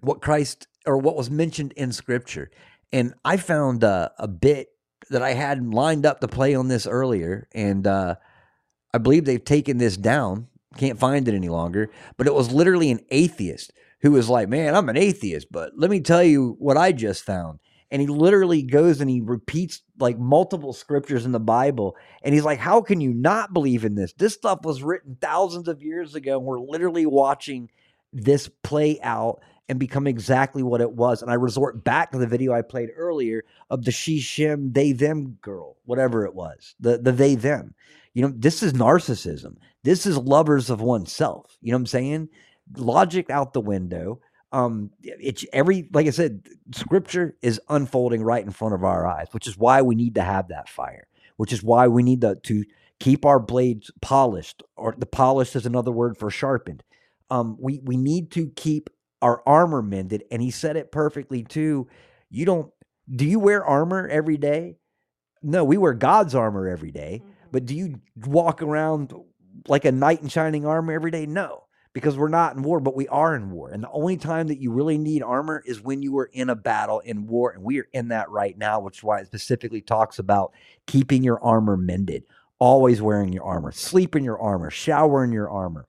what 0.00 0.22
Christ 0.22 0.68
or 0.86 0.98
what 0.98 1.16
was 1.16 1.30
mentioned 1.30 1.72
in 1.72 1.92
scripture. 1.92 2.50
And 2.92 3.14
I 3.24 3.38
found 3.38 3.84
uh, 3.84 4.10
a 4.18 4.28
bit 4.28 4.68
that 5.10 5.22
I 5.22 5.32
had 5.34 5.64
lined 5.74 6.06
up 6.06 6.20
to 6.20 6.28
play 6.28 6.54
on 6.54 6.68
this 6.68 6.86
earlier 6.86 7.48
and 7.54 7.86
uh 7.86 8.16
I 8.94 8.98
believe 8.98 9.24
they've 9.24 9.44
taken 9.44 9.78
this 9.78 9.96
down. 9.96 10.48
Can't 10.76 10.98
find 10.98 11.28
it 11.28 11.34
any 11.34 11.48
longer, 11.48 11.90
but 12.16 12.26
it 12.26 12.34
was 12.34 12.52
literally 12.52 12.90
an 12.90 13.00
atheist 13.10 13.72
who 14.02 14.12
was 14.12 14.28
like, 14.28 14.48
"Man, 14.48 14.74
I'm 14.74 14.88
an 14.88 14.96
atheist, 14.96 15.48
but 15.50 15.72
let 15.76 15.90
me 15.90 16.00
tell 16.00 16.22
you 16.22 16.56
what 16.58 16.76
I 16.76 16.92
just 16.92 17.24
found." 17.24 17.60
And 17.90 18.02
he 18.02 18.08
literally 18.08 18.62
goes 18.62 19.00
and 19.00 19.08
he 19.08 19.20
repeats 19.20 19.82
like 19.98 20.18
multiple 20.18 20.72
scriptures 20.72 21.24
in 21.24 21.32
the 21.32 21.40
Bible. 21.40 21.96
And 22.22 22.34
he's 22.34 22.44
like, 22.44 22.58
How 22.58 22.80
can 22.80 23.00
you 23.00 23.12
not 23.14 23.52
believe 23.52 23.84
in 23.84 23.94
this? 23.94 24.12
This 24.14 24.34
stuff 24.34 24.60
was 24.64 24.82
written 24.82 25.16
thousands 25.20 25.68
of 25.68 25.82
years 25.82 26.14
ago. 26.14 26.38
And 26.38 26.46
we're 26.46 26.60
literally 26.60 27.06
watching 27.06 27.70
this 28.12 28.48
play 28.62 28.98
out 29.02 29.40
and 29.68 29.78
become 29.78 30.06
exactly 30.06 30.62
what 30.62 30.80
it 30.80 30.92
was. 30.92 31.22
And 31.22 31.30
I 31.30 31.34
resort 31.34 31.84
back 31.84 32.12
to 32.12 32.18
the 32.18 32.26
video 32.26 32.52
I 32.52 32.62
played 32.62 32.90
earlier 32.96 33.44
of 33.70 33.84
the 33.84 33.90
she, 33.90 34.20
shim, 34.20 34.72
they, 34.72 34.92
them 34.92 35.38
girl, 35.40 35.76
whatever 35.84 36.24
it 36.24 36.34
was, 36.34 36.74
the, 36.80 36.98
the 36.98 37.12
they, 37.12 37.34
them. 37.34 37.74
You 38.14 38.22
know, 38.22 38.32
this 38.34 38.62
is 38.62 38.72
narcissism. 38.72 39.56
This 39.82 40.06
is 40.06 40.16
lovers 40.16 40.70
of 40.70 40.80
oneself. 40.80 41.56
You 41.60 41.72
know 41.72 41.76
what 41.76 41.82
I'm 41.82 41.86
saying? 41.86 42.28
Logic 42.76 43.28
out 43.28 43.52
the 43.52 43.60
window 43.60 44.20
um 44.52 44.90
it's 45.02 45.44
every 45.52 45.88
like 45.92 46.06
i 46.06 46.10
said 46.10 46.40
scripture 46.72 47.36
is 47.42 47.60
unfolding 47.68 48.22
right 48.22 48.44
in 48.44 48.50
front 48.52 48.74
of 48.74 48.84
our 48.84 49.06
eyes 49.06 49.28
which 49.32 49.46
is 49.46 49.58
why 49.58 49.82
we 49.82 49.94
need 49.94 50.14
to 50.14 50.22
have 50.22 50.48
that 50.48 50.68
fire 50.68 51.06
which 51.36 51.52
is 51.52 51.62
why 51.62 51.88
we 51.88 52.02
need 52.02 52.20
to, 52.22 52.36
to 52.36 52.64
keep 52.98 53.24
our 53.26 53.38
blades 53.38 53.90
polished 54.00 54.62
or 54.76 54.94
the 54.96 55.06
polished 55.06 55.56
is 55.56 55.66
another 55.66 55.92
word 55.92 56.16
for 56.16 56.30
sharpened. 56.30 56.82
Um 57.30 57.56
we 57.60 57.80
we 57.84 57.96
need 57.96 58.30
to 58.32 58.48
keep 58.56 58.90
our 59.22 59.42
armor 59.46 59.82
mended 59.82 60.24
and 60.30 60.40
he 60.42 60.50
said 60.50 60.76
it 60.76 60.92
perfectly 60.92 61.42
too. 61.42 61.88
You 62.30 62.44
don't 62.44 62.72
do 63.14 63.24
you 63.24 63.38
wear 63.38 63.64
armor 63.64 64.08
every 64.08 64.36
day? 64.36 64.76
No 65.42 65.64
we 65.64 65.76
wear 65.76 65.94
god's 65.94 66.34
armor 66.34 66.68
every 66.68 66.92
day, 66.92 67.22
but 67.52 67.66
do 67.66 67.74
you 67.74 68.00
walk 68.24 68.62
around 68.62 69.12
like 69.68 69.84
a 69.84 69.92
knight 69.92 70.22
in 70.22 70.28
shining 70.28 70.66
armor 70.66 70.92
every 70.92 71.10
day? 71.10 71.26
No 71.26 71.64
because 71.96 72.18
we're 72.18 72.28
not 72.28 72.54
in 72.54 72.62
war, 72.62 72.78
but 72.78 72.94
we 72.94 73.08
are 73.08 73.34
in 73.34 73.50
war. 73.50 73.70
And 73.70 73.82
the 73.82 73.90
only 73.90 74.18
time 74.18 74.48
that 74.48 74.60
you 74.60 74.70
really 74.70 74.98
need 74.98 75.22
armor 75.22 75.62
is 75.64 75.80
when 75.80 76.02
you 76.02 76.18
are 76.18 76.28
in 76.30 76.50
a 76.50 76.54
battle 76.54 77.00
in 77.00 77.26
war. 77.26 77.52
And 77.52 77.64
we 77.64 77.80
are 77.80 77.88
in 77.94 78.08
that 78.08 78.28
right 78.28 78.54
now, 78.58 78.80
which 78.80 78.98
is 78.98 79.02
why 79.02 79.20
it 79.20 79.26
specifically 79.28 79.80
talks 79.80 80.18
about 80.18 80.52
keeping 80.86 81.24
your 81.24 81.42
armor 81.42 81.74
mended, 81.74 82.24
always 82.58 83.00
wearing 83.00 83.32
your 83.32 83.44
armor, 83.44 83.72
sleep 83.72 84.14
in 84.14 84.24
your 84.24 84.38
armor, 84.38 84.70
shower 84.70 85.24
in 85.24 85.32
your 85.32 85.48
armor. 85.48 85.86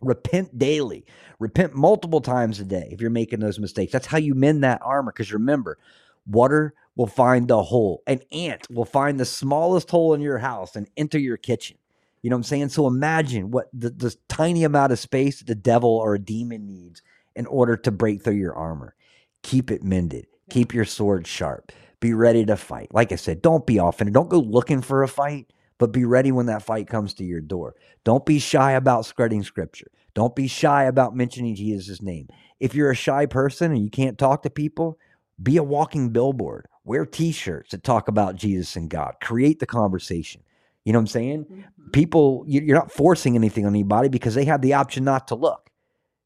Repent 0.00 0.56
daily. 0.60 1.04
Repent 1.40 1.74
multiple 1.74 2.20
times 2.20 2.60
a 2.60 2.64
day 2.64 2.90
if 2.92 3.00
you're 3.00 3.10
making 3.10 3.40
those 3.40 3.58
mistakes. 3.58 3.90
That's 3.90 4.06
how 4.06 4.18
you 4.18 4.36
mend 4.36 4.62
that 4.62 4.80
armor. 4.84 5.10
Because 5.10 5.32
remember, 5.32 5.76
water 6.24 6.72
will 6.94 7.08
find 7.08 7.48
the 7.48 7.64
hole. 7.64 8.04
An 8.06 8.20
ant 8.30 8.68
will 8.70 8.84
find 8.84 9.18
the 9.18 9.24
smallest 9.24 9.90
hole 9.90 10.14
in 10.14 10.20
your 10.20 10.38
house 10.38 10.76
and 10.76 10.88
enter 10.96 11.18
your 11.18 11.36
kitchen. 11.36 11.78
You 12.22 12.30
know 12.30 12.36
what 12.36 12.40
I'm 12.40 12.44
saying? 12.44 12.68
So 12.70 12.86
imagine 12.86 13.50
what 13.50 13.68
the, 13.72 13.90
the 13.90 14.16
tiny 14.28 14.64
amount 14.64 14.92
of 14.92 14.98
space 14.98 15.42
the 15.42 15.54
devil 15.54 15.90
or 15.90 16.14
a 16.14 16.20
demon 16.20 16.66
needs 16.66 17.02
in 17.36 17.46
order 17.46 17.76
to 17.78 17.90
break 17.90 18.22
through 18.22 18.34
your 18.34 18.54
armor. 18.54 18.94
Keep 19.42 19.70
it 19.70 19.84
mended. 19.84 20.26
Keep 20.50 20.74
your 20.74 20.84
sword 20.84 21.26
sharp. 21.26 21.72
Be 22.00 22.14
ready 22.14 22.44
to 22.46 22.56
fight. 22.56 22.94
Like 22.94 23.12
I 23.12 23.16
said, 23.16 23.42
don't 23.42 23.66
be 23.66 23.78
offended. 23.78 24.14
Don't 24.14 24.30
go 24.30 24.38
looking 24.40 24.82
for 24.82 25.02
a 25.02 25.08
fight, 25.08 25.52
but 25.78 25.92
be 25.92 26.04
ready 26.04 26.32
when 26.32 26.46
that 26.46 26.62
fight 26.62 26.88
comes 26.88 27.14
to 27.14 27.24
your 27.24 27.40
door. 27.40 27.74
Don't 28.04 28.26
be 28.26 28.38
shy 28.38 28.72
about 28.72 29.06
spreading 29.06 29.42
scripture. 29.42 29.90
Don't 30.14 30.36
be 30.36 30.48
shy 30.48 30.84
about 30.84 31.16
mentioning 31.16 31.54
Jesus' 31.54 32.02
name. 32.02 32.28
If 32.60 32.74
you're 32.74 32.90
a 32.90 32.96
shy 32.96 33.26
person 33.26 33.72
and 33.72 33.82
you 33.82 33.90
can't 33.90 34.18
talk 34.18 34.42
to 34.42 34.50
people, 34.50 34.98
be 35.42 35.56
a 35.56 35.62
walking 35.62 36.10
billboard. 36.10 36.66
Wear 36.84 37.06
t 37.06 37.32
shirts 37.32 37.70
that 37.70 37.84
talk 37.84 38.08
about 38.08 38.36
Jesus 38.36 38.76
and 38.76 38.90
God. 38.90 39.14
Create 39.20 39.60
the 39.60 39.66
conversation. 39.66 40.42
You 40.84 40.92
know 40.92 40.98
what 40.98 41.02
I'm 41.02 41.06
saying? 41.08 41.44
Mm-hmm. 41.44 41.90
People, 41.90 42.44
you're 42.46 42.76
not 42.76 42.92
forcing 42.92 43.36
anything 43.36 43.66
on 43.66 43.72
anybody 43.72 44.08
because 44.08 44.34
they 44.34 44.44
have 44.46 44.62
the 44.62 44.74
option 44.74 45.04
not 45.04 45.28
to 45.28 45.34
look. 45.34 45.70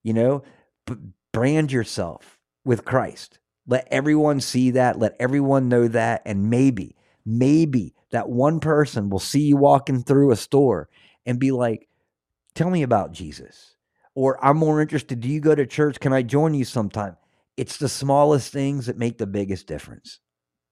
You 0.03 0.15
know, 0.15 0.45
but 0.87 0.99
brand 1.33 1.73
yourself 1.73 2.39
with 2.65 2.85
Christ. 2.85 3.41
Let 3.67 3.89
everyone 3.91 4.41
see 4.41 4.71
that. 4.73 4.99
Let 4.99 5.17
everyone 5.19 5.69
know 5.69 5.89
that. 5.89 6.23
And 6.25 6.49
maybe, 6.49 6.97
maybe 7.25 7.95
that 8.11 8.29
one 8.29 8.61
person 8.61 9.11
will 9.11 9.19
see 9.19 9.41
you 9.41 9.57
walking 9.57 10.03
through 10.03 10.31
a 10.31 10.37
store 10.37 10.89
and 11.27 11.41
be 11.41 11.51
like, 11.51 11.89
tell 12.55 12.71
me 12.71 12.83
about 12.83 13.13
Jesus. 13.13 13.75
Or 14.15 14.43
I'm 14.45 14.57
more 14.57 14.81
interested. 14.81 15.21
Do 15.21 15.29
you 15.29 15.41
go 15.41 15.55
to 15.55 15.67
church? 15.67 15.99
Can 16.01 16.13
I 16.13 16.23
join 16.23 16.55
you 16.55 16.65
sometime? 16.65 17.17
It's 17.57 17.77
the 17.77 17.89
smallest 17.89 18.53
things 18.53 18.87
that 18.87 18.97
make 18.97 19.19
the 19.19 19.27
biggest 19.27 19.67
difference. 19.67 20.21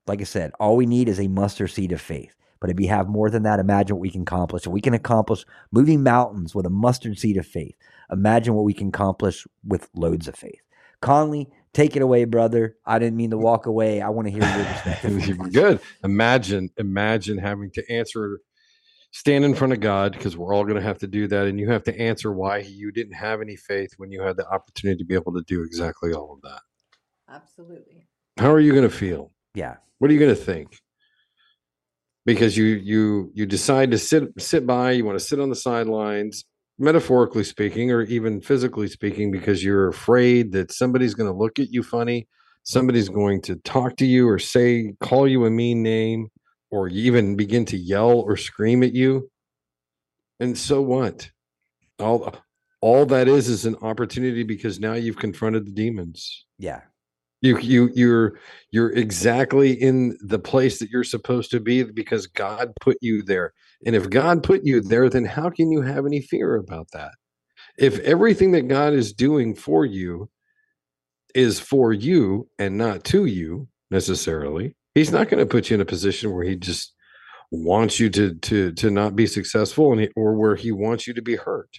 Like 0.06 0.20
I 0.20 0.24
said, 0.24 0.52
all 0.60 0.76
we 0.76 0.86
need 0.86 1.08
is 1.08 1.18
a 1.18 1.28
mustard 1.28 1.70
seed 1.70 1.92
of 1.92 2.00
faith. 2.00 2.34
But 2.64 2.70
if 2.70 2.78
we 2.78 2.86
have 2.86 3.10
more 3.10 3.28
than 3.28 3.42
that, 3.42 3.60
imagine 3.60 3.96
what 3.96 4.00
we 4.00 4.08
can 4.08 4.22
accomplish. 4.22 4.64
And 4.64 4.72
we 4.72 4.80
can 4.80 4.94
accomplish 4.94 5.44
moving 5.70 6.02
mountains 6.02 6.54
with 6.54 6.64
a 6.64 6.70
mustard 6.70 7.18
seed 7.18 7.36
of 7.36 7.46
faith. 7.46 7.76
Imagine 8.10 8.54
what 8.54 8.64
we 8.64 8.72
can 8.72 8.88
accomplish 8.88 9.46
with 9.62 9.90
loads 9.94 10.28
of 10.28 10.34
faith. 10.34 10.62
Conley, 11.02 11.50
take 11.74 11.94
it 11.94 12.00
away, 12.00 12.24
brother. 12.24 12.78
I 12.86 12.98
didn't 12.98 13.18
mean 13.18 13.32
to 13.32 13.36
walk 13.36 13.66
away. 13.66 14.00
I 14.00 14.08
want 14.08 14.28
to 14.28 14.32
hear 14.32 14.40
your 14.40 14.64
perspective. 14.82 15.52
Good. 15.52 15.80
Imagine, 16.04 16.70
imagine 16.78 17.36
having 17.36 17.70
to 17.72 17.92
answer, 17.92 18.40
stand 19.10 19.44
in 19.44 19.54
front 19.54 19.74
of 19.74 19.80
God, 19.80 20.12
because 20.12 20.34
we're 20.34 20.54
all 20.54 20.64
going 20.64 20.76
to 20.76 20.82
have 20.82 21.00
to 21.00 21.06
do 21.06 21.28
that, 21.28 21.46
and 21.46 21.60
you 21.60 21.70
have 21.70 21.84
to 21.84 22.00
answer 22.00 22.32
why 22.32 22.60
you 22.60 22.90
didn't 22.92 23.12
have 23.12 23.42
any 23.42 23.56
faith 23.56 23.90
when 23.98 24.10
you 24.10 24.22
had 24.22 24.38
the 24.38 24.48
opportunity 24.48 24.96
to 24.96 25.04
be 25.04 25.14
able 25.14 25.34
to 25.34 25.42
do 25.42 25.64
exactly 25.64 26.14
all 26.14 26.32
of 26.32 26.40
that. 26.40 26.62
Absolutely. 27.28 28.08
How 28.38 28.50
are 28.50 28.60
you 28.60 28.72
going 28.72 28.88
to 28.88 28.96
feel? 28.96 29.32
Yeah. 29.52 29.76
What 29.98 30.10
are 30.10 30.14
you 30.14 30.20
going 30.20 30.34
to 30.34 30.42
think? 30.42 30.80
Because 32.26 32.56
you 32.56 32.64
you 32.64 33.30
you 33.34 33.46
decide 33.46 33.90
to 33.90 33.98
sit 33.98 34.24
sit 34.38 34.66
by, 34.66 34.92
you 34.92 35.04
want 35.04 35.18
to 35.18 35.24
sit 35.24 35.40
on 35.40 35.50
the 35.50 35.56
sidelines, 35.56 36.44
metaphorically 36.78 37.44
speaking, 37.44 37.90
or 37.90 38.02
even 38.02 38.40
physically 38.40 38.88
speaking, 38.88 39.30
because 39.30 39.62
you're 39.62 39.88
afraid 39.88 40.52
that 40.52 40.72
somebody's 40.72 41.14
going 41.14 41.30
to 41.30 41.36
look 41.36 41.58
at 41.58 41.70
you 41.70 41.82
funny, 41.82 42.26
somebody's 42.62 43.10
going 43.10 43.42
to 43.42 43.56
talk 43.56 43.96
to 43.96 44.06
you 44.06 44.28
or 44.28 44.38
say 44.38 44.94
call 45.00 45.28
you 45.28 45.44
a 45.44 45.50
mean 45.50 45.82
name, 45.82 46.28
or 46.70 46.88
even 46.88 47.36
begin 47.36 47.64
to 47.66 47.76
yell 47.76 48.20
or 48.20 48.36
scream 48.36 48.82
at 48.82 48.94
you. 48.94 49.30
And 50.40 50.56
so 50.56 50.80
what? 50.80 51.30
All 51.98 52.34
all 52.80 53.06
that 53.06 53.28
is 53.28 53.48
is 53.48 53.64
an 53.64 53.76
opportunity 53.82 54.42
because 54.42 54.80
now 54.80 54.94
you've 54.94 55.16
confronted 55.16 55.66
the 55.66 55.72
demons. 55.72 56.46
Yeah. 56.58 56.80
You 57.44 57.58
you 57.58 57.90
you're 57.94 58.38
you're 58.70 58.92
exactly 58.92 59.72
in 59.72 60.16
the 60.22 60.38
place 60.38 60.78
that 60.78 60.88
you're 60.88 61.04
supposed 61.04 61.50
to 61.50 61.60
be 61.60 61.82
because 61.82 62.26
God 62.26 62.72
put 62.80 62.96
you 63.02 63.22
there. 63.22 63.52
And 63.84 63.94
if 63.94 64.08
God 64.08 64.42
put 64.42 64.64
you 64.64 64.80
there, 64.80 65.10
then 65.10 65.26
how 65.26 65.50
can 65.50 65.70
you 65.70 65.82
have 65.82 66.06
any 66.06 66.22
fear 66.22 66.56
about 66.56 66.90
that? 66.94 67.10
If 67.76 67.98
everything 67.98 68.52
that 68.52 68.68
God 68.68 68.94
is 68.94 69.12
doing 69.12 69.54
for 69.54 69.84
you 69.84 70.30
is 71.34 71.60
for 71.60 71.92
you 71.92 72.48
and 72.58 72.78
not 72.78 73.04
to 73.04 73.26
you 73.26 73.68
necessarily, 73.90 74.74
he's 74.94 75.12
not 75.12 75.28
going 75.28 75.40
to 75.40 75.46
put 75.46 75.68
you 75.68 75.74
in 75.74 75.82
a 75.82 75.84
position 75.84 76.32
where 76.32 76.44
he 76.44 76.56
just 76.56 76.94
wants 77.50 78.00
you 78.00 78.08
to 78.08 78.36
to 78.36 78.72
to 78.72 78.90
not 78.90 79.16
be 79.16 79.26
successful 79.26 79.92
and 79.92 80.00
he, 80.00 80.08
or 80.16 80.32
where 80.32 80.56
he 80.56 80.72
wants 80.72 81.06
you 81.06 81.12
to 81.12 81.22
be 81.22 81.36
hurt. 81.36 81.78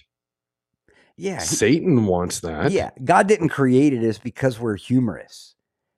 Yeah. 1.16 1.38
Satan 1.38 2.06
wants 2.06 2.40
that. 2.40 2.72
Yeah. 2.72 2.90
God 3.02 3.26
didn't 3.26 3.48
create 3.48 3.92
us 3.94 4.18
because 4.18 4.58
we're 4.58 4.76
humorous, 4.76 5.54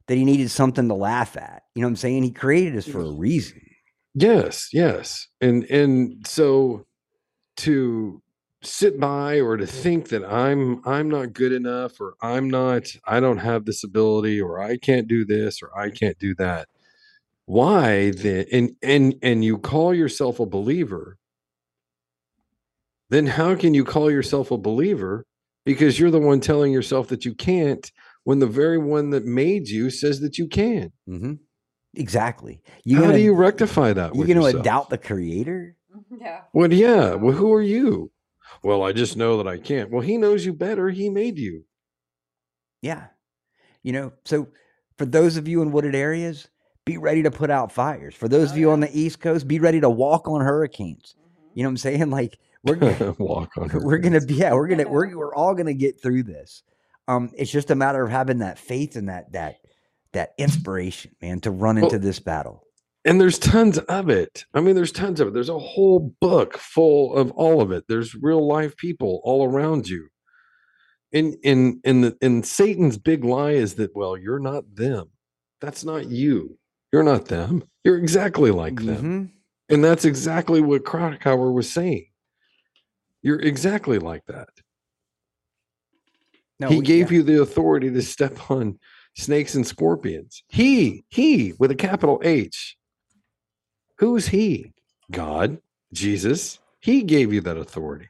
that 0.06 0.16
he 0.16 0.24
needed 0.24 0.50
something 0.50 0.88
to 0.88 0.94
laugh 0.94 1.36
at. 1.36 1.62
You 1.74 1.82
know 1.82 1.88
what 1.88 1.92
I'm 1.92 1.96
saying? 1.96 2.22
He 2.22 2.30
created 2.30 2.76
us 2.76 2.86
for 2.86 3.00
a 3.00 3.10
reason. 3.10 3.60
Yes, 4.14 4.70
yes. 4.72 5.28
And 5.40 5.64
and 5.64 6.26
so 6.26 6.86
to 7.58 8.22
sit 8.62 8.98
by 8.98 9.40
or 9.40 9.56
to 9.56 9.66
think 9.66 10.08
that 10.08 10.24
I'm 10.24 10.80
I'm 10.86 11.08
not 11.08 11.32
good 11.32 11.52
enough 11.52 12.00
or 12.00 12.14
I'm 12.20 12.50
not 12.50 12.88
I 13.06 13.20
don't 13.20 13.38
have 13.38 13.64
this 13.64 13.84
ability 13.84 14.40
or 14.40 14.60
I 14.60 14.76
can't 14.76 15.06
do 15.06 15.24
this 15.24 15.62
or 15.62 15.76
I 15.78 15.90
can't 15.90 16.18
do 16.18 16.34
that. 16.36 16.68
Why 17.46 18.10
then 18.10 18.46
and 18.52 18.70
and 18.82 19.14
and 19.22 19.44
you 19.44 19.58
call 19.58 19.94
yourself 19.94 20.40
a 20.40 20.46
believer, 20.46 21.16
then 23.10 23.26
how 23.26 23.54
can 23.54 23.74
you 23.74 23.84
call 23.84 24.10
yourself 24.10 24.50
a 24.50 24.58
believer 24.58 25.26
because 25.64 25.98
you're 25.98 26.10
the 26.10 26.20
one 26.20 26.40
telling 26.40 26.72
yourself 26.72 27.08
that 27.08 27.24
you 27.24 27.34
can't 27.34 27.90
when 28.24 28.38
the 28.38 28.46
very 28.46 28.78
one 28.78 29.10
that 29.10 29.24
made 29.24 29.68
you 29.68 29.90
says 29.90 30.20
that 30.20 30.38
you 30.38 30.46
can? 30.48 30.92
Mm-hmm. 31.08 31.34
Exactly. 31.94 32.60
How 32.90 33.00
gonna, 33.00 33.14
do 33.14 33.20
you 33.20 33.34
rectify 33.34 33.92
that? 33.92 34.14
You're 34.14 34.26
going 34.26 34.56
to 34.56 34.62
doubt 34.62 34.90
the 34.90 34.98
creator? 34.98 35.76
Yeah. 36.20 36.42
Well, 36.52 36.72
yeah. 36.72 37.14
Well, 37.14 37.34
who 37.34 37.52
are 37.52 37.62
you? 37.62 38.12
Well, 38.62 38.82
I 38.82 38.92
just 38.92 39.16
know 39.16 39.36
that 39.38 39.48
I 39.48 39.58
can't. 39.58 39.90
Well, 39.90 40.02
he 40.02 40.16
knows 40.16 40.44
you 40.44 40.52
better. 40.52 40.90
He 40.90 41.08
made 41.08 41.38
you. 41.38 41.64
Yeah. 42.82 43.06
You 43.82 43.92
know, 43.92 44.12
so 44.24 44.48
for 44.96 45.06
those 45.06 45.36
of 45.36 45.48
you 45.48 45.62
in 45.62 45.72
wooded 45.72 45.94
areas, 45.94 46.48
be 46.84 46.98
ready 46.98 47.22
to 47.22 47.30
put 47.30 47.50
out 47.50 47.72
fires. 47.72 48.14
For 48.14 48.28
those 48.28 48.50
of 48.50 48.58
you 48.58 48.70
on 48.70 48.80
the 48.80 48.98
East 48.98 49.20
Coast, 49.20 49.46
be 49.46 49.60
ready 49.60 49.80
to 49.80 49.90
walk 49.90 50.28
on 50.28 50.40
hurricanes. 50.40 51.14
You 51.54 51.62
know 51.62 51.68
what 51.68 51.72
I'm 51.72 51.76
saying? 51.78 52.10
Like 52.10 52.38
we're 52.64 52.76
gonna, 52.76 53.14
Walk 53.18 53.50
on 53.56 53.70
we're 53.82 53.98
gonna 53.98 54.20
be 54.20 54.34
yeah, 54.34 54.52
we're 54.52 54.68
gonna 54.68 54.88
we're 54.88 55.16
we're 55.16 55.34
all 55.34 55.54
gonna 55.54 55.74
get 55.74 56.00
through 56.02 56.24
this. 56.24 56.62
Um, 57.06 57.30
it's 57.36 57.50
just 57.50 57.70
a 57.70 57.74
matter 57.74 58.02
of 58.02 58.10
having 58.10 58.38
that 58.38 58.58
faith 58.58 58.96
and 58.96 59.08
that 59.08 59.32
that 59.32 59.56
that 60.12 60.30
inspiration, 60.38 61.14
man, 61.22 61.40
to 61.40 61.50
run 61.50 61.78
into 61.78 61.90
Well, 61.90 62.00
this 62.00 62.18
battle. 62.20 62.64
And 63.04 63.20
there's 63.20 63.38
tons 63.38 63.78
of 63.78 64.10
it. 64.10 64.44
I 64.52 64.60
mean, 64.60 64.74
there's 64.74 64.92
tons 64.92 65.20
of 65.20 65.28
it. 65.28 65.34
There's 65.34 65.48
a 65.48 65.58
whole 65.58 66.14
book 66.20 66.58
full 66.58 67.14
of 67.14 67.30
all 67.32 67.60
of 67.62 67.70
it. 67.72 67.84
There's 67.88 68.14
real 68.14 68.46
life 68.46 68.76
people 68.76 69.20
all 69.24 69.44
around 69.46 69.88
you. 69.88 70.08
And 71.12 71.36
in 71.42 71.80
in 71.84 72.02
the 72.02 72.16
in 72.20 72.42
Satan's 72.42 72.98
big 72.98 73.24
lie 73.24 73.52
is 73.52 73.74
that 73.74 73.94
well, 73.94 74.16
you're 74.16 74.40
not 74.40 74.74
them. 74.74 75.10
That's 75.60 75.84
not 75.84 76.08
you. 76.08 76.58
You're 76.92 77.02
not 77.02 77.26
them. 77.26 77.64
You're 77.84 77.98
exactly 77.98 78.50
like 78.50 78.76
them. 78.82 79.02
Mhm. 79.02 79.30
And 79.70 79.84
that's 79.84 80.04
exactly 80.04 80.60
what 80.60 80.84
Krakauer 80.84 81.52
was 81.52 81.70
saying. 81.70 82.06
You're 83.22 83.40
exactly 83.40 83.98
like 83.98 84.24
that. 84.26 84.48
No, 86.60 86.68
he 86.68 86.80
gave 86.80 87.10
yeah. 87.10 87.18
you 87.18 87.22
the 87.22 87.42
authority 87.42 87.90
to 87.90 88.02
step 88.02 88.50
on 88.50 88.78
snakes 89.14 89.54
and 89.54 89.66
scorpions. 89.66 90.42
He, 90.48 91.04
he 91.08 91.54
with 91.58 91.70
a 91.70 91.76
capital 91.76 92.20
H. 92.24 92.76
Who's 93.98 94.28
he? 94.28 94.72
God, 95.10 95.58
Jesus. 95.92 96.58
He 96.80 97.02
gave 97.02 97.32
you 97.32 97.40
that 97.42 97.56
authority. 97.56 98.08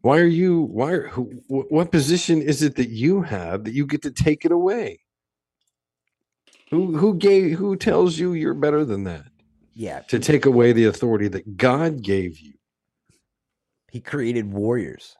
Why 0.00 0.18
are 0.18 0.26
you, 0.26 0.62
why 0.62 0.92
are, 0.92 1.08
who, 1.08 1.24
wh- 1.48 1.70
what 1.70 1.90
position 1.90 2.40
is 2.40 2.62
it 2.62 2.76
that 2.76 2.90
you 2.90 3.22
have 3.22 3.64
that 3.64 3.74
you 3.74 3.86
get 3.86 4.02
to 4.02 4.10
take 4.10 4.44
it 4.44 4.52
away? 4.52 5.00
Who, 6.70 6.96
who 6.96 7.14
gave, 7.14 7.58
who 7.58 7.76
tells 7.76 8.18
you 8.18 8.32
you're 8.32 8.54
better 8.54 8.84
than 8.84 9.04
that? 9.04 9.26
Yeah. 9.74 10.00
To 10.00 10.18
take 10.18 10.46
away 10.46 10.72
the 10.72 10.86
authority 10.86 11.28
that 11.28 11.56
God 11.56 12.02
gave 12.02 12.38
you. 12.38 12.54
He 13.96 14.02
created 14.02 14.52
warriors. 14.52 15.16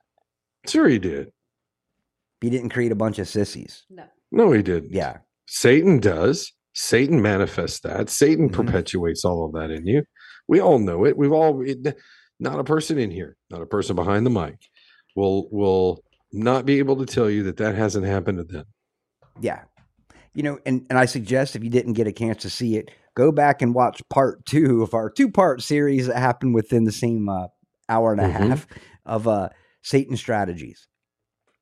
Sure, 0.68 0.86
he 0.86 0.98
did. 0.98 1.30
He 2.42 2.50
didn't 2.50 2.68
create 2.68 2.92
a 2.92 2.94
bunch 2.94 3.18
of 3.18 3.26
sissies. 3.26 3.84
No. 3.88 4.04
No, 4.30 4.52
he 4.52 4.60
didn't. 4.62 4.92
Yeah. 4.92 5.16
Satan 5.48 5.98
does. 5.98 6.52
Satan 6.74 7.22
manifests 7.22 7.80
that. 7.80 8.10
Satan 8.10 8.50
Mm-hmm. 8.50 8.66
perpetuates 8.66 9.24
all 9.24 9.46
of 9.46 9.52
that 9.54 9.70
in 9.74 9.86
you. 9.86 10.02
We 10.46 10.60
all 10.60 10.78
know 10.78 11.06
it. 11.06 11.16
We've 11.16 11.32
all 11.32 11.62
it, 11.62 11.96
not 12.38 12.60
a 12.60 12.64
person 12.64 12.98
in 12.98 13.10
here, 13.10 13.38
not 13.48 13.62
a 13.62 13.66
person 13.66 13.96
behind 13.96 14.26
the 14.26 14.30
mic 14.30 14.56
will 15.16 15.48
will 15.50 16.02
not 16.30 16.66
be 16.66 16.78
able 16.78 16.96
to 16.96 17.06
tell 17.06 17.30
you 17.30 17.44
that 17.44 17.56
that 17.56 17.74
hasn't 17.76 18.04
happened 18.04 18.36
to 18.36 18.44
them. 18.44 18.66
Yeah. 19.40 19.62
You 20.34 20.42
know, 20.42 20.58
and, 20.66 20.86
and 20.90 20.98
I 20.98 21.06
suggest 21.06 21.56
if 21.56 21.64
you 21.64 21.70
didn't 21.70 21.94
get 21.94 22.06
a 22.06 22.12
chance 22.12 22.42
to 22.42 22.50
see 22.50 22.76
it, 22.76 22.90
go 23.16 23.32
back 23.32 23.62
and 23.62 23.74
watch 23.74 24.02
part 24.10 24.44
two 24.44 24.82
of 24.82 24.92
our 24.92 25.08
two 25.08 25.30
part 25.30 25.62
series 25.62 26.08
that 26.08 26.18
happened 26.18 26.54
within 26.54 26.84
the 26.84 26.92
same 26.92 27.26
uh, 27.30 27.46
hour 27.88 28.12
and 28.12 28.20
a 28.20 28.24
Mhm. 28.24 28.30
half 28.48 28.66
of 29.04 29.26
uh, 29.28 29.48
Satan 29.82 30.16
strategies. 30.16 30.88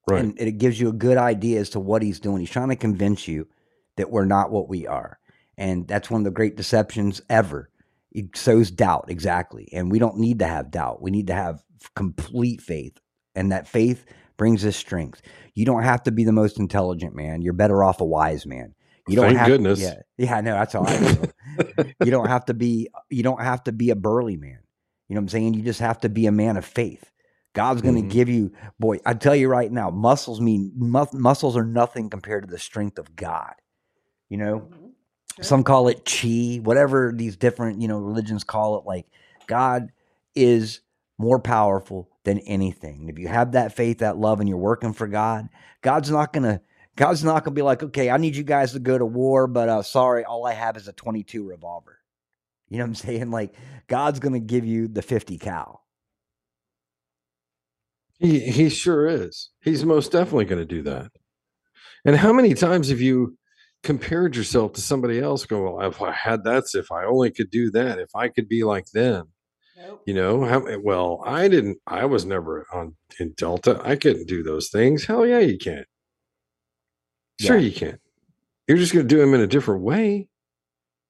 Right. 0.09 0.23
And 0.23 0.35
it 0.39 0.59
gives 0.59 0.79
you 0.79 0.89
a 0.91 0.93
good 0.93 1.17
idea 1.17 1.61
as 1.61 1.71
to 1.71 1.81
what 1.81 2.03
he's 2.03 2.21
doing. 2.21 2.41
He's 2.41 2.51
trying 2.51 2.69
to 2.69 2.77
convince 2.77 3.27
you 3.27 3.49
that 3.97 4.11
we're 4.11 4.27
not 4.27 4.51
what 4.51 4.69
we 4.69 4.87
are. 4.87 5.19
And 5.57 5.87
that's 5.89 6.11
one 6.11 6.21
of 6.21 6.25
the 6.25 6.31
great 6.31 6.57
deceptions 6.57 7.23
ever. 7.31 7.71
It 8.13 8.37
sows 8.37 8.71
doubt, 8.71 9.07
exactly. 9.09 9.69
And 9.73 9.91
we 9.91 9.99
don't 9.99 10.19
need 10.19 10.41
to 10.41 10.47
have 10.47 10.71
doubt. 10.71 11.01
We 11.01 11.11
need 11.11 11.29
to 11.29 11.35
have 11.35 11.63
complete 11.97 12.61
faith. 12.61 12.99
And 13.35 13.51
that 13.51 13.67
faith 13.67 14.05
brings 14.37 14.65
us 14.67 14.77
strength. 14.77 15.23
You 15.55 15.65
don't 15.65 15.83
have 15.85 16.03
to 16.05 16.11
be 16.13 16.25
the 16.25 16.33
most 16.33 16.59
intelligent 16.59 17.15
man. 17.15 17.41
You're 17.43 17.53
better 17.53 17.83
off 17.83 18.01
a 18.01 18.05
wise 18.05 18.47
man. 18.47 18.75
You 19.09 19.17
don't 19.17 19.27
Thank 19.27 19.39
have 19.39 19.49
goodness. 19.49 19.81
Yeah, 19.81 20.01
yeah, 20.17 20.37
I 20.37 20.41
know. 20.41 20.53
That's 20.55 20.73
how 20.73 20.85
I 20.87 21.85
you 22.05 22.11
don't 22.11 22.29
have 22.29 22.47
to 22.47 22.55
be. 22.55 22.89
You 23.11 23.23
don't 23.23 23.41
have 23.41 23.63
to 23.65 23.73
be 23.73 23.91
a 23.91 23.97
burly 23.97 24.37
man. 24.37 24.59
You 25.09 25.15
know 25.15 25.21
what 25.21 25.25
I'm 25.25 25.29
saying? 25.31 25.55
You 25.55 25.63
just 25.63 25.81
have 25.81 26.01
to 26.01 26.09
be 26.09 26.27
a 26.27 26.33
man 26.33 26.57
of 26.57 26.65
faith. 26.65 27.11
God's 27.53 27.83
going 27.83 27.95
to 27.95 28.03
Mhm. 28.03 28.11
give 28.11 28.29
you, 28.29 28.53
boy. 28.81 28.99
I 29.07 29.15
tell 29.15 29.37
you 29.37 29.49
right 29.49 29.71
now, 29.71 29.91
muscles 29.91 30.41
mean 30.41 30.73
mu- 30.77 31.07
muscles 31.13 31.57
are 31.57 31.65
nothing 31.65 32.11
compared 32.11 32.45
to 32.45 32.51
the 32.51 32.59
strength 32.59 32.99
of 32.99 33.15
God. 33.15 33.55
You 34.29 34.39
know, 34.39 34.69
some 35.41 35.63
call 35.63 35.89
it 35.89 36.05
chi, 36.05 36.61
whatever 36.63 37.13
these 37.15 37.37
different 37.37 37.81
you 37.81 37.89
know 37.89 37.99
religions 37.99 38.45
call 38.45 38.79
it. 38.79 38.87
Like 38.87 39.07
God 39.47 39.93
is 40.35 40.81
more 41.19 41.39
powerful 41.39 42.09
than 42.25 42.39
anything. 42.41 43.09
If 43.09 43.19
you 43.19 43.29
have 43.29 43.53
that 43.53 43.75
faith, 43.75 43.99
that 43.99 44.17
love, 44.19 44.41
and 44.41 44.49
you're 44.49 44.59
working 44.59 44.93
for 44.93 45.07
God, 45.07 45.49
God's 45.83 46.11
not 46.11 46.33
going 46.33 46.45
to 46.45 46.61
God's 46.97 47.25
not 47.25 47.45
gonna 47.45 47.55
be 47.55 47.63
like, 47.63 47.83
okay, 47.83 48.11
I 48.11 48.17
need 48.17 48.37
you 48.37 48.45
guys 48.45 48.73
to 48.73 48.79
go 48.79 48.97
to 48.97 49.07
war, 49.07 49.47
but 49.47 49.69
uh, 49.69 49.83
sorry, 49.83 50.25
all 50.25 50.47
I 50.47 50.53
have 50.53 50.77
is 50.77 50.89
a 50.89 50.93
22 50.93 51.47
revolver. 51.49 51.99
You 52.75 52.79
know 52.81 52.85
what 52.85 52.89
I'm 52.89 52.95
saying? 52.97 53.31
Like 53.31 53.55
God's 53.87 54.19
gonna 54.19 54.41
give 54.41 54.65
you 54.67 54.89
the 54.89 55.03
50 55.03 55.39
cal. 55.39 55.85
He 58.19 58.41
he 58.41 58.69
sure 58.69 59.07
is. 59.07 59.51
He's 59.63 59.85
most 59.85 60.13
definitely 60.13 60.45
going 60.47 60.61
to 60.61 60.65
do 60.65 60.83
that. 60.83 61.11
And 62.05 62.17
how 62.17 62.33
many 62.33 62.55
times 62.55 62.89
have 62.89 63.01
you 63.01 63.37
compared 63.83 64.37
yourself 64.37 64.73
to 64.75 64.81
somebody 64.81 65.21
else? 65.21 65.45
Go, 65.47 65.63
well, 65.77 65.89
if 65.89 66.01
I 66.01 66.13
had 66.13 66.45
that, 66.45 66.65
if 66.75 66.93
I 66.93 67.05
only 67.05 67.31
could 67.31 67.51
do 67.51 67.71
that, 67.73 67.99
if 67.99 68.11
I 68.15 68.29
could 68.29 68.49
be 68.49 68.63
like 68.65 68.87
them, 68.93 69.33
you 70.07 70.15
know. 70.15 70.45
How, 70.45 70.65
well, 70.83 71.23
I 71.27 71.49
didn't. 71.49 71.79
I 71.87 72.05
was 72.05 72.25
never 72.25 72.67
on 72.73 72.97
in 73.19 73.33
Delta. 73.37 73.81
I 73.85 73.97
couldn't 73.97 74.29
do 74.29 74.43
those 74.43 74.69
things. 74.71 75.07
Hell 75.07 75.27
yeah, 75.27 75.41
you 75.41 75.59
can. 75.59 75.85
Sure, 77.41 77.59
Yeah. 77.59 77.59
you 77.59 77.73
can. 77.73 77.99
You're 78.69 78.79
just 78.79 78.93
going 78.95 79.07
to 79.07 79.15
do 79.15 79.21
them 79.21 79.35
in 79.35 79.41
a 79.41 79.47
different 79.47 79.83
way. 79.83 80.29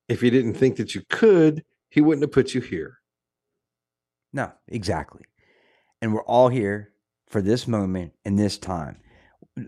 If 0.09 0.21
he 0.21 0.31
didn't 0.31 0.55
think 0.55 0.77
that 0.77 0.95
you 0.95 1.03
could, 1.09 1.65
he 1.89 2.01
wouldn't 2.01 2.23
have 2.23 2.33
put 2.33 2.55
you 2.55 2.61
here. 2.61 2.99
No, 4.33 4.53
exactly. 4.69 5.23
And 6.03 6.13
we're 6.13 6.25
all 6.25 6.49
here 6.49 6.93
for 7.29 7.41
this 7.41 7.67
moment 7.67 8.13
and 8.25 8.39
this 8.39 8.59
time. 8.59 8.99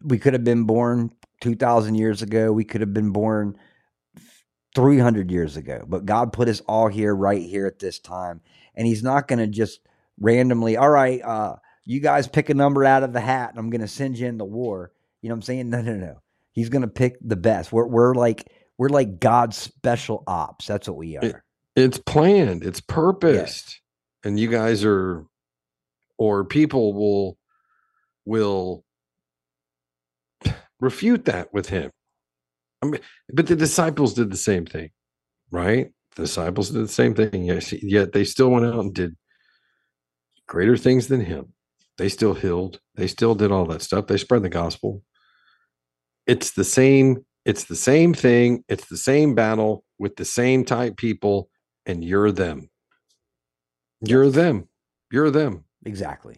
We 0.02 0.18
could 0.18 0.32
have 0.32 0.44
been 0.44 0.64
born 0.64 1.12
2,000 1.40 1.94
years 1.94 2.22
ago. 2.22 2.52
We 2.52 2.64
could 2.64 2.80
have 2.80 2.92
been 2.92 3.12
born 3.12 3.56
300 4.74 5.30
years 5.30 5.56
ago. 5.56 5.84
But 5.86 6.04
God 6.04 6.32
put 6.32 6.48
us 6.48 6.60
all 6.66 6.88
here 6.88 7.14
right 7.14 7.42
here 7.42 7.66
at 7.66 7.78
this 7.78 7.98
time. 7.98 8.40
And 8.74 8.86
He's 8.86 9.02
not 9.02 9.28
going 9.28 9.38
to 9.38 9.46
just 9.46 9.80
randomly, 10.20 10.76
all 10.76 10.90
right, 10.90 11.22
uh, 11.22 11.56
you 11.84 12.00
guys 12.00 12.26
pick 12.26 12.50
a 12.50 12.54
number 12.54 12.84
out 12.84 13.04
of 13.04 13.12
the 13.12 13.20
hat 13.20 13.50
and 13.50 13.58
I'm 13.58 13.70
going 13.70 13.80
to 13.80 13.88
send 13.88 14.18
you 14.18 14.26
into 14.26 14.44
war. 14.44 14.90
You 15.22 15.28
know 15.28 15.34
what 15.34 15.38
I'm 15.38 15.42
saying? 15.42 15.70
No, 15.70 15.80
no, 15.80 15.94
no. 15.94 16.16
He's 16.52 16.68
going 16.68 16.82
to 16.82 16.88
pick 16.88 17.16
the 17.20 17.36
best. 17.36 17.72
We're, 17.72 17.86
we're 17.86 18.14
like, 18.14 18.50
we're 18.78 18.88
like 18.88 19.20
God's 19.20 19.56
special 19.56 20.22
ops. 20.26 20.66
That's 20.66 20.88
what 20.88 20.96
we 20.96 21.16
are. 21.16 21.24
It- 21.24 21.36
it's 21.76 21.98
planned, 21.98 22.64
it's 22.64 22.80
purposed. 22.80 23.80
And 24.24 24.40
you 24.40 24.48
guys 24.48 24.82
are 24.84 25.26
or 26.18 26.44
people 26.46 26.94
will 26.94 27.36
will 28.24 28.82
refute 30.80 31.26
that 31.26 31.52
with 31.52 31.68
him. 31.68 31.90
I 32.82 32.86
mean, 32.86 33.02
but 33.30 33.46
the 33.46 33.56
disciples 33.56 34.14
did 34.14 34.30
the 34.30 34.38
same 34.38 34.64
thing, 34.66 34.90
right? 35.50 35.90
The 36.16 36.22
disciples 36.22 36.70
did 36.70 36.84
the 36.84 36.88
same 36.88 37.14
thing. 37.14 37.44
Yes, 37.44 37.74
yet 37.74 38.12
they 38.14 38.24
still 38.24 38.50
went 38.50 38.64
out 38.66 38.78
and 38.78 38.94
did 38.94 39.16
greater 40.48 40.78
things 40.78 41.08
than 41.08 41.20
him. 41.20 41.52
They 41.98 42.08
still 42.08 42.34
healed. 42.34 42.80
They 42.94 43.06
still 43.06 43.34
did 43.34 43.52
all 43.52 43.66
that 43.66 43.82
stuff. 43.82 44.06
They 44.06 44.16
spread 44.16 44.44
the 44.44 44.48
gospel. 44.48 45.02
It's 46.26 46.52
the 46.52 46.64
same. 46.64 47.25
It's 47.46 47.64
the 47.64 47.76
same 47.76 48.12
thing. 48.12 48.64
It's 48.68 48.88
the 48.88 48.96
same 48.96 49.34
battle 49.36 49.84
with 50.00 50.16
the 50.16 50.24
same 50.24 50.64
type 50.64 50.96
people, 50.96 51.48
and 51.86 52.04
you're 52.04 52.32
them. 52.32 52.68
You're 54.00 54.30
them. 54.30 54.68
You're 55.12 55.30
them. 55.30 55.64
Exactly. 55.84 56.36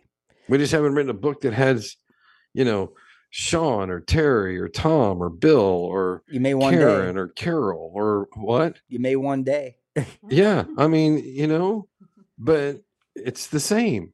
We 0.49 0.59
just 0.59 0.73
haven't 0.73 0.95
written 0.95 1.11
a 1.11 1.15
book 1.15 1.41
that 1.41 1.55
has, 1.55 1.97
you 2.53 2.65
know, 2.65 2.93
Sean 3.31 3.91
or 3.91 4.01
Terry 4.01 4.59
or 4.59 4.69
Tom 4.69 5.23
or 5.23 5.31
Bill 5.31 5.59
or 5.59 6.23
You 6.29 6.41
may 6.41 6.55
one 6.55 6.75
Karen 6.75 7.15
day. 7.15 7.21
or 7.21 7.29
Carol 7.29 7.91
or 7.95 8.29
what? 8.35 8.77
You 8.89 8.99
may 9.01 9.17
one 9.17 9.43
day. 9.43 9.77
Yeah, 10.29 10.65
I 10.77 10.87
mean, 10.89 11.19
you 11.25 11.47
know, 11.47 11.89
but 12.39 12.83
it's 13.17 13.49
the 13.49 13.61
same 13.61 14.13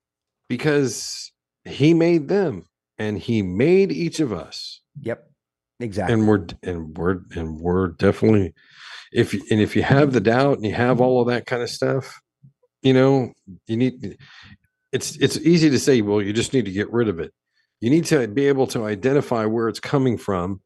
because 0.49 1.33
he 1.65 1.93
made 1.93 2.29
them 2.29 2.66
and 2.99 3.19
he 3.19 3.43
made 3.43 3.93
each 3.93 4.21
of 4.21 4.33
us. 4.33 4.81
Yep. 5.03 5.29
Exactly. 5.81 6.15
And 6.15 6.29
we're 6.29 6.47
and 6.63 6.97
we're 6.97 7.21
and 7.35 7.61
we're 7.61 7.89
definitely 7.89 8.55
if 9.13 9.35
you- 9.35 9.45
and 9.51 9.61
if 9.61 9.77
you 9.77 9.83
have 9.83 10.13
the 10.13 10.21
doubt 10.21 10.57
and 10.57 10.67
you 10.67 10.75
have 10.75 10.97
mm-hmm. 10.97 11.05
all 11.05 11.21
of 11.23 11.29
that 11.29 11.47
kind 11.47 11.63
of 11.63 11.71
stuff, 11.71 12.21
you 12.83 12.93
know, 12.93 13.33
you 13.67 13.77
need 13.77 14.17
it's 14.93 15.17
it's 15.17 15.39
easy 15.39 15.71
to 15.71 15.79
say, 15.79 16.01
well, 16.01 16.23
you 16.23 16.33
just 16.33 16.53
need 16.53 16.65
to 16.67 16.73
get 16.73 16.93
rid 16.93 17.09
of 17.09 17.19
it. 17.19 17.33
You 17.81 17.91
need 17.91 18.05
to 18.07 18.27
be 18.29 18.47
able 18.47 18.67
to 18.69 18.85
identify 18.85 19.45
where 19.45 19.69
it's 19.69 19.81
coming 19.81 20.17
from, 20.17 20.61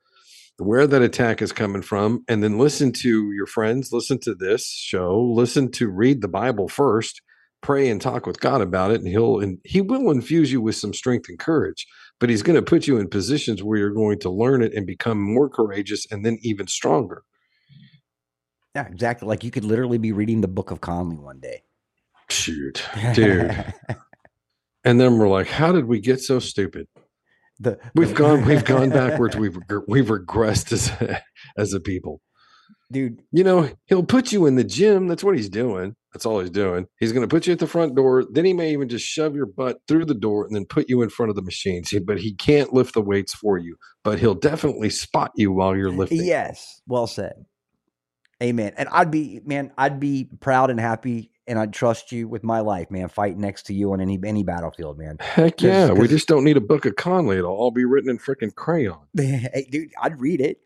where 0.59 0.87
that 0.87 1.03
attack 1.03 1.41
is 1.41 1.53
coming 1.53 1.83
from, 1.83 2.25
and 2.29 2.43
then 2.43 2.59
listen 2.59 2.93
to 2.93 3.33
your 3.33 3.47
friends, 3.47 3.91
listen 3.93 4.19
to 4.21 4.35
this 4.35 4.67
show, 4.67 5.19
listen 5.19 5.71
to 5.73 5.89
read 5.89 6.21
the 6.21 6.29
Bible 6.29 6.69
first, 6.69 7.23
pray 7.63 7.89
and 7.89 8.01
talk 8.01 8.27
with 8.27 8.41
God 8.41 8.61
about 8.61 8.91
it, 8.91 9.01
and 9.01 9.09
he'll 9.09 9.41
and 9.41 9.59
he 9.65 9.81
will 9.81 10.11
infuse 10.11 10.53
you 10.53 10.61
with 10.61 10.77
some 10.77 10.93
strength 10.93 11.29
and 11.29 11.39
courage. 11.39 11.87
But 12.20 12.31
he's 12.31 12.43
going 12.43 12.57
to 12.57 12.62
put 12.62 12.86
you 12.86 12.99
in 12.99 13.09
positions 13.09 13.62
where 13.62 13.78
you're 13.78 13.90
going 13.90 14.19
to 14.20 14.31
learn 14.31 14.62
it 14.62 14.74
and 14.74 14.86
become 14.86 15.20
more 15.20 15.49
courageous 15.49 16.05
and 16.11 16.24
then 16.24 16.39
even 16.43 16.66
stronger. 16.66 17.23
Yeah, 18.74 18.86
exactly. 18.86 19.28
Like 19.28 19.45
you 19.45 19.51
could 19.51 19.65
literally 19.65 19.99
be 19.99 20.12
reading 20.12 20.40
the 20.40 20.49
book 20.49 20.70
of 20.70 20.81
Conley 20.81 21.16
one 21.16 21.40
day. 21.40 21.62
Shoot, 22.28 22.85
dude. 23.15 23.74
and 24.85 25.01
then 25.01 25.19
we're 25.19 25.28
like, 25.28 25.49
how 25.49 25.73
did 25.73 25.86
we 25.86 26.01
get 26.01 26.20
so 26.20 26.39
stupid? 26.39 26.86
The, 27.61 27.78
We've 27.95 28.15
gone 28.15 28.45
we've 28.45 28.65
gone 28.77 28.90
backwards. 28.90 29.36
We've 29.36 29.59
we've 29.89 30.07
regressed 30.07 30.73
as 30.73 30.90
a, 31.01 31.23
as 31.57 31.73
a 31.73 31.81
people. 31.81 32.20
Dude. 32.90 33.23
You 33.32 33.44
know, 33.44 33.70
he'll 33.86 34.02
put 34.05 34.32
you 34.32 34.47
in 34.47 34.56
the 34.56 34.65
gym. 34.65 35.09
That's 35.09 35.23
what 35.24 35.36
he's 35.36 35.48
doing. 35.48 35.94
That's 36.12 36.24
all 36.24 36.40
he's 36.40 36.51
doing. 36.51 36.86
He's 36.98 37.12
going 37.12 37.27
to 37.27 37.32
put 37.32 37.47
you 37.47 37.52
at 37.52 37.59
the 37.59 37.66
front 37.66 37.94
door. 37.94 38.24
Then 38.31 38.44
he 38.47 38.52
may 38.55 38.73
even 38.73 38.89
just 38.89 39.05
shove 39.05 39.35
your 39.36 39.47
butt 39.47 39.78
through 39.86 40.06
the 40.06 40.15
door 40.15 40.47
and 40.47 40.55
then 40.56 40.65
put 40.65 40.89
you 40.89 41.02
in 41.02 41.10
front 41.10 41.31
of 41.31 41.36
the 41.36 41.43
machines. 41.43 41.93
But 42.05 42.19
he 42.19 42.35
can't 42.35 42.73
lift 42.73 42.94
the 42.94 43.02
weights 43.02 43.35
for 43.35 43.59
you. 43.59 43.77
But 44.05 44.19
he'll 44.19 44.35
definitely 44.35 44.90
spot 44.90 45.32
you 45.36 45.52
while 45.52 45.77
you're 45.77 45.90
lifting. 45.90 46.24
Yes, 46.24 46.81
well 46.86 47.06
said. 47.06 47.44
Amen. 48.43 48.73
And 48.77 48.89
I'd 48.90 49.10
be, 49.10 49.40
man, 49.44 49.73
I'd 49.77 49.98
be 49.98 50.28
proud 50.40 50.70
and 50.70 50.78
happy, 50.78 51.32
and 51.48 51.59
I'd 51.59 51.73
trust 51.73 52.12
you 52.12 52.28
with 52.28 52.44
my 52.44 52.60
life, 52.60 52.89
man. 52.89 53.09
Fight 53.09 53.36
next 53.36 53.65
to 53.66 53.74
you 53.74 53.93
on 53.93 54.01
any 54.01 54.16
any 54.24 54.44
battlefield, 54.44 54.97
man. 54.97 55.16
Heck 55.19 55.56
'Cause- 55.59 55.65
yeah. 55.65 55.90
We 55.93 56.01
'cause- 56.01 56.10
just 56.10 56.28
don't 56.28 56.44
need 56.44 56.56
a 56.56 56.60
book 56.60 56.86
of 56.86 56.94
Conley. 56.97 57.39
It'll 57.39 57.51
all 57.51 57.73
be 57.73 57.85
written 57.85 58.09
in 58.10 58.19
freaking 58.19 58.55
crayon. 58.55 58.98
hey, 59.16 59.66
dude, 59.70 59.90
I'd 60.01 60.20
read 60.20 60.40
it. 60.40 60.59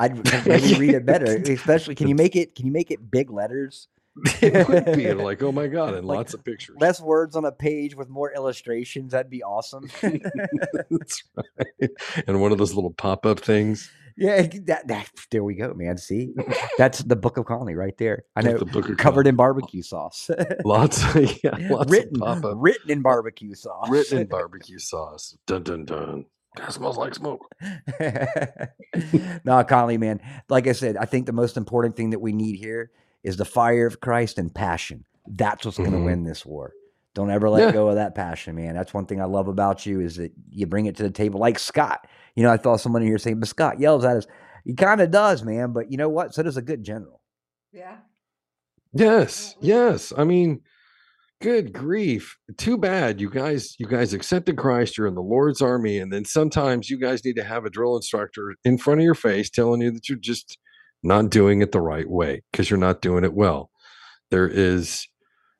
I'd 0.00 0.16
maybe 0.46 0.74
read 0.74 0.94
it 0.94 1.06
better. 1.06 1.36
Especially, 1.36 1.94
can 1.94 2.08
you 2.08 2.14
make 2.14 2.34
it? 2.34 2.54
Can 2.56 2.66
you 2.66 2.72
make 2.72 2.90
it 2.90 3.10
big 3.10 3.30
letters? 3.30 3.86
It 4.42 4.68
would 4.68 4.96
be 4.96 5.12
like, 5.14 5.40
oh 5.42 5.52
my 5.52 5.68
God, 5.68 5.94
and 5.94 6.06
Like, 6.06 6.16
lots 6.16 6.34
of 6.34 6.44
pictures. 6.44 6.76
Less 6.80 7.00
words 7.00 7.36
on 7.36 7.44
a 7.44 7.52
page 7.52 7.94
with 7.94 8.08
more 8.08 8.32
illustrations. 8.34 9.12
That'd 9.12 9.30
be 9.30 9.42
awesome. 9.44 9.88
That's 10.02 11.22
right. 11.36 11.90
And 12.26 12.40
one 12.40 12.50
of 12.50 12.58
those 12.58 12.74
little 12.74 12.90
pop 12.90 13.24
up 13.24 13.38
things. 13.38 13.88
yeah, 14.16 14.42
that, 14.64 14.88
that 14.88 15.08
there 15.30 15.44
we 15.44 15.54
go, 15.54 15.72
man. 15.74 15.96
See, 15.96 16.34
that's 16.76 16.98
the 17.04 17.14
Book 17.14 17.36
of 17.36 17.46
Conley 17.46 17.76
right 17.76 17.96
there. 17.98 18.24
I 18.34 18.42
know, 18.42 18.58
The 18.58 18.66
Book 18.66 18.88
of 18.88 18.96
covered 18.96 19.28
in 19.28 19.36
barbecue 19.36 19.82
sauce. 19.82 20.28
Lots 20.64 21.02
of, 21.14 21.38
yeah, 21.44 21.56
lots 21.70 21.90
written, 21.90 22.20
written 22.58 22.90
in 22.90 23.02
barbecue 23.02 23.54
sauce. 23.54 23.88
Written 23.88 24.18
in 24.18 24.26
barbecue 24.26 24.80
sauce. 24.80 25.38
Dun 25.46 25.62
dun 25.62 25.84
dun. 25.84 26.26
That 26.56 26.72
smells 26.72 26.96
like 26.96 27.14
smoke. 27.14 27.48
no, 29.44 29.62
Conley, 29.64 29.98
man. 29.98 30.20
Like 30.48 30.66
I 30.66 30.72
said, 30.72 30.96
I 30.96 31.04
think 31.04 31.26
the 31.26 31.32
most 31.32 31.56
important 31.56 31.96
thing 31.96 32.10
that 32.10 32.20
we 32.20 32.32
need 32.32 32.56
here 32.56 32.90
is 33.22 33.36
the 33.36 33.44
fire 33.44 33.86
of 33.86 34.00
Christ 34.00 34.38
and 34.38 34.52
passion. 34.52 35.04
That's 35.26 35.64
what's 35.64 35.78
going 35.78 35.92
to 35.92 35.98
mm-hmm. 35.98 36.06
win 36.06 36.24
this 36.24 36.44
war. 36.44 36.72
Don't 37.14 37.30
ever 37.30 37.48
let 37.48 37.66
Yeah. 37.66 37.72
go 37.72 37.88
of 37.88 37.96
that 37.96 38.14
passion, 38.14 38.56
man. 38.56 38.74
That's 38.74 38.94
one 38.94 39.06
thing 39.06 39.20
I 39.20 39.24
love 39.24 39.48
about 39.48 39.86
you 39.86 40.00
is 40.00 40.16
that 40.16 40.32
you 40.50 40.66
bring 40.66 40.86
it 40.86 40.96
to 40.96 41.02
the 41.02 41.10
table 41.10 41.40
like 41.40 41.58
Scott. 41.58 42.06
You 42.34 42.42
know, 42.42 42.52
I 42.52 42.56
thought 42.56 42.80
someone 42.80 43.02
here 43.02 43.18
saying, 43.18 43.40
but 43.40 43.48
Scott 43.48 43.80
yells 43.80 44.04
at 44.04 44.16
us. 44.16 44.26
He 44.64 44.74
kind 44.74 45.00
of 45.00 45.10
does, 45.10 45.42
man. 45.44 45.72
But 45.72 45.90
you 45.90 45.98
know 45.98 46.08
what? 46.08 46.34
So 46.34 46.42
does 46.42 46.56
a 46.56 46.62
good 46.62 46.84
general. 46.84 47.20
Yeah. 47.72 47.96
Yes, 48.92 49.54
yes. 49.60 50.12
I 50.16 50.24
mean, 50.24 50.62
good 51.40 51.72
grief. 51.72 52.36
Too 52.56 52.76
bad 52.76 53.20
you 53.20 53.30
guys 53.30 53.74
you 53.78 53.86
guys 53.86 54.12
accepted 54.12 54.56
Christ, 54.56 54.96
you're 54.98 55.06
in 55.06 55.14
the 55.14 55.22
Lord's 55.22 55.62
army, 55.62 55.98
and 55.98 56.12
then 56.12 56.24
sometimes 56.24 56.90
you 56.90 56.98
guys 56.98 57.24
need 57.24 57.36
to 57.36 57.44
have 57.44 57.64
a 57.64 57.70
drill 57.70 57.96
instructor 57.96 58.54
in 58.64 58.78
front 58.78 59.00
of 59.00 59.04
your 59.04 59.14
face 59.14 59.50
telling 59.50 59.80
you 59.80 59.90
that 59.90 60.08
you're 60.08 60.18
just 60.18 60.58
not 61.02 61.30
doing 61.30 61.62
it 61.62 61.72
the 61.72 61.80
right 61.80 62.08
way 62.08 62.42
because 62.50 62.68
you're 62.68 62.78
not 62.78 63.00
doing 63.00 63.24
it 63.24 63.34
well. 63.34 63.70
There 64.30 64.48
is 64.48 65.06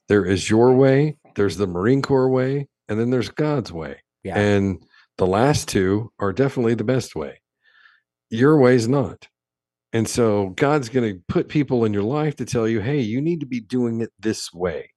there 0.09 0.25
is 0.25 0.51
your 0.51 0.75
way, 0.75 1.17
there's 1.37 1.57
the 1.57 1.67
Marine 1.67 2.03
Corps 2.03 2.29
way, 2.29 2.69
and 2.89 2.99
then 2.99 3.11
there's 3.11 3.29
God's 3.29 3.73
way. 3.73 4.03
Yeah. 4.25 4.39
And 4.39 4.85
the 5.19 5.27
last 5.27 5.69
two 5.69 6.13
are 6.19 6.33
definitely 6.33 6.75
the 6.75 6.85
best 6.85 7.15
way. 7.15 7.41
Your 8.29 8.59
way's 8.59 8.89
not. 8.89 9.29
And 9.93 10.09
so 10.09 10.51
God's 10.51 10.89
going 10.89 11.15
to 11.15 11.21
put 11.29 11.49
people 11.49 11.85
in 11.85 11.93
your 11.93 12.03
life 12.03 12.37
to 12.37 12.45
tell 12.45 12.69
you, 12.69 12.81
hey, 12.81 13.01
you 13.01 13.21
need 13.21 13.41
to 13.41 13.47
be 13.47 13.61
doing 13.61 14.01
it 14.01 14.11
this 14.19 14.53
way. 14.53 14.91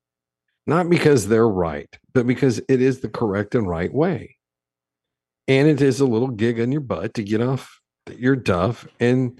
Not 0.65 0.90
because 0.90 1.27
they're 1.27 1.48
right, 1.48 1.90
but 2.14 2.26
because 2.26 2.60
it 2.69 2.81
is 2.81 3.02
the 3.02 3.10
correct 3.10 3.56
and 3.56 3.68
right 3.68 3.94
way. 3.94 4.38
And 5.48 5.68
it 5.68 5.81
is 5.81 5.99
a 5.99 6.06
little 6.06 6.30
gig 6.30 6.60
on 6.61 6.72
your 6.72 6.81
butt 6.81 7.14
to 7.15 7.23
get 7.23 7.41
off 7.41 7.81
your 8.18 8.35
duff 8.35 8.88
and 8.99 9.40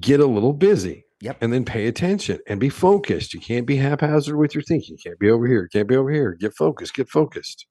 get 0.00 0.20
a 0.20 0.26
little 0.26 0.54
busy. 0.54 1.04
Yep. 1.20 1.42
And 1.42 1.52
then 1.52 1.64
pay 1.64 1.88
attention 1.88 2.38
and 2.46 2.60
be 2.60 2.68
focused. 2.68 3.34
You 3.34 3.40
can't 3.40 3.66
be 3.66 3.76
haphazard 3.76 4.36
with 4.36 4.54
your 4.54 4.62
thinking. 4.62 4.96
You 4.96 5.10
can't 5.10 5.18
be 5.18 5.30
over 5.30 5.46
here. 5.46 5.68
Can't 5.68 5.88
be 5.88 5.96
over 5.96 6.10
here. 6.10 6.34
Get 6.34 6.54
focused. 6.54 6.94
Get 6.94 7.08
focused. 7.08 7.66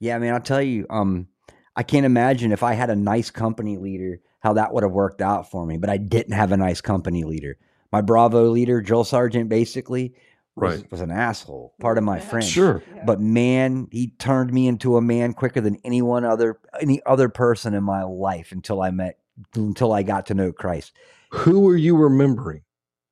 Yeah, 0.00 0.16
I 0.16 0.18
mean, 0.18 0.32
I'll 0.32 0.40
tell 0.40 0.60
you, 0.60 0.86
um, 0.90 1.28
I 1.76 1.82
can't 1.82 2.06
imagine 2.06 2.52
if 2.52 2.62
I 2.62 2.74
had 2.74 2.90
a 2.90 2.96
nice 2.96 3.30
company 3.30 3.78
leader 3.78 4.20
how 4.40 4.52
that 4.52 4.74
would 4.74 4.82
have 4.82 4.92
worked 4.92 5.22
out 5.22 5.50
for 5.50 5.64
me, 5.64 5.78
but 5.78 5.88
I 5.88 5.96
didn't 5.96 6.34
have 6.34 6.52
a 6.52 6.56
nice 6.56 6.82
company 6.82 7.24
leader. 7.24 7.56
My 7.90 8.02
Bravo 8.02 8.50
leader, 8.50 8.82
Joel 8.82 9.04
Sargent, 9.04 9.48
basically 9.48 10.14
was, 10.56 10.80
Right. 10.80 10.90
was 10.90 11.00
an 11.00 11.10
asshole, 11.10 11.74
part 11.80 11.98
of 11.98 12.04
my 12.04 12.20
friend. 12.20 12.44
Sure. 12.46 12.82
But 13.04 13.20
man, 13.20 13.88
he 13.90 14.08
turned 14.18 14.52
me 14.52 14.66
into 14.68 14.96
a 14.96 15.00
man 15.02 15.32
quicker 15.34 15.60
than 15.60 15.76
anyone 15.84 16.24
other 16.24 16.58
any 16.80 17.00
other 17.06 17.28
person 17.28 17.74
in 17.74 17.82
my 17.84 18.02
life 18.04 18.52
until 18.52 18.80
I 18.82 18.90
met 18.90 19.18
until 19.54 19.92
I 19.92 20.02
got 20.02 20.26
to 20.26 20.34
know 20.34 20.52
Christ. 20.52 20.92
Who 21.30 21.68
are 21.68 21.76
you 21.76 21.96
remembering? 21.96 22.62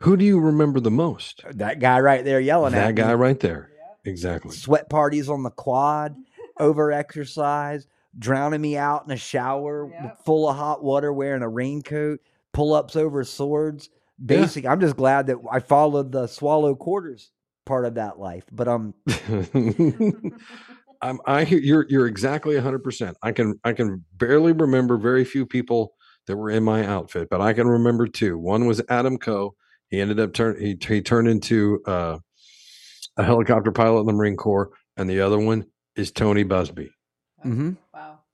Who 0.02 0.16
do 0.16 0.24
you 0.24 0.39
remember 0.40 0.78
the 0.81 0.90
most? 0.90 1.43
Uh, 1.44 1.52
that 1.56 1.81
guy 1.81 2.01
right 2.01 2.24
there 2.24 2.40
yelling 2.40 2.74
at 2.74 2.86
That 2.86 2.94
guy 2.94 3.09
me. 3.09 3.14
right 3.14 3.39
there. 3.40 3.70
Exactly. 4.05 4.52
Sweat 4.52 4.89
parties 4.90 5.28
on 5.28 5.43
the 5.44 5.51
quad, 5.51 6.16
over 6.60 6.90
exercise, 6.93 7.86
drowning 8.19 8.60
me 8.60 8.77
out 8.77 9.05
in 9.05 9.10
a 9.12 9.16
shower 9.16 9.90
full 10.24 10.48
of 10.48 10.56
hot 10.56 10.82
water, 10.82 11.12
wearing 11.12 11.43
a 11.43 11.48
raincoat, 11.48 12.20
pull 12.52 12.74
ups 12.74 12.97
over 12.97 13.23
swords. 13.24 13.90
Yeah. 14.24 14.40
Basic. 14.42 14.66
I'm 14.66 14.80
just 14.80 14.96
glad 14.96 15.26
that 15.26 15.36
I 15.50 15.58
followed 15.60 16.12
the 16.12 16.26
swallow 16.26 16.74
quarters 16.74 17.30
part 17.66 17.84
of 17.84 17.94
that 17.94 18.18
life. 18.18 18.44
But 18.52 18.68
um, 18.68 18.94
I'm, 21.02 21.18
I 21.26 21.44
hear 21.44 21.58
you're 21.58 21.86
you're 21.88 22.06
exactly 22.06 22.54
100%. 22.54 23.14
I 23.22 23.32
can 23.32 23.58
I 23.64 23.72
can 23.72 24.04
barely 24.14 24.52
remember 24.52 24.96
very 24.96 25.24
few 25.24 25.44
people 25.46 25.94
that 26.26 26.36
were 26.36 26.50
in 26.50 26.62
my 26.62 26.86
outfit, 26.86 27.28
but 27.30 27.40
I 27.40 27.52
can 27.52 27.66
remember 27.66 28.06
two. 28.06 28.38
One 28.38 28.66
was 28.66 28.80
Adam 28.88 29.18
Coe. 29.18 29.54
He 29.88 30.00
ended 30.00 30.20
up 30.20 30.32
turn 30.32 30.58
he 30.60 30.78
he 30.80 31.02
turned 31.02 31.28
into 31.28 31.82
uh, 31.86 32.18
a 33.16 33.24
helicopter 33.24 33.72
pilot 33.72 34.00
in 34.00 34.06
the 34.06 34.12
Marine 34.12 34.36
Corps, 34.36 34.70
and 34.96 35.10
the 35.10 35.20
other 35.20 35.38
one 35.38 35.64
is 35.96 36.12
Tony 36.12 36.44
Buzbee. 36.44 36.90
mhm. 37.44 37.76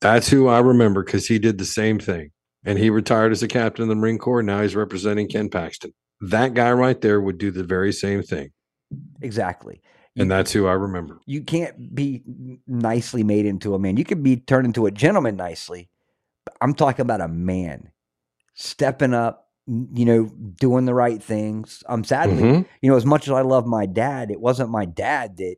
That's 0.00 0.28
who 0.28 0.46
I 0.46 0.60
remember 0.60 1.02
because 1.02 1.26
he 1.26 1.40
did 1.40 1.58
the 1.58 1.64
same 1.64 1.98
thing. 1.98 2.30
And 2.64 2.78
he 2.78 2.90
retired 2.90 3.32
as 3.32 3.42
a 3.42 3.48
captain 3.48 3.82
in 3.84 3.88
the 3.88 3.94
Marine 3.94 4.18
Corps. 4.18 4.42
Now 4.42 4.62
he's 4.62 4.74
representing 4.76 5.28
Ken 5.28 5.48
Paxton. 5.48 5.92
That 6.20 6.54
guy 6.54 6.72
right 6.72 7.00
there 7.00 7.20
would 7.20 7.38
do 7.38 7.50
the 7.50 7.62
very 7.64 7.92
same 7.92 8.22
thing. 8.22 8.50
exactly. 9.20 9.80
And 10.16 10.28
that's 10.28 10.50
who 10.52 10.66
I 10.66 10.72
remember. 10.72 11.20
you 11.26 11.42
can't 11.42 11.94
be 11.94 12.22
nicely 12.66 13.22
made 13.22 13.46
into 13.46 13.74
a 13.74 13.78
man. 13.78 13.96
You 13.96 14.04
can 14.04 14.20
be 14.20 14.36
turned 14.36 14.66
into 14.66 14.86
a 14.86 14.90
gentleman 14.90 15.36
nicely. 15.36 15.88
But 16.44 16.56
I'm 16.60 16.74
talking 16.74 17.02
about 17.02 17.20
a 17.20 17.28
man 17.28 17.92
stepping 18.54 19.14
up, 19.14 19.48
you 19.66 20.04
know, 20.04 20.24
doing 20.24 20.86
the 20.86 20.94
right 20.94 21.22
things. 21.22 21.84
I'm 21.88 22.00
um, 22.00 22.04
sadly, 22.04 22.42
Mhm. 22.42 22.66
you 22.82 22.90
know, 22.90 22.96
as 22.96 23.06
much 23.06 23.28
as 23.28 23.32
I 23.34 23.42
love 23.42 23.64
my 23.66 23.86
dad, 23.86 24.32
it 24.32 24.40
wasn't 24.40 24.70
my 24.70 24.84
dad 24.86 25.36
that 25.36 25.56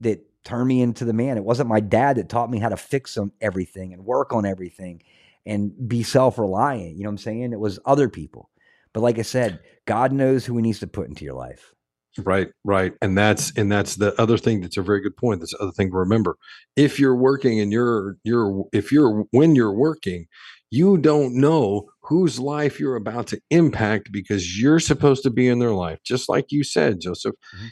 that 0.00 0.26
turned 0.44 0.66
me 0.66 0.80
into 0.82 1.04
the 1.04 1.12
man. 1.12 1.36
It 1.36 1.44
wasn't 1.44 1.68
my 1.68 1.80
dad 1.80 2.16
that 2.16 2.28
taught 2.28 2.50
me 2.50 2.58
how 2.58 2.70
to 2.70 2.76
fix 2.76 3.16
on 3.16 3.30
everything 3.40 3.92
and 3.92 4.04
work 4.04 4.32
on 4.32 4.44
everything 4.46 5.02
and 5.46 5.72
be 5.88 6.02
self 6.02 6.38
reliant. 6.38 6.96
You 6.96 7.04
know 7.04 7.08
what 7.10 7.14
I'm 7.14 7.18
saying? 7.18 7.52
It 7.52 7.60
was 7.60 7.78
other 7.84 8.08
people. 8.08 8.50
But 8.92 9.00
like 9.00 9.18
I 9.18 9.22
said, 9.22 9.60
God 9.86 10.12
knows 10.12 10.44
who 10.44 10.56
He 10.56 10.62
needs 10.62 10.80
to 10.80 10.86
put 10.86 11.08
into 11.08 11.24
your 11.24 11.34
life. 11.34 11.74
Right, 12.18 12.48
right. 12.64 12.92
And 13.00 13.16
that's 13.16 13.52
and 13.56 13.70
that's 13.70 13.96
the 13.96 14.20
other 14.20 14.36
thing 14.36 14.60
that's 14.60 14.76
a 14.76 14.82
very 14.82 15.00
good 15.00 15.16
point. 15.16 15.40
That's 15.40 15.52
the 15.52 15.62
other 15.62 15.72
thing 15.72 15.90
to 15.90 15.96
remember. 15.96 16.36
If 16.76 16.98
you're 16.98 17.16
working 17.16 17.60
and 17.60 17.72
you're 17.72 18.16
you're 18.24 18.64
if 18.72 18.90
you're 18.90 19.24
when 19.30 19.54
you're 19.54 19.72
working, 19.72 20.26
you 20.70 20.98
don't 20.98 21.34
know 21.36 21.88
whose 22.02 22.40
life 22.40 22.80
you're 22.80 22.96
about 22.96 23.28
to 23.28 23.40
impact 23.50 24.10
because 24.12 24.60
you're 24.60 24.80
supposed 24.80 25.22
to 25.22 25.30
be 25.30 25.48
in 25.48 25.60
their 25.60 25.72
life. 25.72 26.00
Just 26.04 26.28
like 26.28 26.46
you 26.50 26.64
said, 26.64 27.00
Joseph. 27.00 27.34
Mm-hmm. 27.56 27.66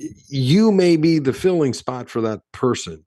y- 0.00 0.08
You 0.28 0.72
may 0.72 0.96
be 0.96 1.18
the 1.18 1.32
filling 1.32 1.74
spot 1.74 2.10
for 2.10 2.20
that 2.22 2.40
person 2.52 3.04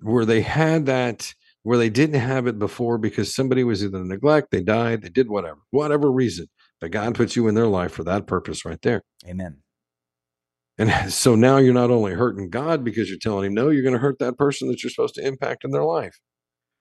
where 0.00 0.24
they 0.24 0.40
had 0.42 0.86
that 0.86 1.34
where 1.62 1.78
they 1.78 1.90
didn't 1.90 2.20
have 2.20 2.46
it 2.46 2.58
before 2.58 2.98
because 2.98 3.34
somebody 3.34 3.64
was 3.64 3.84
either 3.84 4.02
neglect, 4.04 4.50
they 4.50 4.62
died, 4.62 5.02
they 5.02 5.08
did 5.08 5.28
whatever, 5.28 5.58
whatever 5.70 6.10
reason. 6.10 6.46
But 6.80 6.90
God 6.92 7.14
puts 7.14 7.36
you 7.36 7.46
in 7.48 7.54
their 7.54 7.66
life 7.66 7.92
for 7.92 8.04
that 8.04 8.26
purpose 8.26 8.64
right 8.64 8.80
there. 8.82 9.02
Amen. 9.28 9.58
And 10.78 10.90
so 11.12 11.34
now 11.34 11.58
you're 11.58 11.74
not 11.74 11.90
only 11.90 12.12
hurting 12.14 12.50
God 12.50 12.82
because 12.84 13.08
you're 13.08 13.18
telling 13.18 13.46
him 13.46 13.54
no, 13.54 13.68
you're 13.68 13.82
going 13.82 13.94
to 13.94 13.98
hurt 14.00 14.18
that 14.20 14.38
person 14.38 14.68
that 14.68 14.82
you're 14.82 14.90
supposed 14.90 15.14
to 15.16 15.26
impact 15.26 15.64
in 15.64 15.70
their 15.70 15.84
life 15.84 16.18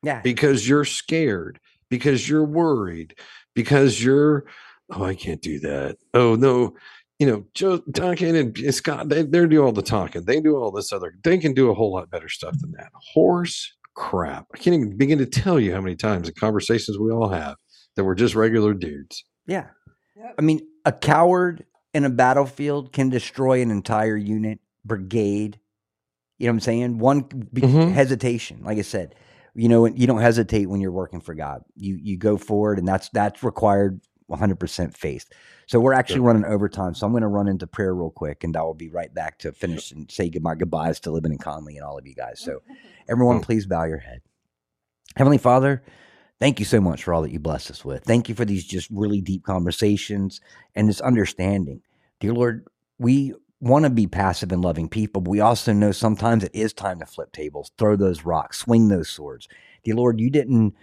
Yeah. 0.04 0.22
because 0.22 0.68
you're 0.68 0.86
scared, 0.86 1.60
because 1.90 2.30
you're 2.30 2.46
worried, 2.46 3.16
because 3.54 4.02
you're, 4.04 4.46
oh, 4.92 5.04
I 5.04 5.16
can't 5.16 5.42
do 5.42 5.60
that. 5.60 5.98
Oh, 6.14 6.36
no. 6.36 6.76
You 7.20 7.28
know, 7.28 7.46
Joe 7.54 7.80
Duncan 7.92 8.34
and 8.38 8.74
Scott, 8.74 9.10
they, 9.10 9.24
they 9.24 9.46
do 9.46 9.62
all 9.62 9.74
the 9.74 9.82
talking. 9.82 10.24
They 10.24 10.40
do 10.40 10.56
all 10.56 10.72
this 10.72 10.94
other, 10.94 11.14
they 11.22 11.38
can 11.38 11.54
do 11.54 11.70
a 11.70 11.74
whole 11.74 11.92
lot 11.94 12.10
better 12.10 12.30
stuff 12.30 12.56
than 12.62 12.72
that. 12.78 12.92
Horse 13.14 13.74
crap. 14.00 14.48
I 14.54 14.58
can't 14.58 14.74
even 14.76 14.98
begin 14.98 15.18
to 15.20 15.26
tell 15.26 15.60
you 15.60 15.74
how 15.74 15.82
many 15.82 15.96
times 15.98 16.28
the 16.28 16.34
conversations 16.34 16.98
we 16.98 17.12
all 17.12 17.28
have 17.30 17.56
that 17.96 18.06
we're 18.06 18.16
just 18.16 18.34
regular 18.34 18.74
dudes. 18.74 19.26
Yeah. 19.46 19.68
I 20.38 20.42
mean, 20.42 20.62
a 20.86 20.92
coward 20.94 21.66
in 21.94 22.06
a 22.06 22.10
battlefield 22.10 22.94
can 22.94 23.10
destroy 23.10 23.62
an 23.62 23.72
entire 23.72 24.16
unit, 24.16 24.60
brigade. 24.86 25.60
You 26.38 26.48
know 26.48 26.52
what 26.52 26.56
I'm 26.56 26.60
saying? 26.62 26.98
One 27.00 27.22
be- 27.22 27.62
Mhm. 27.62 27.92
hesitation, 27.92 28.62
like 28.64 28.78
I 28.78 28.84
said, 28.84 29.16
you 29.54 29.68
know, 29.68 29.86
you 29.86 30.08
don't 30.08 30.22
hesitate 30.22 30.68
when 30.70 30.80
you're 30.80 30.92
working 30.94 31.20
for 31.20 31.34
God. 31.34 31.64
You 31.76 31.98
you 32.02 32.18
go 32.18 32.38
forward, 32.38 32.80
and 32.80 32.88
that's 32.88 33.10
that's 33.10 33.44
required 33.44 34.00
100% 34.30 34.96
faith. 34.96 35.30
So 35.68 35.80
we're 35.80 35.94
actually 35.94 36.22
running 36.22 36.46
overtime. 36.46 36.94
So 36.96 37.06
I'm 37.06 37.14
going 37.14 37.22
to 37.22 37.28
run 37.28 37.48
into 37.48 37.68
prayer 37.68 37.94
real 37.94 38.12
quick, 38.12 38.44
and 38.44 38.56
I 38.56 38.62
will 38.62 38.74
be 38.74 38.90
right 38.90 39.14
back 39.14 39.40
to 39.40 39.52
finish 39.52 39.92
and 39.92 40.10
say 40.10 40.30
goodbye 40.30 40.56
goodbyes 40.56 41.00
to 41.02 41.12
Libin 41.12 41.26
and 41.32 41.40
Conley 41.40 41.78
and 41.78 41.86
all 41.86 41.98
of 41.98 42.08
you 42.08 42.16
guys. 42.16 42.40
So 42.40 42.62
everyone, 43.10 43.42
please 43.42 43.66
bow 43.66 43.84
your 43.84 44.00
head. 44.00 44.22
Heavenly 45.16 45.38
Father, 45.38 45.84
thank 46.40 46.60
you 46.60 46.66
so 46.66 46.80
much 46.80 47.04
for 47.04 47.14
all 47.14 47.22
that 47.24 47.32
you 47.32 47.40
bless 47.40 47.70
us 47.70 47.84
with. 47.84 48.04
Thank 48.04 48.30
you 48.30 48.36
for 48.36 48.46
these 48.46 48.66
just 48.66 48.90
really 48.92 49.22
deep 49.22 49.44
conversations 49.44 50.42
and 50.76 50.88
this 50.88 51.02
understanding. 51.02 51.82
Dear 52.20 52.34
Lord, 52.34 52.66
we 52.98 53.34
want 53.62 53.84
to 53.84 53.90
be 53.90 54.08
passive 54.08 54.52
and 54.52 54.62
loving 54.62 54.88
people, 54.88 55.22
but 55.22 55.30
we 55.30 55.40
also 55.40 55.74
know 55.74 55.92
sometimes 55.92 56.44
it 56.44 56.56
is 56.56 56.74
time 56.74 57.00
to 57.00 57.06
flip 57.06 57.32
tables, 57.32 57.72
throw 57.78 57.96
those 57.96 58.24
rocks, 58.24 58.60
swing 58.60 58.88
those 58.88 59.10
swords. 59.10 59.48
Dear 59.84 59.96
Lord, 59.96 60.20
you 60.20 60.30
didn't 60.30 60.76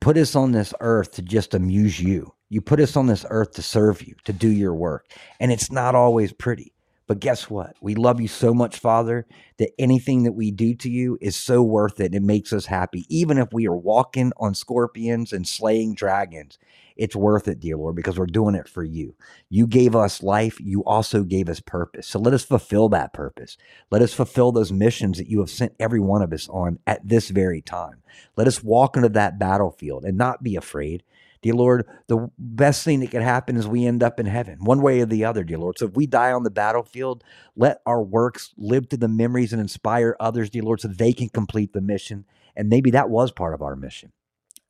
put 0.00 0.16
us 0.16 0.34
on 0.34 0.52
this 0.52 0.74
earth 0.80 1.12
to 1.12 1.22
just 1.22 1.54
amuse 1.54 2.00
you. 2.00 2.32
You 2.48 2.60
put 2.60 2.80
us 2.80 2.96
on 2.96 3.06
this 3.06 3.24
earth 3.30 3.52
to 3.52 3.62
serve 3.62 4.02
you, 4.02 4.14
to 4.24 4.32
do 4.32 4.48
your 4.48 4.74
work. 4.74 5.06
And 5.38 5.52
it's 5.52 5.70
not 5.70 5.94
always 5.94 6.32
pretty. 6.32 6.72
But 7.06 7.18
guess 7.18 7.50
what? 7.50 7.74
We 7.80 7.96
love 7.96 8.20
you 8.20 8.28
so 8.28 8.54
much, 8.54 8.78
Father, 8.78 9.26
that 9.58 9.72
anything 9.80 10.22
that 10.22 10.32
we 10.32 10.52
do 10.52 10.74
to 10.76 10.88
you 10.88 11.18
is 11.20 11.34
so 11.34 11.60
worth 11.60 11.98
it. 11.98 12.14
It 12.14 12.22
makes 12.22 12.52
us 12.52 12.66
happy. 12.66 13.04
Even 13.08 13.36
if 13.36 13.48
we 13.52 13.66
are 13.66 13.76
walking 13.76 14.32
on 14.36 14.54
scorpions 14.54 15.32
and 15.32 15.46
slaying 15.46 15.94
dragons, 15.96 16.56
it's 17.00 17.16
worth 17.16 17.48
it, 17.48 17.60
dear 17.60 17.78
Lord, 17.78 17.96
because 17.96 18.18
we're 18.18 18.26
doing 18.26 18.54
it 18.54 18.68
for 18.68 18.84
you. 18.84 19.14
You 19.48 19.66
gave 19.66 19.96
us 19.96 20.22
life. 20.22 20.60
You 20.60 20.84
also 20.84 21.24
gave 21.24 21.48
us 21.48 21.58
purpose. 21.58 22.06
So 22.06 22.18
let 22.18 22.34
us 22.34 22.44
fulfill 22.44 22.90
that 22.90 23.14
purpose. 23.14 23.56
Let 23.90 24.02
us 24.02 24.12
fulfill 24.12 24.52
those 24.52 24.70
missions 24.70 25.16
that 25.16 25.26
you 25.26 25.40
have 25.40 25.48
sent 25.48 25.72
every 25.80 25.98
one 25.98 26.20
of 26.20 26.30
us 26.30 26.46
on 26.50 26.78
at 26.86 27.00
this 27.08 27.30
very 27.30 27.62
time. 27.62 28.02
Let 28.36 28.46
us 28.46 28.62
walk 28.62 28.96
into 28.96 29.08
that 29.08 29.38
battlefield 29.38 30.04
and 30.04 30.18
not 30.18 30.42
be 30.42 30.56
afraid. 30.56 31.02
Dear 31.40 31.54
Lord, 31.54 31.86
the 32.06 32.30
best 32.38 32.84
thing 32.84 33.00
that 33.00 33.10
could 33.10 33.22
happen 33.22 33.56
is 33.56 33.66
we 33.66 33.86
end 33.86 34.02
up 34.02 34.20
in 34.20 34.26
heaven, 34.26 34.58
one 34.60 34.82
way 34.82 35.00
or 35.00 35.06
the 35.06 35.24
other, 35.24 35.42
dear 35.42 35.56
Lord. 35.56 35.78
So 35.78 35.86
if 35.86 35.94
we 35.94 36.06
die 36.06 36.32
on 36.32 36.42
the 36.42 36.50
battlefield, 36.50 37.24
let 37.56 37.80
our 37.86 38.02
works 38.02 38.52
live 38.58 38.90
to 38.90 38.98
the 38.98 39.08
memories 39.08 39.54
and 39.54 39.60
inspire 39.60 40.16
others, 40.20 40.50
dear 40.50 40.64
Lord, 40.64 40.82
so 40.82 40.88
they 40.88 41.14
can 41.14 41.30
complete 41.30 41.72
the 41.72 41.80
mission. 41.80 42.26
And 42.54 42.68
maybe 42.68 42.90
that 42.90 43.08
was 43.08 43.32
part 43.32 43.54
of 43.54 43.62
our 43.62 43.74
mission. 43.74 44.12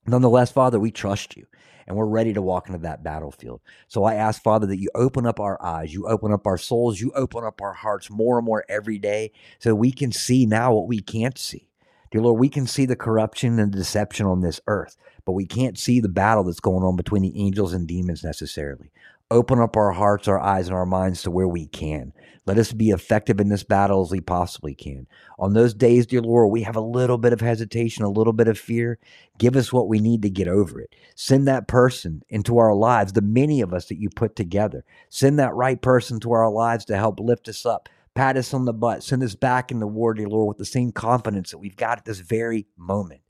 Nonetheless, 0.06 0.50
Father, 0.50 0.80
we 0.80 0.90
trust 0.90 1.36
you 1.36 1.46
and 1.86 1.96
we're 1.96 2.06
ready 2.06 2.32
to 2.32 2.42
walk 2.42 2.68
into 2.68 2.78
that 2.80 3.02
battlefield. 3.02 3.60
So 3.88 4.04
I 4.04 4.14
ask, 4.14 4.42
Father, 4.42 4.66
that 4.68 4.78
you 4.78 4.90
open 4.94 5.26
up 5.26 5.40
our 5.40 5.60
eyes, 5.60 5.92
you 5.92 6.06
open 6.06 6.32
up 6.32 6.46
our 6.46 6.58
souls, 6.58 7.00
you 7.00 7.10
open 7.16 7.44
up 7.44 7.60
our 7.60 7.72
hearts 7.72 8.08
more 8.10 8.38
and 8.38 8.46
more 8.46 8.64
every 8.68 8.98
day 8.98 9.32
so 9.58 9.74
we 9.74 9.90
can 9.90 10.12
see 10.12 10.46
now 10.46 10.72
what 10.72 10.86
we 10.86 11.00
can't 11.00 11.36
see. 11.36 11.68
Dear 12.10 12.22
Lord, 12.22 12.40
we 12.40 12.48
can 12.48 12.66
see 12.66 12.86
the 12.86 12.96
corruption 12.96 13.58
and 13.58 13.70
deception 13.70 14.26
on 14.26 14.40
this 14.40 14.60
earth, 14.66 14.96
but 15.24 15.32
we 15.32 15.46
can't 15.46 15.78
see 15.78 16.00
the 16.00 16.08
battle 16.08 16.44
that's 16.44 16.60
going 16.60 16.84
on 16.84 16.96
between 16.96 17.22
the 17.22 17.40
angels 17.40 17.72
and 17.72 17.86
demons 17.86 18.24
necessarily. 18.24 18.90
Open 19.30 19.60
up 19.60 19.76
our 19.76 19.92
hearts, 19.92 20.26
our 20.26 20.40
eyes, 20.40 20.66
and 20.66 20.76
our 20.76 20.86
minds 20.86 21.22
to 21.22 21.30
where 21.30 21.46
we 21.46 21.66
can. 21.66 22.12
Let 22.46 22.58
us 22.58 22.72
be 22.72 22.90
effective 22.90 23.38
in 23.38 23.48
this 23.48 23.62
battle 23.62 24.02
as 24.02 24.10
we 24.10 24.20
possibly 24.20 24.74
can. 24.74 25.06
On 25.38 25.52
those 25.52 25.74
days, 25.74 26.06
dear 26.06 26.22
Lord, 26.22 26.50
we 26.50 26.62
have 26.62 26.76
a 26.76 26.80
little 26.80 27.18
bit 27.18 27.32
of 27.32 27.40
hesitation, 27.40 28.04
a 28.04 28.10
little 28.10 28.32
bit 28.32 28.48
of 28.48 28.58
fear. 28.58 28.98
Give 29.38 29.56
us 29.56 29.72
what 29.72 29.88
we 29.88 30.00
need 30.00 30.22
to 30.22 30.30
get 30.30 30.48
over 30.48 30.80
it. 30.80 30.94
Send 31.14 31.46
that 31.48 31.68
person 31.68 32.22
into 32.28 32.58
our 32.58 32.74
lives, 32.74 33.12
the 33.12 33.20
many 33.20 33.60
of 33.60 33.74
us 33.74 33.86
that 33.86 33.98
you 34.00 34.08
put 34.08 34.36
together. 34.36 34.84
Send 35.10 35.38
that 35.38 35.54
right 35.54 35.80
person 35.80 36.18
to 36.20 36.32
our 36.32 36.50
lives 36.50 36.84
to 36.86 36.96
help 36.96 37.20
lift 37.20 37.48
us 37.48 37.66
up, 37.66 37.88
pat 38.14 38.36
us 38.36 38.54
on 38.54 38.64
the 38.64 38.72
butt, 38.72 39.02
send 39.02 39.22
us 39.22 39.34
back 39.34 39.70
in 39.70 39.78
the 39.78 39.86
war, 39.86 40.14
dear 40.14 40.28
Lord, 40.28 40.48
with 40.48 40.58
the 40.58 40.64
same 40.64 40.92
confidence 40.92 41.50
that 41.50 41.58
we've 41.58 41.76
got 41.76 41.98
at 41.98 42.04
this 42.04 42.20
very 42.20 42.66
moment. 42.76 43.20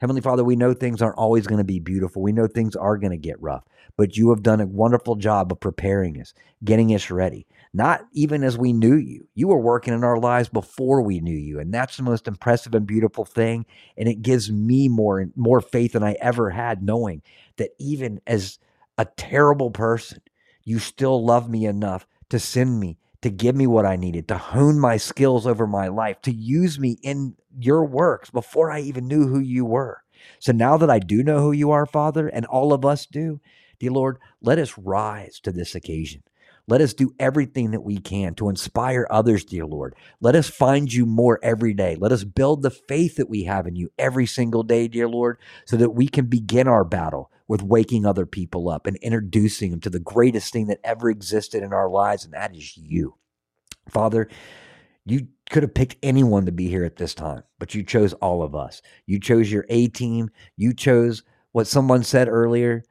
Heavenly 0.00 0.22
Father, 0.22 0.42
we 0.42 0.56
know 0.56 0.72
things 0.72 1.02
aren't 1.02 1.18
always 1.18 1.46
going 1.46 1.58
to 1.58 1.64
be 1.64 1.78
beautiful. 1.78 2.22
We 2.22 2.32
know 2.32 2.46
things 2.46 2.74
are 2.74 2.96
going 2.96 3.10
to 3.10 3.18
get 3.18 3.40
rough, 3.42 3.64
but 3.98 4.16
you 4.16 4.30
have 4.30 4.42
done 4.42 4.62
a 4.62 4.66
wonderful 4.66 5.16
job 5.16 5.52
of 5.52 5.60
preparing 5.60 6.18
us, 6.18 6.32
getting 6.64 6.94
us 6.94 7.10
ready. 7.10 7.46
Not 7.72 8.06
even 8.12 8.42
as 8.42 8.58
we 8.58 8.72
knew 8.72 8.96
you. 8.96 9.28
You 9.34 9.48
were 9.48 9.60
working 9.60 9.94
in 9.94 10.02
our 10.02 10.18
lives 10.18 10.48
before 10.48 11.02
we 11.02 11.20
knew 11.20 11.36
you. 11.36 11.60
And 11.60 11.72
that's 11.72 11.96
the 11.96 12.02
most 12.02 12.26
impressive 12.26 12.74
and 12.74 12.86
beautiful 12.86 13.24
thing. 13.24 13.64
And 13.96 14.08
it 14.08 14.22
gives 14.22 14.50
me 14.50 14.88
more 14.88 15.26
more 15.36 15.60
faith 15.60 15.92
than 15.92 16.02
I 16.02 16.16
ever 16.20 16.50
had, 16.50 16.82
knowing 16.82 17.22
that 17.56 17.70
even 17.78 18.20
as 18.26 18.58
a 18.98 19.04
terrible 19.04 19.70
person, 19.70 20.20
you 20.64 20.78
still 20.78 21.24
love 21.24 21.48
me 21.48 21.64
enough 21.64 22.06
to 22.30 22.38
send 22.38 22.80
me, 22.80 22.98
to 23.22 23.30
give 23.30 23.54
me 23.54 23.66
what 23.66 23.86
I 23.86 23.96
needed, 23.96 24.28
to 24.28 24.38
hone 24.38 24.78
my 24.78 24.96
skills 24.96 25.46
over 25.46 25.66
my 25.66 25.88
life, 25.88 26.20
to 26.22 26.32
use 26.32 26.78
me 26.78 26.98
in 27.02 27.36
your 27.58 27.84
works 27.84 28.30
before 28.30 28.70
I 28.70 28.80
even 28.80 29.06
knew 29.06 29.28
who 29.28 29.38
you 29.38 29.64
were. 29.64 30.02
So 30.38 30.52
now 30.52 30.76
that 30.76 30.90
I 30.90 30.98
do 30.98 31.22
know 31.22 31.40
who 31.40 31.52
you 31.52 31.70
are, 31.70 31.86
Father, 31.86 32.28
and 32.28 32.44
all 32.46 32.72
of 32.72 32.84
us 32.84 33.06
do, 33.06 33.40
dear 33.78 33.90
Lord, 33.90 34.18
let 34.42 34.58
us 34.58 34.76
rise 34.76 35.40
to 35.40 35.52
this 35.52 35.74
occasion. 35.74 36.22
Let 36.70 36.80
us 36.80 36.94
do 36.94 37.12
everything 37.18 37.72
that 37.72 37.82
we 37.82 37.98
can 37.98 38.36
to 38.36 38.48
inspire 38.48 39.04
others, 39.10 39.44
dear 39.44 39.66
Lord. 39.66 39.96
Let 40.20 40.36
us 40.36 40.48
find 40.48 40.92
you 40.92 41.04
more 41.04 41.40
every 41.42 41.74
day. 41.74 41.96
Let 41.98 42.12
us 42.12 42.22
build 42.22 42.62
the 42.62 42.70
faith 42.70 43.16
that 43.16 43.28
we 43.28 43.42
have 43.42 43.66
in 43.66 43.74
you 43.74 43.90
every 43.98 44.24
single 44.24 44.62
day, 44.62 44.86
dear 44.86 45.08
Lord, 45.08 45.38
so 45.66 45.76
that 45.76 45.90
we 45.90 46.06
can 46.06 46.26
begin 46.26 46.68
our 46.68 46.84
battle 46.84 47.32
with 47.48 47.60
waking 47.60 48.06
other 48.06 48.24
people 48.24 48.68
up 48.68 48.86
and 48.86 48.96
introducing 48.98 49.72
them 49.72 49.80
to 49.80 49.90
the 49.90 49.98
greatest 49.98 50.52
thing 50.52 50.68
that 50.68 50.78
ever 50.84 51.10
existed 51.10 51.64
in 51.64 51.72
our 51.72 51.90
lives, 51.90 52.24
and 52.24 52.34
that 52.34 52.54
is 52.54 52.76
you. 52.76 53.16
Father, 53.88 54.28
you 55.04 55.26
could 55.50 55.64
have 55.64 55.74
picked 55.74 55.96
anyone 56.04 56.46
to 56.46 56.52
be 56.52 56.68
here 56.68 56.84
at 56.84 56.94
this 56.94 57.14
time, 57.14 57.42
but 57.58 57.74
you 57.74 57.82
chose 57.82 58.12
all 58.12 58.44
of 58.44 58.54
us. 58.54 58.80
You 59.06 59.18
chose 59.18 59.50
your 59.50 59.66
A 59.70 59.88
team. 59.88 60.30
You 60.56 60.72
chose 60.72 61.24
what 61.50 61.66
someone 61.66 62.04
said 62.04 62.28
earlier 62.28 62.84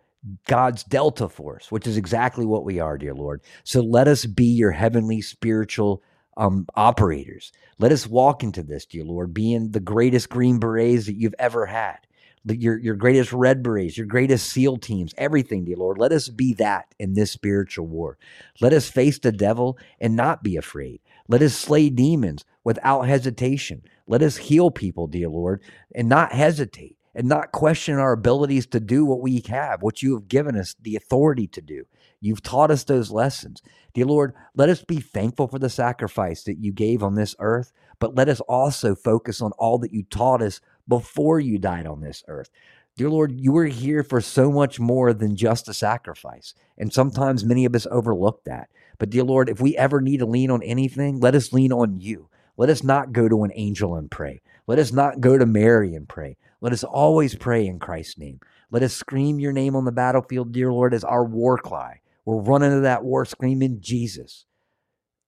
God's 0.48 0.84
Delta 0.84 1.30
Force, 1.30 1.72
which 1.72 1.88
is 1.88 1.98
exactly 1.98 2.46
what 2.46 2.66
we 2.66 2.80
are, 2.80 2.98
dear 2.98 3.14
Lord. 3.14 3.42
So 3.64 3.82
let 3.82 4.08
us 4.08 4.26
be 4.26 4.46
your 4.46 4.72
heavenly 4.72 5.22
spiritual 5.22 6.04
um, 6.38 6.68
operators. 6.76 7.52
Let 7.80 7.92
us 7.92 8.08
walk 8.08 8.44
into 8.44 8.64
this, 8.64 8.86
dear 8.86 9.04
Lord, 9.06 9.34
being 9.34 9.72
the 9.72 9.80
greatest 9.80 10.30
Green 10.30 10.60
Berets 10.60 11.06
that 11.06 11.16
you've 11.16 11.36
ever 11.40 11.66
had, 11.66 11.98
your, 12.46 12.78
your 12.78 12.96
greatest 12.96 13.34
Red 13.34 13.64
Berets, 13.64 13.98
your 13.98 14.08
greatest 14.08 14.50
SEAL 14.50 14.78
teams, 14.78 15.14
everything, 15.18 15.66
dear 15.66 15.78
Lord. 15.78 15.98
Let 15.98 16.12
us 16.12 16.30
be 16.30 16.54
that 16.56 16.94
in 17.00 17.14
this 17.14 17.32
spiritual 17.32 17.88
war. 17.88 18.18
Let 18.62 18.74
us 18.74 18.90
face 18.90 19.20
the 19.20 19.32
devil 19.32 19.78
and 20.00 20.16
not 20.16 20.44
be 20.44 20.58
afraid. 20.58 21.02
Let 21.28 21.42
us 21.42 21.56
slay 21.56 21.90
demons 21.90 22.46
without 22.64 23.04
hesitation. 23.04 23.84
Let 24.08 24.22
us 24.22 24.38
heal 24.38 24.72
people, 24.72 25.08
dear 25.08 25.30
Lord, 25.30 25.62
and 25.94 26.10
not 26.10 26.34
hesitate 26.34 26.98
and 27.16 27.28
not 27.28 27.52
question 27.52 27.96
our 27.96 28.14
abilities 28.14 28.68
to 28.68 28.80
do 28.80 29.06
what 29.06 29.22
we 29.22 29.44
have, 29.48 29.82
what 29.82 30.02
you 30.02 30.14
have 30.14 30.28
given 30.28 30.56
us 30.56 30.76
the 30.82 30.96
authority 30.96 31.48
to 31.48 31.62
do. 31.62 31.86
You've 32.22 32.44
taught 32.44 32.72
us 32.72 32.84
those 32.84 33.12
lessons. 33.12 33.62
Dear 33.94 34.06
Lord, 34.06 34.34
let 34.56 34.70
us 34.70 34.84
be 34.84 35.00
thankful 35.00 35.48
for 35.48 35.60
the 35.60 35.70
sacrifice 35.70 36.44
that 36.44 36.60
you 36.60 36.72
gave 36.72 37.02
on 37.02 37.16
this 37.16 37.36
earth, 37.40 37.72
but 38.00 38.16
let 38.16 38.30
us 38.30 38.40
also 38.42 38.96
focus 38.96 39.42
on 39.42 39.52
all 39.54 39.78
that 39.80 39.94
you 39.94 40.04
taught 40.04 40.42
us 40.42 40.62
before 40.88 41.40
you 41.40 41.58
died 41.58 41.88
on 41.88 42.02
this 42.02 42.24
earth. 42.28 42.50
Dear 42.96 43.10
Lord, 43.10 43.40
you 43.40 43.54
were 43.54 43.66
here 43.66 44.04
for 44.04 44.20
so 44.20 44.52
much 44.52 44.80
more 44.80 45.14
than 45.14 45.38
just 45.38 45.70
a 45.70 45.74
sacrifice. 45.74 46.54
And 46.78 46.92
sometimes 46.92 47.46
many 47.46 47.64
of 47.64 47.74
us 47.74 47.88
overlook 47.90 48.44
that. 48.44 48.70
But 48.98 49.10
dear 49.10 49.24
Lord, 49.24 49.48
if 49.48 49.62
we 49.62 49.78
ever 49.78 50.02
need 50.02 50.18
to 50.18 50.26
lean 50.26 50.52
on 50.52 50.62
anything, 50.64 51.20
let 51.20 51.34
us 51.34 51.54
lean 51.54 51.72
on 51.72 52.02
you. 52.02 52.28
Let 52.58 52.70
us 52.70 52.84
not 52.84 53.14
go 53.14 53.30
to 53.30 53.44
an 53.44 53.54
angel 53.56 53.96
and 53.96 54.12
pray. 54.12 54.42
Let 54.68 54.80
us 54.80 54.92
not 54.92 55.22
go 55.22 55.38
to 55.38 55.46
Mary 55.46 55.96
and 55.96 56.10
pray. 56.10 56.36
Let 56.62 56.74
us 56.74 56.84
always 56.84 57.36
pray 57.36 57.66
in 57.66 57.80
Christ's 57.80 58.18
name. 58.18 58.40
Let 58.72 58.84
us 58.84 58.94
scream 58.94 59.40
your 59.40 59.54
name 59.54 59.76
on 59.76 59.86
the 59.86 59.92
battlefield, 59.92 60.52
dear 60.52 60.72
Lord, 60.72 60.94
as 60.94 61.04
our 61.04 61.24
war 61.24 61.58
cry. 61.58 62.02
We're 62.26 62.42
running 62.42 62.72
to 62.72 62.82
that 62.82 63.04
war 63.04 63.26
screaming 63.26 63.80
Jesus. 63.80 64.46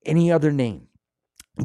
Any 0.06 0.32
other 0.32 0.52
name, 0.52 0.88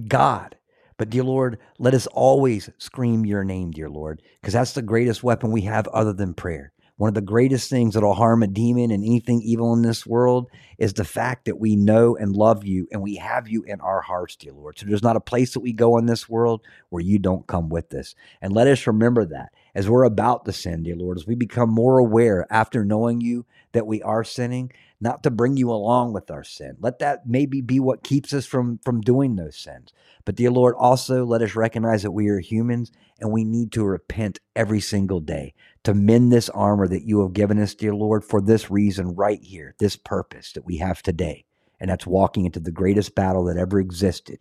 God. 0.08 0.56
But, 0.98 1.10
dear 1.10 1.24
Lord, 1.24 1.58
let 1.78 1.92
us 1.92 2.06
always 2.06 2.70
scream 2.78 3.26
your 3.26 3.44
name, 3.44 3.70
dear 3.70 3.90
Lord, 3.90 4.22
because 4.40 4.54
that's 4.54 4.72
the 4.72 4.80
greatest 4.80 5.22
weapon 5.22 5.50
we 5.50 5.62
have 5.62 5.86
other 5.88 6.14
than 6.14 6.32
prayer. 6.32 6.72
One 6.96 7.08
of 7.08 7.14
the 7.14 7.20
greatest 7.20 7.68
things 7.68 7.92
that'll 7.92 8.14
harm 8.14 8.42
a 8.42 8.46
demon 8.46 8.90
and 8.90 9.04
anything 9.04 9.42
evil 9.42 9.74
in 9.74 9.82
this 9.82 10.06
world 10.06 10.48
is 10.78 10.94
the 10.94 11.04
fact 11.04 11.44
that 11.44 11.58
we 11.60 11.76
know 11.76 12.16
and 12.16 12.34
love 12.34 12.64
you 12.64 12.88
and 12.90 13.02
we 13.02 13.16
have 13.16 13.48
you 13.48 13.62
in 13.64 13.82
our 13.82 14.00
hearts, 14.00 14.34
dear 14.36 14.52
Lord. 14.52 14.78
So 14.78 14.86
there's 14.86 15.02
not 15.02 15.16
a 15.16 15.20
place 15.20 15.52
that 15.52 15.60
we 15.60 15.74
go 15.74 15.98
in 15.98 16.06
this 16.06 16.26
world 16.26 16.62
where 16.88 17.02
you 17.02 17.18
don't 17.18 17.46
come 17.46 17.68
with 17.68 17.92
us. 17.92 18.14
And 18.40 18.54
let 18.54 18.66
us 18.66 18.86
remember 18.86 19.26
that 19.26 19.52
as 19.74 19.90
we're 19.90 20.04
about 20.04 20.46
to 20.46 20.54
sin, 20.54 20.84
dear 20.84 20.96
Lord, 20.96 21.18
as 21.18 21.26
we 21.26 21.34
become 21.34 21.68
more 21.68 21.98
aware 21.98 22.46
after 22.48 22.82
knowing 22.82 23.20
you 23.20 23.44
that 23.72 23.86
we 23.86 24.00
are 24.02 24.24
sinning, 24.24 24.72
not 24.98 25.22
to 25.22 25.30
bring 25.30 25.58
you 25.58 25.70
along 25.70 26.14
with 26.14 26.30
our 26.30 26.44
sin. 26.44 26.78
Let 26.80 27.00
that 27.00 27.26
maybe 27.26 27.60
be 27.60 27.78
what 27.78 28.02
keeps 28.02 28.32
us 28.32 28.46
from 28.46 28.80
from 28.82 29.02
doing 29.02 29.36
those 29.36 29.56
sins. 29.56 29.92
But 30.24 30.36
dear 30.36 30.50
Lord, 30.50 30.74
also 30.78 31.26
let 31.26 31.42
us 31.42 31.54
recognize 31.54 32.02
that 32.02 32.12
we 32.12 32.28
are 32.28 32.40
humans 32.40 32.90
and 33.20 33.30
we 33.30 33.44
need 33.44 33.72
to 33.72 33.84
repent 33.84 34.40
every 34.54 34.80
single 34.80 35.20
day 35.20 35.52
to 35.86 35.94
mend 35.94 36.32
this 36.32 36.48
armor 36.48 36.88
that 36.88 37.04
you 37.04 37.20
have 37.20 37.32
given 37.32 37.60
us, 37.60 37.72
dear 37.72 37.94
Lord, 37.94 38.24
for 38.24 38.40
this 38.40 38.72
reason 38.72 39.14
right 39.14 39.40
here, 39.40 39.76
this 39.78 39.94
purpose 39.94 40.50
that 40.54 40.66
we 40.66 40.78
have 40.78 41.00
today. 41.00 41.44
And 41.78 41.88
that's 41.88 42.08
walking 42.08 42.44
into 42.44 42.58
the 42.58 42.72
greatest 42.72 43.14
battle 43.14 43.44
that 43.44 43.56
ever 43.56 43.78
existed, 43.78 44.40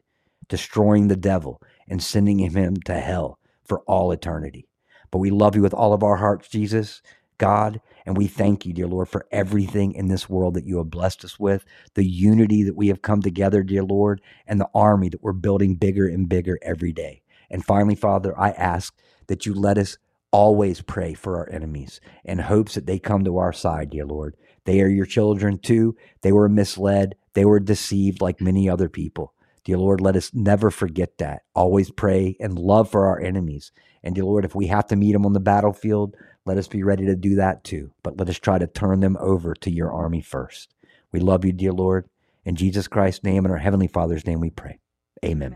destroying 0.50 1.08
the 1.08 1.16
devil 1.16 1.62
and 1.88 2.02
sending 2.02 2.40
him 2.40 2.78
to 2.86 2.96
hell 2.96 3.38
for 3.64 3.82
all 3.82 4.12
eternity. 4.12 4.68
But 5.12 5.20
we 5.20 5.30
love 5.30 5.56
you 5.56 5.62
with 5.62 5.76
all 5.76 5.94
of 5.94 6.02
our 6.02 6.16
hearts, 6.16 6.48
Jesus, 6.48 7.04
God, 7.38 7.80
and 8.08 8.18
we 8.18 8.26
thank 8.26 8.66
you, 8.66 8.74
dear 8.74 8.88
Lord, 8.88 9.08
for 9.08 9.28
everything 9.32 9.94
in 9.94 10.08
this 10.08 10.28
world 10.28 10.56
that 10.56 10.66
you 10.66 10.80
have 10.80 10.90
blessed 10.90 11.24
us 11.24 11.40
with, 11.40 11.64
the 11.94 12.08
unity 12.08 12.64
that 12.64 12.76
we 12.76 12.88
have 12.88 13.04
come 13.04 13.22
together, 13.22 13.62
dear 13.62 13.84
Lord, 13.84 14.20
and 14.48 14.60
the 14.60 14.70
army 14.74 15.10
that 15.10 15.22
we're 15.22 15.32
building 15.32 15.76
bigger 15.76 16.08
and 16.08 16.28
bigger 16.28 16.58
every 16.64 16.92
day. 16.92 17.22
And 17.52 17.64
finally, 17.64 17.94
Father, 17.94 18.34
I 18.36 18.50
ask 18.50 18.98
that 19.28 19.46
you 19.46 19.54
let 19.54 19.78
us 19.78 20.00
always 20.36 20.82
pray 20.82 21.14
for 21.14 21.38
our 21.38 21.50
enemies 21.50 22.02
in 22.26 22.40
hopes 22.40 22.76
that 22.76 22.86
they 22.86 23.00
come 23.00 23.24
to 23.24 23.38
our 23.38 23.54
side, 23.54 23.90
dear 23.90 24.06
Lord. 24.06 24.36
They 24.66 24.82
are 24.82 24.88
your 24.90 25.06
children 25.06 25.58
too. 25.58 25.96
They 26.24 26.34
were 26.34 26.50
misled, 26.50 27.16
they 27.36 27.46
were 27.46 27.62
deceived 27.62 28.20
like 28.22 28.42
many 28.42 28.70
other 28.70 28.90
people. 28.90 29.34
Dear 29.64 29.78
Lord, 29.78 30.02
let 30.02 30.18
us 30.18 30.34
never 30.34 30.70
forget 30.70 31.20
that. 31.20 31.44
Always 31.54 31.90
pray 31.90 32.36
and 32.42 32.60
love 32.60 32.92
for 32.92 33.08
our 33.08 33.18
enemies. 33.22 33.72
And 34.04 34.14
dear 34.14 34.26
Lord, 34.26 34.44
if 34.44 34.54
we 34.54 34.68
have 34.68 34.88
to 34.88 34.98
meet 34.98 35.14
them 35.14 35.26
on 35.26 35.32
the 35.32 35.40
battlefield, 35.40 36.18
let 36.46 36.58
us 36.58 36.68
be 36.68 36.84
ready 36.84 37.06
to 37.06 37.16
do 37.16 37.36
that 37.36 37.64
too. 37.64 37.94
But 38.04 38.20
let 38.20 38.28
us 38.28 38.38
try 38.38 38.60
to 38.60 38.68
turn 38.68 39.00
them 39.00 39.16
over 39.22 39.54
to 39.56 39.72
your 39.72 39.94
army 39.94 40.22
first. 40.22 40.74
We 41.14 41.22
love 41.22 41.46
you, 41.46 41.54
dear 41.54 41.72
Lord. 41.72 42.10
In 42.44 42.58
Jesus 42.58 42.90
Christ's 42.90 43.24
name 43.24 43.46
and 43.46 43.54
our 43.54 43.60
Heavenly 43.60 43.88
Father's 43.88 44.28
name 44.28 44.42
we 44.42 44.50
pray. 44.50 44.80
Amen. 45.24 45.56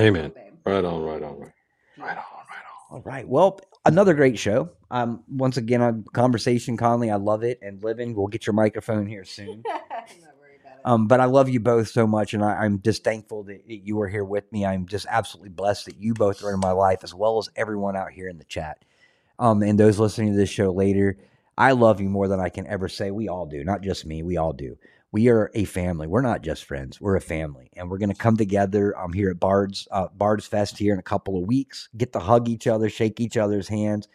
Amen. 0.00 0.32
Right 0.64 0.84
on, 0.84 1.02
right 1.02 1.22
on, 1.22 1.38
right. 1.38 1.52
on. 1.98 2.04
Right 2.04 2.16
on. 2.16 2.24
All 2.90 3.02
right. 3.02 3.26
Well, 3.26 3.58
another 3.86 4.14
great 4.14 4.38
show. 4.38 4.70
Um, 4.90 5.22
once 5.28 5.56
again, 5.56 5.82
on 5.82 6.04
Conversation 6.12 6.76
Conley, 6.76 7.10
I 7.10 7.16
love 7.16 7.42
it. 7.42 7.58
And 7.62 7.82
Living, 7.82 8.14
we'll 8.14 8.26
get 8.26 8.46
your 8.46 8.54
microphone 8.54 9.06
here 9.06 9.24
soon. 9.24 9.62
Um, 10.86 11.08
but 11.08 11.18
I 11.18 11.24
love 11.24 11.48
you 11.48 11.58
both 11.58 11.88
so 11.88 12.06
much, 12.06 12.32
and 12.32 12.44
I, 12.44 12.64
am 12.64 12.80
just 12.80 13.02
thankful 13.02 13.42
that 13.42 13.62
you 13.66 14.00
are 14.00 14.08
here 14.08 14.24
with 14.24 14.50
me. 14.52 14.64
I'm 14.64 14.86
just 14.86 15.04
absolutely 15.10 15.48
blessed 15.48 15.86
that 15.86 15.96
you 15.96 16.14
both 16.14 16.44
are 16.44 16.54
in 16.54 16.60
my 16.60 16.70
life, 16.70 17.00
as 17.02 17.12
well 17.12 17.38
as 17.38 17.50
everyone 17.56 17.96
out 17.96 18.12
here 18.12 18.28
in 18.28 18.38
the 18.38 18.44
chat. 18.44 18.84
Um, 19.40 19.64
and 19.64 19.80
those 19.80 19.98
listening 19.98 20.30
to 20.30 20.36
this 20.36 20.48
show 20.48 20.70
later, 20.70 21.18
I 21.58 21.72
love 21.72 22.00
you 22.00 22.08
more 22.08 22.28
than 22.28 22.38
I 22.38 22.50
can 22.50 22.68
ever 22.68 22.88
say. 22.88 23.10
We 23.10 23.28
all 23.28 23.46
do, 23.46 23.64
not 23.64 23.82
just 23.82 24.06
me. 24.06 24.22
We 24.22 24.36
all 24.36 24.52
do. 24.52 24.78
We 25.16 25.28
are 25.28 25.50
a 25.54 25.64
family. 25.64 26.06
We're 26.06 26.20
not 26.20 26.42
just 26.42 26.64
friends. 26.64 27.00
We're 27.00 27.16
a 27.16 27.22
family, 27.22 27.70
and 27.74 27.88
we're 27.88 27.96
going 27.96 28.10
to 28.10 28.14
come 28.14 28.36
together. 28.36 28.94
I'm 28.98 29.06
um, 29.06 29.12
here 29.14 29.30
at 29.30 29.40
Bard's 29.40 29.88
uh, 29.90 30.08
Bard's 30.12 30.44
Fest 30.44 30.76
here 30.76 30.92
in 30.92 30.98
a 30.98 31.02
couple 31.02 31.38
of 31.38 31.46
weeks. 31.46 31.88
Get 31.96 32.12
to 32.12 32.18
hug 32.18 32.50
each 32.50 32.66
other, 32.66 32.90
shake 32.90 33.18
each 33.18 33.38
other's 33.38 33.66
hands, 33.66 34.08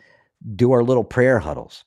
do 0.55 0.73
our 0.73 0.83
little 0.83 1.03
prayer 1.03 1.39
huddles, 1.39 1.85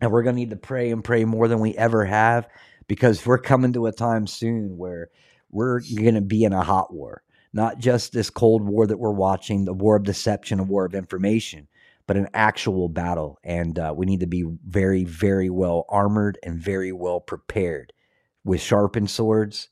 and 0.00 0.10
we're 0.10 0.22
going 0.22 0.36
to 0.36 0.40
need 0.40 0.48
to 0.48 0.56
pray 0.56 0.90
and 0.90 1.04
pray 1.04 1.26
more 1.26 1.48
than 1.48 1.60
we 1.60 1.74
ever 1.74 2.06
have 2.06 2.48
because 2.88 3.26
we're 3.26 3.36
coming 3.36 3.74
to 3.74 3.84
a 3.84 3.92
time 3.92 4.26
soon 4.26 4.78
where 4.78 5.10
we're 5.50 5.80
going 5.80 6.14
to 6.14 6.22
be 6.22 6.44
in 6.44 6.54
a 6.54 6.62
hot 6.62 6.94
war, 6.94 7.22
not 7.52 7.78
just 7.78 8.14
this 8.14 8.30
cold 8.30 8.62
war 8.62 8.86
that 8.86 8.98
we're 8.98 9.10
watching, 9.10 9.66
the 9.66 9.74
war 9.74 9.96
of 9.96 10.04
deception, 10.04 10.60
a 10.60 10.62
war 10.62 10.86
of 10.86 10.94
information, 10.94 11.68
but 12.06 12.16
an 12.16 12.28
actual 12.32 12.88
battle. 12.88 13.38
And 13.44 13.78
uh, 13.78 13.92
we 13.94 14.06
need 14.06 14.20
to 14.20 14.26
be 14.26 14.46
very, 14.66 15.04
very 15.04 15.50
well 15.50 15.84
armored 15.90 16.38
and 16.42 16.58
very 16.58 16.90
well 16.90 17.20
prepared 17.20 17.92
with 18.44 18.60
sharpened 18.60 19.10
swords, 19.10 19.68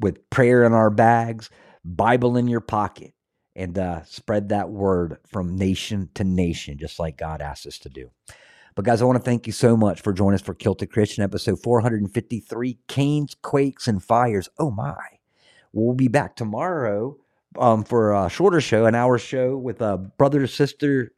with 0.00 0.28
prayer 0.30 0.64
in 0.64 0.72
our 0.72 0.90
bags, 0.90 1.50
Bible 1.84 2.36
in 2.36 2.48
your 2.48 2.60
pocket, 2.60 3.14
and 3.54 3.78
uh, 3.78 4.02
spread 4.04 4.50
that 4.50 4.70
word 4.70 5.18
from 5.26 5.56
nation 5.56 6.10
to 6.14 6.24
nation, 6.24 6.78
just 6.78 6.98
like 6.98 7.16
God 7.16 7.40
asked 7.40 7.66
us 7.66 7.78
to 7.78 7.88
do. 7.88 8.10
But 8.74 8.84
guys, 8.84 9.00
I 9.00 9.06
want 9.06 9.16
to 9.16 9.24
thank 9.24 9.46
you 9.46 9.54
so 9.54 9.76
much 9.76 10.02
for 10.02 10.12
joining 10.12 10.34
us 10.34 10.42
for 10.42 10.52
Kilted 10.52 10.92
Christian 10.92 11.24
episode 11.24 11.62
453 11.62 12.78
Canes, 12.88 13.34
Quakes, 13.40 13.88
and 13.88 14.02
Fires. 14.02 14.50
Oh 14.58 14.70
my. 14.70 14.94
We'll 15.72 15.94
be 15.94 16.08
back 16.08 16.36
tomorrow 16.36 17.16
um, 17.58 17.84
for 17.84 18.12
a 18.12 18.28
shorter 18.28 18.60
show, 18.60 18.84
an 18.84 18.94
hour 18.94 19.18
show 19.18 19.56
with 19.56 19.80
a 19.80 19.96
brother 19.96 20.46
sister 20.46 21.12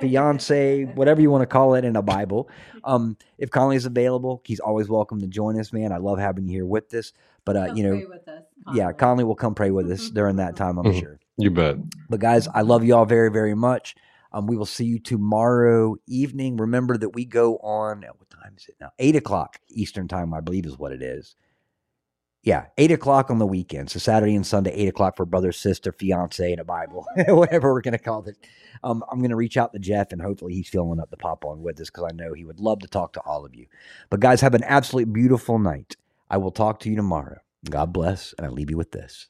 fiance, 0.00 0.84
whatever 0.84 1.20
you 1.20 1.30
want 1.30 1.42
to 1.42 1.46
call 1.46 1.74
it 1.74 1.84
in 1.84 1.96
a 1.96 2.02
Bible. 2.02 2.48
Um, 2.84 3.16
if 3.38 3.50
Conley's 3.50 3.86
available, 3.86 4.42
he's 4.44 4.60
always 4.60 4.88
welcome 4.88 5.20
to 5.20 5.26
join 5.26 5.58
us, 5.58 5.72
man. 5.72 5.92
I 5.92 5.98
love 5.98 6.18
having 6.18 6.46
you 6.48 6.52
here 6.58 6.66
with 6.66 6.92
us. 6.94 7.12
But 7.44 7.56
uh, 7.56 7.66
Come 7.66 7.76
you 7.76 7.82
know, 7.84 7.96
pray 7.96 8.06
with 8.06 8.28
us, 8.28 8.42
yeah, 8.74 8.92
Conley 8.92 9.24
will 9.24 9.34
come 9.34 9.54
pray 9.54 9.70
with 9.70 9.90
us 9.90 10.10
during 10.10 10.36
that 10.36 10.56
time, 10.56 10.78
I'm 10.78 10.86
Mhm. 10.86 11.00
sure. 11.00 11.18
You 11.36 11.50
bet. 11.50 11.76
But 12.10 12.20
guys, 12.20 12.48
I 12.48 12.62
love 12.62 12.84
you 12.84 12.94
all 12.94 13.06
very, 13.06 13.30
very 13.30 13.54
much. 13.54 13.94
Um, 14.32 14.46
we 14.46 14.56
will 14.56 14.66
see 14.66 14.84
you 14.84 14.98
tomorrow 14.98 15.96
evening. 16.06 16.56
Remember 16.58 16.98
that 16.98 17.10
we 17.10 17.24
go 17.24 17.56
on 17.58 18.04
at 18.04 18.18
what 18.18 18.28
time 18.28 18.54
is 18.58 18.66
it 18.68 18.76
now? 18.80 18.90
Eight 18.98 19.16
o'clock 19.16 19.58
Eastern 19.68 20.08
time, 20.08 20.34
I 20.34 20.40
believe 20.40 20.66
is 20.66 20.78
what 20.78 20.92
it 20.92 21.02
is. 21.02 21.34
Yeah, 22.48 22.64
eight 22.78 22.92
o'clock 22.92 23.30
on 23.30 23.38
the 23.38 23.46
weekend. 23.46 23.90
So 23.90 23.98
Saturday 23.98 24.34
and 24.34 24.46
Sunday, 24.46 24.72
eight 24.72 24.88
o'clock 24.88 25.18
for 25.18 25.26
brother, 25.26 25.52
sister, 25.52 25.92
fiance, 25.92 26.50
and 26.50 26.62
a 26.62 26.64
Bible, 26.64 27.04
whatever 27.28 27.74
we're 27.74 27.82
gonna 27.82 27.98
call 27.98 28.26
it. 28.26 28.38
Um, 28.82 29.04
I'm 29.12 29.20
gonna 29.20 29.36
reach 29.36 29.58
out 29.58 29.74
to 29.74 29.78
Jeff 29.78 30.12
and 30.12 30.22
hopefully 30.22 30.54
he's 30.54 30.70
filling 30.70 30.98
up 30.98 31.10
the 31.10 31.18
pop 31.18 31.44
on 31.44 31.60
with 31.60 31.78
us 31.78 31.90
because 31.90 32.04
I 32.10 32.16
know 32.16 32.32
he 32.32 32.46
would 32.46 32.58
love 32.58 32.78
to 32.78 32.88
talk 32.88 33.12
to 33.12 33.20
all 33.20 33.44
of 33.44 33.54
you. 33.54 33.66
But 34.08 34.20
guys, 34.20 34.40
have 34.40 34.54
an 34.54 34.64
absolutely 34.64 35.12
beautiful 35.12 35.58
night. 35.58 35.98
I 36.30 36.38
will 36.38 36.50
talk 36.50 36.80
to 36.80 36.88
you 36.88 36.96
tomorrow. 36.96 37.36
God 37.68 37.92
bless, 37.92 38.32
and 38.38 38.46
I 38.46 38.48
leave 38.48 38.70
you 38.70 38.78
with 38.78 38.92
this. 38.92 39.28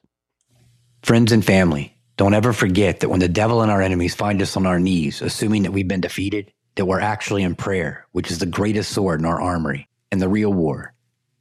Friends 1.03 1.33
and 1.33 1.43
family, 1.43 1.97
don't 2.15 2.33
ever 2.33 2.53
forget 2.53 3.01
that 3.01 3.09
when 3.09 3.19
the 3.19 3.27
devil 3.27 3.61
and 3.61 3.69
our 3.69 3.81
enemies 3.81 4.15
find 4.15 4.41
us 4.41 4.55
on 4.55 4.65
our 4.65 4.79
knees, 4.79 5.21
assuming 5.21 5.63
that 5.63 5.71
we've 5.71 5.89
been 5.89 5.99
defeated, 5.99 6.53
that 6.75 6.85
we're 6.85 7.01
actually 7.01 7.43
in 7.43 7.55
prayer, 7.55 8.07
which 8.13 8.31
is 8.31 8.39
the 8.39 8.45
greatest 8.45 8.93
sword 8.93 9.19
in 9.19 9.25
our 9.25 9.41
armory, 9.41 9.89
and 10.09 10.21
the 10.21 10.29
real 10.29 10.53
war 10.53 10.93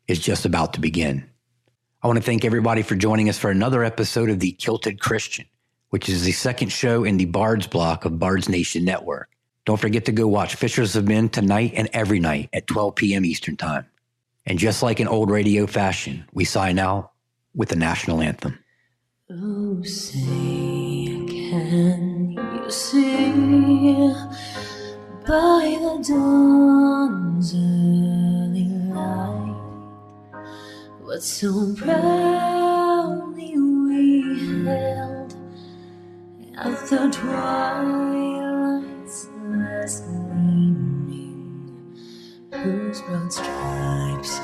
is 0.09 0.19
just 0.19 0.45
about 0.45 0.73
to 0.73 0.81
begin. 0.81 1.28
I 2.01 2.07
want 2.07 2.17
to 2.17 2.23
thank 2.23 2.45
everybody 2.45 2.83
for 2.83 2.95
joining 2.95 3.29
us 3.29 3.39
for 3.39 3.51
another 3.51 3.83
episode 3.83 4.31
of 4.31 4.39
The 4.39 4.53
Kilted 4.53 5.01
Christian, 5.01 5.47
which 5.91 6.09
is 6.09 6.23
the 6.23 6.31
second 6.31 6.69
show 6.69 7.03
in 7.03 7.17
the 7.17 7.25
Bards 7.25 7.67
block 7.67 8.05
of 8.05 8.21
Bards 8.21 8.49
Nation 8.49 8.85
Network. 8.85 9.29
Don't 9.65 9.81
forget 9.81 10.05
to 10.05 10.13
go 10.13 10.29
watch 10.29 10.55
Fishers 10.55 10.95
of 10.95 11.09
Men 11.09 11.29
tonight 11.29 11.73
and 11.75 11.89
every 11.93 12.21
night 12.21 12.51
at 12.53 12.69
12 12.69 12.95
p.m. 12.95 13.25
Eastern 13.25 13.57
Time. 13.57 13.85
And 14.47 14.61
just 14.61 14.81
like 14.81 15.01
in 15.01 15.09
old 15.09 15.29
radio 15.29 15.67
fashion, 15.67 16.25
we 16.33 16.45
sign 16.45 16.79
out 16.79 17.11
with 17.53 17.69
the 17.69 17.75
national 17.75 18.21
anthem. 18.21 18.61
Oh, 19.29 19.83
say, 19.83 20.21
can 21.27 22.31
you 22.31 22.71
see 22.71 23.33
by 25.27 25.77
the 25.81 26.05
dawn's 26.09 27.55
early 27.55 28.69
light 28.95 29.48
what 31.09 31.23
so 31.23 31.75
proudly 31.75 33.59
we 33.59 34.65
held 34.67 35.35
at 36.55 36.87
the 36.91 37.09
twilight's 37.11 39.27
last 39.47 40.05
gleaming, 40.05 41.97
whose 42.53 43.01
broad 43.01 43.33
stripes 43.33 44.39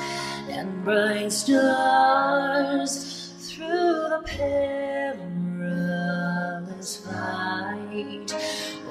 and 0.49 0.83
bright 0.83 1.31
stars 1.31 3.31
through 3.41 4.09
the 4.09 4.23
perilous 4.25 5.21
fight 7.05 8.33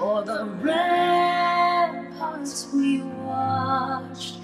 o'er 0.01 0.23
the 0.23 0.45
ramparts 0.63 2.69
we 2.73 3.03
watched 3.03 4.44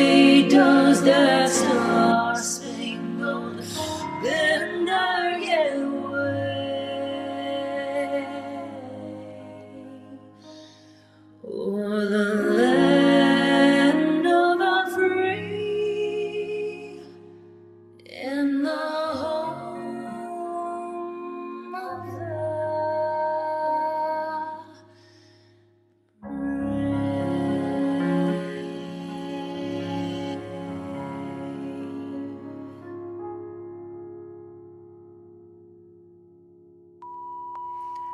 does 1.03 1.63
that 1.63 2.60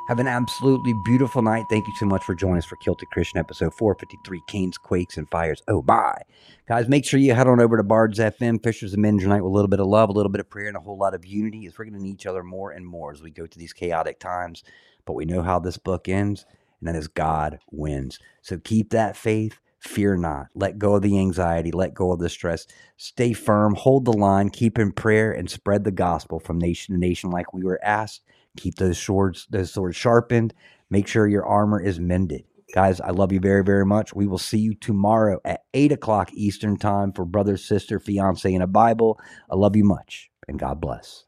Have 0.08 0.20
an 0.20 0.26
absolutely 0.26 0.94
beautiful 1.04 1.42
night. 1.42 1.66
Thank 1.68 1.86
you 1.86 1.92
so 1.96 2.06
much 2.06 2.24
for 2.24 2.34
joining 2.34 2.56
us 2.56 2.64
for 2.64 2.76
Kilted 2.76 3.10
Christian 3.10 3.38
episode 3.38 3.74
453 3.74 4.40
Canes, 4.48 4.78
Quakes, 4.78 5.18
and 5.18 5.28
Fires. 5.28 5.62
Oh, 5.68 5.82
bye. 5.82 6.22
Guys, 6.66 6.88
make 6.88 7.04
sure 7.04 7.20
you 7.20 7.34
head 7.34 7.46
on 7.46 7.60
over 7.60 7.76
to 7.76 7.82
Bards 7.82 8.18
FM, 8.18 8.62
Fishers 8.62 8.94
of 8.94 9.00
Men 9.00 9.18
tonight 9.18 9.42
with 9.42 9.50
a 9.50 9.54
little 9.54 9.68
bit 9.68 9.80
of 9.80 9.86
love, 9.86 10.08
a 10.08 10.12
little 10.12 10.32
bit 10.32 10.40
of 10.40 10.48
prayer, 10.48 10.68
and 10.68 10.78
a 10.78 10.80
whole 10.80 10.96
lot 10.96 11.12
of 11.12 11.26
unity 11.26 11.66
as 11.66 11.76
we're 11.76 11.84
going 11.84 11.92
to 11.92 12.02
need 12.02 12.14
each 12.14 12.24
other 12.24 12.42
more 12.42 12.70
and 12.70 12.86
more 12.86 13.12
as 13.12 13.20
we 13.20 13.30
go 13.30 13.42
through 13.46 13.60
these 13.60 13.74
chaotic 13.74 14.18
times. 14.18 14.64
But 15.04 15.12
we 15.12 15.26
know 15.26 15.42
how 15.42 15.58
this 15.58 15.76
book 15.76 16.08
ends, 16.08 16.46
and 16.80 16.88
that 16.88 16.96
is 16.96 17.08
God 17.08 17.58
wins. 17.70 18.18
So 18.40 18.56
keep 18.56 18.88
that 18.92 19.14
faith. 19.14 19.58
Fear 19.78 20.16
not. 20.16 20.46
Let 20.54 20.78
go 20.78 20.94
of 20.94 21.02
the 21.02 21.18
anxiety. 21.18 21.70
Let 21.70 21.92
go 21.92 22.12
of 22.12 22.18
the 22.18 22.30
stress. 22.30 22.66
Stay 22.96 23.34
firm. 23.34 23.74
Hold 23.74 24.06
the 24.06 24.14
line. 24.14 24.48
Keep 24.48 24.78
in 24.78 24.90
prayer 24.92 25.32
and 25.32 25.50
spread 25.50 25.84
the 25.84 25.90
gospel 25.90 26.40
from 26.40 26.58
nation 26.58 26.94
to 26.94 26.98
nation 26.98 27.28
like 27.28 27.52
we 27.52 27.62
were 27.62 27.84
asked. 27.84 28.22
Keep 28.56 28.76
those 28.76 28.98
swords, 28.98 29.46
those 29.50 29.72
swords 29.72 29.96
sharpened. 29.96 30.54
Make 30.90 31.06
sure 31.06 31.26
your 31.28 31.46
armor 31.46 31.80
is 31.80 32.00
mended. 32.00 32.44
Guys, 32.74 33.00
I 33.00 33.10
love 33.10 33.32
you 33.32 33.40
very, 33.40 33.64
very 33.64 33.86
much. 33.86 34.14
We 34.14 34.26
will 34.26 34.38
see 34.38 34.58
you 34.58 34.74
tomorrow 34.74 35.40
at 35.44 35.62
8 35.72 35.92
o'clock 35.92 36.30
Eastern 36.34 36.76
Time 36.76 37.12
for 37.12 37.24
Brother, 37.24 37.56
Sister, 37.56 37.98
Fiance, 37.98 38.52
and 38.52 38.62
a 38.62 38.66
Bible. 38.66 39.18
I 39.50 39.56
love 39.56 39.74
you 39.74 39.84
much, 39.84 40.30
and 40.46 40.58
God 40.58 40.80
bless. 40.80 41.24